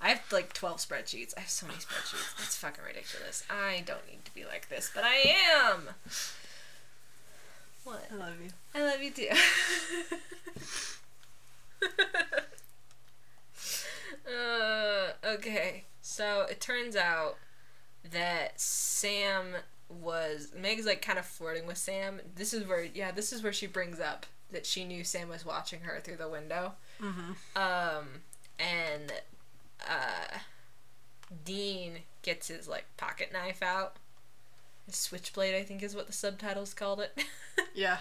I 0.00 0.10
have 0.10 0.22
like 0.32 0.52
twelve 0.52 0.78
spreadsheets. 0.78 1.34
I 1.36 1.40
have 1.40 1.50
so 1.50 1.66
many 1.66 1.78
spreadsheets. 1.78 2.36
That's 2.38 2.56
fucking 2.56 2.84
ridiculous. 2.84 3.44
I 3.50 3.82
don't 3.86 4.06
need 4.08 4.24
to 4.24 4.34
be 4.34 4.44
like 4.44 4.68
this, 4.68 4.90
but 4.94 5.04
I 5.04 5.34
am. 5.72 5.88
What? 7.84 8.06
I 8.12 8.16
love 8.16 8.34
you. 8.42 8.50
I 8.74 8.84
love 8.84 9.02
you 9.02 9.10
too. 9.10 9.28
Okay, 15.34 15.84
so 16.02 16.46
it 16.50 16.60
turns 16.60 16.96
out 16.96 17.36
that 18.10 18.60
Sam 18.60 19.54
was 19.88 20.52
Meg's 20.56 20.86
like 20.86 21.02
kind 21.02 21.18
of 21.18 21.24
flirting 21.24 21.66
with 21.66 21.78
Sam. 21.78 22.20
This 22.34 22.52
is 22.52 22.66
where 22.66 22.84
yeah, 22.84 23.12
this 23.12 23.32
is 23.32 23.42
where 23.42 23.52
she 23.52 23.66
brings 23.66 24.00
up 24.00 24.26
that 24.50 24.66
she 24.66 24.84
knew 24.84 25.04
Sam 25.04 25.28
was 25.28 25.46
watching 25.46 25.80
her 25.82 26.00
through 26.00 26.16
the 26.16 26.28
window. 26.28 26.72
Mm-hmm. 27.00 27.32
Um, 27.56 28.06
and 28.58 29.12
uh, 29.88 30.38
Dean 31.44 32.00
gets 32.22 32.48
his 32.48 32.66
like 32.66 32.86
pocket 32.96 33.32
knife 33.32 33.62
out. 33.62 33.96
Switchblade, 34.88 35.54
I 35.54 35.62
think, 35.62 35.82
is 35.82 35.94
what 35.94 36.08
the 36.08 36.12
subtitles 36.12 36.74
called 36.74 37.00
it. 37.00 37.24
Yeah. 37.74 37.98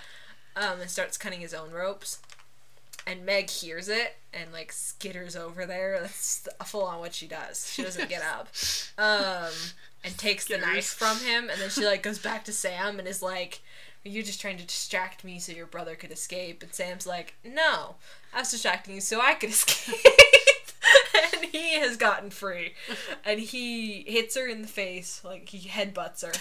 um, 0.56 0.80
and 0.82 0.90
starts 0.90 1.18
cutting 1.18 1.42
his 1.42 1.54
own 1.54 1.72
ropes. 1.72 2.20
And 3.10 3.26
Meg 3.26 3.50
hears 3.50 3.90
it 3.90 4.18
and 4.32 4.54
like 4.54 4.72
skitters 4.72 5.36
over 5.36 5.66
there. 5.66 5.98
That's 6.02 6.48
full 6.66 6.84
on 6.84 7.00
what 7.00 7.16
she 7.16 7.28
does. 7.28 7.72
She 7.74 7.82
doesn't 7.82 8.08
get 8.08 8.22
up. 8.22 8.50
Um, 9.00 9.52
and 10.04 10.16
takes 10.18 10.46
the 10.46 10.60
knife 10.60 10.86
from 10.86 11.18
him, 11.18 11.50
and 11.50 11.60
then 11.60 11.70
she 11.70 11.86
like 11.86 12.04
goes 12.04 12.20
back 12.20 12.46
to 12.46 12.54
Sam 12.54 13.00
and 13.00 13.08
is 13.08 13.22
like, 13.24 13.62
"Are 14.06 14.10
you 14.10 14.22
just 14.22 14.40
trying 14.40 14.58
to 14.58 14.66
distract 14.66 15.24
me 15.24 15.40
so 15.40 15.52
your 15.52 15.66
brother 15.66 15.96
could 15.96 16.12
escape?" 16.12 16.62
And 16.62 16.72
Sam's 16.74 17.08
like, 17.08 17.34
"No, 17.44 17.96
I 18.32 18.40
was 18.40 18.52
distracting 18.52 18.96
you 18.96 19.02
so 19.02 19.20
I 19.20 19.34
could 19.34 19.50
escape." 19.50 19.96
and 21.34 21.46
he 21.46 21.80
has 21.80 21.98
gotten 21.98 22.30
free, 22.30 22.74
and 23.26 23.40
he 23.40 24.04
hits 24.04 24.38
her 24.38 24.48
in 24.48 24.62
the 24.62 24.68
face 24.68 25.22
like 25.24 25.50
he 25.50 25.68
headbutts 25.68 26.22
her, 26.24 26.32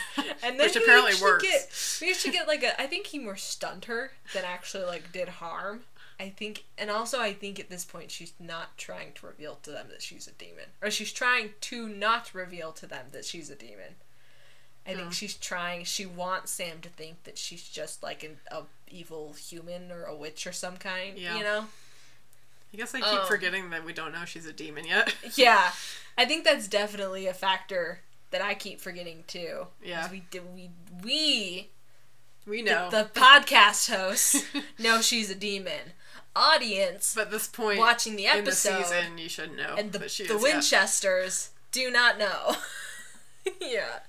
and 0.42 0.60
then 0.60 0.66
Which 0.68 0.76
apparently 0.76 1.14
works. 1.20 1.42
Get, 1.42 2.06
we 2.06 2.12
actually 2.12 2.32
get 2.32 2.46
like 2.46 2.62
a. 2.62 2.80
I 2.80 2.86
think 2.86 3.06
he 3.06 3.18
more 3.18 3.36
stunned 3.36 3.86
her 3.86 4.12
than 4.34 4.44
actually 4.44 4.84
like 4.84 5.12
did 5.12 5.28
harm. 5.28 5.80
I 6.20 6.30
think, 6.30 6.64
and 6.76 6.90
also 6.90 7.20
I 7.20 7.32
think 7.32 7.60
at 7.60 7.70
this 7.70 7.84
point 7.84 8.10
she's 8.10 8.32
not 8.40 8.76
trying 8.76 9.12
to 9.14 9.26
reveal 9.26 9.56
to 9.62 9.70
them 9.70 9.86
that 9.90 10.02
she's 10.02 10.26
a 10.26 10.32
demon, 10.32 10.64
or 10.82 10.90
she's 10.90 11.12
trying 11.12 11.50
to 11.62 11.88
not 11.88 12.34
reveal 12.34 12.72
to 12.72 12.86
them 12.86 13.06
that 13.12 13.24
she's 13.24 13.50
a 13.50 13.54
demon. 13.54 13.94
I 14.86 14.94
think 14.94 15.06
Hmm. 15.06 15.10
she's 15.12 15.34
trying. 15.36 15.84
She 15.84 16.06
wants 16.06 16.50
Sam 16.50 16.80
to 16.80 16.88
think 16.88 17.24
that 17.24 17.36
she's 17.38 17.62
just 17.68 18.02
like 18.02 18.22
an 18.24 18.38
a 18.50 18.62
evil 18.88 19.34
human 19.34 19.92
or 19.92 20.04
a 20.04 20.14
witch 20.16 20.46
or 20.46 20.52
some 20.52 20.76
kind. 20.78 21.18
Yeah. 21.18 21.36
You 21.36 21.44
know. 21.44 21.66
I 22.72 22.76
guess 22.76 22.94
I 22.94 22.98
keep 23.00 23.20
Um, 23.20 23.26
forgetting 23.26 23.70
that 23.70 23.84
we 23.84 23.92
don't 23.92 24.12
know 24.12 24.24
she's 24.24 24.44
a 24.46 24.52
demon 24.52 24.86
yet. 24.86 25.14
Yeah, 25.36 25.72
I 26.18 26.24
think 26.26 26.44
that's 26.44 26.68
definitely 26.68 27.26
a 27.26 27.34
factor 27.34 28.00
that 28.30 28.42
I 28.42 28.54
keep 28.54 28.80
forgetting 28.80 29.24
too. 29.26 29.68
Yeah. 29.84 30.10
We 30.10 30.20
do 30.30 30.42
we 30.42 30.70
we 31.02 31.68
we 32.46 32.62
the, 32.62 32.70
know. 32.70 32.90
the 32.90 33.10
podcast 33.14 33.94
hosts 33.94 34.42
know 34.78 35.00
she's 35.00 35.30
a 35.30 35.34
demon. 35.34 35.92
Audience 36.38 37.14
but 37.14 37.26
at 37.26 37.30
this 37.32 37.48
point 37.48 37.78
watching 37.80 38.14
the 38.14 38.26
in 38.26 38.44
the 38.44 38.50
episode 38.50 38.84
season, 38.84 39.18
you 39.18 39.28
should 39.28 39.56
know 39.56 39.74
and 39.76 39.92
the 39.92 40.08
she 40.08 40.26
the. 40.26 40.38
Winchesters 40.38 41.50
do 41.72 41.90
not 41.90 42.18
know. 42.18 42.56
yeah. 43.60 44.00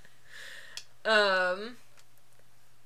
Um. 1.06 1.78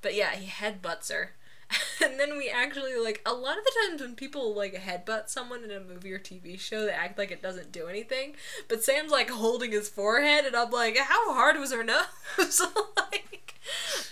But 0.01 0.15
yeah, 0.15 0.31
he 0.31 0.47
headbutts 0.49 1.11
her. 1.11 1.31
And 2.03 2.19
then 2.19 2.37
we 2.37 2.49
actually 2.49 2.95
like 2.95 3.21
a 3.25 3.33
lot 3.33 3.57
of 3.57 3.63
the 3.63 3.71
times 3.87 4.01
when 4.01 4.15
people 4.15 4.53
like 4.53 4.73
headbutt 4.73 5.29
someone 5.29 5.63
in 5.63 5.71
a 5.71 5.79
movie 5.79 6.11
or 6.11 6.19
TV 6.19 6.59
show, 6.59 6.85
they 6.85 6.91
act 6.91 7.17
like 7.17 7.31
it 7.31 7.41
doesn't 7.41 7.71
do 7.71 7.87
anything. 7.87 8.35
But 8.67 8.83
Sam's 8.83 9.11
like 9.11 9.29
holding 9.29 9.71
his 9.71 9.89
forehead, 9.89 10.45
and 10.45 10.55
I'm 10.55 10.69
like, 10.69 10.97
how 10.97 11.33
hard 11.33 11.57
was 11.57 11.71
her 11.71 11.83
nose? 11.83 12.05
like, 12.97 13.55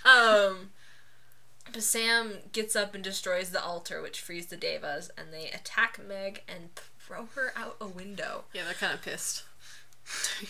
um. 0.05 0.71
Sam 1.79 2.33
gets 2.51 2.75
up 2.75 2.93
and 2.95 3.03
destroys 3.03 3.51
the 3.51 3.63
altar, 3.63 4.01
which 4.01 4.19
frees 4.19 4.47
the 4.47 4.57
Daevas, 4.57 5.09
and 5.17 5.27
they 5.31 5.49
attack 5.49 5.99
Meg 6.05 6.43
and 6.47 6.69
throw 6.99 7.27
her 7.35 7.53
out 7.55 7.77
a 7.79 7.87
window. 7.87 8.45
Yeah, 8.53 8.63
they're 8.65 8.73
kind 8.73 8.93
of 8.93 9.01
pissed. 9.01 9.43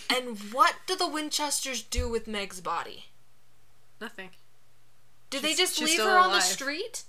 And 0.10 0.38
what 0.54 0.76
do 0.88 0.96
the 0.96 1.08
Winchesters 1.08 1.84
do 1.84 2.10
with 2.10 2.26
Meg's 2.28 2.62
body? 2.62 3.06
Nothing. 4.00 4.30
Do 5.30 5.40
they 5.40 5.54
just 5.54 5.80
leave 5.80 6.00
her 6.00 6.18
on 6.18 6.32
the 6.32 6.40
street? 6.40 7.04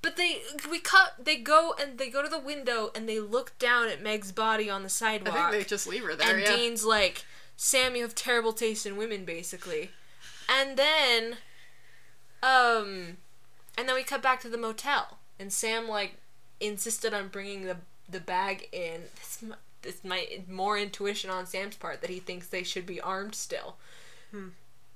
But 0.00 0.16
they 0.16 0.42
we 0.70 0.78
cut 0.78 1.14
they 1.24 1.36
go 1.36 1.74
and 1.80 1.98
they 1.98 2.08
go 2.08 2.22
to 2.22 2.28
the 2.28 2.38
window 2.38 2.90
and 2.94 3.08
they 3.08 3.18
look 3.18 3.58
down 3.58 3.88
at 3.88 4.02
Meg's 4.02 4.30
body 4.30 4.70
on 4.70 4.82
the 4.84 4.88
sidewalk. 4.88 5.34
I 5.36 5.50
think 5.50 5.62
they 5.64 5.68
just 5.68 5.88
leave 5.88 6.04
her 6.04 6.14
there. 6.14 6.30
and 6.36 6.40
yeah. 6.40 6.54
Dean's 6.54 6.84
like, 6.84 7.24
Sam, 7.56 7.96
you 7.96 8.02
have 8.02 8.14
terrible 8.14 8.52
taste 8.52 8.86
in 8.86 8.96
women, 8.96 9.24
basically. 9.24 9.90
And 10.48 10.76
then, 10.76 11.38
um, 12.42 13.16
and 13.76 13.88
then 13.88 13.94
we 13.94 14.02
cut 14.02 14.22
back 14.22 14.40
to 14.40 14.48
the 14.48 14.58
motel, 14.58 15.18
and 15.38 15.52
Sam 15.52 15.88
like 15.88 16.14
insisted 16.60 17.14
on 17.14 17.28
bringing 17.28 17.64
the 17.64 17.76
the 18.08 18.20
bag 18.20 18.68
in. 18.72 19.02
This 19.16 19.44
this 19.82 20.04
my 20.04 20.26
more 20.48 20.76
intuition 20.78 21.30
on 21.30 21.46
Sam's 21.46 21.76
part 21.76 22.00
that 22.00 22.10
he 22.10 22.18
thinks 22.20 22.48
they 22.48 22.62
should 22.64 22.86
be 22.86 23.00
armed 23.00 23.34
still, 23.34 23.76
Hmm. 24.30 24.48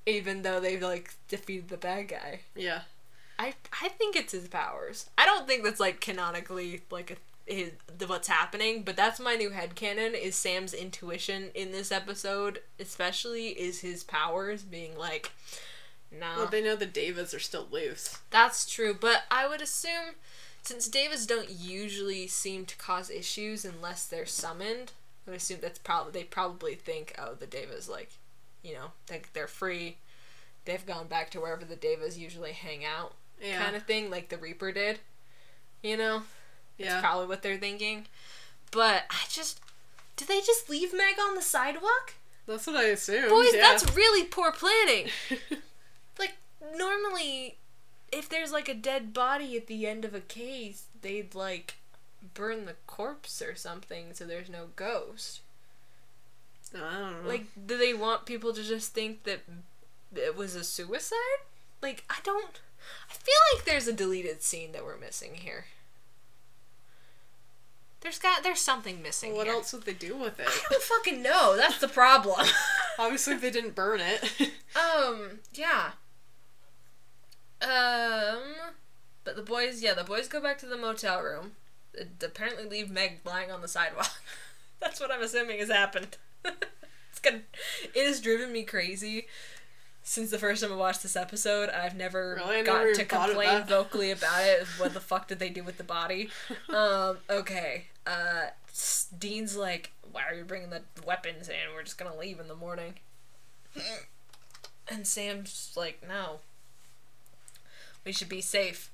even 0.06 0.42
though 0.42 0.60
they've 0.60 0.82
like 0.82 1.14
defeated 1.28 1.68
the 1.68 1.76
bad 1.76 2.08
guy. 2.08 2.40
yeah. 2.54 2.82
I 3.38 3.54
I 3.80 3.88
think 3.88 4.14
it's 4.14 4.32
his 4.32 4.46
powers. 4.48 5.08
I 5.18 5.24
don't 5.26 5.46
think 5.48 5.64
that's 5.64 5.80
like 5.80 6.00
canonically 6.00 6.82
like 6.90 7.10
a, 7.12 7.52
his 7.52 7.72
the, 7.98 8.06
what's 8.06 8.28
happening, 8.28 8.82
but 8.82 8.94
that's 8.96 9.18
my 9.18 9.34
new 9.34 9.50
head 9.50 9.74
headcanon 9.74 10.14
is 10.20 10.36
Sam's 10.36 10.74
intuition 10.74 11.50
in 11.54 11.72
this 11.72 11.90
episode, 11.90 12.60
especially 12.78 13.48
is 13.48 13.80
his 13.80 14.04
powers 14.04 14.62
being 14.62 14.96
like 14.96 15.32
no. 16.18 16.34
Well, 16.38 16.46
they 16.46 16.62
know 16.62 16.76
the 16.76 16.86
Daevas 16.86 17.34
are 17.34 17.38
still 17.40 17.66
loose. 17.70 18.18
that's 18.30 18.70
true, 18.70 18.94
but 18.98 19.22
I 19.30 19.48
would 19.48 19.60
assume 19.62 20.14
since 20.62 20.88
Daevas 20.88 21.26
don't 21.26 21.50
usually 21.50 22.26
seem 22.28 22.66
to 22.66 22.76
cause 22.76 23.10
issues 23.10 23.64
unless 23.64 24.06
they're 24.06 24.26
summoned, 24.26 24.92
I 25.26 25.30
would 25.30 25.36
assume 25.38 25.58
that's 25.60 25.78
probably 25.78 26.12
they 26.12 26.24
probably 26.24 26.74
think 26.74 27.14
oh 27.18 27.34
the 27.34 27.46
Daevas 27.46 27.88
like 27.88 28.10
you 28.62 28.74
know, 28.74 28.92
like 29.10 29.32
they're 29.32 29.48
free. 29.48 29.96
They've 30.64 30.86
gone 30.86 31.08
back 31.08 31.30
to 31.30 31.40
wherever 31.40 31.64
the 31.64 31.74
Daevas 31.76 32.16
usually 32.16 32.52
hang 32.52 32.84
out 32.84 33.14
Yeah. 33.40 33.60
kind 33.60 33.74
of 33.74 33.82
thing, 33.84 34.10
like 34.10 34.28
the 34.28 34.36
Reaper 34.36 34.70
did. 34.70 35.00
You 35.82 35.96
know, 35.96 36.22
yeah. 36.78 36.90
That's 36.90 37.00
probably 37.02 37.26
what 37.26 37.42
they're 37.42 37.56
thinking. 37.58 38.06
But 38.70 39.02
I 39.10 39.24
just, 39.28 39.60
did 40.16 40.28
they 40.28 40.40
just 40.40 40.70
leave 40.70 40.94
Meg 40.94 41.16
on 41.20 41.34
the 41.34 41.42
sidewalk? 41.42 42.14
That's 42.46 42.66
what 42.68 42.76
I 42.76 42.84
assume. 42.84 43.28
Boys, 43.28 43.52
yeah. 43.52 43.60
that's 43.62 43.94
really 43.96 44.24
poor 44.24 44.52
planning. 44.52 45.08
normally, 46.76 47.58
if 48.10 48.28
there's 48.28 48.52
like 48.52 48.68
a 48.68 48.74
dead 48.74 49.12
body 49.12 49.56
at 49.56 49.66
the 49.66 49.86
end 49.86 50.04
of 50.04 50.14
a 50.14 50.20
case, 50.20 50.86
they'd 51.00 51.34
like 51.34 51.76
burn 52.34 52.66
the 52.66 52.76
corpse 52.86 53.42
or 53.42 53.54
something 53.54 54.14
so 54.14 54.24
there's 54.24 54.48
no 54.48 54.66
ghost. 54.76 55.40
I 56.74 56.98
don't 56.98 57.22
know. 57.24 57.28
Like, 57.28 57.46
do 57.66 57.76
they 57.76 57.92
want 57.92 58.24
people 58.24 58.52
to 58.54 58.62
just 58.62 58.94
think 58.94 59.24
that 59.24 59.40
it 60.14 60.36
was 60.36 60.54
a 60.54 60.64
suicide? 60.64 61.18
Like, 61.82 62.04
I 62.08 62.16
don't. 62.22 62.60
I 63.10 63.14
feel 63.14 63.34
like 63.54 63.64
there's 63.64 63.86
a 63.86 63.92
deleted 63.92 64.42
scene 64.42 64.72
that 64.72 64.84
we're 64.84 64.96
missing 64.96 65.34
here. 65.34 65.66
There's 68.00 68.18
got 68.18 68.42
there's 68.42 68.60
something 68.60 69.00
missing. 69.00 69.36
what 69.36 69.46
here. 69.46 69.54
else 69.54 69.72
would 69.72 69.84
they 69.84 69.92
do 69.92 70.16
with 70.16 70.40
it? 70.40 70.48
I 70.48 70.60
don't 70.70 70.82
fucking 70.82 71.22
know. 71.22 71.56
That's 71.56 71.78
the 71.78 71.88
problem. 71.88 72.46
Obviously, 72.98 73.36
they 73.36 73.50
didn't 73.50 73.74
burn 73.74 74.00
it. 74.00 74.22
um. 74.76 75.40
Yeah. 75.54 75.92
Um. 77.62 78.72
But 79.24 79.36
the 79.36 79.42
boys, 79.42 79.82
yeah, 79.82 79.94
the 79.94 80.04
boys 80.04 80.28
go 80.28 80.40
back 80.40 80.58
to 80.58 80.66
the 80.66 80.76
motel 80.76 81.22
room. 81.22 81.52
It 81.94 82.08
apparently 82.24 82.64
leave 82.64 82.90
Meg 82.90 83.20
lying 83.24 83.50
on 83.50 83.60
the 83.60 83.68
sidewalk. 83.68 84.10
That's 84.80 85.00
what 85.00 85.12
I'm 85.12 85.22
assuming 85.22 85.60
has 85.60 85.70
happened. 85.70 86.16
it's 86.44 87.20
gonna. 87.20 87.42
It 87.94 88.06
has 88.06 88.20
driven 88.20 88.52
me 88.52 88.64
crazy 88.64 89.26
since 90.02 90.30
the 90.30 90.38
first 90.38 90.62
time 90.62 90.72
I 90.72 90.76
watched 90.76 91.02
this 91.02 91.14
episode. 91.14 91.70
I've 91.70 91.94
never 91.96 92.34
Really? 92.40 92.56
I 92.58 92.62
never 92.62 92.66
gotten 92.66 92.94
to 92.94 93.00
even 93.00 93.06
thought 93.06 93.28
of 93.30 93.36
complain 93.36 93.64
vocally 93.64 94.10
about 94.10 94.44
it. 94.44 94.66
What 94.78 94.94
the 94.94 95.00
fuck 95.12 95.28
did 95.28 95.38
they 95.38 95.50
do 95.50 95.62
with 95.62 95.78
the 95.78 95.84
body? 95.84 96.30
um. 96.68 97.18
Okay. 97.30 97.86
Uh. 98.06 98.46
Dean's 99.16 99.54
like, 99.54 99.92
why 100.10 100.22
are 100.28 100.34
you 100.34 100.44
bringing 100.44 100.70
the 100.70 100.82
weapons 101.06 101.48
in? 101.48 101.54
We're 101.74 101.82
just 101.82 101.98
gonna 101.98 102.16
leave 102.16 102.40
in 102.40 102.48
the 102.48 102.56
morning. 102.56 102.94
And 104.88 105.06
Sam's 105.06 105.72
like, 105.76 106.02
no. 106.06 106.40
We 108.04 108.12
should 108.12 108.28
be 108.28 108.40
safe. 108.40 108.90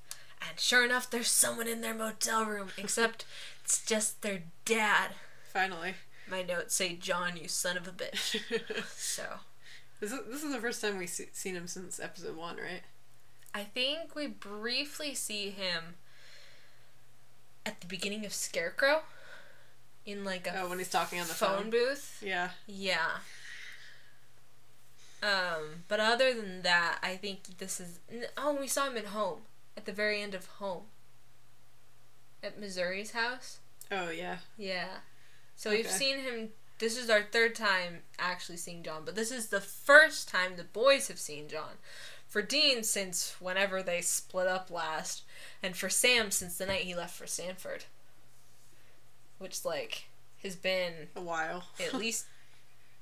And 0.47 0.59
sure 0.59 0.85
enough, 0.85 1.09
there's 1.09 1.29
someone 1.29 1.67
in 1.67 1.81
their 1.81 1.93
motel 1.93 2.45
room, 2.45 2.69
except 2.77 3.25
it's 3.63 3.85
just 3.85 4.21
their 4.21 4.43
dad. 4.65 5.11
Finally. 5.51 5.95
My 6.29 6.43
notes 6.43 6.75
say, 6.75 6.95
John, 6.95 7.35
you 7.37 7.47
son 7.47 7.75
of 7.75 7.87
a 7.87 7.91
bitch. 7.91 8.39
So, 8.95 9.23
This 9.99 10.11
is, 10.13 10.19
this 10.29 10.43
is 10.43 10.51
the 10.53 10.59
first 10.59 10.81
time 10.81 10.97
we've 10.97 11.09
se- 11.09 11.29
seen 11.33 11.55
him 11.55 11.67
since 11.67 11.99
episode 11.99 12.37
one, 12.37 12.57
right? 12.57 12.83
I 13.53 13.63
think 13.63 14.15
we 14.15 14.27
briefly 14.27 15.15
see 15.15 15.49
him 15.49 15.95
at 17.65 17.81
the 17.81 17.87
beginning 17.87 18.25
of 18.25 18.33
Scarecrow 18.33 19.01
in 20.05 20.23
like 20.23 20.47
a 20.47 20.61
Oh, 20.61 20.69
when 20.69 20.77
he's 20.77 20.89
talking 20.89 21.19
on 21.19 21.27
the 21.27 21.33
phone, 21.33 21.63
phone. 21.63 21.69
booth. 21.71 22.21
Yeah. 22.25 22.51
Yeah. 22.67 23.17
Um, 25.21 25.83
but 25.87 25.99
other 25.99 26.33
than 26.33 26.61
that, 26.61 26.99
I 27.03 27.15
think 27.15 27.57
this 27.57 27.79
is. 27.79 27.99
Oh, 28.37 28.55
we 28.59 28.67
saw 28.67 28.87
him 28.89 28.97
at 28.97 29.05
home 29.07 29.39
at 29.75 29.85
the 29.85 29.91
very 29.91 30.21
end 30.21 30.33
of 30.33 30.45
Home. 30.45 30.83
At 32.43 32.59
Missouri's 32.59 33.11
house. 33.11 33.59
Oh, 33.91 34.09
yeah. 34.09 34.37
Yeah. 34.57 34.87
So 35.55 35.71
we've 35.71 35.89
seen 35.89 36.19
him. 36.19 36.49
This 36.79 36.97
is 36.97 37.09
our 37.09 37.23
third 37.23 37.55
time 37.55 37.99
actually 38.17 38.55
seeing 38.57 38.83
John, 38.83 39.01
but 39.03 39.15
this 39.15 39.31
is 39.31 39.47
the 39.47 39.59
first 39.59 40.29
time 40.29 40.55
the 40.55 40.63
boys 40.63 41.09
have 41.09 41.19
seen 41.19 41.49
John. 41.49 41.73
For 42.27 42.41
Dean, 42.41 42.83
since 42.83 43.35
whenever 43.41 43.81
they 43.83 44.01
split 44.01 44.47
up 44.47 44.69
last, 44.71 45.23
and 45.63 45.75
for 45.75 45.89
Sam, 45.89 46.31
since 46.31 46.57
the 46.57 46.65
night 46.65 46.81
he 46.83 46.95
left 46.95 47.17
for 47.17 47.27
Stanford. 47.27 47.85
Which, 49.39 49.65
like, 49.65 50.05
has 50.43 50.55
been 50.55 51.07
A 51.15 51.21
while. 51.21 51.65
at 51.85 51.93
least 51.99 52.25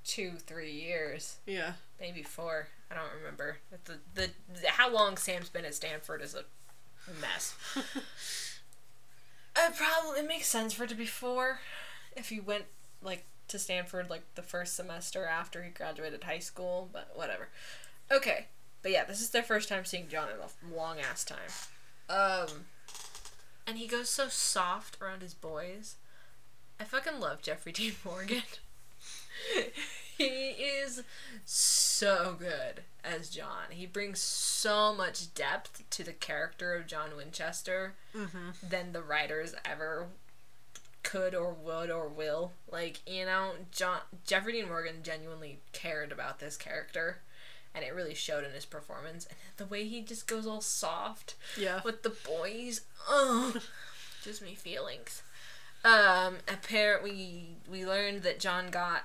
two, 0.08 0.32
three 0.38 0.72
years, 0.72 1.36
Yeah. 1.46 1.74
maybe 2.00 2.24
four. 2.24 2.70
I 2.90 2.96
don't 2.96 3.14
remember. 3.20 3.58
The, 3.86 4.00
the, 4.16 4.30
the 4.62 4.70
how 4.70 4.90
long 4.90 5.18
Sam's 5.18 5.50
been 5.50 5.66
at 5.66 5.76
Stanford 5.76 6.22
is 6.22 6.34
a 6.34 6.44
mess. 7.22 7.56
it 7.76 7.84
probably 9.76 10.22
it 10.22 10.28
makes 10.28 10.48
sense 10.48 10.74
for 10.74 10.86
it 10.86 10.90
to 10.90 10.96
be 10.96 11.06
four, 11.06 11.60
if 12.16 12.30
he 12.30 12.40
went 12.40 12.64
like 13.02 13.26
to 13.50 13.60
Stanford 13.60 14.10
like 14.10 14.24
the 14.36 14.42
first 14.42 14.76
semester 14.76 15.26
after 15.26 15.64
he 15.64 15.70
graduated 15.70 16.24
high 16.24 16.40
school. 16.40 16.90
But 16.92 17.12
whatever. 17.14 17.50
Okay, 18.12 18.48
but 18.82 18.92
yeah, 18.92 19.04
this 19.04 19.20
is 19.22 19.32
their 19.32 19.44
first 19.44 19.68
time 19.68 19.84
seeing 19.84 20.08
John 20.08 20.30
in 20.30 20.36
a 20.40 20.76
long 20.76 20.98
ass 21.00 21.26
time. 21.26 21.50
Um, 22.10 22.66
and 23.68 23.78
he 23.78 23.86
goes 23.88 24.10
so 24.10 24.30
soft 24.30 24.98
around 25.02 25.22
his 25.22 25.34
boys. 25.34 25.96
I 26.80 26.86
fucking 26.86 27.20
love 27.20 27.42
Jeffrey 27.42 27.74
Dean 27.74 27.94
Morgan. 28.06 28.44
he 30.18 30.24
is 30.26 31.04
so 31.46 32.36
good 32.38 32.82
as 33.04 33.30
John. 33.30 33.66
He 33.72 33.86
brings 33.86 34.20
so 34.20 34.94
much 34.94 35.34
depth 35.34 35.84
to 35.92 36.04
the 36.04 36.14
character 36.14 36.74
of 36.76 36.88
John 36.88 37.16
Winchester 37.16 37.94
than 38.68 38.92
the 38.94 39.02
writers 39.02 39.54
ever 39.66 40.08
could 41.04 41.34
or 41.36 41.54
would 41.54 41.90
or 41.90 42.08
will. 42.08 42.52
Like, 42.72 43.00
you 43.08 43.26
know, 43.26 43.52
John 43.72 44.00
Jeffrey 44.26 44.54
Dean 44.54 44.68
Morgan 44.68 45.04
genuinely 45.04 45.60
cared 45.72 46.12
about 46.12 46.40
this 46.40 46.58
character 46.58 47.20
and 47.76 47.86
it 47.86 47.94
really 47.94 48.16
showed 48.16 48.44
in 48.44 48.52
his 48.52 48.66
performance 48.66 49.26
and 49.28 49.38
the 49.58 49.66
way 49.66 49.88
he 49.88 50.02
just 50.02 50.28
goes 50.28 50.48
all 50.48 50.62
soft 50.62 51.36
Yeah. 51.56 51.82
with 51.86 52.02
the 52.04 52.10
boys. 52.10 52.82
Oh, 53.08 53.56
gives 54.26 54.42
me 54.42 54.56
feelings. 54.56 55.22
Um, 55.86 56.38
apparently, 56.48 57.56
we 57.70 57.86
learned 57.86 58.24
that 58.24 58.40
John 58.40 58.70
got 58.72 59.04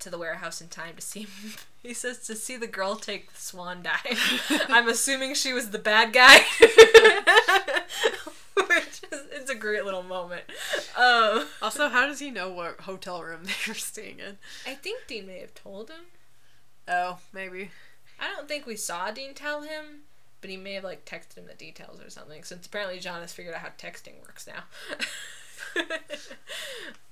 to 0.00 0.10
the 0.10 0.18
warehouse 0.18 0.60
in 0.60 0.68
time 0.68 0.96
to 0.96 1.02
see. 1.02 1.26
He 1.82 1.94
says 1.94 2.18
to 2.26 2.36
see 2.36 2.58
the 2.58 2.66
girl 2.66 2.96
take 2.96 3.32
the 3.32 3.40
swan 3.40 3.82
dive. 3.82 4.66
I'm 4.68 4.86
assuming 4.86 5.32
she 5.34 5.54
was 5.54 5.70
the 5.70 5.78
bad 5.78 6.12
guy. 6.12 6.40
Which 8.54 9.00
is 9.10 9.22
it's 9.32 9.50
a 9.50 9.54
great 9.54 9.86
little 9.86 10.02
moment. 10.02 10.42
Um, 10.94 11.46
Also, 11.62 11.88
how 11.88 12.06
does 12.06 12.18
he 12.18 12.30
know 12.30 12.50
what 12.52 12.82
hotel 12.82 13.22
room 13.22 13.44
they 13.44 13.52
were 13.66 13.72
staying 13.72 14.18
in? 14.18 14.36
I 14.66 14.74
think 14.74 15.06
Dean 15.06 15.26
may 15.26 15.38
have 15.40 15.54
told 15.54 15.88
him. 15.88 16.02
Oh, 16.86 17.18
maybe. 17.32 17.70
I 18.20 18.28
don't 18.28 18.46
think 18.46 18.66
we 18.66 18.76
saw 18.76 19.10
Dean 19.10 19.32
tell 19.32 19.62
him, 19.62 20.00
but 20.42 20.50
he 20.50 20.58
may 20.58 20.74
have 20.74 20.84
like 20.84 21.06
texted 21.06 21.36
him 21.38 21.46
the 21.46 21.54
details 21.54 21.98
or 22.04 22.10
something. 22.10 22.44
Since 22.44 22.66
apparently 22.66 22.98
John 22.98 23.22
has 23.22 23.32
figured 23.32 23.54
out 23.54 23.62
how 23.62 23.68
texting 23.78 24.20
works 24.20 24.46
now. 24.46 24.64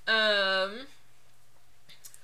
um, 0.07 0.81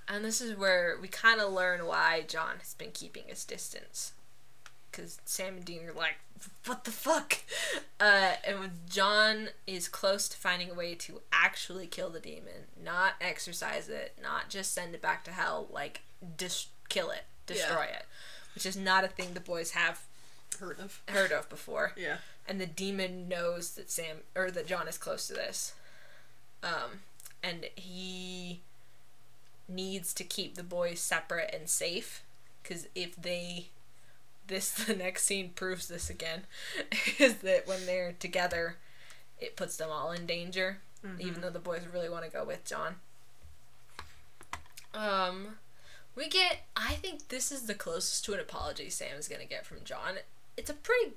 and 0.08 0.24
this 0.24 0.42
is 0.42 0.56
where 0.58 0.98
we 1.02 1.08
kind 1.08 1.40
of 1.42 1.52
learn 1.52 1.86
why 1.86 2.24
John 2.28 2.58
has 2.60 2.74
been 2.74 2.92
keeping 2.92 3.24
his 3.28 3.44
distance. 3.44 4.14
Because 4.92 5.20
Sam 5.26 5.56
and 5.58 5.66
Dean 5.66 5.82
are 5.90 5.94
like, 5.94 6.16
what 6.66 6.84
the 6.84 6.92
fuck? 6.92 7.38
Uh, 7.98 8.34
and 8.46 8.60
when 8.60 8.72
John 8.90 9.48
is 9.66 9.88
close 9.88 10.28
to 10.28 10.36
finding 10.38 10.70
a 10.70 10.74
way 10.74 10.96
to 10.96 11.22
actually 11.32 11.88
kill 11.88 12.10
the 12.10 12.20
demon, 12.20 12.68
not 12.84 13.14
exercise 13.22 13.88
it, 13.88 14.18
not 14.22 14.50
just 14.50 14.74
send 14.74 14.94
it 14.94 15.02
back 15.02 15.24
to 15.24 15.32
hell, 15.32 15.68
like, 15.72 16.02
dis- 16.38 16.68
kill 16.90 17.10
it, 17.10 17.24
destroy 17.48 17.84
it, 17.86 18.04
which 18.54 18.66
is 18.66 18.76
not 18.76 19.06
a 19.06 19.08
thing 19.08 19.34
the 19.34 19.40
boys 19.40 19.72
have 19.72 20.02
Heard 20.60 20.78
of. 20.82 21.02
heard 21.08 21.32
of 21.32 21.48
before 21.48 21.94
Yeah. 21.96 22.18
and 22.50 22.60
the 22.60 22.66
demon 22.66 23.30
knows 23.30 23.72
that 23.76 23.90
Sam 23.90 24.18
or 24.36 24.52
that 24.52 24.68
John 24.68 24.90
is 24.90 24.98
close 24.98 25.26
to 25.28 25.34
this. 25.34 25.72
Um, 26.62 27.00
and 27.42 27.68
he 27.78 28.60
needs 29.68 30.14
to 30.14 30.24
keep 30.24 30.56
the 30.56 30.64
boys 30.64 31.00
separate 31.00 31.54
and 31.54 31.70
safe 31.70 32.24
because 32.62 32.88
if 32.96 33.16
they 33.16 33.68
this 34.48 34.72
the 34.86 34.96
next 34.96 35.24
scene 35.24 35.50
proves 35.56 35.88
this 35.88 36.10
again 36.10 36.44
is 37.20 37.38
that 37.38 37.68
when 37.68 37.86
they're 37.86 38.14
together 38.20 38.78
it 39.40 39.56
puts 39.56 39.78
them 39.78 39.90
all 39.90 40.12
in 40.12 40.26
danger 40.26 40.80
even 41.20 41.42
though 41.42 41.52
the 41.52 41.60
boys 41.60 41.84
really 41.94 42.10
want 42.10 42.26
to 42.26 42.32
go 42.32 42.44
with 42.44 42.66
John. 42.66 42.96
Um 44.94 45.58
we 46.16 46.28
get 46.28 46.66
I 46.76 46.94
think 46.94 47.28
this 47.28 47.52
is 47.52 47.68
the 47.68 47.76
closest 47.76 48.26
to 48.26 48.34
an 48.34 48.40
apology 48.40 48.90
Sam 48.90 49.18
is 49.18 49.28
going 49.28 49.42
to 49.42 49.48
get 49.48 49.68
from 49.68 49.84
John. 49.84 50.16
It's 50.58 50.70
a 50.70 50.74
pretty 50.74 51.12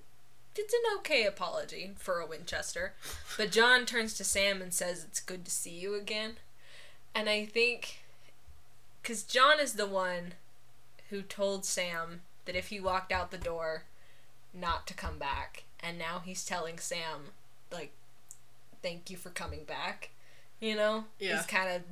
it's 0.59 0.75
an 0.75 0.99
okay 0.99 1.25
apology 1.25 1.93
for 1.97 2.21
a 2.21 2.27
Winchester. 2.27 2.95
But 3.37 3.53
John 3.53 3.87
turns 3.87 4.15
to 4.15 4.25
Sam 4.25 4.61
and 4.61 4.75
says, 4.75 5.05
It's 5.05 5.21
good 5.21 5.45
to 5.45 5.51
see 5.51 5.71
you 5.71 5.95
again. 5.95 6.37
And 7.15 7.29
I 7.29 7.47
think, 7.47 8.01
because 9.09 9.23
John 9.23 9.59
is 9.59 9.73
the 9.73 9.87
one 9.87 10.35
who 11.09 11.23
told 11.23 11.65
Sam 11.65 12.21
that 12.45 12.55
if 12.55 12.69
he 12.69 12.79
walked 12.79 13.11
out 13.11 13.31
the 13.31 13.39
door, 13.39 13.85
not 14.53 14.87
to 14.87 14.93
come 14.93 15.17
back. 15.19 15.65
And 15.81 15.99
now 15.99 16.21
he's 16.23 16.45
telling 16.45 16.77
Sam, 16.79 17.31
like, 17.73 17.93
thank 18.83 19.09
you 19.09 19.17
for 19.17 19.31
coming 19.31 19.65
back. 19.65 20.11
You 20.61 20.77
know? 20.77 21.05
Yeah. 21.19 21.39
He's 21.39 21.47
kind 21.47 21.75
of 21.75 21.83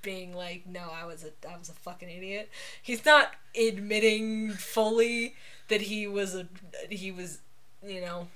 being 0.00 0.34
like, 0.34 0.66
no, 0.66 0.88
I 0.90 1.04
was 1.04 1.24
a, 1.24 1.46
I 1.46 1.58
was 1.58 1.68
a 1.68 1.74
fucking 1.74 2.08
idiot. 2.08 2.48
He's 2.80 3.04
not 3.04 3.32
admitting 3.54 4.52
fully 4.52 5.34
that 5.68 5.82
he 5.82 6.06
was 6.06 6.34
a, 6.34 6.48
he 6.88 7.12
was, 7.12 7.40
you 7.86 8.00
know, 8.00 8.28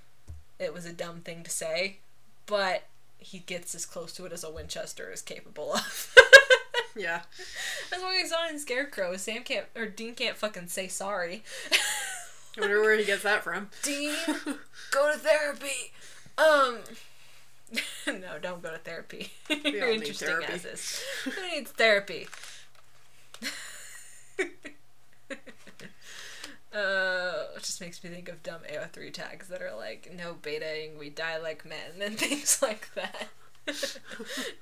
it 0.58 0.74
was 0.74 0.84
a 0.84 0.92
dumb 0.92 1.20
thing 1.20 1.42
to 1.44 1.50
say, 1.50 1.96
but 2.44 2.82
he 3.16 3.38
gets 3.38 3.74
as 3.74 3.86
close 3.86 4.12
to 4.12 4.26
it 4.26 4.32
as 4.32 4.44
a 4.44 4.50
Winchester 4.50 5.10
is 5.10 5.22
capable 5.22 5.72
of. 5.72 6.14
Yeah. 6.96 7.22
That's 7.90 8.02
why 8.02 8.20
we 8.20 8.28
saw 8.28 8.48
in 8.48 8.58
Scarecrow. 8.58 9.16
Sam 9.16 9.42
can't 9.42 9.66
or 9.76 9.86
Dean 9.86 10.14
can't 10.14 10.36
fucking 10.36 10.66
say 10.68 10.88
sorry. 10.88 11.44
I 12.56 12.60
wonder 12.60 12.80
where 12.80 12.96
he 12.96 13.04
gets 13.04 13.22
that 13.22 13.44
from. 13.44 13.68
Dean, 13.82 14.12
go 14.90 15.12
to 15.12 15.18
therapy. 15.18 15.92
Um. 16.36 16.78
no, 18.20 18.38
don't 18.42 18.60
go 18.60 18.72
to 18.72 18.78
therapy. 18.78 19.30
You're 19.48 19.84
all 19.84 19.90
need 19.92 20.00
interesting 20.00 20.28
therapy. 20.28 20.52
as 20.52 20.62
this. 20.62 21.04
Who 21.24 21.30
needs 21.48 21.70
therapy? 21.70 22.26
Uh, 26.72 27.46
it 27.56 27.62
just 27.62 27.80
makes 27.80 28.02
me 28.04 28.10
think 28.10 28.28
of 28.28 28.42
dumb 28.44 28.60
AO3 28.72 29.12
tags 29.12 29.48
that 29.48 29.60
are 29.60 29.74
like, 29.76 30.12
no 30.16 30.34
betaing, 30.40 30.96
we 30.98 31.10
die 31.10 31.36
like 31.36 31.64
men, 31.64 32.00
and 32.00 32.16
things 32.18 32.62
like 32.62 32.94
that. 32.94 33.28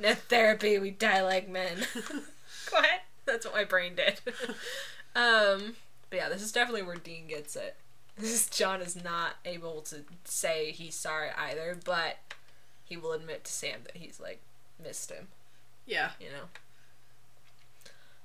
No 0.01 0.15
therapy, 0.15 0.79
we 0.79 0.91
die 0.91 1.23
like 1.23 1.49
men. 1.49 1.79
what? 2.71 2.87
That's 3.25 3.45
what 3.47 3.55
my 3.55 3.65
brain 3.65 3.95
did. 3.95 4.21
um, 5.17 5.77
but 6.11 6.17
yeah, 6.17 6.29
this 6.29 6.43
is 6.43 6.53
definitely 6.53 6.83
where 6.83 6.97
Dean 6.97 7.27
gets 7.27 7.57
it. 7.57 7.77
This 8.17 8.33
is 8.33 8.49
John 8.49 8.81
is 8.81 8.97
not 9.03 9.37
able 9.45 9.81
to 9.83 10.05
say 10.25 10.73
he's 10.73 10.95
sorry 10.95 11.29
either, 11.37 11.79
but 11.85 12.19
he 12.85 12.97
will 12.97 13.13
admit 13.13 13.45
to 13.45 13.53
Sam 13.53 13.81
that 13.85 13.97
he's 13.97 14.19
like 14.21 14.41
missed 14.83 15.11
him, 15.11 15.29
Yeah. 15.87 16.11
you 16.21 16.27
know. 16.29 16.49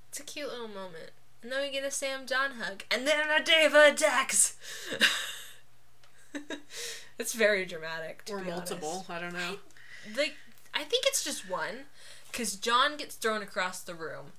It's 0.09 0.19
a 0.19 0.23
cute 0.23 0.49
little 0.49 0.67
moment. 0.67 1.11
And 1.41 1.51
then 1.51 1.61
we 1.61 1.71
get 1.71 1.83
a 1.83 1.91
Sam 1.91 2.25
John 2.25 2.51
hug, 2.61 2.83
and 2.89 3.05
then 3.05 3.19
a 3.29 3.43
Daeva 3.43 3.91
attacks. 3.93 4.55
it's 7.19 7.33
very 7.33 7.65
dramatic. 7.65 8.25
To 8.25 8.33
Or 8.33 8.39
be 8.39 8.51
honest 8.51 8.71
multiple. 8.71 9.05
I 9.09 9.19
don't 9.19 9.33
know. 9.33 9.57
like 10.17 10.35
I 10.73 10.83
think 10.83 11.05
it's 11.07 11.23
just 11.23 11.49
one 11.49 11.85
cuz 12.31 12.55
John 12.55 12.97
gets 12.97 13.15
thrown 13.15 13.41
across 13.41 13.81
the 13.81 13.93
room 13.93 14.33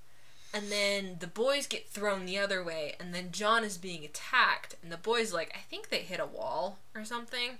and 0.55 0.70
then 0.70 1.16
the 1.19 1.27
boys 1.27 1.66
get 1.66 1.90
thrown 1.90 2.27
the 2.27 2.39
other 2.39 2.62
way 2.62 2.94
and 3.01 3.12
then 3.12 3.32
John 3.32 3.65
is 3.65 3.77
being 3.77 4.05
attacked 4.05 4.77
and 4.82 4.93
the 4.93 4.97
boys 4.97 5.32
like 5.32 5.52
I 5.55 5.59
think 5.69 5.89
they 5.89 5.98
hit 5.98 6.20
a 6.20 6.27
wall 6.27 6.78
or 6.94 7.05
something. 7.05 7.59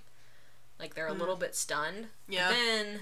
Like 0.79 0.95
they're 0.95 1.07
a 1.07 1.13
hmm. 1.13 1.19
little 1.19 1.35
bit 1.35 1.55
stunned. 1.55 2.07
Yeah. 2.29 2.49
then 2.49 2.99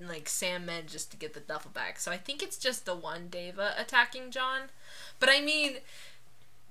like 0.00 0.28
Sam 0.28 0.66
manages 0.66 1.06
to 1.06 1.16
get 1.16 1.34
the 1.34 1.40
duffel 1.40 1.70
bag. 1.72 1.98
So 1.98 2.10
I 2.10 2.16
think 2.16 2.42
it's 2.42 2.58
just 2.58 2.84
the 2.84 2.96
one 2.96 3.28
Daeva 3.30 3.80
attacking 3.80 4.32
John. 4.32 4.62
But 5.20 5.28
I 5.30 5.40
mean 5.40 5.78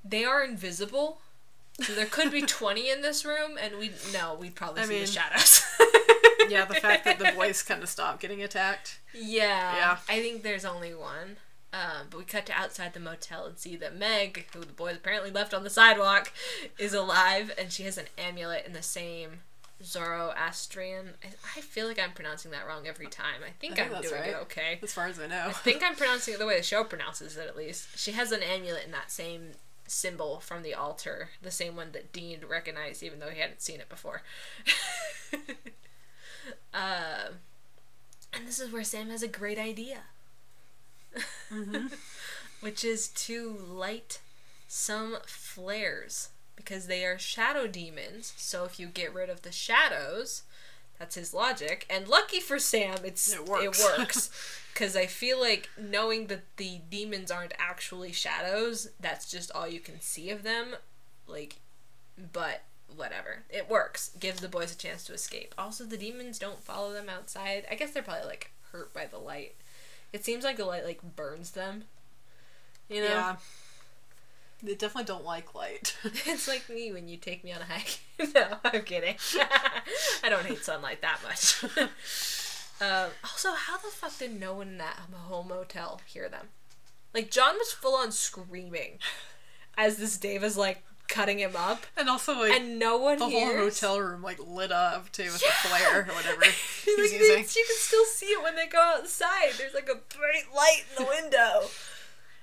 they 0.03 0.25
are 0.25 0.43
invisible. 0.43 1.21
So 1.81 1.93
there 1.93 2.05
could 2.05 2.31
be 2.31 2.41
20 2.45 2.89
in 2.89 3.01
this 3.01 3.23
room 3.23 3.57
and 3.59 3.77
we 3.77 3.91
no 4.11 4.35
we'd 4.35 4.55
probably 4.55 4.81
I 4.81 4.85
see 4.85 4.99
the 4.99 5.07
shadows 5.07 5.63
Yeah, 6.49 6.65
the 6.65 6.75
fact 6.75 7.05
that 7.05 7.19
the 7.19 7.31
boys 7.35 7.61
kind 7.63 7.83
of 7.83 7.89
stopped 7.89 8.21
getting 8.21 8.41
attacked. 8.41 8.99
Yeah. 9.13 9.75
Yeah. 9.75 9.97
I 10.09 10.21
think 10.21 10.43
there's 10.43 10.65
only 10.65 10.93
one. 10.93 11.37
Um, 11.73 12.07
but 12.09 12.19
we 12.19 12.23
cut 12.23 12.45
to 12.45 12.53
outside 12.53 12.93
the 12.93 13.01
motel 13.01 13.45
and 13.45 13.57
see 13.57 13.75
that 13.75 13.97
Meg, 13.97 14.45
who 14.53 14.61
the 14.61 14.67
boys 14.67 14.95
apparently 14.95 15.29
left 15.29 15.53
on 15.53 15.65
the 15.65 15.69
sidewalk, 15.69 16.31
is 16.79 16.93
alive 16.93 17.51
and 17.57 17.69
she 17.71 17.83
has 17.83 17.97
an 17.97 18.05
amulet 18.17 18.65
in 18.65 18.71
the 18.71 18.81
same 18.81 19.39
Zoroastrian. 19.83 21.15
I, 21.23 21.27
I 21.57 21.61
feel 21.61 21.87
like 21.87 21.99
I'm 21.99 22.11
pronouncing 22.11 22.51
that 22.51 22.65
wrong 22.65 22.87
every 22.87 23.07
time. 23.07 23.41
I 23.45 23.51
think, 23.59 23.79
I 23.79 23.89
that's 23.89 24.09
doing 24.09 24.23
it 24.23 24.35
okay. 24.43 24.79
As 24.81 24.93
far 24.93 25.07
as 25.07 25.19
I 25.19 25.27
know. 25.27 25.47
I 25.47 25.51
think 25.51 25.83
I'm 25.83 25.95
pronouncing 25.95 26.33
it 26.33 26.39
the 26.39 26.45
way 26.45 26.55
the 26.57 26.63
show 26.63 26.83
pronounces 26.85 27.35
it, 27.35 27.45
at 27.45 27.57
least. 27.57 27.97
She 27.97 28.13
has 28.13 28.31
an 28.31 28.41
amulet 28.41 28.85
in 28.85 28.91
that 28.91 29.11
same 29.11 29.51
symbol 29.87 30.39
from 30.39 30.63
the 30.63 30.73
altar, 30.73 31.29
the 31.41 31.51
same 31.51 31.75
one 31.75 31.91
that 31.91 32.13
Dean 32.13 32.39
recognized, 32.49 33.03
even 33.03 33.19
though 33.19 33.29
he 33.29 33.41
hadn't 33.41 33.61
seen 33.61 33.79
it 33.79 33.89
before. 33.89 34.21
uh, 36.73 37.29
and 38.33 38.47
this 38.47 38.59
is 38.59 38.71
where 38.71 38.83
Sam 38.83 39.09
has 39.09 39.23
a 39.23 39.27
great 39.27 39.57
idea, 39.57 39.99
which 42.61 42.83
is 42.83 43.07
to 43.09 43.57
light 43.67 44.19
some 44.67 45.17
flares 45.25 46.29
because 46.55 46.87
they 46.87 47.05
are 47.05 47.19
shadow 47.19 47.67
demons. 47.67 48.33
So 48.37 48.65
if 48.65 48.79
you 48.79 48.87
get 48.87 49.13
rid 49.13 49.29
of 49.29 49.41
the 49.41 49.51
shadows, 49.51 50.43
that's 50.99 51.15
his 51.15 51.33
logic. 51.33 51.85
And 51.89 52.07
lucky 52.07 52.39
for 52.39 52.59
Sam, 52.59 52.99
it's 53.03 53.33
It 53.33 53.47
works. 53.47 54.29
Because 54.73 54.95
I 54.97 55.05
feel 55.05 55.39
like 55.39 55.69
knowing 55.77 56.27
that 56.27 56.43
the 56.57 56.81
demons 56.89 57.31
aren't 57.31 57.53
actually 57.59 58.11
shadows, 58.11 58.89
that's 58.99 59.29
just 59.29 59.51
all 59.51 59.67
you 59.67 59.79
can 59.79 59.99
see 59.99 60.29
of 60.29 60.43
them. 60.43 60.75
Like, 61.27 61.57
but 62.33 62.63
whatever. 62.95 63.43
It 63.49 63.69
works. 63.69 64.11
Gives 64.19 64.41
the 64.41 64.47
boys 64.47 64.73
a 64.73 64.77
chance 64.77 65.03
to 65.05 65.13
escape. 65.13 65.53
Also, 65.57 65.83
the 65.83 65.97
demons 65.97 66.39
don't 66.39 66.63
follow 66.63 66.93
them 66.93 67.09
outside. 67.09 67.65
I 67.69 67.75
guess 67.75 67.91
they're 67.91 68.03
probably 68.03 68.27
like 68.27 68.51
hurt 68.71 68.93
by 68.93 69.05
the 69.05 69.17
light. 69.17 69.55
It 70.13 70.23
seems 70.23 70.43
like 70.43 70.57
the 70.57 70.65
light 70.65 70.85
like 70.85 71.15
burns 71.15 71.51
them. 71.51 71.83
You 72.89 73.01
know? 73.01 73.07
Yeah. 73.07 73.35
They 74.63 74.75
definitely 74.75 75.05
don't 75.05 75.25
like 75.25 75.53
light. 75.53 75.95
It's 76.25 76.47
like 76.47 76.69
me 76.69 76.91
when 76.91 77.07
you 77.07 77.17
take 77.17 77.43
me 77.43 77.51
on 77.51 77.61
a 77.61 77.65
hike. 77.65 77.99
no, 78.35 78.57
I'm 78.63 78.83
kidding. 78.83 79.15
I 80.23 80.29
don't 80.29 80.45
hate 80.45 80.63
sunlight 80.63 81.01
that 81.01 81.19
much. 81.23 81.63
um, 82.81 83.09
also, 83.23 83.51
how 83.53 83.77
the 83.77 83.89
fuck 83.89 84.17
did 84.17 84.39
no 84.39 84.53
one 84.53 84.69
in 84.69 84.77
that 84.77 84.99
whole 85.13 85.43
motel 85.43 86.01
hear 86.05 86.29
them? 86.29 86.47
Like, 87.13 87.31
John 87.31 87.55
was 87.57 87.71
full 87.71 87.95
on 87.95 88.11
screaming 88.11 88.99
as 89.77 89.97
this 89.97 90.17
Daeva 90.17 90.43
is 90.43 90.57
like 90.57 90.83
cutting 91.07 91.39
him 91.39 91.55
up, 91.55 91.85
and 91.97 92.09
also 92.09 92.33
like 92.39 92.51
and 92.53 92.79
no 92.79 92.97
one 92.97 93.19
the 93.19 93.27
hears. 93.29 93.43
whole 93.55 93.63
hotel 93.65 93.99
room 93.99 94.21
like 94.21 94.39
lit 94.39 94.71
up 94.71 95.11
too 95.11 95.23
with 95.23 95.41
Yeah. 95.43 95.49
the 95.63 95.67
flare 95.69 95.99
or 96.09 96.13
whatever 96.15 96.41
like, 96.41 96.49
he's 96.51 96.95
they- 97.11 97.17
using. 97.17 97.37
you 97.37 97.65
can 97.67 97.75
still 97.77 98.05
see 98.05 98.27
it 98.27 98.41
when 98.43 98.55
they 98.55 98.67
go 98.67 98.79
outside. 98.79 99.51
There's 99.57 99.73
like 99.73 99.89
a 99.89 99.95
bright 100.15 100.53
light 100.55 100.83
in 100.97 101.03
the 101.03 101.09
window 101.21 101.67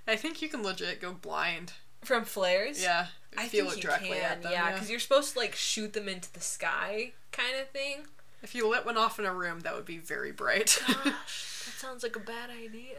I 0.06 0.16
think 0.16 0.42
you 0.42 0.48
can 0.48 0.62
legit 0.62 1.00
go 1.00 1.12
blind. 1.12 1.74
from 2.02 2.24
flares. 2.24 2.82
Yeah. 2.82 3.06
I 3.38 3.46
feel 3.48 3.66
think 3.66 3.78
it 3.78 3.84
you 3.84 3.88
directly 3.88 4.08
can, 4.18 4.22
at 4.32 4.42
them. 4.42 4.52
yeah, 4.52 4.66
Yeah. 4.68 4.72
because 4.74 4.90
you're 4.90 4.98
supposed 5.00 5.32
to 5.34 5.38
like 5.38 5.54
shoot 5.54 5.92
them 5.92 6.08
into 6.08 6.32
the 6.32 6.40
sky, 6.40 7.12
kind 7.30 7.56
of 7.60 7.68
thing. 7.70 8.06
If 8.42 8.54
you 8.56 8.68
lit 8.68 8.84
one 8.84 8.96
off 8.98 9.20
in 9.20 9.24
a 9.24 9.32
room, 9.32 9.60
that 9.60 9.74
would 9.76 9.84
be 9.86 9.98
very 9.98 10.32
bright. 10.32 10.76
Gosh, 10.86 10.96
that 11.04 11.74
sounds 11.78 12.02
like 12.02 12.16
a 12.16 12.20
bad 12.20 12.50
idea. 12.50 12.96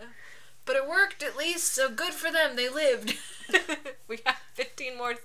But 0.66 0.76
it 0.76 0.88
worked 0.88 1.24
at 1.24 1.36
least, 1.38 1.74
so 1.74 1.90
good 1.90 2.14
for 2.14 2.32
them. 2.32 2.56
They 2.56 2.70
lived. 2.70 3.18
we 4.08 4.20
have 4.26 4.38
15 4.54 4.98
more, 4.98 5.16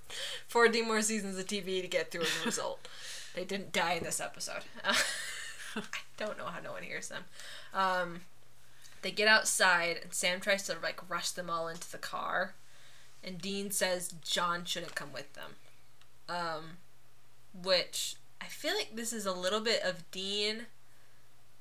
14 0.48 0.86
more 0.86 1.02
seasons 1.02 1.38
of 1.38 1.46
TV 1.46 1.80
to 1.80 1.88
get 1.88 2.10
through 2.10 2.22
as 2.22 2.42
a 2.42 2.46
result. 2.46 2.88
they 3.34 3.44
didn't 3.44 3.72
die 3.72 3.94
in 3.94 4.04
this 4.04 4.20
episode. 4.20 4.62
I 4.84 5.82
don't 6.16 6.38
know 6.38 6.46
how 6.46 6.60
no 6.60 6.72
one 6.72 6.82
hears 6.82 7.08
them. 7.08 7.24
Um, 7.72 8.22
they 9.02 9.10
get 9.10 9.28
outside, 9.28 10.00
and 10.02 10.12
Sam 10.12 10.40
tries 10.40 10.64
to 10.64 10.76
like 10.82 11.08
rush 11.08 11.30
them 11.30 11.48
all 11.48 11.68
into 11.68 11.90
the 11.90 11.98
car, 11.98 12.54
and 13.22 13.38
Dean 13.40 13.70
says 13.70 14.14
John 14.22 14.64
shouldn't 14.64 14.96
come 14.96 15.12
with 15.12 15.32
them. 15.34 15.52
Um, 16.28 16.64
which 17.62 18.16
I 18.40 18.46
feel 18.46 18.74
like 18.74 18.94
this 18.94 19.12
is 19.12 19.24
a 19.24 19.32
little 19.32 19.60
bit 19.60 19.82
of 19.82 20.10
Dean 20.10 20.66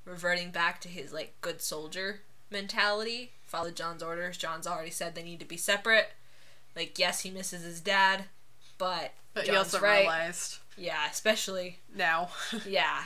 reverting 0.05 0.51
back 0.51 0.81
to 0.81 0.89
his 0.89 1.13
like 1.13 1.35
good 1.41 1.61
soldier 1.61 2.21
mentality. 2.49 3.31
Follow 3.45 3.71
John's 3.71 4.03
orders. 4.03 4.37
John's 4.37 4.67
already 4.67 4.91
said 4.91 5.15
they 5.15 5.23
need 5.23 5.39
to 5.39 5.45
be 5.45 5.57
separate. 5.57 6.11
Like 6.75 6.99
yes, 6.99 7.21
he 7.21 7.31
misses 7.31 7.63
his 7.63 7.81
dad, 7.81 8.25
but, 8.77 9.13
but 9.33 9.45
John's 9.45 9.49
he 9.49 9.57
also 9.57 9.79
right. 9.79 10.01
realized 10.01 10.57
Yeah, 10.77 11.09
especially 11.09 11.79
now, 11.95 12.29
yeah, 12.67 13.03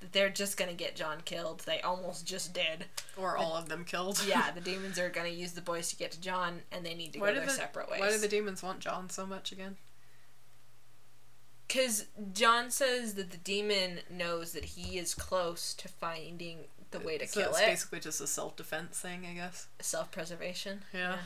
that 0.00 0.12
they're 0.12 0.28
just 0.28 0.56
gonna 0.56 0.74
get 0.74 0.96
John 0.96 1.22
killed. 1.24 1.60
They 1.60 1.80
almost 1.80 2.26
just 2.26 2.52
did. 2.52 2.86
or 3.16 3.36
all 3.36 3.54
of 3.54 3.68
them 3.68 3.84
killed. 3.84 4.22
Yeah, 4.26 4.50
the 4.54 4.60
demons 4.60 4.98
are 4.98 5.08
gonna 5.08 5.28
use 5.28 5.52
the 5.52 5.62
boys 5.62 5.88
to 5.90 5.96
get 5.96 6.10
to 6.12 6.20
John, 6.20 6.60
and 6.70 6.84
they 6.84 6.94
need 6.94 7.14
to 7.14 7.20
Why 7.20 7.28
go 7.28 7.36
their 7.36 7.46
the 7.46 7.52
separate 7.52 7.90
ways. 7.90 8.00
Why 8.00 8.10
do 8.10 8.18
the 8.18 8.28
demons 8.28 8.62
want 8.62 8.80
John 8.80 9.08
so 9.08 9.24
much 9.24 9.52
again? 9.52 9.76
Because 11.66 12.06
John 12.32 12.70
says 12.70 13.14
that 13.14 13.30
the 13.30 13.36
demon 13.36 14.00
knows 14.10 14.52
that 14.52 14.64
he 14.64 14.98
is 14.98 15.14
close 15.14 15.72
to 15.74 15.86
finding 15.86 16.64
the 16.90 17.00
way 17.00 17.18
to 17.18 17.26
so 17.26 17.40
kill 17.40 17.50
it's 17.50 17.60
it. 17.60 17.66
basically 17.66 18.00
just 18.00 18.20
a 18.20 18.26
self 18.26 18.56
defense 18.56 18.98
thing, 18.98 19.26
I 19.30 19.34
guess. 19.34 19.68
Self 19.80 20.10
preservation. 20.10 20.82
Yeah. 20.92 21.16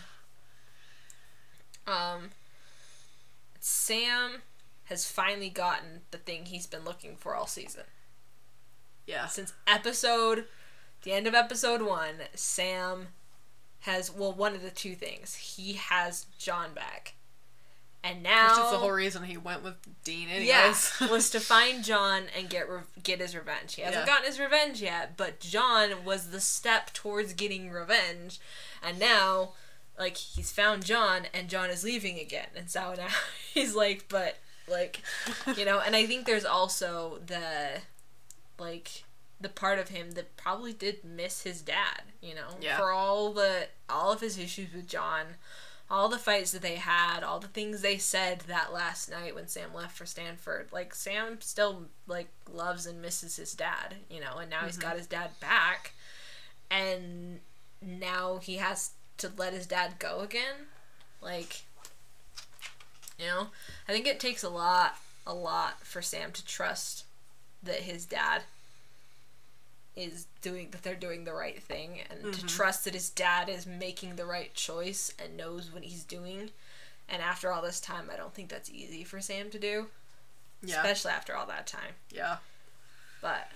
Um, 1.86 2.30
Sam 3.60 4.42
has 4.84 5.06
finally 5.10 5.48
gotten 5.50 6.02
the 6.10 6.18
thing 6.18 6.46
he's 6.46 6.66
been 6.66 6.84
looking 6.84 7.16
for 7.16 7.34
all 7.34 7.46
season. 7.46 7.84
Yeah. 9.06 9.26
Since 9.26 9.52
episode, 9.66 10.46
the 11.02 11.12
end 11.12 11.26
of 11.26 11.34
episode 11.34 11.82
one, 11.82 12.16
Sam 12.34 13.08
has, 13.80 14.10
well, 14.14 14.32
one 14.32 14.54
of 14.54 14.62
the 14.62 14.70
two 14.70 14.94
things. 14.94 15.34
He 15.34 15.74
has 15.74 16.26
John 16.38 16.72
back. 16.74 17.13
And 18.06 18.22
now. 18.22 18.50
Which 18.50 18.64
is 18.66 18.70
the 18.72 18.78
whole 18.78 18.90
reason 18.92 19.24
he 19.24 19.38
went 19.38 19.64
with 19.64 19.76
Dean 20.04 20.28
anyways. 20.28 20.46
Yeah, 21.00 21.06
was 21.10 21.30
to 21.30 21.40
find 21.40 21.82
John 21.82 22.24
and 22.36 22.50
get 22.50 22.68
re- 22.68 22.80
get 23.02 23.18
his 23.20 23.34
revenge. 23.34 23.76
He 23.76 23.82
hasn't 23.82 24.02
Yeah. 24.02 24.06
gotten 24.06 24.26
his 24.26 24.38
revenge 24.38 24.82
yet, 24.82 25.16
but 25.16 25.40
John 25.40 26.04
was 26.04 26.30
the 26.30 26.40
step 26.40 26.92
towards 26.92 27.32
getting 27.32 27.70
revenge, 27.70 28.38
and 28.82 28.98
now, 28.98 29.52
like 29.98 30.18
he's 30.18 30.52
found 30.52 30.84
John, 30.84 31.22
and 31.32 31.48
John 31.48 31.70
is 31.70 31.82
leaving 31.82 32.18
again, 32.18 32.48
and 32.54 32.70
so 32.70 32.92
now 32.94 33.08
he's 33.54 33.74
like, 33.74 34.04
but 34.10 34.36
like, 34.68 35.00
you 35.56 35.64
know, 35.64 35.80
and 35.80 35.96
I 35.96 36.04
think 36.06 36.26
there's 36.26 36.44
also 36.44 37.20
the, 37.26 37.80
like, 38.58 39.04
the 39.40 39.48
part 39.48 39.78
of 39.78 39.88
him 39.88 40.12
that 40.12 40.36
probably 40.36 40.72
did 40.72 41.04
miss 41.04 41.42
his 41.42 41.60
dad, 41.62 42.02
you 42.20 42.34
know, 42.34 42.56
Yeah. 42.60 42.76
for 42.76 42.90
all 42.90 43.32
the 43.32 43.68
all 43.88 44.12
of 44.12 44.20
his 44.20 44.38
issues 44.38 44.72
with 44.74 44.86
John 44.88 45.36
all 45.94 46.08
the 46.08 46.18
fights 46.18 46.50
that 46.50 46.60
they 46.60 46.74
had, 46.74 47.22
all 47.22 47.38
the 47.38 47.46
things 47.46 47.80
they 47.80 47.98
said 47.98 48.40
that 48.48 48.72
last 48.72 49.08
night 49.08 49.32
when 49.32 49.46
Sam 49.46 49.72
left 49.72 49.96
for 49.96 50.04
Stanford. 50.04 50.66
Like 50.72 50.92
Sam 50.92 51.40
still 51.40 51.84
like 52.08 52.26
loves 52.52 52.84
and 52.84 53.00
misses 53.00 53.36
his 53.36 53.54
dad, 53.54 53.94
you 54.10 54.20
know, 54.20 54.38
and 54.38 54.50
now 54.50 54.64
he's 54.64 54.76
mm-hmm. 54.76 54.88
got 54.88 54.96
his 54.96 55.06
dad 55.06 55.30
back 55.38 55.92
and 56.68 57.38
now 57.80 58.38
he 58.38 58.56
has 58.56 58.90
to 59.18 59.30
let 59.36 59.52
his 59.52 59.68
dad 59.68 60.00
go 60.00 60.18
again. 60.18 60.66
Like 61.22 61.62
you 63.16 63.26
know, 63.26 63.46
I 63.88 63.92
think 63.92 64.08
it 64.08 64.18
takes 64.18 64.42
a 64.42 64.50
lot 64.50 64.96
a 65.24 65.32
lot 65.32 65.86
for 65.86 66.02
Sam 66.02 66.32
to 66.32 66.44
trust 66.44 67.04
that 67.62 67.82
his 67.82 68.04
dad 68.04 68.42
is 69.96 70.26
doing 70.42 70.70
that 70.70 70.82
they're 70.82 70.94
doing 70.94 71.24
the 71.24 71.32
right 71.32 71.62
thing 71.62 72.00
and 72.10 72.34
to 72.34 72.46
trust 72.46 72.84
that 72.84 72.94
his 72.94 73.10
dad 73.10 73.48
is 73.48 73.64
making 73.66 74.16
the 74.16 74.26
right 74.26 74.52
choice 74.54 75.12
and 75.22 75.36
knows 75.36 75.72
what 75.72 75.84
he's 75.84 76.02
doing. 76.04 76.50
And 77.08 77.22
after 77.22 77.52
all 77.52 77.62
this 77.62 77.80
time, 77.80 78.10
I 78.12 78.16
don't 78.16 78.34
think 78.34 78.48
that's 78.48 78.70
easy 78.70 79.04
for 79.04 79.20
Sam 79.20 79.50
to 79.50 79.58
do, 79.58 79.86
Yeah. 80.62 80.76
especially 80.76 81.12
after 81.12 81.36
all 81.36 81.46
that 81.46 81.66
time. 81.66 81.94
yeah. 82.10 82.38
But 83.20 83.48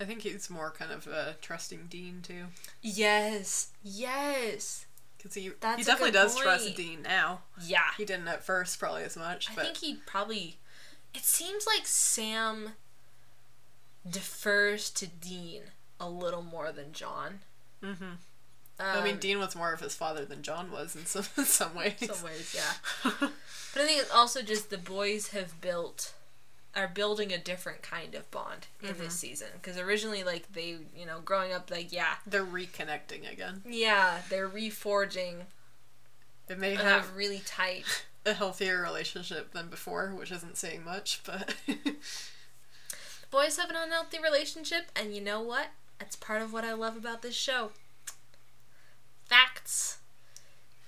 I 0.00 0.04
think 0.04 0.22
he's 0.22 0.48
more 0.48 0.70
kind 0.70 0.90
of 0.92 1.06
uh, 1.06 1.32
trusting 1.42 1.86
Dean 1.90 2.22
too. 2.22 2.44
yes, 2.80 3.68
yes, 3.82 4.86
Because 5.18 5.34
he, 5.34 5.50
That's 5.60 5.78
he 5.78 5.84
definitely 5.84 6.12
does 6.12 6.36
trust. 6.36 6.74
Dean 6.74 7.02
now. 7.02 7.40
yeah. 7.62 7.82
He 7.98 8.04
didn't 8.06 8.28
at 8.28 8.42
first, 8.42 8.78
probably 8.78 9.02
as 9.02 9.16
much. 9.16 9.50
I 9.50 9.54
But 9.54 9.64
think 9.66 9.76
he 9.76 9.96
probably. 10.06 10.56
It 11.12 11.24
seems 11.24 11.66
like 11.66 11.86
Sam 11.86 12.70
defers 14.08 14.90
to 14.90 15.06
Dean 15.06 15.62
a 15.98 16.08
little 16.08 16.42
more 16.42 16.72
than 16.72 16.92
John. 16.92 17.40
Mhm. 17.82 18.02
Um, 18.02 18.18
I 18.78 19.02
mean, 19.04 19.18
Dean 19.18 19.38
was 19.38 19.54
more 19.54 19.72
of 19.74 19.80
his 19.80 19.94
father 19.94 20.24
than 20.24 20.42
John 20.42 20.70
was 20.70 20.96
in 20.96 21.04
some 21.06 21.24
in 21.36 21.44
some 21.44 21.74
ways. 21.74 21.96
some 22.00 22.22
ways, 22.24 22.54
yeah. 22.54 23.10
But 23.72 23.82
I 23.82 23.86
think 23.86 24.00
it's 24.00 24.10
also 24.10 24.42
just 24.42 24.70
the 24.70 24.78
boys 24.78 25.28
have 25.28 25.60
built 25.60 26.14
are 26.74 26.88
building 26.88 27.32
a 27.32 27.38
different 27.38 27.82
kind 27.82 28.14
of 28.14 28.28
bond 28.30 28.66
in 28.82 28.96
this 28.96 29.14
season 29.14 29.48
because 29.54 29.76
originally 29.76 30.22
like 30.24 30.52
they 30.52 30.76
you 30.96 31.04
know 31.06 31.20
growing 31.20 31.52
up 31.52 31.68
like 31.70 31.92
yeah 31.92 32.14
They're 32.26 32.44
reconnecting 32.44 33.30
again. 33.30 33.62
yeah 33.66 34.18
they're 34.28 34.48
reforging 34.48 35.46
They 36.46 36.54
may 36.54 36.70
and 36.70 36.78
have 36.80 37.06
have 37.06 37.16
really 37.16 37.40
tight 37.44 38.04
a 38.26 38.32
healthier 38.34 38.82
relationship 38.82 39.52
than 39.52 39.68
before, 39.68 40.14
which 40.16 40.30
isn't 40.32 40.56
saying 40.56 40.84
much, 40.84 41.20
but 41.24 41.54
boys 43.30 43.56
have 43.56 43.70
an 43.70 43.76
unhealthy 43.76 44.18
relationship 44.20 44.90
and 44.96 45.14
you 45.14 45.20
know 45.20 45.40
what 45.40 45.68
that's 45.98 46.16
part 46.16 46.42
of 46.42 46.52
what 46.52 46.64
i 46.64 46.72
love 46.72 46.96
about 46.96 47.22
this 47.22 47.34
show 47.34 47.70
facts 49.24 49.98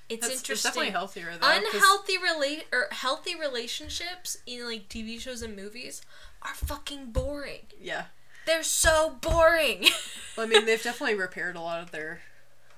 it's 0.08 0.26
it's, 0.26 0.34
it's 0.34 0.42
interesting 0.42 0.68
definitely 0.70 0.90
healthier 0.90 1.32
though. 1.40 1.48
unhealthy 1.48 2.18
relate 2.18 2.64
or 2.72 2.86
healthy 2.90 3.38
relationships 3.38 4.36
in 4.46 4.64
like 4.66 4.88
tv 4.88 5.18
shows 5.20 5.42
and 5.42 5.56
movies 5.56 6.02
are 6.42 6.54
fucking 6.54 7.12
boring. 7.12 7.60
Yeah. 7.80 8.06
They're 8.46 8.62
so 8.64 9.16
boring. 9.20 9.84
Well, 10.36 10.46
I 10.46 10.48
mean, 10.48 10.64
they've 10.64 10.82
definitely 10.82 11.14
repaired 11.14 11.56
a 11.56 11.60
lot 11.60 11.82
of 11.82 11.90
their 11.90 12.20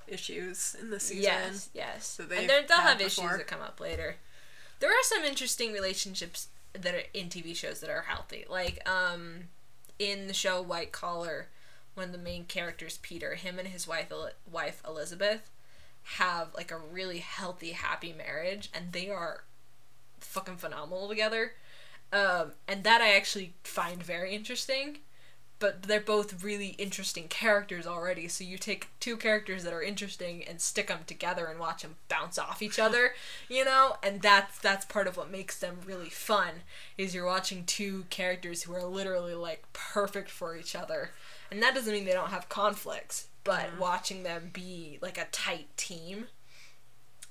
issues 0.09 0.75
in 0.79 0.89
the 0.89 0.99
season. 0.99 1.23
yes, 1.23 1.69
yes. 1.73 2.19
and 2.19 2.29
they're- 2.29 2.65
they'll 2.67 2.81
have 2.81 2.99
issues 2.99 3.31
that 3.37 3.47
come 3.47 3.61
up 3.61 3.79
later. 3.79 4.17
There 4.81 4.89
are 4.89 5.03
some 5.03 5.23
interesting 5.23 5.71
relationships 5.71 6.49
that 6.73 6.93
are 6.93 7.03
in 7.13 7.29
TV 7.29 7.55
shows 7.55 7.79
that 7.79 7.89
are 7.89 8.01
healthy. 8.01 8.43
Like 8.49 8.87
um 8.89 9.45
in 9.99 10.27
the 10.27 10.33
show 10.33 10.61
White 10.61 10.91
Collar, 10.91 11.47
one 11.93 12.07
of 12.07 12.11
the 12.11 12.17
main 12.17 12.45
characters, 12.45 12.99
Peter, 13.01 13.35
him 13.35 13.57
and 13.59 13.69
his 13.69 13.87
wife 13.87 14.11
El- 14.11 14.31
wife 14.51 14.81
Elizabeth 14.87 15.49
have 16.03 16.53
like 16.53 16.71
a 16.71 16.77
really 16.77 17.19
healthy, 17.19 17.71
happy 17.71 18.13
marriage 18.13 18.69
and 18.73 18.91
they 18.91 19.09
are 19.09 19.43
fucking 20.19 20.57
phenomenal 20.57 21.07
together. 21.07 21.53
Um, 22.13 22.51
and 22.67 22.83
that 22.83 23.01
I 23.01 23.15
actually 23.15 23.53
find 23.63 24.01
very 24.01 24.35
interesting. 24.35 24.99
But 25.57 25.83
they're 25.83 26.01
both 26.01 26.43
really 26.43 26.75
interesting 26.77 27.27
characters 27.27 27.87
already. 27.87 28.27
So 28.27 28.43
you 28.43 28.57
take 28.57 28.89
two 28.99 29.15
characters 29.15 29.63
that 29.63 29.73
are 29.73 29.81
interesting 29.81 30.43
and 30.43 30.59
stick 30.59 30.87
them 30.87 30.99
together 31.07 31.45
and 31.45 31.59
watch 31.59 31.81
them 31.81 31.95
bounce 32.09 32.37
off 32.37 32.61
each 32.61 32.77
other, 32.77 33.13
you 33.49 33.63
know. 33.63 33.95
And 34.03 34.21
that's 34.21 34.59
that's 34.59 34.85
part 34.85 35.07
of 35.07 35.17
what 35.17 35.31
makes 35.31 35.57
them 35.57 35.77
really 35.85 36.09
fun. 36.09 36.63
Is 36.97 37.15
you're 37.15 37.25
watching 37.25 37.63
two 37.65 38.05
characters 38.09 38.63
who 38.63 38.73
are 38.73 38.83
literally 38.83 39.35
like 39.35 39.63
perfect 39.73 40.29
for 40.29 40.57
each 40.57 40.75
other, 40.75 41.11
and 41.49 41.63
that 41.63 41.73
doesn't 41.73 41.93
mean 41.93 42.05
they 42.05 42.11
don't 42.11 42.31
have 42.31 42.49
conflicts. 42.49 43.27
But 43.43 43.67
mm-hmm. 43.67 43.79
watching 43.79 44.23
them 44.23 44.49
be 44.51 44.99
like 45.01 45.17
a 45.17 45.27
tight 45.31 45.67
team 45.77 46.27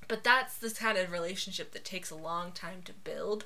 but 0.09 0.25
that's 0.25 0.57
the 0.57 0.71
kind 0.71 0.99
of 0.99 1.13
relationship 1.13 1.73
that 1.73 1.85
takes 1.85 2.11
a 2.11 2.17
long 2.17 2.53
time 2.53 2.83
to 2.85 2.93
build. 2.93 3.45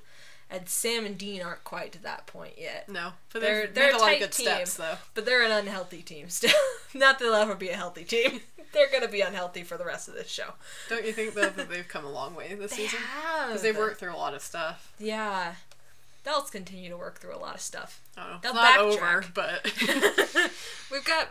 And 0.51 0.66
Sam 0.66 1.05
and 1.05 1.19
Dean 1.19 1.43
aren't 1.43 1.62
quite 1.65 1.93
to 1.93 2.03
that 2.05 2.27
point 2.27 2.55
yet. 2.57 2.89
No, 2.89 3.11
but 3.33 3.43
They're 3.43 3.66
they've 3.66 3.75
they're 3.75 3.95
a 3.95 3.99
lot 3.99 4.15
of 4.15 4.19
good 4.20 4.33
team, 4.33 4.47
steps, 4.47 4.75
though. 4.79 4.97
but 5.15 5.27
they're 5.27 5.43
an 5.45 5.51
unhealthy 5.51 6.01
team 6.01 6.31
still. 6.31 6.51
Not 6.95 7.19
that 7.19 7.25
they'll 7.27 7.35
ever 7.35 7.55
be 7.55 7.69
a 7.69 7.77
healthy 7.77 8.05
team. 8.05 8.41
they're 8.73 8.91
gonna 8.91 9.09
be 9.09 9.20
unhealthy 9.20 9.62
for 9.62 9.77
the 9.77 9.85
rest 9.85 10.09
of 10.09 10.15
this 10.15 10.29
show. 10.31 10.55
Don't 10.89 11.05
you 11.05 11.12
think 11.12 11.35
though 11.35 11.51
that 11.51 11.69
they've 11.69 11.87
come 11.87 12.07
a 12.07 12.11
long 12.11 12.35
way 12.35 12.55
this 12.55 12.70
They 12.70 12.85
season? 12.87 13.01
Because 13.47 13.61
they've 13.61 13.77
worked 13.77 14.01
through 14.01 14.15
a 14.15 14.16
lot 14.16 14.33
of 14.33 14.41
stuff. 14.41 14.91
Yeah, 14.99 15.55
they'll 16.25 16.41
continue 16.41 16.89
to 16.89 16.97
work 16.97 17.19
through 17.19 17.35
a 17.35 17.39
lot 17.39 17.55
of 17.57 17.61
stuff. 17.61 18.01
Don't. 18.16 18.41
They'll 18.41 18.55
not 18.55 18.79
backtrack. 18.79 19.16
over, 19.19 19.25
but 19.35 20.51
We've 20.91 21.05
got 21.05 21.29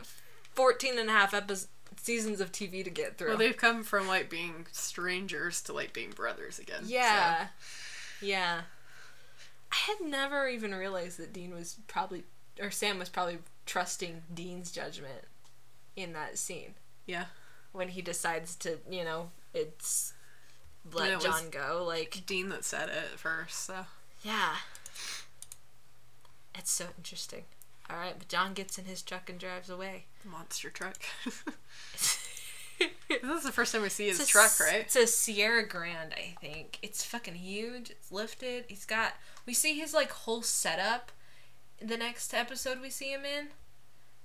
14 0.54 1.00
and 1.00 1.10
a 1.10 1.14
half 1.14 1.34
episodes, 1.34 1.70
seasons 2.00 2.40
of 2.40 2.52
TV 2.52 2.84
to 2.84 2.92
get 2.92 3.18
through. 3.18 3.30
well, 3.30 3.38
they've 3.38 3.58
come 3.58 3.84
from 3.84 4.08
like 4.08 4.30
being 4.30 4.68
strangers 4.72 5.62
to 5.64 5.74
like 5.74 5.92
being 5.92 6.12
brothers 6.12 6.60
again. 6.60 6.82
so- 6.84 6.88
Yeah. 8.22 8.62
I 9.72 9.76
had 9.76 10.02
never 10.02 10.48
even 10.48 10.74
realized 10.74 11.18
that 11.20 11.34
Dean 11.34 11.54
was 11.54 11.78
probably, 11.88 12.24
or 12.60 12.72
Sam 12.72 13.00
was 13.00 13.10
probably 13.10 13.40
trusting 13.66 14.24
Dean's 14.34 14.72
judgment 14.72 15.26
in 15.96 16.14
that 16.14 16.38
scene 16.38 16.76
yeah. 17.06 17.26
when 17.72 17.90
he 17.90 18.02
decides 18.02 18.56
to, 18.58 18.78
you 18.90 19.04
know, 19.04 19.32
it's 19.54 20.14
let 20.94 21.12
it 21.12 21.22
John 21.22 21.50
go. 21.50 21.84
Like, 21.86 22.24
Dean 22.26 22.50
that 22.50 22.64
said 22.64 22.90
it 22.90 23.20
first. 23.20 23.66
So 23.66 23.86
yeah. 24.24 24.56
It's 26.56 26.72
so 26.72 26.86
interesting. 26.98 27.44
All 27.90 27.98
right, 27.98 28.16
but 28.18 28.28
John 28.28 28.54
gets 28.54 28.78
in 28.78 28.86
his 28.86 29.02
truck 29.02 29.30
and 29.30 29.40
drives 29.40 29.70
away. 29.70 30.06
monster 30.26 30.70
truck. 30.70 30.98
this 33.10 33.24
is 33.38 33.44
the 33.44 33.52
first 33.52 33.74
time 33.74 33.82
we 33.82 33.90
see 33.90 34.08
his 34.08 34.20
It's 34.20 34.30
truck, 34.30 34.46
s- 34.46 34.60
right? 34.62 34.82
It's 34.82 34.96
a 34.96 35.08
Sierra 35.08 35.68
Grand, 35.68 36.14
I 36.16 36.36
think. 36.40 36.80
It's 36.82 37.04
fucking 37.04 37.36
huge. 37.36 37.90
It's 37.92 38.12
lifted. 38.12 38.66
He's 38.68 38.86
got. 38.86 39.14
We 39.46 39.54
see 39.54 39.80
his 39.80 39.94
like 39.94 40.12
whole 40.12 40.42
setup. 40.42 41.12
In 41.80 41.88
the 41.88 41.98
next 41.98 42.34
episode 42.34 42.82
we 42.82 42.90
see 42.90 43.12
him 43.12 43.24
in, 43.24 43.50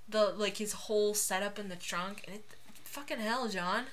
the 0.09 0.33
like 0.35 0.57
his 0.57 0.73
whole 0.73 1.13
setup 1.13 1.59
in 1.59 1.69
the 1.69 1.75
trunk, 1.75 2.23
and 2.27 2.37
it, 2.37 2.45
fucking 2.83 3.19
hell, 3.19 3.47
John. 3.47 3.85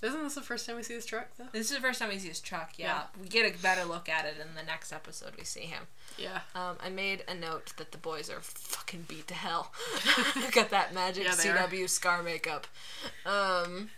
Isn't 0.00 0.22
this 0.22 0.36
the 0.36 0.42
first 0.42 0.64
time 0.64 0.76
we 0.76 0.84
see 0.84 0.94
his 0.94 1.04
truck 1.04 1.26
though? 1.36 1.48
This 1.50 1.68
is 1.72 1.76
the 1.76 1.82
first 1.82 1.98
time 1.98 2.10
we 2.10 2.18
see 2.20 2.28
his 2.28 2.40
truck. 2.40 2.74
Yeah, 2.76 3.02
we 3.20 3.26
get 3.26 3.52
a 3.52 3.60
better 3.60 3.84
look 3.84 4.08
at 4.08 4.24
it 4.24 4.34
in 4.40 4.54
the 4.54 4.62
next 4.62 4.92
episode. 4.92 5.32
We 5.36 5.42
see 5.42 5.62
him. 5.62 5.88
Yeah. 6.16 6.42
Um, 6.54 6.76
I 6.80 6.88
made 6.88 7.24
a 7.26 7.34
note 7.34 7.72
that 7.78 7.90
the 7.90 7.98
boys 7.98 8.30
are 8.30 8.40
fucking 8.40 9.06
beat 9.08 9.26
to 9.26 9.34
hell. 9.34 9.72
Got 10.52 10.70
that 10.70 10.94
magic 10.94 11.24
Yeah, 11.24 11.34
they 11.34 11.48
are. 11.48 11.56
CW 11.66 11.88
scar 11.88 12.22
makeup. 12.22 12.68
Um, 13.26 13.90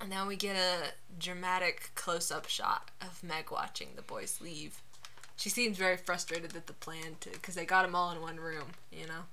and 0.00 0.08
now 0.10 0.26
we 0.26 0.36
get 0.36 0.56
a 0.56 0.92
dramatic 1.18 1.90
close 1.94 2.30
up 2.30 2.48
shot 2.48 2.90
of 3.00 3.22
Meg 3.22 3.50
watching 3.50 3.88
the 3.96 4.02
boys 4.02 4.40
leave. 4.40 4.80
She 5.36 5.48
seems 5.48 5.76
very 5.78 5.96
frustrated 5.96 6.50
that 6.52 6.66
the 6.66 6.72
plan 6.72 7.16
to, 7.20 7.30
because 7.30 7.54
they 7.54 7.64
got 7.64 7.82
them 7.82 7.94
all 7.94 8.10
in 8.10 8.20
one 8.20 8.36
room, 8.38 8.72
you 8.92 9.06
know? 9.06 9.24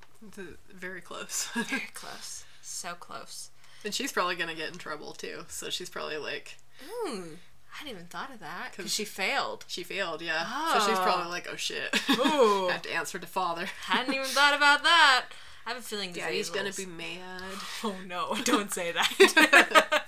Very 0.73 1.01
close. 1.01 1.47
Very 1.53 1.87
close. 1.93 2.45
So 2.61 2.93
close. 2.93 3.49
and 3.83 3.93
she's 3.93 4.11
probably 4.11 4.35
gonna 4.35 4.55
get 4.55 4.71
in 4.71 4.77
trouble 4.77 5.13
too. 5.13 5.45
So 5.49 5.69
she's 5.69 5.89
probably 5.89 6.17
like 6.17 6.57
Ooh, 6.87 7.37
I 7.73 7.77
hadn't 7.77 7.93
even 7.93 8.05
thought 8.07 8.31
of 8.33 8.39
that. 8.39 8.73
Because 8.75 8.93
she 8.93 9.05
failed. 9.05 9.65
she 9.67 9.83
failed, 9.83 10.21
yeah. 10.21 10.45
So 10.73 10.79
she's 10.87 10.97
Oh. 10.97 11.03
probably 11.03 11.29
like, 11.31 11.47
oh 11.51 11.55
shit. 11.55 11.93
Ooh. 12.11 12.67
I 12.69 12.73
have 12.73 12.81
to 12.83 12.93
answer 12.93 13.19
to 13.19 13.27
father. 13.27 13.67
hadn't 13.85 14.13
even 14.13 14.25
thought 14.27 14.55
about 14.55 14.81
that. 14.83 15.25
I 15.65 15.69
have 15.69 15.77
a 15.77 15.81
feeling 15.81 16.11
Daddy's 16.11 16.49
gonna 16.49 16.71
be 16.71 16.85
mad. 16.85 17.41
Oh 17.83 17.95
no, 18.05 18.35
don't 18.43 18.71
say 18.71 18.91
that. 18.91 20.03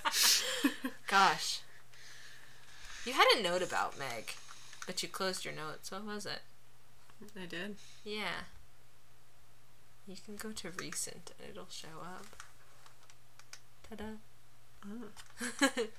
Gosh. 1.06 1.60
You 3.04 3.12
had 3.12 3.26
a 3.36 3.42
note 3.42 3.62
about 3.62 3.98
Meg, 3.98 4.34
but 4.86 5.02
you 5.02 5.08
closed 5.08 5.44
your 5.44 5.54
notes. 5.54 5.90
What 5.90 6.04
was 6.04 6.26
it? 6.26 6.40
I 7.40 7.46
did. 7.46 7.76
Yeah. 8.04 8.44
You 10.06 10.16
can 10.24 10.36
go 10.36 10.52
to 10.52 10.70
recent 10.70 11.32
and 11.38 11.50
it'll 11.50 11.66
show 11.70 11.88
up. 12.02 12.26
Ta 13.88 13.96
da. 13.96 14.04
Oh. 14.84 15.58
what 15.58 15.90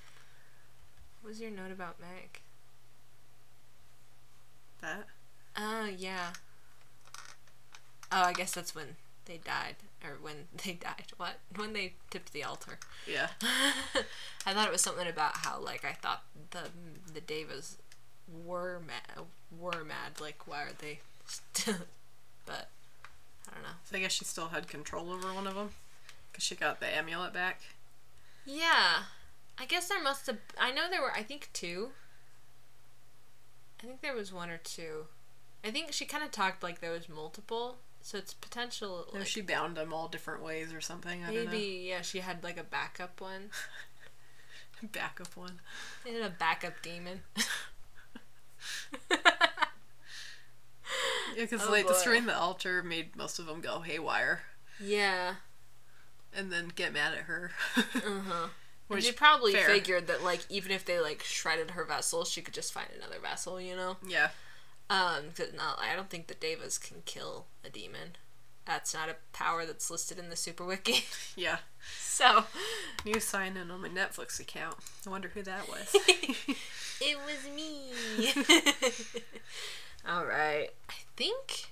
was 1.24 1.40
your 1.40 1.50
note 1.50 1.70
about 1.70 2.00
Meg? 2.00 2.40
That. 4.80 5.06
Oh, 5.56 5.86
yeah. 5.86 6.32
Oh, 8.10 8.22
I 8.22 8.32
guess 8.32 8.52
that's 8.52 8.74
when 8.74 8.96
they 9.30 9.38
died. 9.38 9.76
Or 10.04 10.16
when 10.20 10.48
they 10.64 10.72
died. 10.72 11.12
What? 11.16 11.38
When 11.54 11.72
they 11.72 11.94
tipped 12.10 12.32
the 12.32 12.44
altar. 12.44 12.78
Yeah. 13.06 13.28
I 14.46 14.52
thought 14.52 14.66
it 14.66 14.72
was 14.72 14.82
something 14.82 15.06
about 15.06 15.38
how 15.38 15.60
like 15.60 15.84
I 15.84 15.92
thought 15.92 16.24
the 16.50 16.70
the 17.12 17.20
Daevas 17.20 17.76
were 18.44 18.80
mad, 18.86 19.26
were 19.56 19.84
mad. 19.84 20.20
Like 20.20 20.46
why 20.46 20.62
are 20.64 20.72
they? 20.78 21.00
Still? 21.26 21.74
but 22.46 22.68
I 23.48 23.54
don't 23.54 23.62
know. 23.62 23.78
So 23.84 23.96
I 23.96 24.00
guess 24.00 24.12
she 24.12 24.24
still 24.24 24.48
had 24.48 24.68
control 24.68 25.12
over 25.12 25.32
one 25.32 25.46
of 25.46 25.54
them 25.54 25.70
because 26.30 26.44
she 26.44 26.54
got 26.54 26.80
the 26.80 26.86
amulet 26.86 27.32
back. 27.32 27.60
Yeah, 28.44 29.04
I 29.58 29.66
guess 29.66 29.88
there 29.88 30.02
must 30.02 30.26
have. 30.26 30.38
I 30.58 30.72
know 30.72 30.88
there 30.90 31.02
were. 31.02 31.12
I 31.12 31.22
think 31.22 31.50
two. 31.52 31.90
I 33.82 33.86
think 33.86 34.00
there 34.00 34.14
was 34.14 34.32
one 34.32 34.50
or 34.50 34.58
two. 34.58 35.06
I 35.64 35.70
think 35.70 35.92
she 35.92 36.04
kind 36.04 36.24
of 36.24 36.30
talked 36.30 36.62
like 36.62 36.80
there 36.80 36.92
was 36.92 37.08
multiple, 37.08 37.78
so 38.02 38.18
it's 38.18 38.34
potential. 38.34 39.06
No, 39.12 39.18
Like, 39.20 39.28
she 39.28 39.40
bound 39.40 39.76
them 39.76 39.92
all 39.92 40.08
different 40.08 40.42
ways 40.42 40.72
or 40.72 40.80
something. 40.80 41.24
I 41.24 41.30
maybe 41.30 41.86
yeah, 41.88 42.02
she 42.02 42.18
had 42.20 42.42
like 42.42 42.58
a 42.58 42.64
backup 42.64 43.20
one. 43.20 43.50
Backup 44.92 45.36
one. 45.36 45.60
They 46.04 46.14
had 46.14 46.22
a 46.22 46.30
backup 46.30 46.80
demon. 46.82 47.20
Yeah, 51.36 51.44
because 51.44 51.62
Oh, 51.66 51.70
like 51.70 51.86
boy. 51.86 51.92
destroying 51.92 52.26
the 52.26 52.36
altar 52.36 52.82
made 52.82 53.14
most 53.14 53.38
of 53.38 53.46
them 53.46 53.60
go 53.60 53.80
haywire 53.80 54.42
yeah. 54.82 55.34
and 56.34 56.50
then 56.50 56.72
get 56.74 56.92
mad 56.92 57.12
at 57.14 57.20
her. 57.24 57.52
Uh 57.94 58.20
huh. 58.28 58.48
Which 58.88 59.04
she 59.04 59.12
probably 59.12 59.52
fair. 59.52 59.66
figured 59.68 60.08
that 60.08 60.24
like 60.24 60.40
even 60.48 60.72
if 60.72 60.84
they 60.84 60.98
like 60.98 61.22
shredded 61.22 61.72
her 61.72 61.84
vessel, 61.84 62.24
she 62.24 62.42
could 62.42 62.54
just 62.54 62.72
find 62.72 62.88
another 62.96 63.20
vessel, 63.20 63.60
you 63.60 63.76
know. 63.76 63.98
yeah. 64.08 64.30
Um, 64.90 65.30
'cause 65.36 65.52
no, 65.56 65.74
I 65.78 65.94
don't 65.94 66.10
think 66.10 66.26
the 66.26 66.34
Daevas 66.34 66.78
can 66.80 67.02
kill 67.06 67.46
a 67.64 67.70
demon. 67.70 68.16
That's 68.66 68.92
not 68.92 69.08
a 69.08 69.16
power 69.32 69.64
that's 69.64 69.90
listed 69.90 70.18
in 70.18 70.28
the 70.30 70.36
Super 70.36 70.64
Wiki. 70.64 71.04
Yeah. 71.36 71.58
so 71.98 72.44
New 73.06 73.18
sign 73.20 73.56
in 73.56 73.70
on 73.70 73.80
my 73.82 73.88
Netflix 73.88 74.38
account. 74.40 74.76
I 75.06 75.10
wonder 75.10 75.28
who 75.28 75.42
that 75.42 75.68
was. 75.68 75.88
it 77.00 77.16
was 77.24 77.48
me. 77.54 77.92
All 80.08 80.24
right, 80.26 80.70
I 80.88 80.94
think 81.16 81.66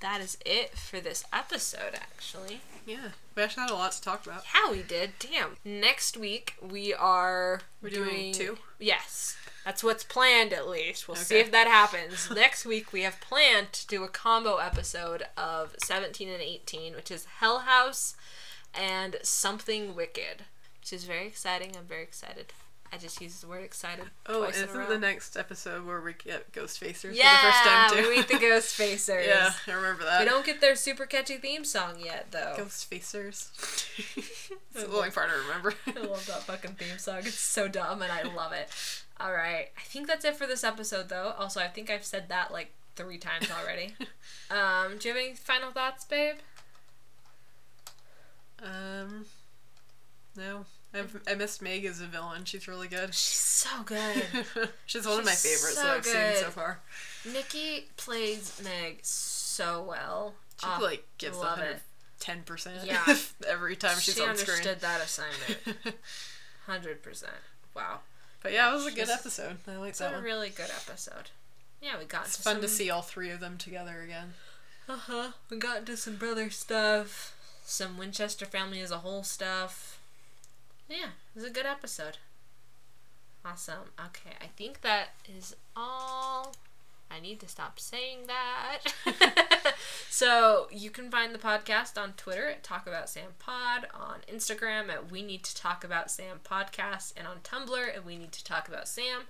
that 0.00 0.20
is 0.20 0.36
it 0.44 0.76
for 0.76 1.00
this 1.00 1.24
episode. 1.32 1.94
Actually, 1.94 2.60
yeah. 2.86 3.08
We 3.34 3.42
actually 3.42 3.62
had 3.62 3.70
a 3.70 3.74
lot 3.74 3.92
to 3.92 4.02
talk 4.02 4.26
about. 4.26 4.44
how 4.44 4.70
we 4.72 4.82
did. 4.82 5.12
Damn. 5.18 5.56
Next 5.64 6.16
week 6.16 6.54
we 6.60 6.92
are 6.94 7.62
We're 7.82 7.90
doing 7.90 8.32
two? 8.32 8.58
Yes. 8.78 9.36
That's 9.64 9.84
what's 9.84 10.04
planned 10.04 10.52
at 10.52 10.68
least. 10.68 11.06
We'll 11.06 11.16
see 11.16 11.38
if 11.38 11.50
that 11.52 11.66
happens. 11.66 12.30
Next 12.34 12.64
week 12.64 12.92
we 12.92 13.02
have 13.02 13.20
planned 13.20 13.72
to 13.74 13.86
do 13.86 14.04
a 14.04 14.08
combo 14.08 14.56
episode 14.56 15.24
of 15.36 15.74
17 15.78 16.28
and 16.28 16.42
18, 16.42 16.94
which 16.94 17.10
is 17.10 17.26
Hell 17.26 17.60
House 17.60 18.16
and 18.74 19.16
Something 19.22 19.94
Wicked, 19.94 20.44
which 20.80 20.92
is 20.92 21.04
very 21.04 21.26
exciting. 21.26 21.76
I'm 21.76 21.84
very 21.84 22.02
excited. 22.02 22.52
I 22.92 22.96
just 22.96 23.20
used 23.20 23.40
the 23.40 23.46
word 23.46 23.62
excited. 23.62 24.06
Oh, 24.26 24.44
twice 24.44 24.58
in 24.58 24.68
a 24.68 24.72
isn't 24.72 24.88
the 24.88 24.98
next 24.98 25.36
episode 25.36 25.86
where 25.86 26.00
we 26.00 26.12
get 26.12 26.50
Ghost 26.50 26.82
Facers 26.82 27.14
yeah, 27.14 27.36
for 27.36 27.46
the 27.46 27.52
first 27.52 27.64
time 27.64 27.90
too? 27.90 28.08
we 28.08 28.16
meet 28.16 28.28
the 28.28 28.38
Ghost 28.40 28.76
Facers. 28.76 29.26
yeah, 29.26 29.52
I 29.68 29.72
remember 29.72 30.04
that. 30.04 30.20
We 30.20 30.28
don't 30.28 30.44
get 30.44 30.60
their 30.60 30.74
super 30.74 31.06
catchy 31.06 31.36
theme 31.36 31.64
song 31.64 31.96
yet, 32.00 32.26
though. 32.32 32.54
Ghost 32.56 32.90
Facers. 32.90 33.50
it's 34.16 34.84
the 34.84 34.88
only 34.88 35.10
part 35.10 35.30
I 35.30 35.40
remember. 35.46 35.74
I 35.86 36.00
love 36.00 36.26
that 36.26 36.42
fucking 36.42 36.72
theme 36.72 36.98
song. 36.98 37.18
It's 37.18 37.38
so 37.38 37.68
dumb 37.68 38.02
and 38.02 38.10
I 38.10 38.22
love 38.22 38.52
it. 38.52 38.68
All 39.20 39.32
right. 39.32 39.68
I 39.76 39.80
think 39.82 40.06
that's 40.06 40.24
it 40.24 40.36
for 40.36 40.46
this 40.46 40.64
episode 40.64 41.08
though. 41.08 41.34
Also, 41.38 41.60
I 41.60 41.68
think 41.68 41.90
I've 41.90 42.04
said 42.04 42.28
that 42.30 42.52
like 42.52 42.72
3 42.96 43.18
times 43.18 43.48
already. 43.50 43.94
um, 44.50 44.98
do 44.98 45.08
you 45.08 45.14
have 45.14 45.22
any 45.24 45.34
final 45.34 45.70
thoughts, 45.72 46.04
babe? 46.04 46.36
um, 48.62 49.24
no. 50.36 50.64
I've, 50.92 51.20
I 51.28 51.34
missed 51.34 51.62
Meg 51.62 51.84
as 51.84 52.00
a 52.00 52.06
villain. 52.06 52.44
She's 52.44 52.66
really 52.66 52.88
good. 52.88 53.14
She's 53.14 53.36
so 53.38 53.68
good. 53.84 54.24
She's 54.86 55.06
one 55.06 55.20
of 55.20 55.24
my 55.24 55.30
She's 55.32 55.42
favorites 55.42 55.76
so 55.78 55.82
that 55.84 55.96
I've 55.98 56.04
seen 56.04 56.14
good. 56.14 56.36
so 56.38 56.50
far. 56.50 56.80
Nicki 57.32 57.88
plays 57.96 58.60
Meg 58.64 58.98
so 59.02 59.84
well. 59.88 60.34
She 60.60 60.66
Ah, 60.68 60.78
like 60.82 61.06
gives 61.18 61.38
love 61.38 61.58
hundred 61.58 61.76
it. 61.76 61.82
ten 62.18 62.42
percent. 62.42 62.84
Yeah. 62.84 63.04
every 63.48 63.76
time 63.76 63.98
she's 64.00 64.16
she 64.16 64.22
on 64.22 64.30
understood 64.30 64.56
screen. 64.56 64.76
that 64.80 65.00
assignment. 65.00 65.78
100%. 66.68 67.24
Wow. 67.76 68.00
But 68.42 68.52
yeah, 68.52 68.70
it 68.70 68.74
was 68.74 68.86
a 68.86 68.92
good 68.92 69.10
episode. 69.10 69.58
I 69.66 69.76
like 69.76 69.80
that. 69.80 69.88
It's 69.88 70.00
a 70.00 70.10
one. 70.10 70.22
really 70.22 70.50
good 70.50 70.70
episode. 70.70 71.30
Yeah, 71.80 71.98
we 71.98 72.04
got 72.04 72.26
It's 72.26 72.36
into 72.36 72.42
fun 72.44 72.54
some... 72.56 72.62
to 72.62 72.68
see 72.68 72.90
all 72.90 73.02
three 73.02 73.30
of 73.30 73.40
them 73.40 73.56
together 73.58 74.00
again. 74.02 74.34
Uh 74.88 74.96
huh. 74.96 75.28
We 75.48 75.56
got 75.56 75.78
into 75.78 75.96
some 75.96 76.16
brother 76.16 76.50
stuff, 76.50 77.34
some 77.64 77.96
Winchester 77.96 78.46
family 78.46 78.80
as 78.80 78.90
a 78.90 78.98
whole 78.98 79.22
stuff. 79.22 80.00
Yeah, 80.88 81.10
it 81.34 81.36
was 81.36 81.44
a 81.44 81.50
good 81.50 81.66
episode. 81.66 82.18
Awesome. 83.44 83.92
Okay, 83.98 84.36
I 84.40 84.46
think 84.56 84.82
that 84.82 85.10
is 85.26 85.56
all. 85.76 86.54
I 87.10 87.20
need 87.20 87.40
to 87.40 87.48
stop 87.48 87.80
saying 87.80 88.28
that. 88.28 88.78
so 90.08 90.68
you 90.70 90.90
can 90.90 91.10
find 91.10 91.34
the 91.34 91.38
podcast 91.38 92.00
on 92.00 92.12
Twitter 92.12 92.46
at 92.46 92.62
Talk 92.62 92.86
About 92.86 93.08
Sam 93.08 93.30
Pod, 93.38 93.86
on 93.92 94.18
Instagram 94.32 94.88
at 94.88 95.10
We 95.10 95.22
Need 95.22 95.42
to 95.44 95.56
Talk 95.56 95.82
About 95.82 96.10
Sam 96.10 96.38
Podcast, 96.44 97.14
and 97.16 97.26
on 97.26 97.38
Tumblr 97.42 97.96
at 97.96 98.06
We 98.06 98.16
Need 98.16 98.32
to 98.32 98.44
Talk 98.44 98.68
About 98.68 98.86
Sam. 98.86 99.22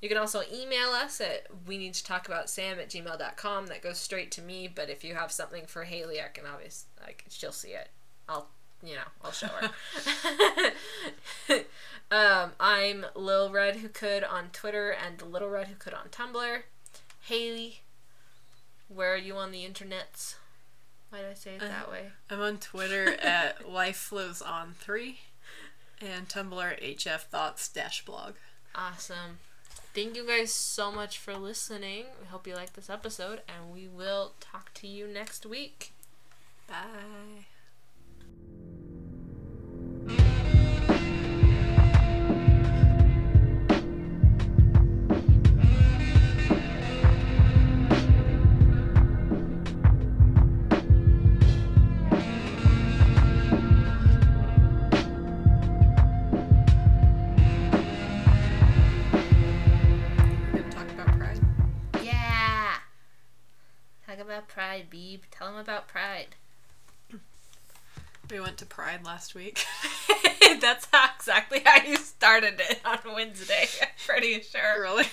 You 0.00 0.08
can 0.08 0.18
also 0.18 0.42
email 0.52 0.90
us 0.90 1.20
at 1.20 1.46
we 1.66 1.76
need 1.76 1.94
to 1.94 2.04
talk 2.04 2.28
about 2.28 2.48
sam 2.48 2.78
at 2.78 2.88
gmail.com. 2.88 3.66
That 3.66 3.82
goes 3.82 3.98
straight 3.98 4.30
to 4.32 4.42
me, 4.42 4.68
but 4.72 4.88
if 4.88 5.02
you 5.02 5.14
have 5.14 5.32
something 5.32 5.66
for 5.66 5.84
Haley, 5.84 6.20
I 6.20 6.28
can 6.32 6.44
obviously, 6.46 6.88
like, 7.04 7.24
she'll 7.28 7.50
see 7.50 7.70
it. 7.70 7.88
I'll, 8.28 8.48
you 8.82 8.94
know, 8.94 9.00
I'll 9.24 9.32
show 9.32 9.48
her. 9.48 9.70
um, 12.12 12.52
I'm 12.60 13.06
Lil 13.16 13.50
Red 13.50 13.76
Who 13.76 13.88
Could 13.88 14.22
on 14.22 14.50
Twitter 14.52 14.90
and 14.90 15.20
Little 15.20 15.48
Red 15.48 15.66
Who 15.66 15.74
Could 15.74 15.94
on 15.94 16.08
Tumblr. 16.10 16.62
Haley, 17.28 17.80
where 18.88 19.12
are 19.12 19.18
you 19.18 19.36
on 19.36 19.52
the 19.52 19.62
internets? 19.62 20.36
Why 21.10 21.18
did 21.18 21.30
I 21.30 21.34
say 21.34 21.56
it 21.56 21.60
that 21.60 21.90
way? 21.90 22.06
I'm 22.30 22.40
on 22.40 22.56
Twitter 22.56 23.20
at 23.22 23.68
Life 23.68 23.98
Flows 23.98 24.40
On 24.40 24.72
Three, 24.78 25.18
and 26.00 26.26
Tumblr 26.26 26.82
HF 26.82 27.20
Thoughts 27.24 27.68
Dash 27.68 28.02
Blog. 28.02 28.36
Awesome. 28.74 29.40
Thank 29.92 30.16
you 30.16 30.26
guys 30.26 30.54
so 30.54 30.90
much 30.90 31.18
for 31.18 31.36
listening. 31.36 32.06
We 32.18 32.28
hope 32.28 32.46
you 32.46 32.54
liked 32.54 32.76
this 32.76 32.88
episode, 32.88 33.42
and 33.46 33.74
we 33.74 33.88
will 33.88 34.32
talk 34.40 34.72
to 34.74 34.86
you 34.86 35.06
next 35.06 35.44
week. 35.44 35.92
Bye. 36.66 37.44
Pride, 64.78 64.90
Beeb. 64.90 65.20
Tell 65.30 65.48
them 65.48 65.56
about 65.56 65.88
Pride. 65.88 66.36
We 68.30 68.40
went 68.40 68.58
to 68.58 68.66
Pride 68.66 69.04
last 69.04 69.34
week. 69.34 69.64
That's 70.60 70.86
how, 70.92 71.08
exactly 71.16 71.60
how 71.64 71.82
you 71.82 71.96
started 71.96 72.60
it 72.60 72.80
on 72.84 72.98
Wednesday. 73.14 73.66
I'm 73.80 73.88
pretty 74.06 74.40
sure. 74.42 74.82
really? 74.82 75.06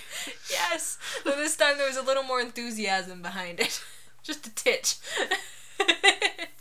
Yes. 0.50 0.98
But 1.24 1.38
this 1.38 1.56
time 1.56 1.78
there 1.78 1.88
was 1.88 1.98
a 1.98 2.02
little 2.02 2.24
more 2.24 2.42
enthusiasm 2.42 3.22
behind 3.22 3.60
it. 3.60 3.82
Just 4.24 4.48
a 4.48 4.54
titch. 4.54 4.96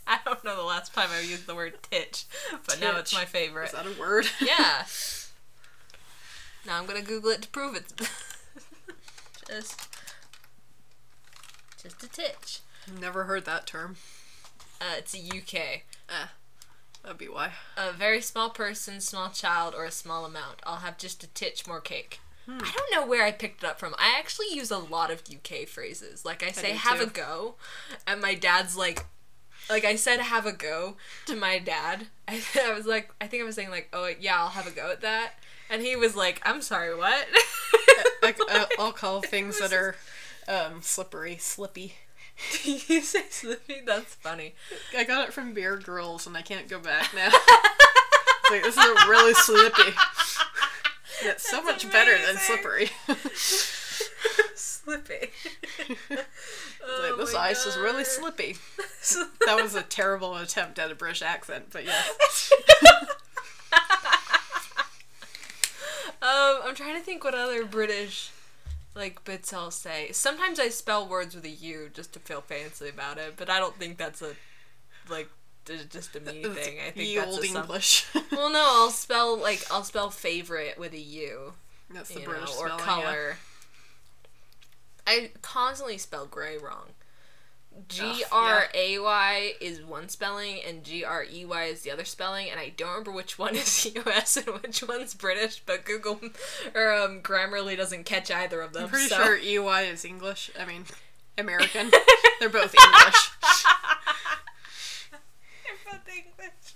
I 0.07 0.19
don't 0.23 0.43
know 0.43 0.55
the 0.55 0.63
last 0.63 0.93
time 0.93 1.09
I 1.11 1.21
used 1.21 1.47
the 1.47 1.55
word 1.55 1.77
titch, 1.89 2.25
but 2.67 2.79
now 2.79 2.97
it's 2.97 3.13
my 3.13 3.25
favorite. 3.25 3.65
Is 3.65 3.71
that 3.71 3.87
a 3.87 3.99
word? 3.99 4.27
Yeah. 4.39 4.85
Now 6.65 6.79
I'm 6.79 6.85
gonna 6.85 7.01
Google 7.01 7.31
it 7.31 7.41
to 7.43 7.47
prove 7.49 7.75
it. 7.75 7.91
just, 9.47 9.89
just 11.81 12.03
a 12.03 12.09
titch. 12.09 12.59
Never 12.99 13.23
heard 13.25 13.45
that 13.45 13.65
term. 13.67 13.97
Uh, 14.81 14.95
it's 14.97 15.15
a 15.15 15.19
UK. 15.19 15.55
Eh, 16.09 16.27
that'd 17.03 17.17
be 17.17 17.27
why. 17.27 17.51
A 17.77 17.91
very 17.91 18.21
small 18.21 18.49
person, 18.49 18.99
small 19.01 19.29
child, 19.29 19.73
or 19.75 19.85
a 19.85 19.91
small 19.91 20.25
amount. 20.25 20.59
I'll 20.65 20.77
have 20.77 20.97
just 20.97 21.23
a 21.23 21.27
titch 21.27 21.65
more 21.67 21.81
cake. 21.81 22.19
I 22.47 22.71
don't 22.75 22.91
know 22.93 23.07
where 23.07 23.23
I 23.25 23.31
picked 23.31 23.63
it 23.63 23.67
up 23.67 23.79
from. 23.79 23.95
I 23.97 24.15
actually 24.19 24.53
use 24.53 24.69
a 24.69 24.77
lot 24.77 25.09
of 25.09 25.23
UK 25.33 25.67
phrases. 25.67 26.23
Like 26.23 26.43
I 26.43 26.51
say, 26.51 26.73
do 26.73 26.77
"have 26.77 27.01
a 27.01 27.07
go," 27.07 27.55
and 28.05 28.21
my 28.21 28.35
dad's 28.35 28.77
like, 28.77 29.03
like 29.67 29.83
I 29.83 29.95
said, 29.95 30.19
"have 30.19 30.45
a 30.45 30.51
go" 30.51 30.95
to 31.25 31.35
my 31.35 31.57
dad. 31.57 32.05
I, 32.27 32.43
I 32.61 32.71
was 32.73 32.85
like, 32.85 33.09
I 33.19 33.25
think 33.25 33.41
I 33.41 33.45
was 33.47 33.55
saying 33.55 33.71
like, 33.71 33.89
"Oh 33.93 34.11
yeah, 34.19 34.37
I'll 34.39 34.49
have 34.49 34.67
a 34.67 34.71
go 34.71 34.91
at 34.91 35.01
that," 35.01 35.31
and 35.71 35.81
he 35.81 35.95
was 35.95 36.15
like, 36.15 36.39
"I'm 36.45 36.61
sorry, 36.61 36.95
what?" 36.95 37.25
Like 38.21 38.37
I- 38.47 38.67
I'll 38.79 38.91
call 38.91 39.21
things 39.23 39.59
that 39.59 39.73
are 39.73 39.95
um, 40.47 40.81
slippery, 40.83 41.37
slippy. 41.37 41.95
You 42.63 43.01
say 43.01 43.23
slippy? 43.29 43.81
That's 43.85 44.15
funny. 44.15 44.55
I 44.97 45.03
got 45.03 45.27
it 45.29 45.33
from 45.33 45.53
Beer 45.53 45.77
Girls, 45.77 46.27
and 46.27 46.35
I 46.37 46.41
can't 46.41 46.67
go 46.67 46.79
back 46.79 47.13
now. 47.15 47.29
Like, 48.51 48.61
this 48.61 48.77
is 48.77 49.07
really 49.07 49.33
slippy. 49.33 49.81
It's 51.23 51.49
so 51.49 51.63
That's 51.63 51.83
much 51.83 51.91
better 51.91 52.11
than 52.11 52.35
amazing. 52.35 52.41
slippery. 52.41 52.89
Slippy. 54.55 55.31
like, 56.09 56.19
Oh 56.85 57.15
this 57.17 57.33
my 57.33 57.39
ice 57.39 57.65
is 57.65 57.75
really 57.77 58.03
God. 58.03 58.07
slippy. 58.07 58.57
That 59.47 59.59
was 59.63 59.73
a 59.75 59.81
terrible 59.81 60.35
attempt 60.35 60.77
at 60.77 60.91
a 60.91 60.95
British 60.95 61.21
accent, 61.23 61.67
but 61.71 61.85
yes. 61.85 62.51
Um, 66.21 66.59
I'm 66.65 66.75
trying 66.75 66.95
to 66.95 67.01
think 67.01 67.23
what 67.23 67.33
other 67.35 67.65
British 67.65 68.29
like 68.95 69.23
bits 69.23 69.53
I'll 69.53 69.71
say. 69.71 70.11
Sometimes 70.11 70.59
I 70.59 70.69
spell 70.69 71.07
words 71.07 71.35
with 71.35 71.45
a 71.45 71.49
U 71.49 71.89
just 71.93 72.13
to 72.13 72.19
feel 72.19 72.41
fancy 72.41 72.89
about 72.89 73.17
it, 73.17 73.33
but 73.37 73.49
I 73.49 73.59
don't 73.59 73.75
think 73.77 73.97
that's 73.97 74.21
a 74.21 74.35
like 75.09 75.29
just 75.65 76.15
a 76.15 76.19
me 76.19 76.43
thing. 76.43 76.77
I 76.85 76.91
think 76.91 77.15
that's 77.17 77.35
old 77.35 77.43
a 77.43 77.47
some- 77.47 77.63
English. 77.63 78.07
Well, 78.31 78.49
no, 78.51 78.63
I'll 78.63 78.91
spell 78.91 79.37
like 79.37 79.65
I'll 79.71 79.83
spell 79.83 80.09
favorite 80.09 80.77
with 80.77 80.93
a 80.93 80.99
U, 80.99 81.53
That's 81.89 82.09
the 82.09 82.21
British 82.21 82.53
know, 82.53 82.59
or 82.59 82.67
spelling, 82.67 82.83
color. 82.83 83.37
I 85.07 85.31
constantly 85.41 85.97
spell 85.97 86.25
gray 86.25 86.57
wrong. 86.57 86.89
G. 87.89 88.23
R 88.31 88.65
A 88.73 88.99
Y 88.99 89.53
is 89.59 89.83
one 89.83 90.07
spelling 90.09 90.59
and 90.65 90.83
G 90.83 91.03
R 91.03 91.23
E 91.29 91.45
Y 91.45 91.63
is 91.65 91.81
the 91.81 91.91
other 91.91 92.05
spelling, 92.05 92.49
and 92.49 92.59
I 92.59 92.69
don't 92.69 92.89
remember 92.89 93.11
which 93.11 93.37
one 93.39 93.55
is 93.55 93.85
U.S. 93.95 94.37
and 94.37 94.47
which 94.61 94.81
one's 94.83 95.13
British. 95.13 95.61
But 95.65 95.85
Google 95.85 96.19
or 96.75 96.93
um, 96.93 97.21
Grammarly 97.21 97.75
doesn't 97.77 98.05
catch 98.05 98.31
either 98.31 98.61
of 98.61 98.73
them. 98.73 98.83
I'm 98.83 98.89
pretty 98.89 99.07
so- 99.09 99.23
sure 99.23 99.37
EY 99.37 99.87
is 99.89 100.05
English. 100.05 100.51
I 100.59 100.65
mean, 100.65 100.85
American. 101.37 101.91
They're 102.39 102.49
both 102.49 102.73
English, 102.73 103.31
They're 105.11 105.75
both 105.91 106.07
English. 106.07 106.75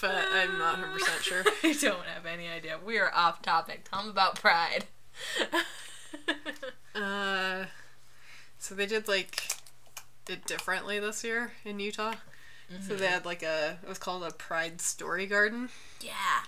but 0.00 0.24
I'm 0.32 0.58
not 0.58 0.78
100% 0.78 1.22
sure. 1.22 1.42
I 1.64 1.72
don't 1.80 2.04
have 2.06 2.26
any 2.26 2.48
idea. 2.48 2.78
We 2.84 2.98
are 2.98 3.10
off 3.14 3.40
topic. 3.42 3.88
Tell 3.90 4.00
them 4.02 4.10
about 4.10 4.36
Pride. 4.36 4.84
Uh, 6.94 7.66
so 8.58 8.74
they 8.74 8.86
did 8.86 9.06
like 9.08 9.42
it 10.30 10.46
differently 10.46 10.98
this 10.98 11.24
year 11.24 11.52
in 11.64 11.80
Utah. 11.80 12.14
So 12.86 12.96
they 12.96 13.06
had 13.06 13.24
like 13.24 13.42
a 13.42 13.78
it 13.82 13.88
was 13.88 13.98
called 13.98 14.22
a 14.22 14.30
Pride 14.30 14.82
Story 14.82 15.26
Garden, 15.26 15.70
yeah. 16.02 16.42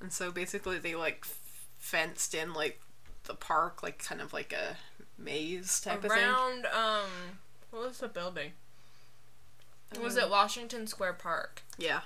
and 0.00 0.10
so 0.10 0.32
basically 0.32 0.78
they 0.78 0.94
like 0.94 1.26
fenced 1.78 2.34
in 2.34 2.54
like 2.54 2.80
the 3.24 3.34
park, 3.34 3.82
like 3.82 4.02
kind 4.02 4.22
of 4.22 4.32
like 4.32 4.54
a 4.54 4.78
maze 5.18 5.78
type 5.80 6.04
of 6.04 6.10
thing. 6.10 6.22
Around 6.22 6.66
um, 6.66 7.10
what 7.70 7.86
was 7.88 7.98
the 7.98 8.08
building? 8.08 8.52
Was 10.02 10.16
it 10.16 10.30
Washington 10.30 10.86
Square 10.86 11.14
Park? 11.14 11.62
Yeah, 11.76 12.00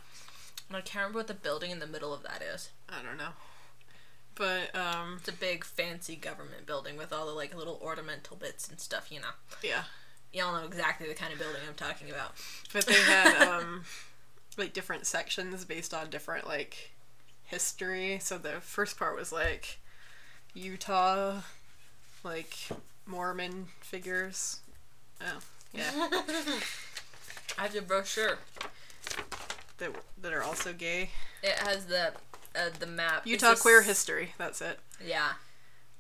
And 0.68 0.76
I 0.76 0.80
can't 0.80 1.02
remember 1.02 1.18
what 1.18 1.26
the 1.28 1.34
building 1.34 1.70
in 1.70 1.78
the 1.78 1.86
middle 1.86 2.12
of 2.14 2.22
that 2.24 2.42
is. 2.42 2.70
I 2.88 3.02
don't 3.02 3.18
know. 3.18 3.34
But 4.34 4.74
um, 4.74 5.18
It's 5.18 5.28
a 5.28 5.32
big 5.32 5.64
fancy 5.64 6.16
government 6.16 6.66
building 6.66 6.96
with 6.96 7.12
all 7.12 7.26
the 7.26 7.32
like 7.32 7.55
little 7.55 7.78
ornamental 7.82 8.36
bits 8.36 8.68
and 8.68 8.80
stuff, 8.80 9.12
you 9.12 9.20
know. 9.20 9.34
yeah. 9.62 9.84
Y'all 10.35 10.52
know 10.61 10.66
exactly 10.66 11.06
the 11.09 11.15
kind 11.15 11.32
of 11.32 11.39
building 11.39 11.61
I'm 11.66 11.74
talking 11.74 12.11
about. 12.11 12.32
But 12.73 12.86
they 12.86 12.94
had 12.94 13.40
um, 13.48 13.85
like 14.59 14.73
different 14.73 15.06
sections 15.06 15.65
based 15.65 15.94
on 15.94 16.11
different 16.11 16.47
like 16.47 16.90
history. 17.44 18.19
So 18.20 18.36
the 18.36 18.61
first 18.61 18.98
part 18.98 19.16
was 19.16 19.31
like 19.32 19.78
Utah, 20.52 21.40
like 22.24 22.56
Mormon 23.06 23.69
figures. 23.81 24.61
Oh, 25.20 25.39
yeah, 25.73 25.90
I 27.59 27.62
have 27.62 27.73
the 27.73 27.82
brochure. 27.82 28.39
that 29.78 29.90
that 30.20 30.32
are 30.32 30.43
also 30.43 30.73
gay. 30.73 31.11
It 31.43 31.55
has 31.61 31.86
the 31.86 32.09
uh, 32.56 32.70
the 32.78 32.86
map. 32.86 33.27
Utah 33.27 33.55
queer 33.55 33.81
s- 33.81 33.86
history. 33.86 34.32
That's 34.39 34.61
it. 34.61 34.78
Yeah. 35.05 35.32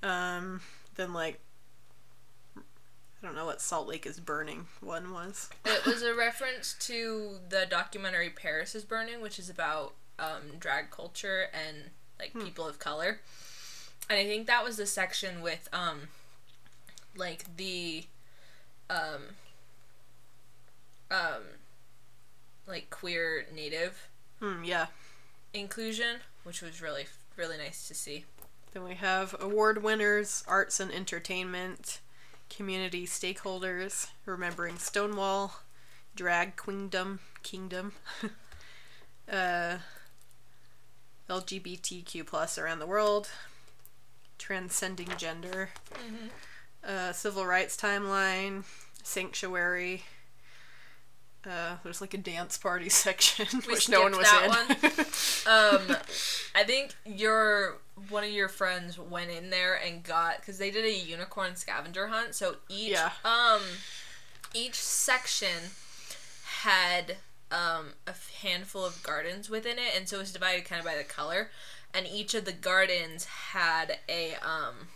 Um, 0.02 0.60
then 0.96 1.12
like 1.12 1.40
I 3.24 3.26
don't 3.26 3.36
know 3.36 3.46
what 3.46 3.62
Salt 3.62 3.88
Lake 3.88 4.04
is 4.04 4.20
burning 4.20 4.66
one 4.82 5.10
was. 5.10 5.48
It 5.64 5.86
was 5.86 6.02
a 6.02 6.12
reference 6.14 6.76
to 6.80 7.36
the 7.48 7.64
documentary 7.64 8.28
Paris 8.28 8.74
is 8.74 8.84
Burning, 8.84 9.22
which 9.22 9.38
is 9.38 9.48
about 9.48 9.94
um, 10.18 10.58
drag 10.60 10.90
culture 10.90 11.46
and 11.54 11.88
like 12.18 12.34
people 12.34 12.68
of 12.68 12.78
color. 12.78 13.20
And 14.10 14.18
I 14.18 14.24
think 14.26 14.46
that 14.46 14.62
was 14.62 14.76
the 14.76 14.84
section 14.84 15.40
with 15.40 15.70
um 15.72 16.08
like 17.16 17.56
the 17.56 18.04
um 18.90 19.22
um 21.10 21.42
like 22.66 22.90
queer 22.90 23.46
native 23.54 24.08
Hmm, 24.40 24.64
yeah. 24.64 24.88
inclusion, 25.54 26.16
which 26.42 26.60
was 26.60 26.82
really 26.82 27.06
really 27.38 27.56
nice 27.56 27.88
to 27.88 27.94
see. 27.94 28.26
Then 28.74 28.84
we 28.84 28.96
have 28.96 29.34
award 29.40 29.82
winners, 29.82 30.44
arts 30.46 30.78
and 30.78 30.92
entertainment, 30.92 32.00
community 32.56 33.06
stakeholders, 33.06 34.08
remembering 34.26 34.78
Stonewall, 34.78 35.60
drag 36.14 36.56
queendom, 36.56 37.20
kingdom, 37.42 37.92
uh, 39.32 39.76
LGBTQ 41.28 42.26
plus 42.26 42.58
around 42.58 42.78
the 42.78 42.86
world, 42.86 43.30
transcending 44.38 45.08
gender, 45.16 45.70
uh, 46.86 47.12
civil 47.12 47.46
rights 47.46 47.76
timeline, 47.76 48.64
sanctuary. 49.02 50.04
Uh, 51.46 51.76
there's 51.82 52.00
like 52.00 52.14
a 52.14 52.18
dance 52.18 52.56
party 52.56 52.88
section, 52.90 53.46
We 53.66 53.74
which 53.74 53.88
no 53.88 54.02
one 54.02 54.12
was 54.16 54.28
in. 54.32 54.50
that 54.50 55.40
Um, 55.46 55.96
I 56.54 56.64
think 56.64 56.94
your 57.04 57.78
one 58.08 58.24
of 58.24 58.30
your 58.30 58.48
friends 58.48 58.98
went 58.98 59.30
in 59.30 59.50
there 59.50 59.74
and 59.74 60.02
got 60.02 60.38
because 60.40 60.58
they 60.58 60.70
did 60.70 60.84
a 60.84 60.92
unicorn 60.92 61.56
scavenger 61.56 62.08
hunt. 62.08 62.34
So 62.34 62.56
each 62.68 62.90
Yeah. 62.92 63.12
um 63.24 63.62
each 64.52 64.74
section 64.74 65.70
had 66.62 67.16
um 67.50 67.94
a 68.06 68.14
handful 68.42 68.84
of 68.84 69.02
gardens 69.02 69.48
within 69.50 69.78
it, 69.78 69.94
and 69.96 70.08
so 70.08 70.16
it 70.16 70.20
was 70.20 70.32
divided 70.32 70.64
kind 70.64 70.78
of 70.80 70.84
by 70.86 70.96
the 70.96 71.04
color. 71.04 71.50
And 71.92 72.06
each 72.06 72.34
of 72.34 72.44
the 72.44 72.52
gardens 72.52 73.24
had 73.24 73.98
a 74.08 74.34
um 74.36 74.88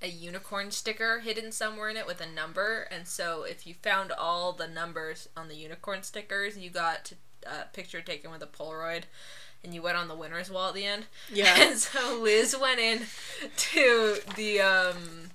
a 0.00 0.08
unicorn 0.08 0.70
sticker 0.70 1.20
hidden 1.20 1.50
somewhere 1.50 1.88
in 1.88 1.96
it 1.96 2.06
with 2.06 2.20
a 2.20 2.26
number, 2.26 2.82
and 2.90 3.06
so 3.06 3.42
if 3.42 3.66
you 3.66 3.74
found 3.74 4.12
all 4.12 4.52
the 4.52 4.68
numbers 4.68 5.28
on 5.36 5.48
the 5.48 5.56
unicorn 5.56 6.02
stickers, 6.04 6.56
you 6.56 6.70
got 6.70 7.12
a 7.44 7.50
uh, 7.50 7.64
picture 7.72 8.00
taken 8.00 8.30
with 8.30 8.42
a 8.42 8.46
Polaroid, 8.46 9.04
and 9.64 9.74
you 9.74 9.82
went 9.82 9.96
on 9.96 10.08
the 10.08 10.14
winner's 10.14 10.50
wall 10.50 10.68
at 10.68 10.74
the 10.74 10.84
end. 10.84 11.06
Yeah. 11.32 11.54
And 11.60 11.78
so 11.78 12.18
Liz 12.20 12.56
went 12.60 12.80
in 12.80 13.02
to 13.56 14.16
the 14.36 14.60
um 14.60 15.30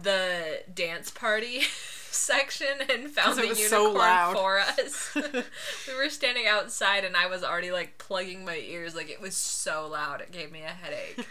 the 0.00 0.62
dance 0.72 1.10
party 1.10 1.60
section 2.10 2.66
and 2.90 3.10
found 3.10 3.38
the 3.38 3.54
so 3.54 3.82
unicorn 3.84 3.94
loud. 3.94 4.36
for 4.36 4.58
us. 4.60 5.14
we 5.14 5.94
were 5.94 6.08
standing 6.08 6.46
outside 6.46 7.04
and 7.04 7.16
I 7.16 7.26
was 7.26 7.42
already 7.44 7.70
like 7.70 7.98
plugging 7.98 8.44
my 8.44 8.56
ears 8.56 8.94
like 8.94 9.10
it 9.10 9.20
was 9.20 9.36
so 9.36 9.86
loud 9.86 10.20
it 10.20 10.32
gave 10.32 10.50
me 10.50 10.62
a 10.62 10.68
headache. 10.68 11.26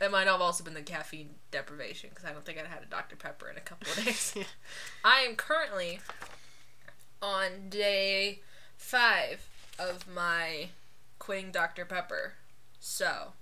It 0.00 0.10
might 0.10 0.26
have 0.26 0.40
also 0.40 0.64
been 0.64 0.74
the 0.74 0.82
caffeine 0.82 1.30
deprivation 1.50 2.10
because 2.10 2.24
I 2.24 2.32
don't 2.32 2.44
think 2.44 2.58
I'd 2.58 2.66
had 2.66 2.82
a 2.82 2.86
Dr. 2.86 3.16
Pepper 3.16 3.48
in 3.48 3.56
a 3.56 3.60
couple 3.60 3.90
of 3.92 4.04
days. 4.04 4.32
Yeah. 4.36 4.42
I 5.04 5.20
am 5.20 5.36
currently 5.36 6.00
on 7.22 7.68
day 7.70 8.40
five 8.76 9.46
of 9.78 10.06
my 10.12 10.68
quitting 11.24 11.50
Dr. 11.50 11.84
Pepper. 11.84 12.34
So, 12.80 13.32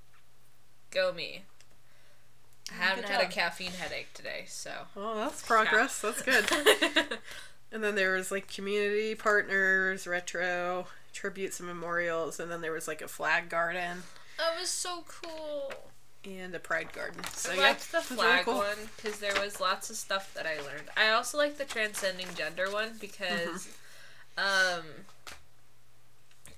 go 0.91 1.13
me. 1.13 1.43
I 2.71 2.75
haven't 2.75 3.09
had 3.09 3.23
a 3.23 3.27
caffeine 3.29 3.73
headache 3.73 4.13
today, 4.15 4.45
so. 4.47 4.71
Oh, 4.97 5.17
that's 5.17 5.43
progress. 5.43 6.01
That's 6.01 6.23
good. 6.23 6.47
And 7.75 7.83
then 7.83 7.95
there 7.95 8.13
was 8.13 8.31
like 8.31 8.53
community 8.53 9.15
partners, 9.15 10.07
retro, 10.07 10.89
tributes 11.15 11.59
and 11.59 11.67
memorials, 11.67 12.39
and 12.39 12.51
then 12.53 12.61
there 12.61 12.71
was 12.73 12.87
like 12.87 13.01
a 13.01 13.09
flag 13.09 13.49
garden 13.49 14.03
That 14.37 14.61
was 14.61 14.69
so 14.69 15.05
cool. 15.09 15.73
and 16.23 16.55
a 16.55 16.59
pride 16.59 16.93
garden. 16.93 17.25
So 17.33 17.53
I 17.53 17.55
yeah, 17.55 17.61
liked 17.63 17.91
the 17.91 17.97
it 17.97 18.01
was 18.01 18.11
really 18.11 18.23
flag 18.25 18.45
cool. 18.45 18.55
one 18.59 18.77
because 18.97 19.21
there 19.21 19.33
was 19.41 19.59
lots 19.59 19.89
of 19.89 19.97
stuff 19.97 20.35
that 20.35 20.45
I 20.45 20.57
learned. 20.57 20.91
I 20.99 21.13
also 21.13 21.39
like 21.39 21.57
the 21.57 21.65
transcending 21.65 22.27
gender 22.35 22.71
one 22.71 22.91
because 23.01 23.69
Mm-hmm. 24.39 24.79
um 24.79 24.85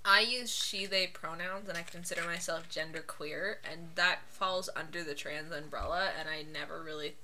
I 0.05 0.21
use 0.21 0.55
she 0.55 0.87
they 0.87 1.07
pronouns 1.07 1.69
and 1.69 1.79
I 1.79 1.83
consider 1.83 2.23
myself 2.25 2.69
gender 2.69 3.01
queer 3.01 3.59
and 3.71 3.89
that 3.95 4.21
falls 4.29 4.69
under 4.77 5.03
the 5.03 5.15
trans 5.15 5.53
umbrella 5.53 6.11
and 6.19 6.29
I 6.29 6.45
never 6.51 6.83
really 6.83 7.15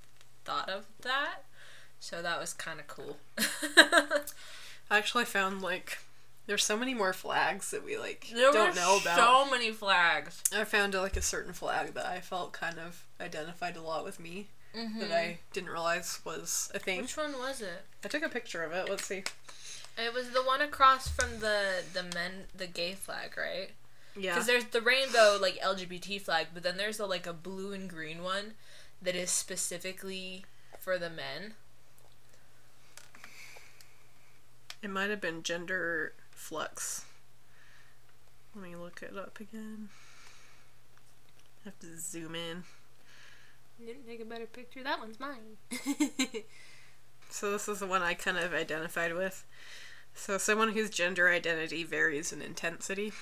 thought 0.44 0.68
of 0.68 0.86
that. 1.02 1.44
So 1.98 2.22
that 2.22 2.40
was 2.40 2.54
kind 2.54 2.80
of 2.80 2.86
cool. 2.86 3.18
I 4.90 4.98
actually 4.98 5.26
found 5.26 5.60
like 5.60 5.98
there's 6.46 6.64
so 6.64 6.76
many 6.76 6.94
more 6.94 7.12
flags 7.12 7.70
that 7.70 7.84
we 7.84 7.98
like 7.98 8.28
there 8.34 8.50
don't 8.50 8.74
know 8.74 8.98
about. 9.00 9.16
so 9.18 9.50
many 9.50 9.70
flags. 9.70 10.42
I 10.54 10.64
found 10.64 10.94
like 10.94 11.16
a 11.16 11.22
certain 11.22 11.52
flag 11.52 11.94
that 11.94 12.06
I 12.06 12.20
felt 12.20 12.52
kind 12.52 12.78
of 12.78 13.04
identified 13.20 13.76
a 13.76 13.82
lot 13.82 14.04
with 14.04 14.18
me 14.18 14.48
that 14.74 14.80
mm-hmm. 14.80 15.12
I 15.12 15.38
didn't 15.52 15.70
realize 15.70 16.20
was 16.24 16.70
a 16.74 16.78
thing. 16.78 17.02
Which 17.02 17.16
one 17.16 17.32
was 17.34 17.60
it? 17.60 17.84
I 18.04 18.08
took 18.08 18.22
a 18.22 18.28
picture 18.28 18.62
of 18.62 18.72
it. 18.72 18.88
Let's 18.88 19.04
see. 19.04 19.24
It 20.00 20.14
was 20.14 20.30
the 20.30 20.42
one 20.42 20.60
across 20.60 21.08
from 21.08 21.40
the 21.40 21.82
the 21.92 22.02
men 22.02 22.44
the 22.54 22.66
gay 22.66 22.92
flag, 22.94 23.36
right? 23.36 23.70
Yeah. 24.16 24.34
Because 24.34 24.46
there's 24.46 24.64
the 24.66 24.80
rainbow 24.80 25.38
like 25.40 25.60
LGBT 25.60 26.20
flag, 26.20 26.48
but 26.52 26.62
then 26.62 26.76
there's 26.76 26.98
a, 26.98 27.06
like 27.06 27.26
a 27.26 27.32
blue 27.32 27.72
and 27.72 27.88
green 27.88 28.22
one 28.22 28.54
that 29.00 29.14
is 29.14 29.30
specifically 29.30 30.44
for 30.78 30.98
the 30.98 31.10
men. 31.10 31.54
It 34.82 34.90
might 34.90 35.10
have 35.10 35.20
been 35.20 35.42
gender 35.42 36.14
flux. 36.30 37.04
Let 38.54 38.64
me 38.64 38.74
look 38.74 39.02
it 39.02 39.16
up 39.16 39.38
again. 39.38 39.90
I 41.64 41.68
have 41.68 41.78
to 41.80 41.98
zoom 41.98 42.34
in. 42.34 42.64
Didn't 43.78 44.06
take 44.06 44.20
a 44.20 44.24
better 44.24 44.46
picture. 44.46 44.82
That 44.82 44.98
one's 44.98 45.20
mine. 45.20 45.58
So 47.30 47.52
this 47.52 47.68
is 47.68 47.78
the 47.78 47.86
one 47.86 48.02
I 48.02 48.14
kind 48.14 48.36
of 48.36 48.52
identified 48.52 49.14
with. 49.14 49.44
So 50.14 50.38
someone 50.38 50.72
whose 50.72 50.90
gender 50.90 51.28
identity 51.28 51.82
varies 51.84 52.32
in 52.32 52.42
intensity. 52.42 53.12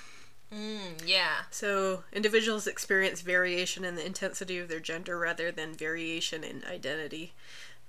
mm, 0.52 1.02
yeah. 1.06 1.42
So 1.50 2.04
individuals 2.12 2.66
experience 2.66 3.20
variation 3.20 3.84
in 3.84 3.94
the 3.94 4.04
intensity 4.06 4.58
of 4.58 4.68
their 4.68 4.80
gender 4.80 5.18
rather 5.18 5.50
than 5.52 5.74
variation 5.74 6.44
in 6.44 6.64
identity. 6.64 7.32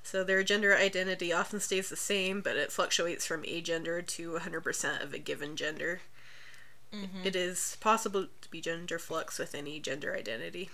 So 0.04 0.24
their 0.24 0.44
gender 0.44 0.76
identity 0.76 1.34
often 1.34 1.60
stays 1.60 1.90
the 1.90 1.96
same, 1.96 2.42
but 2.42 2.56
it 2.56 2.72
fluctuates 2.72 3.26
from 3.26 3.44
agender 3.44 4.06
to 4.06 4.32
100% 4.34 5.04
of 5.04 5.14
a 5.14 5.20
given 5.20 5.56
gender. 5.56 6.02
It 7.24 7.36
is 7.36 7.78
possible 7.80 8.28
to 8.42 8.52
be 8.52 8.62
gender 8.62 9.00
flux 9.00 9.38
with 9.40 9.54
any 9.56 9.80
gender 9.80 10.16
identity. 10.16 10.70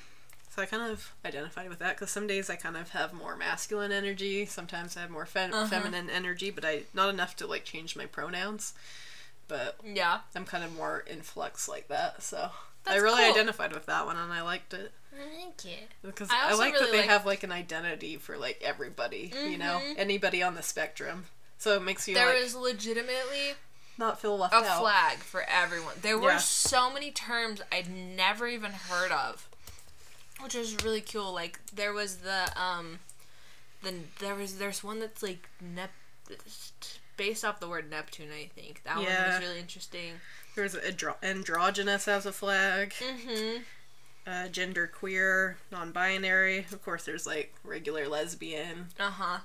So 0.55 0.61
I 0.61 0.65
kind 0.67 0.89
of 0.89 1.11
identify 1.25 1.67
with 1.67 1.79
that 1.79 1.95
because 1.97 2.11
some 2.11 2.27
days 2.27 2.49
I 2.49 2.55
kind 2.55 2.77
of 2.77 2.91
have 2.91 3.11
more 3.11 3.35
masculine 3.35 3.91
energy, 3.91 4.45
sometimes 4.45 4.95
I 4.95 5.01
have 5.01 5.09
more 5.09 5.25
fem- 5.25 5.53
Uh-huh. 5.53 5.67
feminine 5.67 6.09
energy, 6.09 6.49
but 6.49 6.63
I 6.63 6.83
not 6.93 7.09
enough 7.09 7.35
to 7.37 7.47
like 7.47 7.65
change 7.65 7.95
my 7.97 8.05
pronouns. 8.05 8.73
But 9.49 9.77
Yeah. 9.83 10.21
I'm 10.33 10.45
kind 10.45 10.63
of 10.63 10.73
more 10.73 10.99
in 10.99 11.21
flux 11.23 11.67
like 11.67 11.89
that, 11.89 12.23
so 12.23 12.51
I 12.87 12.95
really 12.95 13.21
cool. 13.23 13.31
identified 13.31 13.73
with 13.73 13.85
that 13.87 14.05
one 14.05 14.15
and 14.15 14.31
I 14.31 14.41
liked 14.43 14.73
it 14.73 14.93
Thank 15.13 15.65
you. 15.65 15.87
because 16.01 16.29
I 16.31 16.51
I, 16.51 16.53
like 16.53 16.73
really 16.73 16.85
that 16.85 16.91
they 16.93 16.97
like- 16.99 17.09
have 17.09 17.25
like 17.25 17.43
an 17.43 17.51
identity 17.51 18.15
for 18.17 18.37
like 18.37 18.61
everybody, 18.61 19.33
you 19.35 19.57
know, 19.57 19.81
Mhm. 19.83 19.95
anybody 19.97 20.41
on 20.41 20.55
the 20.55 20.63
spectrum. 20.63 21.25
So 21.57 21.75
it 21.75 21.81
makes 21.81 22.07
you 22.07 22.15
There 22.15 22.27
like 22.33 22.37
is 22.43 22.55
legitimately 22.55 23.55
not 23.97 24.21
feel 24.21 24.37
left 24.37 24.53
a 24.53 24.57
out. 24.57 24.79
flag 24.79 25.17
for 25.19 25.43
everyone. 25.43 25.95
There 26.01 26.17
were 26.17 26.31
Yeah. 26.31 26.37
so 26.37 26.89
many 26.89 27.11
terms 27.11 27.61
I'd 27.73 27.89
never 27.89 28.47
even 28.47 28.71
heard 28.73 29.11
of, 29.11 29.47
which 30.41 30.55
was 30.55 30.75
really 30.83 31.01
cool. 31.01 31.33
Like 31.33 31.59
there 31.73 31.93
was 31.93 32.17
the 32.17 32.51
um, 32.59 32.99
the 33.83 33.93
there 34.19 34.35
was 34.35 34.57
there's 34.57 34.83
one 34.83 34.99
that's 34.99 35.23
like 35.23 35.49
nep, 35.61 35.91
based 37.17 37.45
off 37.45 37.59
the 37.59 37.69
word 37.69 37.89
Neptune. 37.89 38.29
I 38.31 38.49
think 38.53 38.83
that 38.83 38.97
one 38.97 39.05
was 39.05 39.39
really 39.41 39.59
interesting. 39.59 40.13
There's 40.55 40.75
andro- 40.75 41.21
androgynous 41.21 42.07
as 42.07 42.25
a 42.25 42.31
flag. 42.31 42.93
Mm-hmm. 42.93 43.63
uh, 44.25 44.47
gender 44.47 44.87
queer, 44.87 45.57
non-binary. 45.71 46.59
Of 46.71 46.83
course, 46.83 47.03
there's 47.05 47.27
like 47.27 47.53
regular 47.63 48.07
lesbian. 48.07 48.87
Uh 48.99 49.09
huh. 49.09 49.37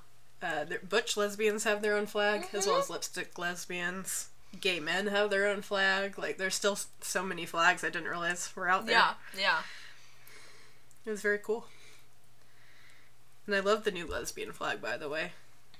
Uh, 0.43 0.65
butch 0.89 1.17
lesbians 1.17 1.65
have 1.65 1.83
their 1.83 1.97
own 1.97 2.07
flag, 2.07 2.47
as 2.55 2.67
well 2.67 2.79
as 2.79 2.89
lipstick 2.89 3.39
lesbians. 3.39 4.29
Gay 4.59 4.81
men 4.81 5.09
have 5.09 5.29
their 5.29 5.47
own 5.47 5.61
flag. 5.61 6.19
Like, 6.19 6.39
there's 6.39 6.55
still 6.55 6.79
so 7.03 7.23
many 7.23 7.45
flags 7.45 7.85
I 7.85 7.91
didn't 7.91 8.09
realize 8.09 8.51
were 8.57 8.69
out 8.69 8.87
there. 8.87 8.97
Yeah. 8.97 9.13
Yeah. 9.39 9.59
It 11.05 11.11
was 11.11 11.23
very 11.23 11.39
cool. 11.39 11.67
And 13.47 13.55
I 13.55 13.61
love 13.61 13.85
the 13.85 13.91
new 13.91 14.07
lesbian 14.07 14.53
flag, 14.53 14.81
by 14.81 14.97
the 14.97 15.09
way. 15.09 15.33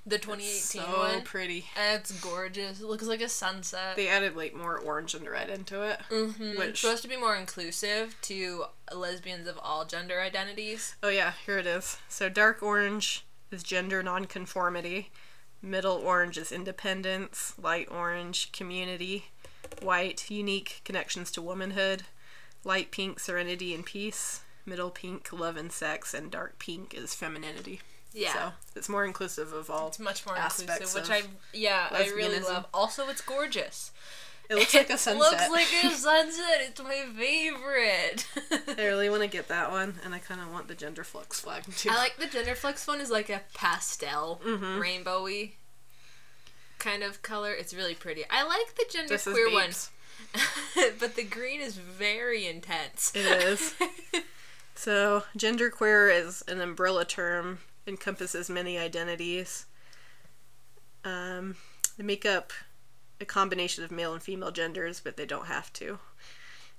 The 0.03 0.17
2018 0.17 0.61
so 0.61 0.97
one. 0.97 1.21
pretty. 1.21 1.65
It's 1.77 2.11
gorgeous. 2.19 2.81
It 2.81 2.87
looks 2.87 3.05
like 3.05 3.21
a 3.21 3.29
sunset. 3.29 3.95
They 3.95 4.07
added 4.07 4.35
like 4.35 4.55
more 4.55 4.77
orange 4.79 5.13
and 5.13 5.27
red 5.29 5.49
into 5.49 5.83
it. 5.83 5.99
Mhm. 6.09 6.39
It's 6.53 6.57
Which 6.59 6.81
supposed 6.81 7.03
to 7.03 7.07
be 7.07 7.17
more 7.17 7.35
inclusive 7.35 8.15
to 8.23 8.65
lesbians 8.91 9.47
of 9.47 9.59
all 9.59 9.85
gender 9.85 10.19
identities. 10.19 10.95
oh 11.03 11.09
yeah, 11.09 11.33
here 11.45 11.59
it 11.59 11.67
is. 11.67 11.97
So 12.09 12.29
dark 12.29 12.63
orange 12.63 13.23
is 13.51 13.61
gender 13.61 14.01
nonconformity. 14.01 15.11
Middle 15.61 15.97
orange 15.97 16.39
is 16.39 16.51
independence. 16.51 17.53
Light 17.61 17.87
orange 17.91 18.51
community. 18.51 19.25
White 19.83 20.31
unique 20.31 20.81
connections 20.83 21.29
to 21.33 21.43
womanhood. 21.43 22.03
Light 22.63 22.89
pink 22.89 23.19
serenity 23.19 23.75
and 23.75 23.85
peace. 23.85 24.41
Middle 24.71 24.89
pink 24.89 25.31
love 25.33 25.57
and 25.57 25.69
sex, 25.71 26.13
and 26.13 26.31
dark 26.31 26.57
pink 26.57 26.93
is 26.93 27.13
femininity. 27.13 27.81
Yeah. 28.13 28.33
So 28.33 28.51
it's 28.75 28.87
more 28.89 29.03
inclusive 29.05 29.51
of 29.53 29.69
all. 29.69 29.89
It's 29.89 29.99
much 29.99 30.25
more 30.25 30.37
aspects 30.37 30.95
inclusive, 30.95 31.09
which 31.09 31.23
I 31.23 31.27
yeah 31.53 31.87
I 31.91 32.07
really 32.15 32.39
love. 32.39 32.65
Also, 32.73 33.09
it's 33.09 33.21
gorgeous. 33.21 33.91
It 34.49 34.55
looks 34.55 34.73
like 34.73 34.89
a 34.89 34.93
It 34.93 34.99
sunset. 34.99 35.19
looks 35.19 35.49
like 35.49 35.67
a 35.83 35.89
sunset. 36.07 36.59
It's 36.61 36.81
my 36.81 37.05
favorite. 37.17 38.27
I 38.77 38.85
really 38.85 39.09
want 39.09 39.21
to 39.23 39.27
get 39.29 39.47
that 39.49 39.71
one, 39.71 39.95
and 40.05 40.13
I 40.15 40.19
kind 40.19 40.41
of 40.41 40.51
want 40.51 40.67
the 40.69 40.75
gender 40.75 41.03
flux 41.03 41.39
flag 41.41 41.63
too. 41.75 41.89
I 41.91 41.95
like 41.97 42.15
the 42.17 42.25
genderflux 42.25 42.87
one 42.87 42.99
is 43.01 43.09
like 43.11 43.29
a 43.29 43.41
pastel, 43.53 44.41
Mhm. 44.45 44.79
rainbowy 44.79 45.51
kind 46.79 47.03
of 47.03 47.21
color. 47.21 47.53
It's 47.53 47.73
really 47.73 47.95
pretty. 47.95 48.23
I 48.29 48.43
like 48.43 48.75
the 48.75 48.85
gender 48.89 49.09
This 49.09 49.23
queer 49.23 49.51
one, 49.51 49.71
but 50.99 51.15
the 51.15 51.23
green 51.23 51.61
is 51.61 51.75
very 51.77 52.45
intense. 52.47 53.11
It 53.15 53.25
is. 53.25 53.73
So, 54.75 55.23
genderqueer 55.37 56.13
is 56.13 56.43
an 56.47 56.61
umbrella 56.61 57.05
term, 57.05 57.59
encompasses 57.85 58.49
many 58.49 58.77
identities. 58.77 59.65
Um, 61.03 61.55
they 61.97 62.03
make 62.03 62.25
up 62.25 62.51
a 63.19 63.25
combination 63.25 63.83
of 63.83 63.91
male 63.91 64.13
and 64.13 64.23
female 64.23 64.51
genders, 64.51 64.99
but 64.99 65.17
they 65.17 65.25
don't 65.25 65.47
have 65.47 65.71
to. 65.73 65.99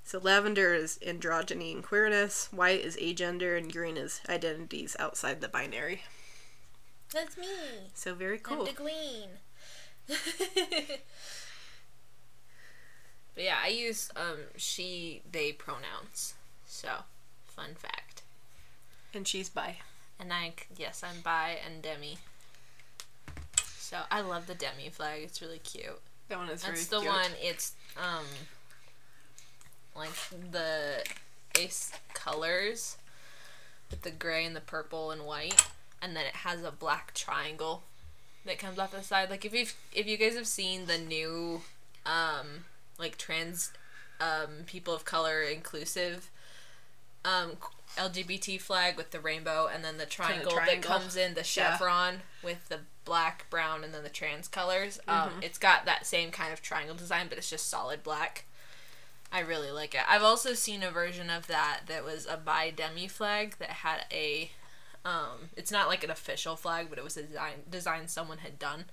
So, 0.05 0.19
lavender 0.19 0.75
is 0.75 0.99
androgyny 1.07 1.73
and 1.73 1.85
queerness, 1.85 2.49
white 2.53 2.81
is 2.81 2.97
agender, 2.97 3.57
and 3.57 3.73
green 3.73 3.97
is 3.97 4.21
identities 4.29 4.97
outside 4.99 5.41
the 5.41 5.49
binary. 5.49 6.03
That's 7.13 7.37
me. 7.37 7.47
So, 7.95 8.15
very 8.15 8.39
cool. 8.39 8.67
queen. 8.67 9.29
but 10.09 10.19
yeah, 13.37 13.59
I 13.63 13.69
use 13.69 14.11
um 14.17 14.39
she 14.57 15.23
they 15.31 15.53
pronouns. 15.53 16.35
So, 16.67 16.89
fun 17.53 17.75
fact. 17.75 18.23
And 19.15 19.27
she's 19.29 19.49
bi. 19.49 19.77
And 20.19 20.33
I 20.33 20.53
yes, 20.77 21.03
I'm 21.05 21.21
bi 21.23 21.59
and 21.65 21.83
demi. 21.83 22.19
So 23.79 23.99
I 24.11 24.21
love 24.23 24.47
the 24.47 24.55
demi 24.55 24.89
flag. 24.89 25.23
It's 25.23 25.43
really 25.43 25.59
cute. 25.59 26.01
That 26.29 26.39
one 26.39 26.49
is 26.49 26.65
very 26.65 26.77
That's 26.77 26.87
the 26.89 27.01
cute. 27.01 27.13
one. 27.13 27.31
It's 27.41 27.75
um 27.97 28.25
like 29.95 30.11
the 30.51 31.05
ace 31.59 31.93
colors 32.15 32.97
with 33.91 34.03
the 34.03 34.11
gray 34.11 34.45
and 34.45 34.57
the 34.57 34.61
purple 34.61 35.11
and 35.11 35.27
white, 35.27 35.67
and 36.01 36.17
then 36.17 36.25
it 36.25 36.37
has 36.37 36.63
a 36.65 36.71
black 36.71 37.13
triangle 37.13 37.83
that 38.47 38.59
comes 38.59 38.79
off 38.79 38.93
the 38.93 39.03
side. 39.03 39.29
Like 39.29 39.45
if 39.45 39.53
you 39.53 39.67
if 39.93 40.07
you 40.07 40.17
guys 40.17 40.35
have 40.35 40.47
seen 40.47 40.87
the 40.87 40.99
new 40.99 41.61
um 42.07 42.65
like 42.99 43.19
trans 43.19 43.73
um 44.21 44.65
people 44.67 44.95
of 44.95 45.05
color 45.05 45.43
inclusive 45.43 46.31
um 47.25 47.53
LGBT 47.97 48.61
flag 48.61 48.97
with 48.97 49.11
the 49.11 49.21
rainbow 49.21 49.69
and 49.73 49.85
then 49.85 49.99
the 49.99 50.07
triangle, 50.07 50.53
that 50.55 50.65
triangle. 50.65 50.91
comes 50.91 51.15
in 51.17 51.35
the 51.35 51.41
Yeah. 51.41 51.77
chevron 51.77 52.23
with 52.43 52.69
the 52.69 52.81
black, 53.05 53.51
brown, 53.51 53.85
and 53.85 53.93
then 53.93 54.03
the 54.03 54.09
trans 54.09 54.49
colors. 54.49 54.99
Um, 55.07 55.29
Mm-hmm. 55.31 55.43
It's 55.43 55.59
got 55.59 55.85
that 55.85 56.07
same 56.07 56.31
kind 56.31 56.53
of 56.53 56.63
triangle 56.63 56.95
design, 56.97 57.27
but 57.29 57.37
it's 57.37 57.51
just 57.51 57.69
solid 57.69 58.03
black. 58.03 58.45
I 59.31 59.41
really 59.41 59.71
like 59.71 59.95
it. 59.95 60.03
I've 60.09 60.23
also 60.23 60.53
seen 60.55 60.83
a 60.83 60.91
version 60.91 61.29
of 61.31 61.47
that 61.49 61.81
that 61.87 62.05
was 62.05 62.27
a 62.27 62.37
bi 62.37 62.71
demi 62.71 63.09
flag 63.09 63.57
that 63.59 63.71
had 63.71 64.05
a. 64.13 64.51
Um, 65.05 65.51
it's 65.57 65.73
not 65.73 65.89
like 65.89 66.05
an 66.05 66.11
official 66.11 66.55
flag, 66.55 66.87
but 66.89 66.97
it 66.99 67.05
was 67.05 67.17
a 67.17 67.25
design 67.25 67.55
design 67.69 68.09
someone 68.09 68.39
had 68.39 68.59
done. 68.59 68.85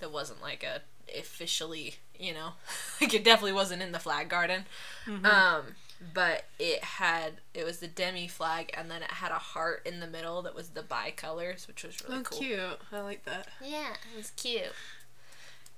That 0.00 0.10
wasn't 0.12 0.40
like 0.42 0.62
a 0.64 0.82
officially, 1.18 1.96
you 2.18 2.32
know, 2.34 2.52
like 3.00 3.12
it 3.14 3.24
definitely 3.24 3.52
wasn't 3.52 3.82
in 3.82 3.92
the 3.92 3.98
flag 3.98 4.28
garden. 4.28 4.64
Um, 5.06 5.74
but 6.12 6.44
it 6.58 6.82
had 6.84 7.34
it 7.54 7.64
was 7.64 7.78
the 7.78 7.86
demi 7.88 8.28
flag, 8.28 8.70
and 8.76 8.90
then 8.90 9.02
it 9.02 9.10
had 9.10 9.30
a 9.30 9.38
heart 9.38 9.82
in 9.86 10.00
the 10.00 10.06
middle 10.06 10.42
that 10.42 10.54
was 10.54 10.70
the 10.70 10.82
bi 10.82 11.10
colors, 11.10 11.66
which 11.66 11.84
was 11.84 12.02
really 12.04 12.18
Oh, 12.18 12.22
cool. 12.22 12.38
cute. 12.38 12.80
I 12.92 13.00
like 13.00 13.24
that. 13.24 13.48
Yeah, 13.62 13.92
it 14.12 14.16
was 14.16 14.30
cute. 14.30 14.72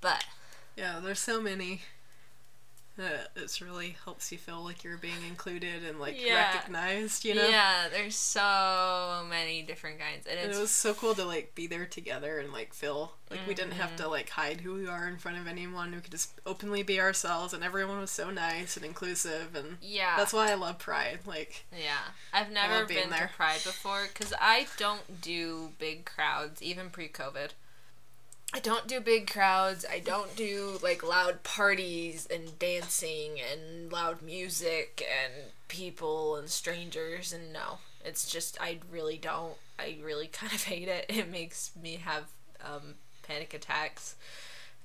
But 0.01 0.25
Yeah, 0.75 0.99
there's 1.03 1.19
so 1.19 1.41
many. 1.41 1.81
That 2.97 3.29
it's 3.35 3.61
really 3.61 3.95
helps 4.03 4.31
you 4.31 4.39
feel 4.39 4.63
like 4.63 4.83
you're 4.83 4.97
being 4.97 5.23
included 5.27 5.83
and 5.83 5.99
like 5.99 6.19
Yeah. 6.19 6.53
recognized, 6.55 7.23
you 7.25 7.35
know. 7.35 7.47
yeah, 7.47 7.87
there's 7.91 8.15
so 8.15 9.23
many 9.29 9.61
different 9.61 9.99
kinds, 9.99 10.25
and 10.25 10.39
And 10.39 10.51
it 10.51 10.57
was 10.59 10.71
so 10.71 10.93
cool 10.95 11.13
to 11.15 11.23
like 11.23 11.53
be 11.53 11.67
there 11.67 11.85
together 11.85 12.39
and 12.39 12.51
like 12.51 12.73
feel 12.73 13.13
like 13.29 13.41
we 13.47 13.53
didn't 13.53 13.73
have 13.73 13.89
Mm-hmm. 13.91 13.97
to 14.03 14.07
like 14.09 14.29
hide 14.31 14.61
who 14.61 14.73
we 14.73 14.87
are 14.87 15.07
in 15.07 15.17
front 15.17 15.37
of 15.37 15.45
anyone. 15.47 15.91
We 15.93 16.01
could 16.01 16.11
just 16.11 16.31
openly 16.45 16.81
be 16.81 16.99
ourselves, 16.99 17.53
and 17.53 17.63
everyone 17.63 17.99
was 17.99 18.09
so 18.11 18.31
nice 18.31 18.75
and 18.75 18.85
inclusive, 18.85 19.55
and 19.55 19.77
yeah. 19.81 20.15
that's 20.17 20.33
why 20.33 20.49
I 20.51 20.55
love 20.55 20.79
Pride. 20.79 21.19
Like, 21.25 21.65
Yeah, 21.71 21.99
I've 22.33 22.51
never 22.51 22.83
been 22.85 23.09
there. 23.11 23.27
to 23.27 23.33
Pride 23.35 23.61
before 23.63 24.07
because 24.07 24.33
I 24.41 24.65
don't 24.77 25.21
do 25.21 25.73
big 25.77 26.05
crowds, 26.05 26.61
even 26.63 26.89
pre-COVID. 26.89 27.51
I 28.53 28.59
don't 28.59 28.87
do 28.87 28.99
big 29.01 29.29
crowds. 29.29 29.85
I 29.89 29.99
don't 29.99 30.35
do 30.35 30.79
like 30.81 31.07
loud 31.07 31.43
parties 31.43 32.27
and 32.33 32.57
dancing 32.57 33.39
and 33.39 33.91
loud 33.91 34.21
music 34.21 35.05
and 35.23 35.33
people 35.67 36.37
and 36.37 36.49
strangers 36.49 37.33
and 37.33 37.51
no. 37.51 37.79
It's 38.05 38.29
just 38.29 38.57
I 38.61 38.79
really 38.91 39.17
don't. 39.17 39.55
I 39.77 39.97
really 40.01 40.27
kind 40.31 40.53
of 40.53 40.63
hate 40.63 40.87
it. 40.87 41.05
It 41.09 41.29
makes 41.29 41.71
me 41.81 41.95
have 42.03 42.25
um, 42.63 42.95
panic 43.23 43.53
attacks 43.53 44.15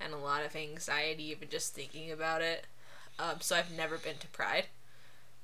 and 0.00 0.12
a 0.12 0.18
lot 0.18 0.44
of 0.44 0.56
anxiety 0.56 1.30
even 1.30 1.48
just 1.48 1.74
thinking 1.74 2.10
about 2.10 2.42
it. 2.42 2.66
Um, 3.18 3.36
so 3.40 3.56
I've 3.56 3.70
never 3.70 3.98
been 3.98 4.16
to 4.18 4.26
Pride 4.28 4.66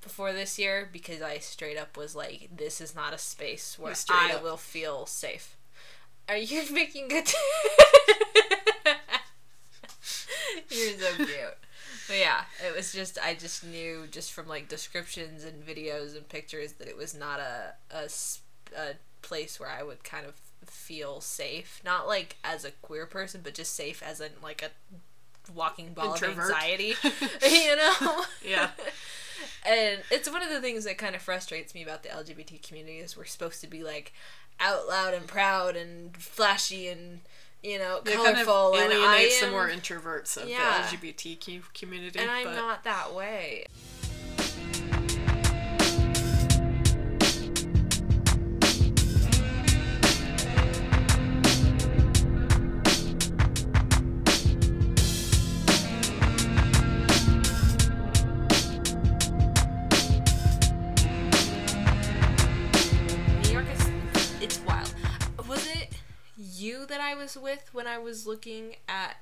before 0.03 0.33
this 0.33 0.59
year 0.59 0.89
because 0.91 1.23
I 1.23 1.39
straight 1.39 1.77
up 1.77 1.97
was 1.97 2.17
like, 2.17 2.49
this 2.57 2.81
is 2.81 2.95
not 2.95 3.13
a 3.13 3.19
space 3.19 3.79
where 3.79 3.95
I 4.11 4.35
up- 4.35 4.43
will 4.43 4.57
feel 4.57 5.07
safe. 5.07 5.55
Are 6.29 6.37
you 6.37 6.63
making 6.73 7.09
good? 7.09 7.29
You're 10.71 10.99
so 10.99 11.17
cute. 11.17 11.57
But 12.07 12.19
yeah, 12.19 12.43
it 12.67 12.75
was 12.75 12.93
just 12.93 13.19
I 13.23 13.35
just 13.35 13.65
knew 13.65 14.07
just 14.11 14.33
from 14.33 14.47
like 14.49 14.69
descriptions 14.69 15.45
and 15.45 15.65
videos 15.65 16.17
and 16.17 16.29
pictures 16.29 16.75
that 16.75 16.89
it 16.89 16.97
was 16.97 17.15
not 17.15 17.41
a 17.41 17.75
a, 17.91 18.09
a 18.77 18.95
place 19.23 19.59
where 19.61 19.71
I 19.71 19.83
would 19.83 20.05
kind 20.05 20.27
of 20.27 20.35
feel 20.67 21.21
safe. 21.21 21.81
Not 21.85 22.07
like 22.07 22.37
as 22.45 22.65
a 22.65 22.71
queer 22.71 23.07
person, 23.07 23.41
but 23.43 23.55
just 23.55 23.75
safe 23.75 24.03
as 24.03 24.21
in 24.21 24.31
like 24.43 24.63
a 24.63 24.71
walking 25.53 25.93
ball 25.95 26.13
Introvert. 26.15 26.51
of 26.51 26.57
anxiety. 26.57 26.95
you 27.43 27.77
know? 27.77 28.25
Yeah. 28.45 28.71
and 29.67 30.01
it's 30.11 30.31
one 30.31 30.43
of 30.43 30.51
the 30.51 30.61
things 30.61 30.85
that 30.85 30.99
kind 30.99 31.15
of 31.15 31.23
frustrates 31.23 31.75
me 31.75 31.83
about 31.83 32.03
the 32.03 32.11
LGBT 32.11 32.67
community 32.67 32.99
is 32.99 33.17
we're 33.17 33.25
supposed 33.25 33.61
to 33.63 33.67
be 33.67 33.83
like 33.83 34.13
out 34.61 34.89
loud 34.89 35.15
and 35.15 35.27
proud 35.27 35.77
and 35.77 36.17
flashy 36.17 36.89
and 36.89 37.21
you 37.63 37.79
know 37.79 37.99
it 37.99 38.05
kind 38.07 38.39
of 38.39 38.47
colorful 38.47 38.77
and 38.79 38.93
I 38.93 39.31
am, 39.43 39.51
more 39.51 39.69
introverts 39.69 40.37
of 40.41 40.49
Yeah. 40.49 40.87
the 40.91 40.97
LGBTQ 40.97 41.63
community. 41.75 42.19
and 42.19 42.31
I'm 42.31 42.45
but 42.45 42.55
not 42.55 42.85
that 42.85 43.15
way. 43.15 43.67
You 66.69 66.87
that 66.87 67.01
I 67.01 67.15
was 67.15 67.37
with 67.37 67.71
when 67.73 67.87
I 67.87 67.99
was 67.99 68.27
looking 68.27 68.77
at 68.89 69.17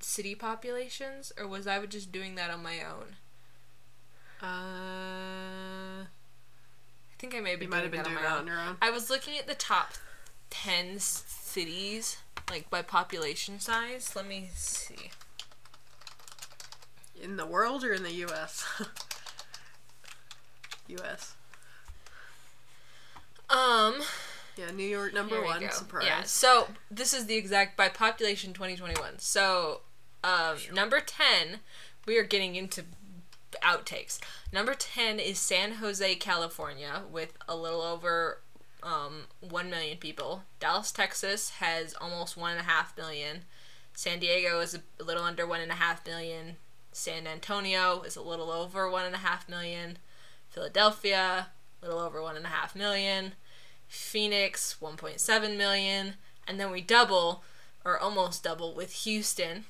city 0.00 0.34
populations 0.34 1.32
or 1.38 1.46
was 1.46 1.66
I 1.66 1.84
just 1.86 2.10
doing 2.10 2.34
that 2.36 2.50
on 2.50 2.62
my 2.62 2.78
own? 2.80 3.16
Uh, 4.42 6.04
I 6.04 6.06
think 7.18 7.34
I 7.34 7.40
may 7.40 7.54
be 7.54 7.66
you 7.66 7.70
might 7.70 7.82
have 7.82 7.92
been 7.92 8.02
doing 8.02 8.16
on 8.16 8.22
that 8.22 8.38
on 8.38 8.46
your 8.46 8.58
own. 8.58 8.76
I 8.80 8.90
was 8.90 9.10
looking 9.10 9.38
at 9.38 9.46
the 9.46 9.54
top 9.54 9.92
ten 10.50 10.98
cities, 10.98 12.16
like 12.50 12.68
by 12.68 12.82
population 12.82 13.60
size. 13.60 14.16
Let 14.16 14.26
me 14.26 14.50
see. 14.54 15.10
In 17.22 17.36
the 17.36 17.46
world 17.46 17.84
or 17.84 17.92
in 17.92 18.02
the 18.02 18.12
U.S. 18.14 18.64
U.S. 20.88 21.34
Um, 23.48 24.00
Yeah, 24.56 24.70
New 24.70 24.86
York 24.86 25.14
number 25.14 25.42
one. 25.42 25.70
Surprise. 25.70 26.04
Yeah, 26.06 26.22
so 26.22 26.68
this 26.90 27.14
is 27.14 27.26
the 27.26 27.36
exact 27.36 27.76
by 27.76 27.88
population 27.88 28.52
2021. 28.52 29.18
So, 29.18 29.80
um, 30.22 30.56
number 30.72 31.00
10, 31.00 31.60
we 32.06 32.18
are 32.18 32.24
getting 32.24 32.56
into 32.56 32.84
outtakes. 33.62 34.18
Number 34.52 34.74
10 34.74 35.18
is 35.18 35.38
San 35.38 35.72
Jose, 35.74 36.14
California, 36.16 37.02
with 37.10 37.36
a 37.48 37.56
little 37.56 37.82
over 37.82 38.40
um, 38.82 39.24
1 39.40 39.70
million 39.70 39.98
people. 39.98 40.42
Dallas, 40.60 40.92
Texas 40.92 41.50
has 41.60 41.94
almost 42.00 42.38
1.5 42.38 42.96
million. 42.96 43.42
San 43.94 44.18
Diego 44.18 44.60
is 44.60 44.74
a 44.74 45.02
little 45.02 45.22
under 45.22 45.46
1.5 45.46 46.06
million. 46.06 46.56
San 46.92 47.26
Antonio 47.26 48.02
is 48.02 48.16
a 48.16 48.22
little 48.22 48.50
over 48.50 48.88
1.5 48.88 49.48
million. 49.48 49.98
Philadelphia, 50.50 51.48
a 51.82 51.86
little 51.86 52.00
over 52.00 52.18
1.5 52.18 52.74
million. 52.74 53.32
Phoenix, 53.92 54.76
1.7 54.80 55.56
million. 55.56 56.14
And 56.48 56.58
then 56.58 56.70
we 56.70 56.80
double, 56.80 57.44
or 57.84 57.98
almost 57.98 58.42
double, 58.42 58.72
with 58.74 59.04
Houston, 59.04 59.66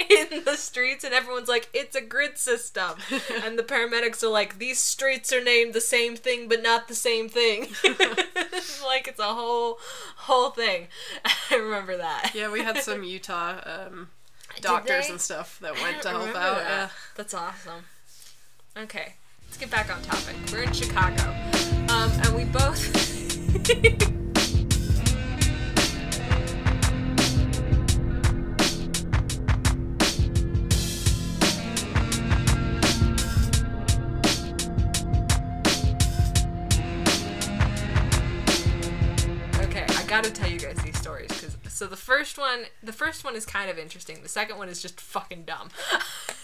in 0.10 0.46
the 0.46 0.56
streets 0.56 1.04
and 1.04 1.14
everyone's 1.14 1.50
like 1.50 1.68
it's 1.74 1.94
a 1.94 2.00
grid 2.00 2.38
system 2.38 2.92
and 3.44 3.60
the 3.60 3.64
paramedics 3.64 4.24
are 4.24 4.30
like 4.30 4.58
these 4.58 4.80
streets 4.80 5.34
are 5.34 5.44
named 5.44 5.74
the 5.74 5.82
same 5.82 6.16
thing 6.16 6.48
but 6.48 6.64
not 6.64 6.88
the 6.88 6.96
same 6.96 7.28
thing 7.28 7.64
like 8.86 9.10
it's 9.10 9.20
a 9.20 9.34
whole 9.34 9.78
whole 10.20 10.52
thing 10.52 10.88
i 11.26 11.56
remember 11.56 11.98
that 11.98 12.32
Yeah, 12.34 12.50
we 12.50 12.62
had 12.62 12.78
some 12.78 13.04
Utah 13.04 13.60
um, 13.66 14.08
doctors 14.62 15.10
and 15.10 15.20
stuff 15.20 15.60
that 15.62 15.74
went 15.82 16.02
to 16.04 16.10
help 16.10 16.28
out. 16.30 16.34
that. 16.34 16.68
Yeah. 16.68 16.90
That's 17.16 17.34
awesome. 17.34 17.86
Okay, 18.78 19.16
let's 19.54 19.62
get 19.62 19.70
back 19.70 19.96
on 19.96 20.02
topic. 20.02 20.36
We're 20.52 20.64
in 20.64 20.74
Chicago, 20.74 21.22
um, 21.90 22.12
and 22.24 22.36
we 22.36 22.46
both. 22.46 23.04
Okay, 39.60 39.86
I 39.88 40.04
gotta 40.08 40.32
tell 40.32 40.50
you 40.50 40.60
guys 40.60 40.78
these 40.84 40.98
stories 40.98 41.30
because 41.30 41.58
so 41.68 41.86
the 41.86 41.96
first 41.96 42.40
one, 42.40 42.66
the 42.82 42.94
first 42.94 43.24
one 43.24 43.36
is 43.36 43.46
kind 43.46 43.70
of 43.70 43.78
interesting. 43.78 44.24
The 44.24 44.30
second 44.30 44.58
one 44.58 44.68
is 44.70 44.82
just 44.82 45.00
fucking 45.00 45.44
dumb. 45.44 45.70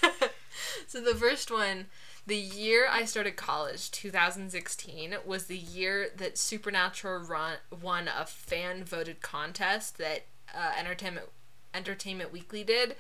so 0.88 1.02
the 1.02 1.15
first 1.15 1.49
one, 1.49 1.88
the 2.30 2.38
year 2.38 2.88
I 2.89 3.06
started 3.06 3.35
college, 3.35 3.89
2016, 3.89 5.15
was 5.26 5.45
the 5.47 5.57
year 5.57 6.10
that 6.15 6.38
Supernatural 6.38 7.22
run, 7.22 7.57
won 7.81 8.07
a 8.07 8.26
fan 8.26 8.84
voted 8.84 9.22
contest 9.22 9.97
that 9.97 10.26
uh, 10.56 10.73
Entertainment 10.80 11.27
Entertainment 11.73 12.31
Weekly 12.31 12.64
did 12.64 12.95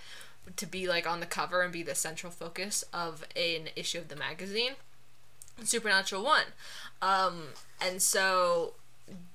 to 0.55 0.65
be 0.65 0.87
like 0.87 1.07
on 1.07 1.19
the 1.19 1.25
cover 1.25 1.61
and 1.61 1.71
be 1.71 1.83
the 1.83 1.95
central 1.95 2.31
focus 2.31 2.83
of 2.91 3.23
an 3.35 3.69
issue 3.75 3.99
of 3.99 4.07
the 4.07 4.15
magazine. 4.15 4.73
Supernatural 5.63 6.23
won. 6.23 6.43
Um, 7.01 7.49
and 7.79 8.01
so 8.01 8.73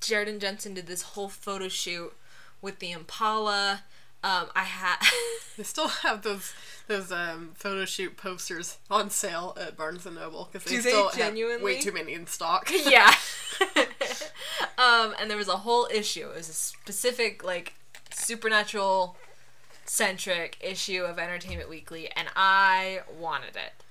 Jared 0.00 0.28
and 0.28 0.40
Jensen 0.40 0.74
did 0.74 0.86
this 0.86 1.02
whole 1.02 1.28
photo 1.28 1.68
shoot 1.68 2.12
with 2.60 2.80
the 2.80 2.92
Impala. 2.92 3.82
Um, 4.24 4.46
I 4.56 4.62
had 4.62 4.96
They 5.59 5.64
still 5.64 5.88
have 5.88 6.22
those 6.22 6.55
those 6.86 7.12
um, 7.12 7.51
photo 7.55 7.84
shoot 7.84 8.16
posters 8.16 8.78
on 8.90 9.10
sale 9.10 9.55
at 9.60 9.76
Barnes 9.76 10.06
and 10.06 10.16
Noble 10.16 10.48
because 10.51 10.70
they 10.70 10.78
they 10.78 10.88
still 10.88 11.10
have 11.10 11.62
way 11.62 11.78
too 11.78 11.92
many 11.92 12.14
in 12.14 12.26
stock. 12.26 12.70
yeah. 12.86 13.14
um, 14.78 15.14
and 15.20 15.30
there 15.30 15.36
was 15.36 15.48
a 15.48 15.59
whole 15.59 15.86
issue. 15.92 16.30
It 16.30 16.36
was 16.36 16.48
a 16.48 16.55
specific 16.55 17.44
like 17.44 17.74
supernatural 18.10 19.16
centric 19.84 20.56
issue 20.59 21.02
of 21.02 21.18
Entertainment 21.18 21.68
Weekly, 21.68 22.10
and 22.16 22.28
I 22.34 23.01
wanted 23.18 23.56
it. 23.56 23.84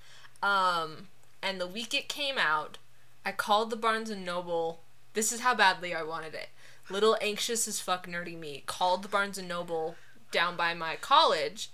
Um, 0.43 1.09
and 1.43 1.61
the 1.61 1.67
week 1.67 1.93
it 1.93 2.09
came 2.09 2.39
out, 2.39 2.79
I 3.23 3.33
called 3.33 3.69
the 3.69 3.75
Barnes 3.75 4.09
and 4.09 4.25
Noble. 4.25 4.79
This 5.13 5.31
is 5.31 5.41
how 5.41 5.53
badly 5.53 5.93
I 5.93 6.01
wanted 6.01 6.33
it. 6.33 6.49
Little 6.89 7.17
anxious 7.21 7.67
as 7.67 7.79
fuck 7.79 8.07
nerdy 8.07 8.37
me 8.37 8.63
called 8.65 9.03
the 9.03 9.07
Barnes 9.09 9.37
and 9.37 9.47
Noble 9.47 9.95
down 10.33 10.57
by 10.57 10.73
my 10.73 10.97
college 10.97 11.69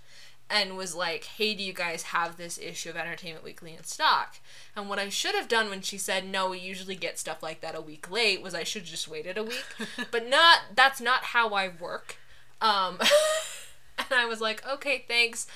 and 0.48 0.76
was 0.76 0.94
like, 0.94 1.24
"Hey, 1.24 1.54
do 1.54 1.62
you 1.62 1.72
guys 1.72 2.02
have 2.04 2.36
this 2.36 2.58
issue 2.58 2.90
of 2.90 2.96
Entertainment 2.96 3.44
Weekly 3.44 3.74
in 3.74 3.84
stock?" 3.84 4.38
And 4.76 4.88
what 4.88 4.98
I 4.98 5.08
should 5.08 5.34
have 5.34 5.48
done 5.48 5.70
when 5.70 5.80
she 5.80 5.98
said, 5.98 6.26
"No, 6.26 6.50
we 6.50 6.58
usually 6.58 6.96
get 6.96 7.18
stuff 7.18 7.42
like 7.42 7.60
that 7.60 7.74
a 7.74 7.80
week 7.80 8.10
late," 8.10 8.42
was 8.42 8.54
I 8.54 8.64
should 8.64 8.82
have 8.82 8.90
just 8.90 9.08
waited 9.08 9.38
a 9.38 9.44
week. 9.44 9.64
but 10.10 10.28
not 10.28 10.60
that's 10.74 11.00
not 11.00 11.24
how 11.24 11.50
I 11.50 11.68
work. 11.68 12.16
Um, 12.60 12.98
and 13.98 14.12
I 14.12 14.26
was 14.26 14.40
like, 14.40 14.66
"Okay, 14.66 15.04
thanks." 15.08 15.46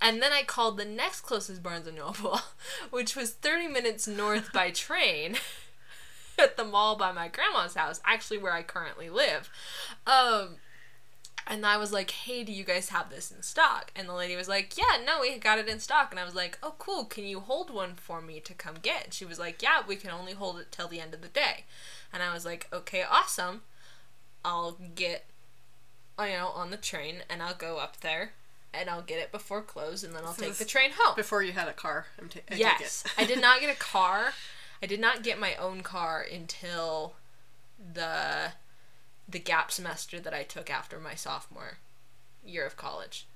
And 0.00 0.22
then 0.22 0.32
I 0.32 0.44
called 0.44 0.76
the 0.76 0.84
next 0.84 1.22
closest 1.22 1.62
Barnes 1.62 1.86
and 1.86 1.96
Noble, 1.96 2.40
which 2.90 3.16
was 3.16 3.32
30 3.32 3.68
minutes 3.68 4.06
north 4.06 4.52
by 4.52 4.70
train 4.70 5.36
at 6.38 6.56
the 6.56 6.64
mall 6.64 6.96
by 6.96 7.12
my 7.12 7.28
grandma's 7.28 7.74
house, 7.74 8.00
actually 8.04 8.38
where 8.38 8.52
I 8.52 8.62
currently 8.62 9.10
live. 9.10 9.50
Um, 10.06 10.56
and 11.48 11.64
I 11.66 11.76
was 11.78 11.92
like, 11.92 12.10
"Hey, 12.10 12.44
do 12.44 12.52
you 12.52 12.62
guys 12.64 12.90
have 12.90 13.10
this 13.10 13.30
in 13.30 13.42
stock?" 13.42 13.90
And 13.96 14.08
the 14.08 14.12
lady 14.14 14.36
was 14.36 14.48
like, 14.48 14.76
"Yeah, 14.78 14.98
no, 15.04 15.20
we 15.20 15.36
got 15.38 15.58
it 15.58 15.68
in 15.68 15.80
stock." 15.80 16.10
And 16.10 16.20
I 16.20 16.24
was 16.24 16.34
like, 16.34 16.58
"Oh, 16.62 16.74
cool. 16.78 17.04
Can 17.04 17.24
you 17.24 17.40
hold 17.40 17.70
one 17.70 17.94
for 17.94 18.20
me 18.20 18.38
to 18.40 18.54
come 18.54 18.76
get?" 18.82 19.04
And 19.04 19.14
she 19.14 19.24
was 19.24 19.38
like, 19.38 19.62
"Yeah, 19.62 19.82
we 19.86 19.96
can 19.96 20.10
only 20.10 20.32
hold 20.34 20.58
it 20.58 20.70
till 20.70 20.88
the 20.88 21.00
end 21.00 21.14
of 21.14 21.22
the 21.22 21.28
day." 21.28 21.64
And 22.12 22.22
I 22.22 22.32
was 22.32 22.44
like, 22.44 22.68
"Okay, 22.72 23.02
awesome. 23.02 23.62
I'll 24.44 24.78
get 24.94 25.24
you 26.18 26.26
know, 26.28 26.48
on 26.48 26.70
the 26.70 26.76
train 26.76 27.22
and 27.30 27.42
I'll 27.42 27.54
go 27.54 27.78
up 27.78 28.00
there 28.00 28.32
and 28.74 28.90
I'll 28.90 29.02
get 29.02 29.18
it 29.18 29.30
before 29.32 29.62
close 29.62 30.02
and 30.04 30.14
then 30.14 30.24
I'll 30.24 30.34
So 30.34 30.42
take 30.44 30.54
the 30.54 30.64
train 30.64 30.90
home." 30.96 31.16
Before 31.16 31.42
you 31.42 31.52
had 31.52 31.68
a 31.68 31.72
car, 31.72 32.06
I'm 32.20 32.28
ta- 32.28 32.40
I 32.50 32.54
Yes. 32.54 33.04
it. 33.06 33.12
I 33.16 33.24
did 33.24 33.40
not 33.40 33.60
get 33.60 33.70
a 33.74 33.78
car. 33.78 34.32
I 34.82 34.86
did 34.86 35.00
not 35.00 35.22
get 35.22 35.38
my 35.40 35.54
own 35.56 35.82
car 35.82 36.22
until 36.22 37.14
the 37.78 38.52
the 39.28 39.38
gap 39.38 39.70
semester 39.70 40.18
that 40.20 40.32
I 40.32 40.42
took 40.42 40.70
after 40.70 40.98
my 40.98 41.14
sophomore 41.14 41.78
year 42.44 42.64
of 42.66 42.76
college. 42.76 43.26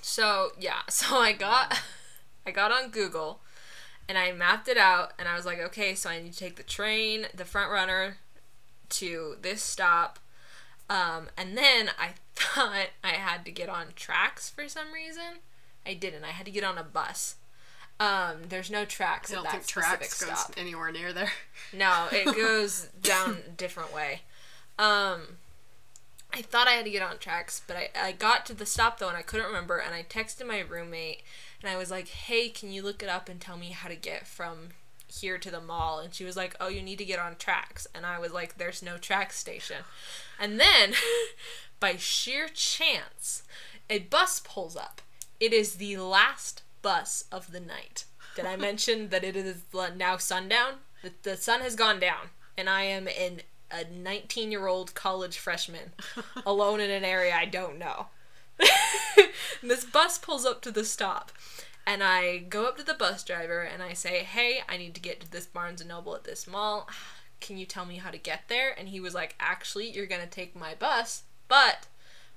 So, 0.00 0.50
yeah, 0.58 0.80
so 0.88 1.18
I 1.18 1.32
got 1.32 1.78
I 2.46 2.50
got 2.50 2.72
on 2.72 2.90
Google 2.90 3.40
and 4.08 4.16
I 4.16 4.32
mapped 4.32 4.68
it 4.68 4.78
out 4.78 5.12
and 5.18 5.28
I 5.28 5.36
was 5.36 5.44
like, 5.44 5.58
okay, 5.58 5.94
so 5.94 6.08
I 6.08 6.22
need 6.22 6.32
to 6.32 6.38
take 6.38 6.56
the 6.56 6.62
train, 6.62 7.26
the 7.34 7.44
FrontRunner 7.44 8.14
to 8.90 9.36
this 9.42 9.62
stop. 9.62 10.18
Um, 10.88 11.28
and 11.36 11.56
then 11.56 11.90
I 11.98 12.10
thought 12.34 12.88
I 13.04 13.08
had 13.08 13.44
to 13.44 13.50
get 13.50 13.68
on 13.68 13.88
TRAX 13.96 14.50
for 14.50 14.68
some 14.68 14.92
reason. 14.92 15.40
I 15.86 15.94
didn't. 15.94 16.24
I 16.24 16.28
had 16.28 16.46
to 16.46 16.52
get 16.52 16.64
on 16.64 16.78
a 16.78 16.82
bus. 16.82 17.36
Um, 18.00 18.44
there's 18.48 18.70
no 18.70 18.84
TRAX 18.84 19.30
I 19.30 19.34
don't 19.34 19.38
at 19.38 19.42
that 19.44 19.52
think 19.52 19.64
specific 19.64 20.08
TRAX 20.08 20.14
stop. 20.14 20.48
goes 20.48 20.56
anywhere 20.56 20.92
near 20.92 21.12
there. 21.12 21.32
No, 21.72 22.06
it 22.12 22.24
goes 22.36 22.88
down 23.02 23.38
a 23.46 23.50
different 23.50 23.92
way. 23.94 24.22
Um, 24.78 25.38
I 26.32 26.42
thought 26.42 26.68
I 26.68 26.72
had 26.72 26.84
to 26.84 26.90
get 26.90 27.02
on 27.02 27.16
TRAX, 27.16 27.62
but 27.66 27.76
I, 27.76 27.90
I 27.96 28.12
got 28.12 28.46
to 28.46 28.54
the 28.54 28.66
stop 28.66 28.98
though 28.98 29.08
and 29.08 29.16
I 29.16 29.22
couldn't 29.22 29.46
remember 29.46 29.78
and 29.78 29.94
I 29.94 30.02
texted 30.02 30.46
my 30.46 30.60
roommate 30.60 31.22
and 31.62 31.70
I 31.70 31.76
was 31.76 31.90
like, 31.90 32.08
hey, 32.08 32.48
can 32.48 32.70
you 32.70 32.82
look 32.82 33.02
it 33.02 33.08
up 33.08 33.28
and 33.28 33.40
tell 33.40 33.56
me 33.56 33.70
how 33.70 33.88
to 33.88 33.96
get 33.96 34.26
from 34.26 34.68
here 35.08 35.38
to 35.38 35.50
the 35.50 35.60
mall? 35.60 35.98
And 35.98 36.14
she 36.14 36.24
was 36.24 36.36
like, 36.36 36.54
oh, 36.60 36.68
you 36.68 36.82
need 36.82 36.98
to 36.98 37.04
get 37.04 37.18
on 37.18 37.34
TRAX. 37.34 37.86
And 37.94 38.06
I 38.06 38.18
was 38.18 38.32
like, 38.32 38.56
there's 38.56 38.82
no 38.82 38.98
track 38.98 39.32
station. 39.32 39.78
And 40.38 40.60
then, 40.60 40.92
by 41.80 41.96
sheer 41.96 42.48
chance, 42.48 43.42
a 43.90 44.00
bus 44.00 44.40
pulls 44.44 44.76
up. 44.76 45.00
It 45.40 45.52
is 45.52 45.74
the 45.74 45.96
last 45.96 46.62
bus 46.82 47.24
of 47.32 47.52
the 47.52 47.60
night. 47.60 48.04
Did 48.36 48.46
I 48.46 48.56
mention 48.56 49.08
that 49.08 49.24
it 49.24 49.34
is 49.34 49.62
now 49.96 50.16
sundown? 50.18 50.74
The, 51.02 51.12
the 51.22 51.36
sun 51.36 51.60
has 51.60 51.74
gone 51.74 51.98
down, 51.98 52.30
and 52.56 52.68
I 52.68 52.82
am 52.82 53.08
in 53.08 53.42
a 53.70 53.84
19 53.84 54.50
year 54.50 54.66
old 54.66 54.94
college 54.94 55.38
freshman 55.38 55.92
alone 56.46 56.80
in 56.80 56.90
an 56.90 57.04
area 57.04 57.34
I 57.34 57.44
don't 57.44 57.78
know. 57.78 58.06
this 59.62 59.84
bus 59.84 60.18
pulls 60.18 60.44
up 60.44 60.60
to 60.62 60.70
the 60.70 60.84
stop, 60.84 61.30
and 61.86 62.02
I 62.02 62.38
go 62.38 62.66
up 62.66 62.76
to 62.78 62.84
the 62.84 62.94
bus 62.94 63.22
driver 63.22 63.62
and 63.62 63.82
I 63.82 63.92
say, 63.92 64.18
Hey, 64.24 64.60
I 64.68 64.76
need 64.76 64.94
to 64.94 65.00
get 65.00 65.20
to 65.20 65.30
this 65.30 65.46
Barnes 65.46 65.80
and 65.80 65.88
Noble 65.88 66.14
at 66.14 66.24
this 66.24 66.46
mall. 66.46 66.88
Can 67.40 67.56
you 67.56 67.66
tell 67.66 67.86
me 67.86 67.98
how 67.98 68.10
to 68.10 68.18
get 68.18 68.48
there? 68.48 68.74
And 68.76 68.88
he 68.88 68.98
was 68.98 69.14
like, 69.14 69.36
Actually, 69.38 69.90
you're 69.90 70.06
gonna 70.06 70.26
take 70.26 70.56
my 70.56 70.74
bus, 70.74 71.22
but 71.46 71.86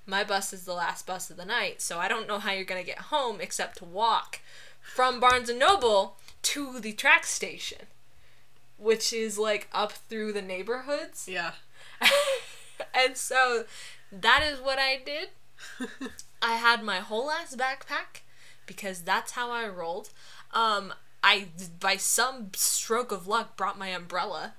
my 0.05 0.23
bus 0.23 0.53
is 0.53 0.65
the 0.65 0.73
last 0.73 1.07
bus 1.07 1.29
of 1.29 1.37
the 1.37 1.45
night, 1.45 1.81
so 1.81 1.99
I 1.99 2.07
don't 2.07 2.27
know 2.27 2.39
how 2.39 2.51
you're 2.51 2.63
gonna 2.63 2.83
get 2.83 2.99
home 2.99 3.41
except 3.41 3.77
to 3.77 3.85
walk 3.85 4.41
from 4.81 5.19
Barnes 5.19 5.49
and 5.49 5.59
Noble 5.59 6.17
to 6.43 6.79
the 6.79 6.93
track 6.93 7.25
station, 7.25 7.87
which 8.81 9.13
is 9.13 9.37
like 9.37 9.67
up 9.71 9.91
through 9.91 10.33
the 10.33 10.41
neighborhoods. 10.41 11.27
Yeah. 11.27 11.51
and 12.93 13.15
so 13.15 13.65
that 14.11 14.43
is 14.43 14.59
what 14.59 14.79
I 14.79 14.99
did. 15.05 15.29
I 16.41 16.55
had 16.55 16.83
my 16.83 16.97
whole 16.97 17.29
ass 17.29 17.55
backpack 17.55 18.21
because 18.65 19.01
that's 19.01 19.33
how 19.33 19.51
I 19.51 19.67
rolled. 19.67 20.09
Um, 20.53 20.93
I 21.23 21.47
by 21.79 21.97
some 21.97 22.49
stroke 22.55 23.11
of 23.11 23.27
luck 23.27 23.55
brought 23.55 23.77
my 23.77 23.89
umbrella 23.89 24.55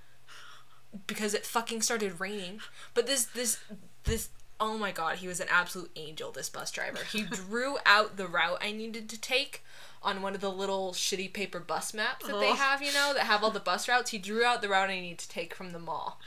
because 1.06 1.34
it 1.34 1.44
fucking 1.44 1.82
started 1.82 2.20
raining. 2.20 2.60
But 2.94 3.06
this 3.06 3.24
this 3.24 3.58
this 4.04 4.28
oh 4.60 4.78
my 4.78 4.92
god, 4.92 5.16
he 5.16 5.26
was 5.26 5.40
an 5.40 5.48
absolute 5.50 5.90
angel. 5.96 6.30
This 6.30 6.48
bus 6.48 6.70
driver. 6.70 7.00
He 7.10 7.22
drew 7.30 7.78
out 7.84 8.16
the 8.16 8.28
route 8.28 8.62
I 8.62 8.70
needed 8.70 9.08
to 9.08 9.20
take 9.20 9.64
on 10.04 10.22
one 10.22 10.34
of 10.34 10.40
the 10.40 10.50
little 10.50 10.92
shitty 10.92 11.32
paper 11.32 11.60
bus 11.60 11.94
maps 11.94 12.26
that 12.26 12.38
they 12.40 12.50
Oh. 12.50 12.54
have, 12.54 12.82
you 12.82 12.92
know, 12.92 13.12
that 13.14 13.24
have 13.26 13.42
all 13.44 13.50
the 13.50 13.60
bus 13.60 13.88
routes. 13.88 14.10
He 14.10 14.18
drew 14.18 14.44
out 14.44 14.60
the 14.62 14.68
route 14.68 14.90
I 14.90 15.00
need 15.00 15.18
to 15.18 15.28
take 15.28 15.54
from 15.54 15.70
the 15.70 15.78
mall. 15.78 16.20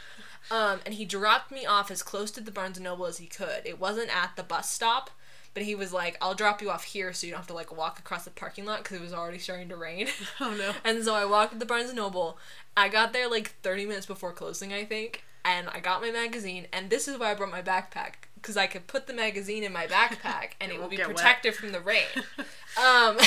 Um, 0.51 0.79
and 0.85 0.93
he 0.93 1.05
dropped 1.05 1.51
me 1.51 1.65
off 1.65 1.89
as 1.89 2.03
close 2.03 2.29
to 2.31 2.41
the 2.41 2.51
Barnes 2.51 2.77
and 2.77 2.83
Noble 2.83 3.05
as 3.07 3.17
he 3.17 3.25
could. 3.25 3.61
It 3.65 3.79
wasn't 3.79 4.15
at 4.15 4.35
the 4.35 4.43
bus 4.43 4.69
stop, 4.71 5.09
but 5.55 5.63
he 5.63 5.73
was 5.73 5.91
like, 5.91 6.17
"I'll 6.21 6.35
drop 6.35 6.61
you 6.61 6.69
off 6.69 6.83
here, 6.83 7.13
so 7.13 7.25
you 7.25 7.31
don't 7.31 7.39
have 7.39 7.47
to 7.47 7.53
like 7.53 7.75
walk 7.75 7.97
across 7.97 8.25
the 8.25 8.29
parking 8.31 8.63
lot 8.65 8.83
because 8.83 8.97
it 8.97 9.01
was 9.03 9.13
already 9.13 9.39
starting 9.39 9.69
to 9.69 9.75
rain." 9.75 10.07
Oh 10.39 10.53
no. 10.55 10.73
and 10.85 11.03
so 11.03 11.15
I 11.15 11.25
walked 11.25 11.53
to 11.53 11.57
the 11.57 11.65
Barnes 11.65 11.87
and 11.89 11.95
Noble. 11.97 12.37
I 12.77 12.89
got 12.89 13.11
there 13.11 13.27
like 13.29 13.55
30 13.63 13.85
minutes 13.87 14.05
before 14.05 14.33
closing, 14.33 14.71
I 14.71 14.85
think, 14.85 15.23
and 15.43 15.67
I 15.69 15.79
got 15.79 16.01
my 16.01 16.11
magazine. 16.11 16.67
And 16.71 16.89
this 16.91 17.07
is 17.07 17.17
why 17.17 17.31
I 17.31 17.35
brought 17.35 17.49
my 17.51 17.61
backpack 17.63 18.27
because 18.45 18.57
I 18.57 18.67
could 18.67 18.85
put 18.85 19.07
the 19.07 19.13
magazine 19.13 19.63
in 19.63 19.73
my 19.73 19.87
backpack 19.87 20.51
and 20.61 20.71
it, 20.71 20.75
It 20.75 20.77
would 20.77 20.81
won't 20.81 20.91
be 20.91 20.97
get 20.97 21.07
wet. 21.07 21.15
protected 21.15 21.55
from 21.55 21.71
the 21.71 21.79
rain. 21.79 22.05
um, 22.77 23.17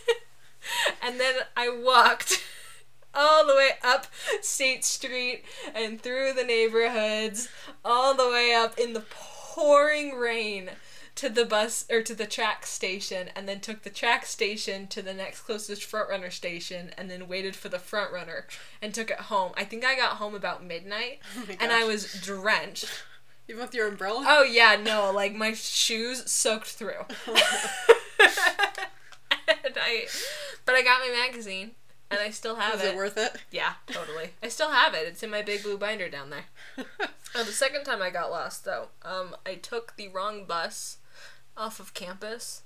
and 1.02 1.20
then 1.20 1.34
I 1.54 1.68
walked 1.68 2.42
all 3.14 3.46
the 3.46 3.54
way 3.54 3.72
up 3.84 4.06
State 4.40 4.86
Street 4.86 5.44
and 5.74 6.00
through 6.00 6.32
the 6.32 6.44
neighborhoods, 6.44 7.50
all 7.84 8.14
the 8.14 8.26
way 8.30 8.54
up 8.54 8.78
in 8.78 8.94
the 8.94 9.04
pouring 9.10 10.16
rain 10.16 10.70
to 11.16 11.28
the 11.28 11.44
bus 11.44 11.84
or 11.90 12.00
to 12.00 12.14
the 12.14 12.24
track 12.24 12.64
station, 12.64 13.28
and 13.36 13.46
then 13.46 13.60
took 13.60 13.82
the 13.82 13.90
track 13.90 14.24
station 14.24 14.86
to 14.86 15.02
the 15.02 15.12
next 15.12 15.42
closest 15.42 15.82
FrontRunner 15.82 16.32
station, 16.32 16.90
and 16.96 17.10
then 17.10 17.28
waited 17.28 17.54
for 17.54 17.68
the 17.68 17.76
FrontRunner 17.76 18.44
and 18.80 18.94
took 18.94 19.10
it 19.10 19.20
home. 19.20 19.52
I 19.54 19.64
think 19.64 19.84
I 19.84 19.94
got 19.94 20.16
home 20.16 20.34
about 20.34 20.64
midnight, 20.64 21.18
my 21.46 21.58
and 21.60 21.70
I 21.70 21.84
was 21.84 22.14
drenched. 22.22 22.86
Even 23.48 23.62
with 23.62 23.74
your 23.74 23.88
umbrella? 23.88 24.24
Oh 24.26 24.42
yeah, 24.42 24.76
no, 24.82 25.10
like 25.12 25.34
my 25.34 25.52
shoes 25.52 26.30
soaked 26.30 26.68
through. 26.68 27.04
and 27.28 27.36
I, 29.76 30.06
but 30.64 30.74
I 30.74 30.82
got 30.82 31.00
my 31.00 31.14
magazine, 31.26 31.72
and 32.10 32.20
I 32.20 32.30
still 32.30 32.56
have 32.56 32.74
Was 32.74 32.82
it. 32.82 32.94
it 32.94 32.96
worth 32.96 33.18
it? 33.18 33.36
Yeah, 33.50 33.74
totally. 33.86 34.30
I 34.42 34.48
still 34.48 34.70
have 34.70 34.94
it. 34.94 35.06
It's 35.06 35.22
in 35.22 35.30
my 35.30 35.42
big 35.42 35.62
blue 35.62 35.76
binder 35.78 36.08
down 36.08 36.30
there. 36.30 36.44
Oh, 37.34 37.44
the 37.44 37.50
second 37.52 37.84
time 37.84 38.02
I 38.02 38.10
got 38.10 38.30
lost, 38.30 38.66
though, 38.66 38.88
um, 39.00 39.34
I 39.46 39.54
took 39.54 39.96
the 39.96 40.08
wrong 40.08 40.44
bus 40.44 40.98
off 41.56 41.80
of 41.80 41.94
campus. 41.94 42.60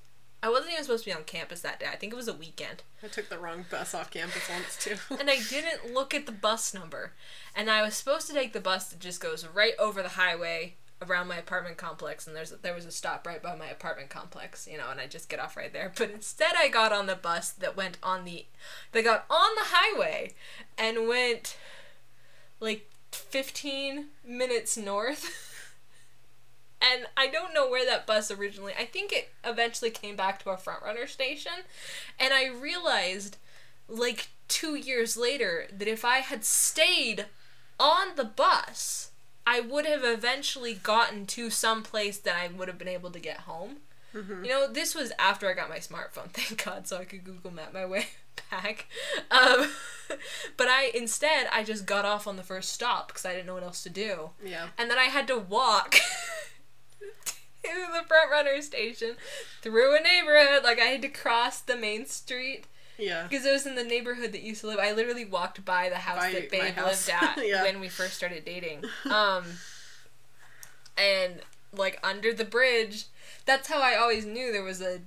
I 0.47 0.49
wasn't 0.49 0.75
even 0.75 0.85
supposed 0.85 1.03
to 1.03 1.11
be 1.11 1.17
on 1.17 1.25
campus 1.25 1.63
that 1.63 1.81
day. 1.81 1.87
I 1.93 1.97
think 1.97 2.13
it 2.13 2.17
was 2.17 2.29
a 2.29 2.33
weekend. 2.33 2.85
I 3.03 3.09
took 3.09 3.29
the 3.29 3.39
wrong 3.39 3.65
bus 3.69 3.95
off 3.95 4.13
campus 4.13 4.49
once 4.49 4.77
too. 4.79 4.95
And 5.19 5.29
I 5.29 5.41
didn't 5.41 5.93
look 5.93 6.15
at 6.15 6.27
the 6.27 6.33
bus 6.33 6.73
number. 6.73 7.15
And 7.57 7.69
I 7.69 7.83
was 7.83 7.97
supposed 7.97 8.29
to 8.29 8.33
take 8.33 8.53
the 8.53 8.61
bus 8.61 8.91
that 8.91 9.01
just 9.01 9.21
goes 9.21 9.45
right 9.45 9.73
over 9.77 10.03
the 10.03 10.11
highway 10.11 10.75
around 11.03 11.27
my 11.27 11.37
apartment 11.37 11.77
complex 11.77 12.27
and 12.27 12.35
there's 12.35 12.51
there 12.63 12.75
was 12.75 12.87
a 12.87 12.93
stop 12.93 13.27
right 13.27 13.43
by 13.43 13.57
my 13.57 13.67
apartment 13.67 14.09
complex, 14.09 14.69
you 14.71 14.79
know, 14.79 14.89
and 14.89 15.01
I 15.01 15.09
just 15.09 15.29
get 15.29 15.41
off 15.41 15.57
right 15.57 15.73
there. 15.73 15.93
But 15.97 16.13
instead 16.13 16.53
I 16.57 16.69
got 16.69 16.93
on 16.93 17.07
the 17.07 17.17
bus 17.17 17.51
that 17.51 17.77
went 17.77 17.99
on 18.01 18.25
the 18.25 18.47
that 18.93 19.03
got 19.03 19.25
on 19.29 19.51
the 19.57 19.65
highway 19.65 20.35
and 20.79 21.09
went 21.09 21.57
like 22.61 22.89
15 23.11 24.07
minutes 24.25 24.77
north. 24.77 25.43
And 26.93 27.07
I 27.17 27.27
don't 27.27 27.55
know 27.55 27.69
where 27.69 27.85
that 27.87 28.07
bus 28.07 28.31
originally. 28.31 28.73
I 28.79 28.85
think 28.85 29.13
it 29.13 29.31
eventually 29.45 29.91
came 29.91 30.15
back 30.15 30.43
to 30.43 30.51
a 30.51 30.57
FrontRunner 30.57 31.09
station, 31.09 31.53
and 32.19 32.33
I 32.33 32.47
realized 32.49 33.39
like 33.89 34.29
2 34.49 34.75
years 34.75 35.17
later 35.17 35.67
that 35.73 35.89
if 35.89 36.05
I 36.05 36.19
had 36.19 36.45
stayed 36.45 37.27
on 37.79 38.17
the 38.17 38.25
bus, 38.25 39.11
I 39.47 39.61
would 39.61 39.87
have 39.87 40.05
eventually 40.05 40.75
gotten 40.75 41.27
to 41.27 41.51
some 41.51 41.83
place 41.83 42.19
that 42.19 42.35
I 42.37 42.49
would 42.49 42.69
have 42.69 42.79
been 42.79 42.89
able 42.89 43.11
to 43.11 43.21
get 43.21 43.39
home. 43.41 43.77
You 44.45 44.49
know, 44.49 44.67
this 44.73 44.95
was 44.95 45.13
after 45.19 45.49
I 45.49 45.53
got 45.53 45.69
my 45.69 45.77
smartphone, 45.79 46.31
thank 46.33 46.65
God, 46.65 46.89
so 46.89 46.97
I 46.97 47.05
could 47.05 47.23
Google 47.23 47.51
Map 47.51 47.75
my 47.75 47.85
way 47.85 48.07
back. 48.51 48.87
Um, 49.31 49.71
but 50.57 50.69
I 50.69 50.91
instead 50.95 51.49
I 51.53 51.63
just 51.63 51.85
got 51.87 52.05
off 52.05 52.27
on 52.27 52.37
the 52.37 52.43
first 52.43 52.71
stop 52.71 53.09
because 53.09 53.27
I 53.27 53.33
didn't 53.33 53.47
know 53.47 53.55
what 53.55 53.63
else 53.63 53.83
to 53.83 53.91
do, 53.91 54.31
yeah. 54.45 54.69
and 54.79 54.91
then 54.91 54.99
I 54.99 55.05
had 55.05 55.27
to 55.29 55.39
walk 55.39 55.97
to 57.65 57.71
the 57.93 58.05
FrontRunner 58.09 58.63
station 58.63 59.17
through 59.63 59.97
a 59.97 60.01
neighborhood. 60.01 60.63
Like 60.65 60.79
I 60.81 60.85
had 60.85 61.03
to 61.03 61.09
cross 61.09 61.61
the 61.61 61.77
main 61.77 62.07
street 62.07 62.65
Yeah. 62.99 63.27
because 63.29 63.45
it 63.45 63.53
was 63.53 63.67
in 63.67 63.75
the 63.75 63.85
neighborhood 63.85 64.33
that 64.33 64.43
used 64.43 64.61
to 64.61 64.69
live. 64.69 64.79
I 64.79 64.93
literally 64.93 65.25
walked 65.25 65.65
by 65.65 65.89
the 65.89 65.97
house 65.97 66.21
By 66.23 66.33
that 66.33 66.51
Babe 66.51 66.77
lived 66.77 67.11
at 67.13 67.39
Yeah. 67.47 67.63
when 67.63 67.81
we 67.81 67.89
first 67.89 68.15
started 68.15 68.45
dating. 68.45 68.85
Um, 69.11 69.45
and 70.97 71.41
like 71.73 71.99
under 72.03 72.33
the 72.33 72.45
bridge, 72.45 73.07
that's 73.45 73.69
how 73.69 73.81
I 73.81 73.97
always 73.97 74.25
knew 74.25 74.53
there 74.53 74.63
was 74.63 74.81
a 74.81 75.01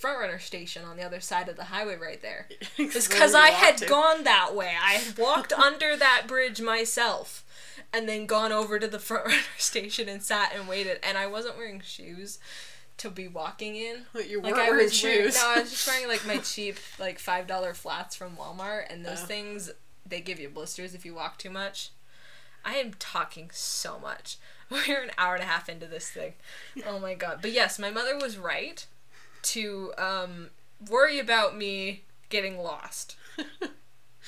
FrontRunner 0.00 0.40
station 0.40 0.84
on 0.84 0.96
the 0.96 1.02
other 1.02 1.20
side 1.20 1.48
of 1.48 1.56
the 1.56 1.64
highway 1.64 1.96
right 1.96 2.22
there. 2.22 2.48
It's 2.78 3.06
because 3.06 3.34
I 3.34 3.48
had 3.50 3.86
gone 3.86 4.24
that 4.24 4.54
way. 4.54 4.72
I 4.82 4.92
had 4.94 5.18
walked 5.18 5.52
under 5.52 5.94
that 5.96 6.22
bridge 6.26 6.60
myself 6.62 7.44
and 7.92 8.08
then 8.08 8.26
gone 8.26 8.52
over 8.52 8.78
to 8.78 8.86
the 8.88 8.98
front 8.98 9.26
runner 9.26 9.38
station 9.58 10.08
and 10.08 10.22
sat 10.22 10.52
and 10.54 10.68
waited. 10.68 10.98
And 11.02 11.16
I 11.18 11.26
wasn't 11.26 11.56
wearing 11.56 11.80
shoes 11.80 12.38
to 12.98 13.10
be 13.10 13.28
walking 13.28 13.76
in. 13.76 14.04
You 14.28 14.40
Like 14.42 14.54
weren't 14.54 14.58
I 14.58 14.70
wearing 14.70 14.84
was 14.84 15.02
wearing, 15.02 15.22
shoes. 15.24 15.34
no, 15.36 15.48
I 15.50 15.60
was 15.60 15.70
just 15.70 15.86
wearing 15.86 16.08
like 16.08 16.26
my 16.26 16.36
cheap 16.44 16.76
like 16.98 17.18
five 17.18 17.46
dollar 17.46 17.74
flats 17.74 18.14
from 18.16 18.36
Walmart, 18.36 18.84
and 18.90 19.04
those 19.04 19.22
Oh. 19.22 19.26
things 19.26 19.70
they 20.06 20.20
give 20.20 20.38
you 20.40 20.48
blisters 20.48 20.94
if 20.94 21.04
you 21.04 21.14
walk 21.14 21.38
too 21.38 21.50
much. 21.50 21.90
I 22.64 22.74
am 22.76 22.92
talking 22.98 23.48
so 23.52 23.98
much. 23.98 24.36
We're 24.70 25.02
an 25.02 25.10
hour 25.16 25.34
and 25.34 25.42
a 25.42 25.46
half 25.46 25.68
into 25.68 25.86
this 25.86 26.10
thing. 26.10 26.34
Oh 26.86 26.98
my 26.98 27.14
god! 27.14 27.38
But 27.42 27.52
yes, 27.52 27.78
my 27.78 27.90
mother 27.90 28.16
was 28.18 28.36
right 28.38 28.84
to 29.42 29.92
um, 29.96 30.50
worry 30.90 31.18
about 31.18 31.56
me 31.56 32.02
getting 32.28 32.58
lost 32.58 33.16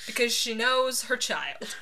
because 0.07 0.33
she 0.33 0.53
knows 0.55 1.03
her 1.03 1.15
child. 1.15 1.75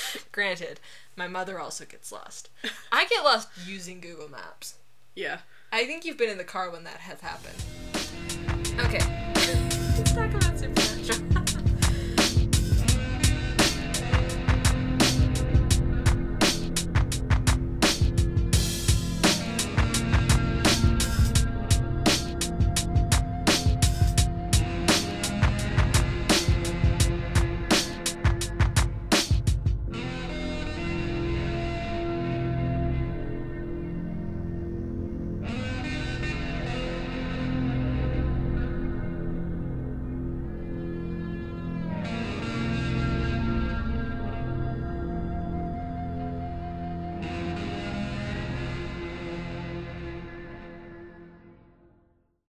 Granted, 0.32 0.80
my 1.16 1.28
mother 1.28 1.58
also 1.58 1.84
gets 1.84 2.12
lost. 2.12 2.48
I 2.90 3.06
get 3.06 3.24
lost 3.24 3.48
using 3.66 4.00
Google 4.00 4.28
Maps. 4.28 4.76
Yeah. 5.14 5.38
I 5.70 5.84
think 5.84 6.04
you've 6.04 6.18
been 6.18 6.30
in 6.30 6.38
the 6.38 6.44
car 6.44 6.70
when 6.70 6.84
that 6.84 6.98
has 6.98 7.20
happened. 7.20 7.62
Okay. 8.80 9.32
Let's 9.98 10.12
talk 10.12 10.32
about 10.32 10.58
Supernatural. 10.58 11.41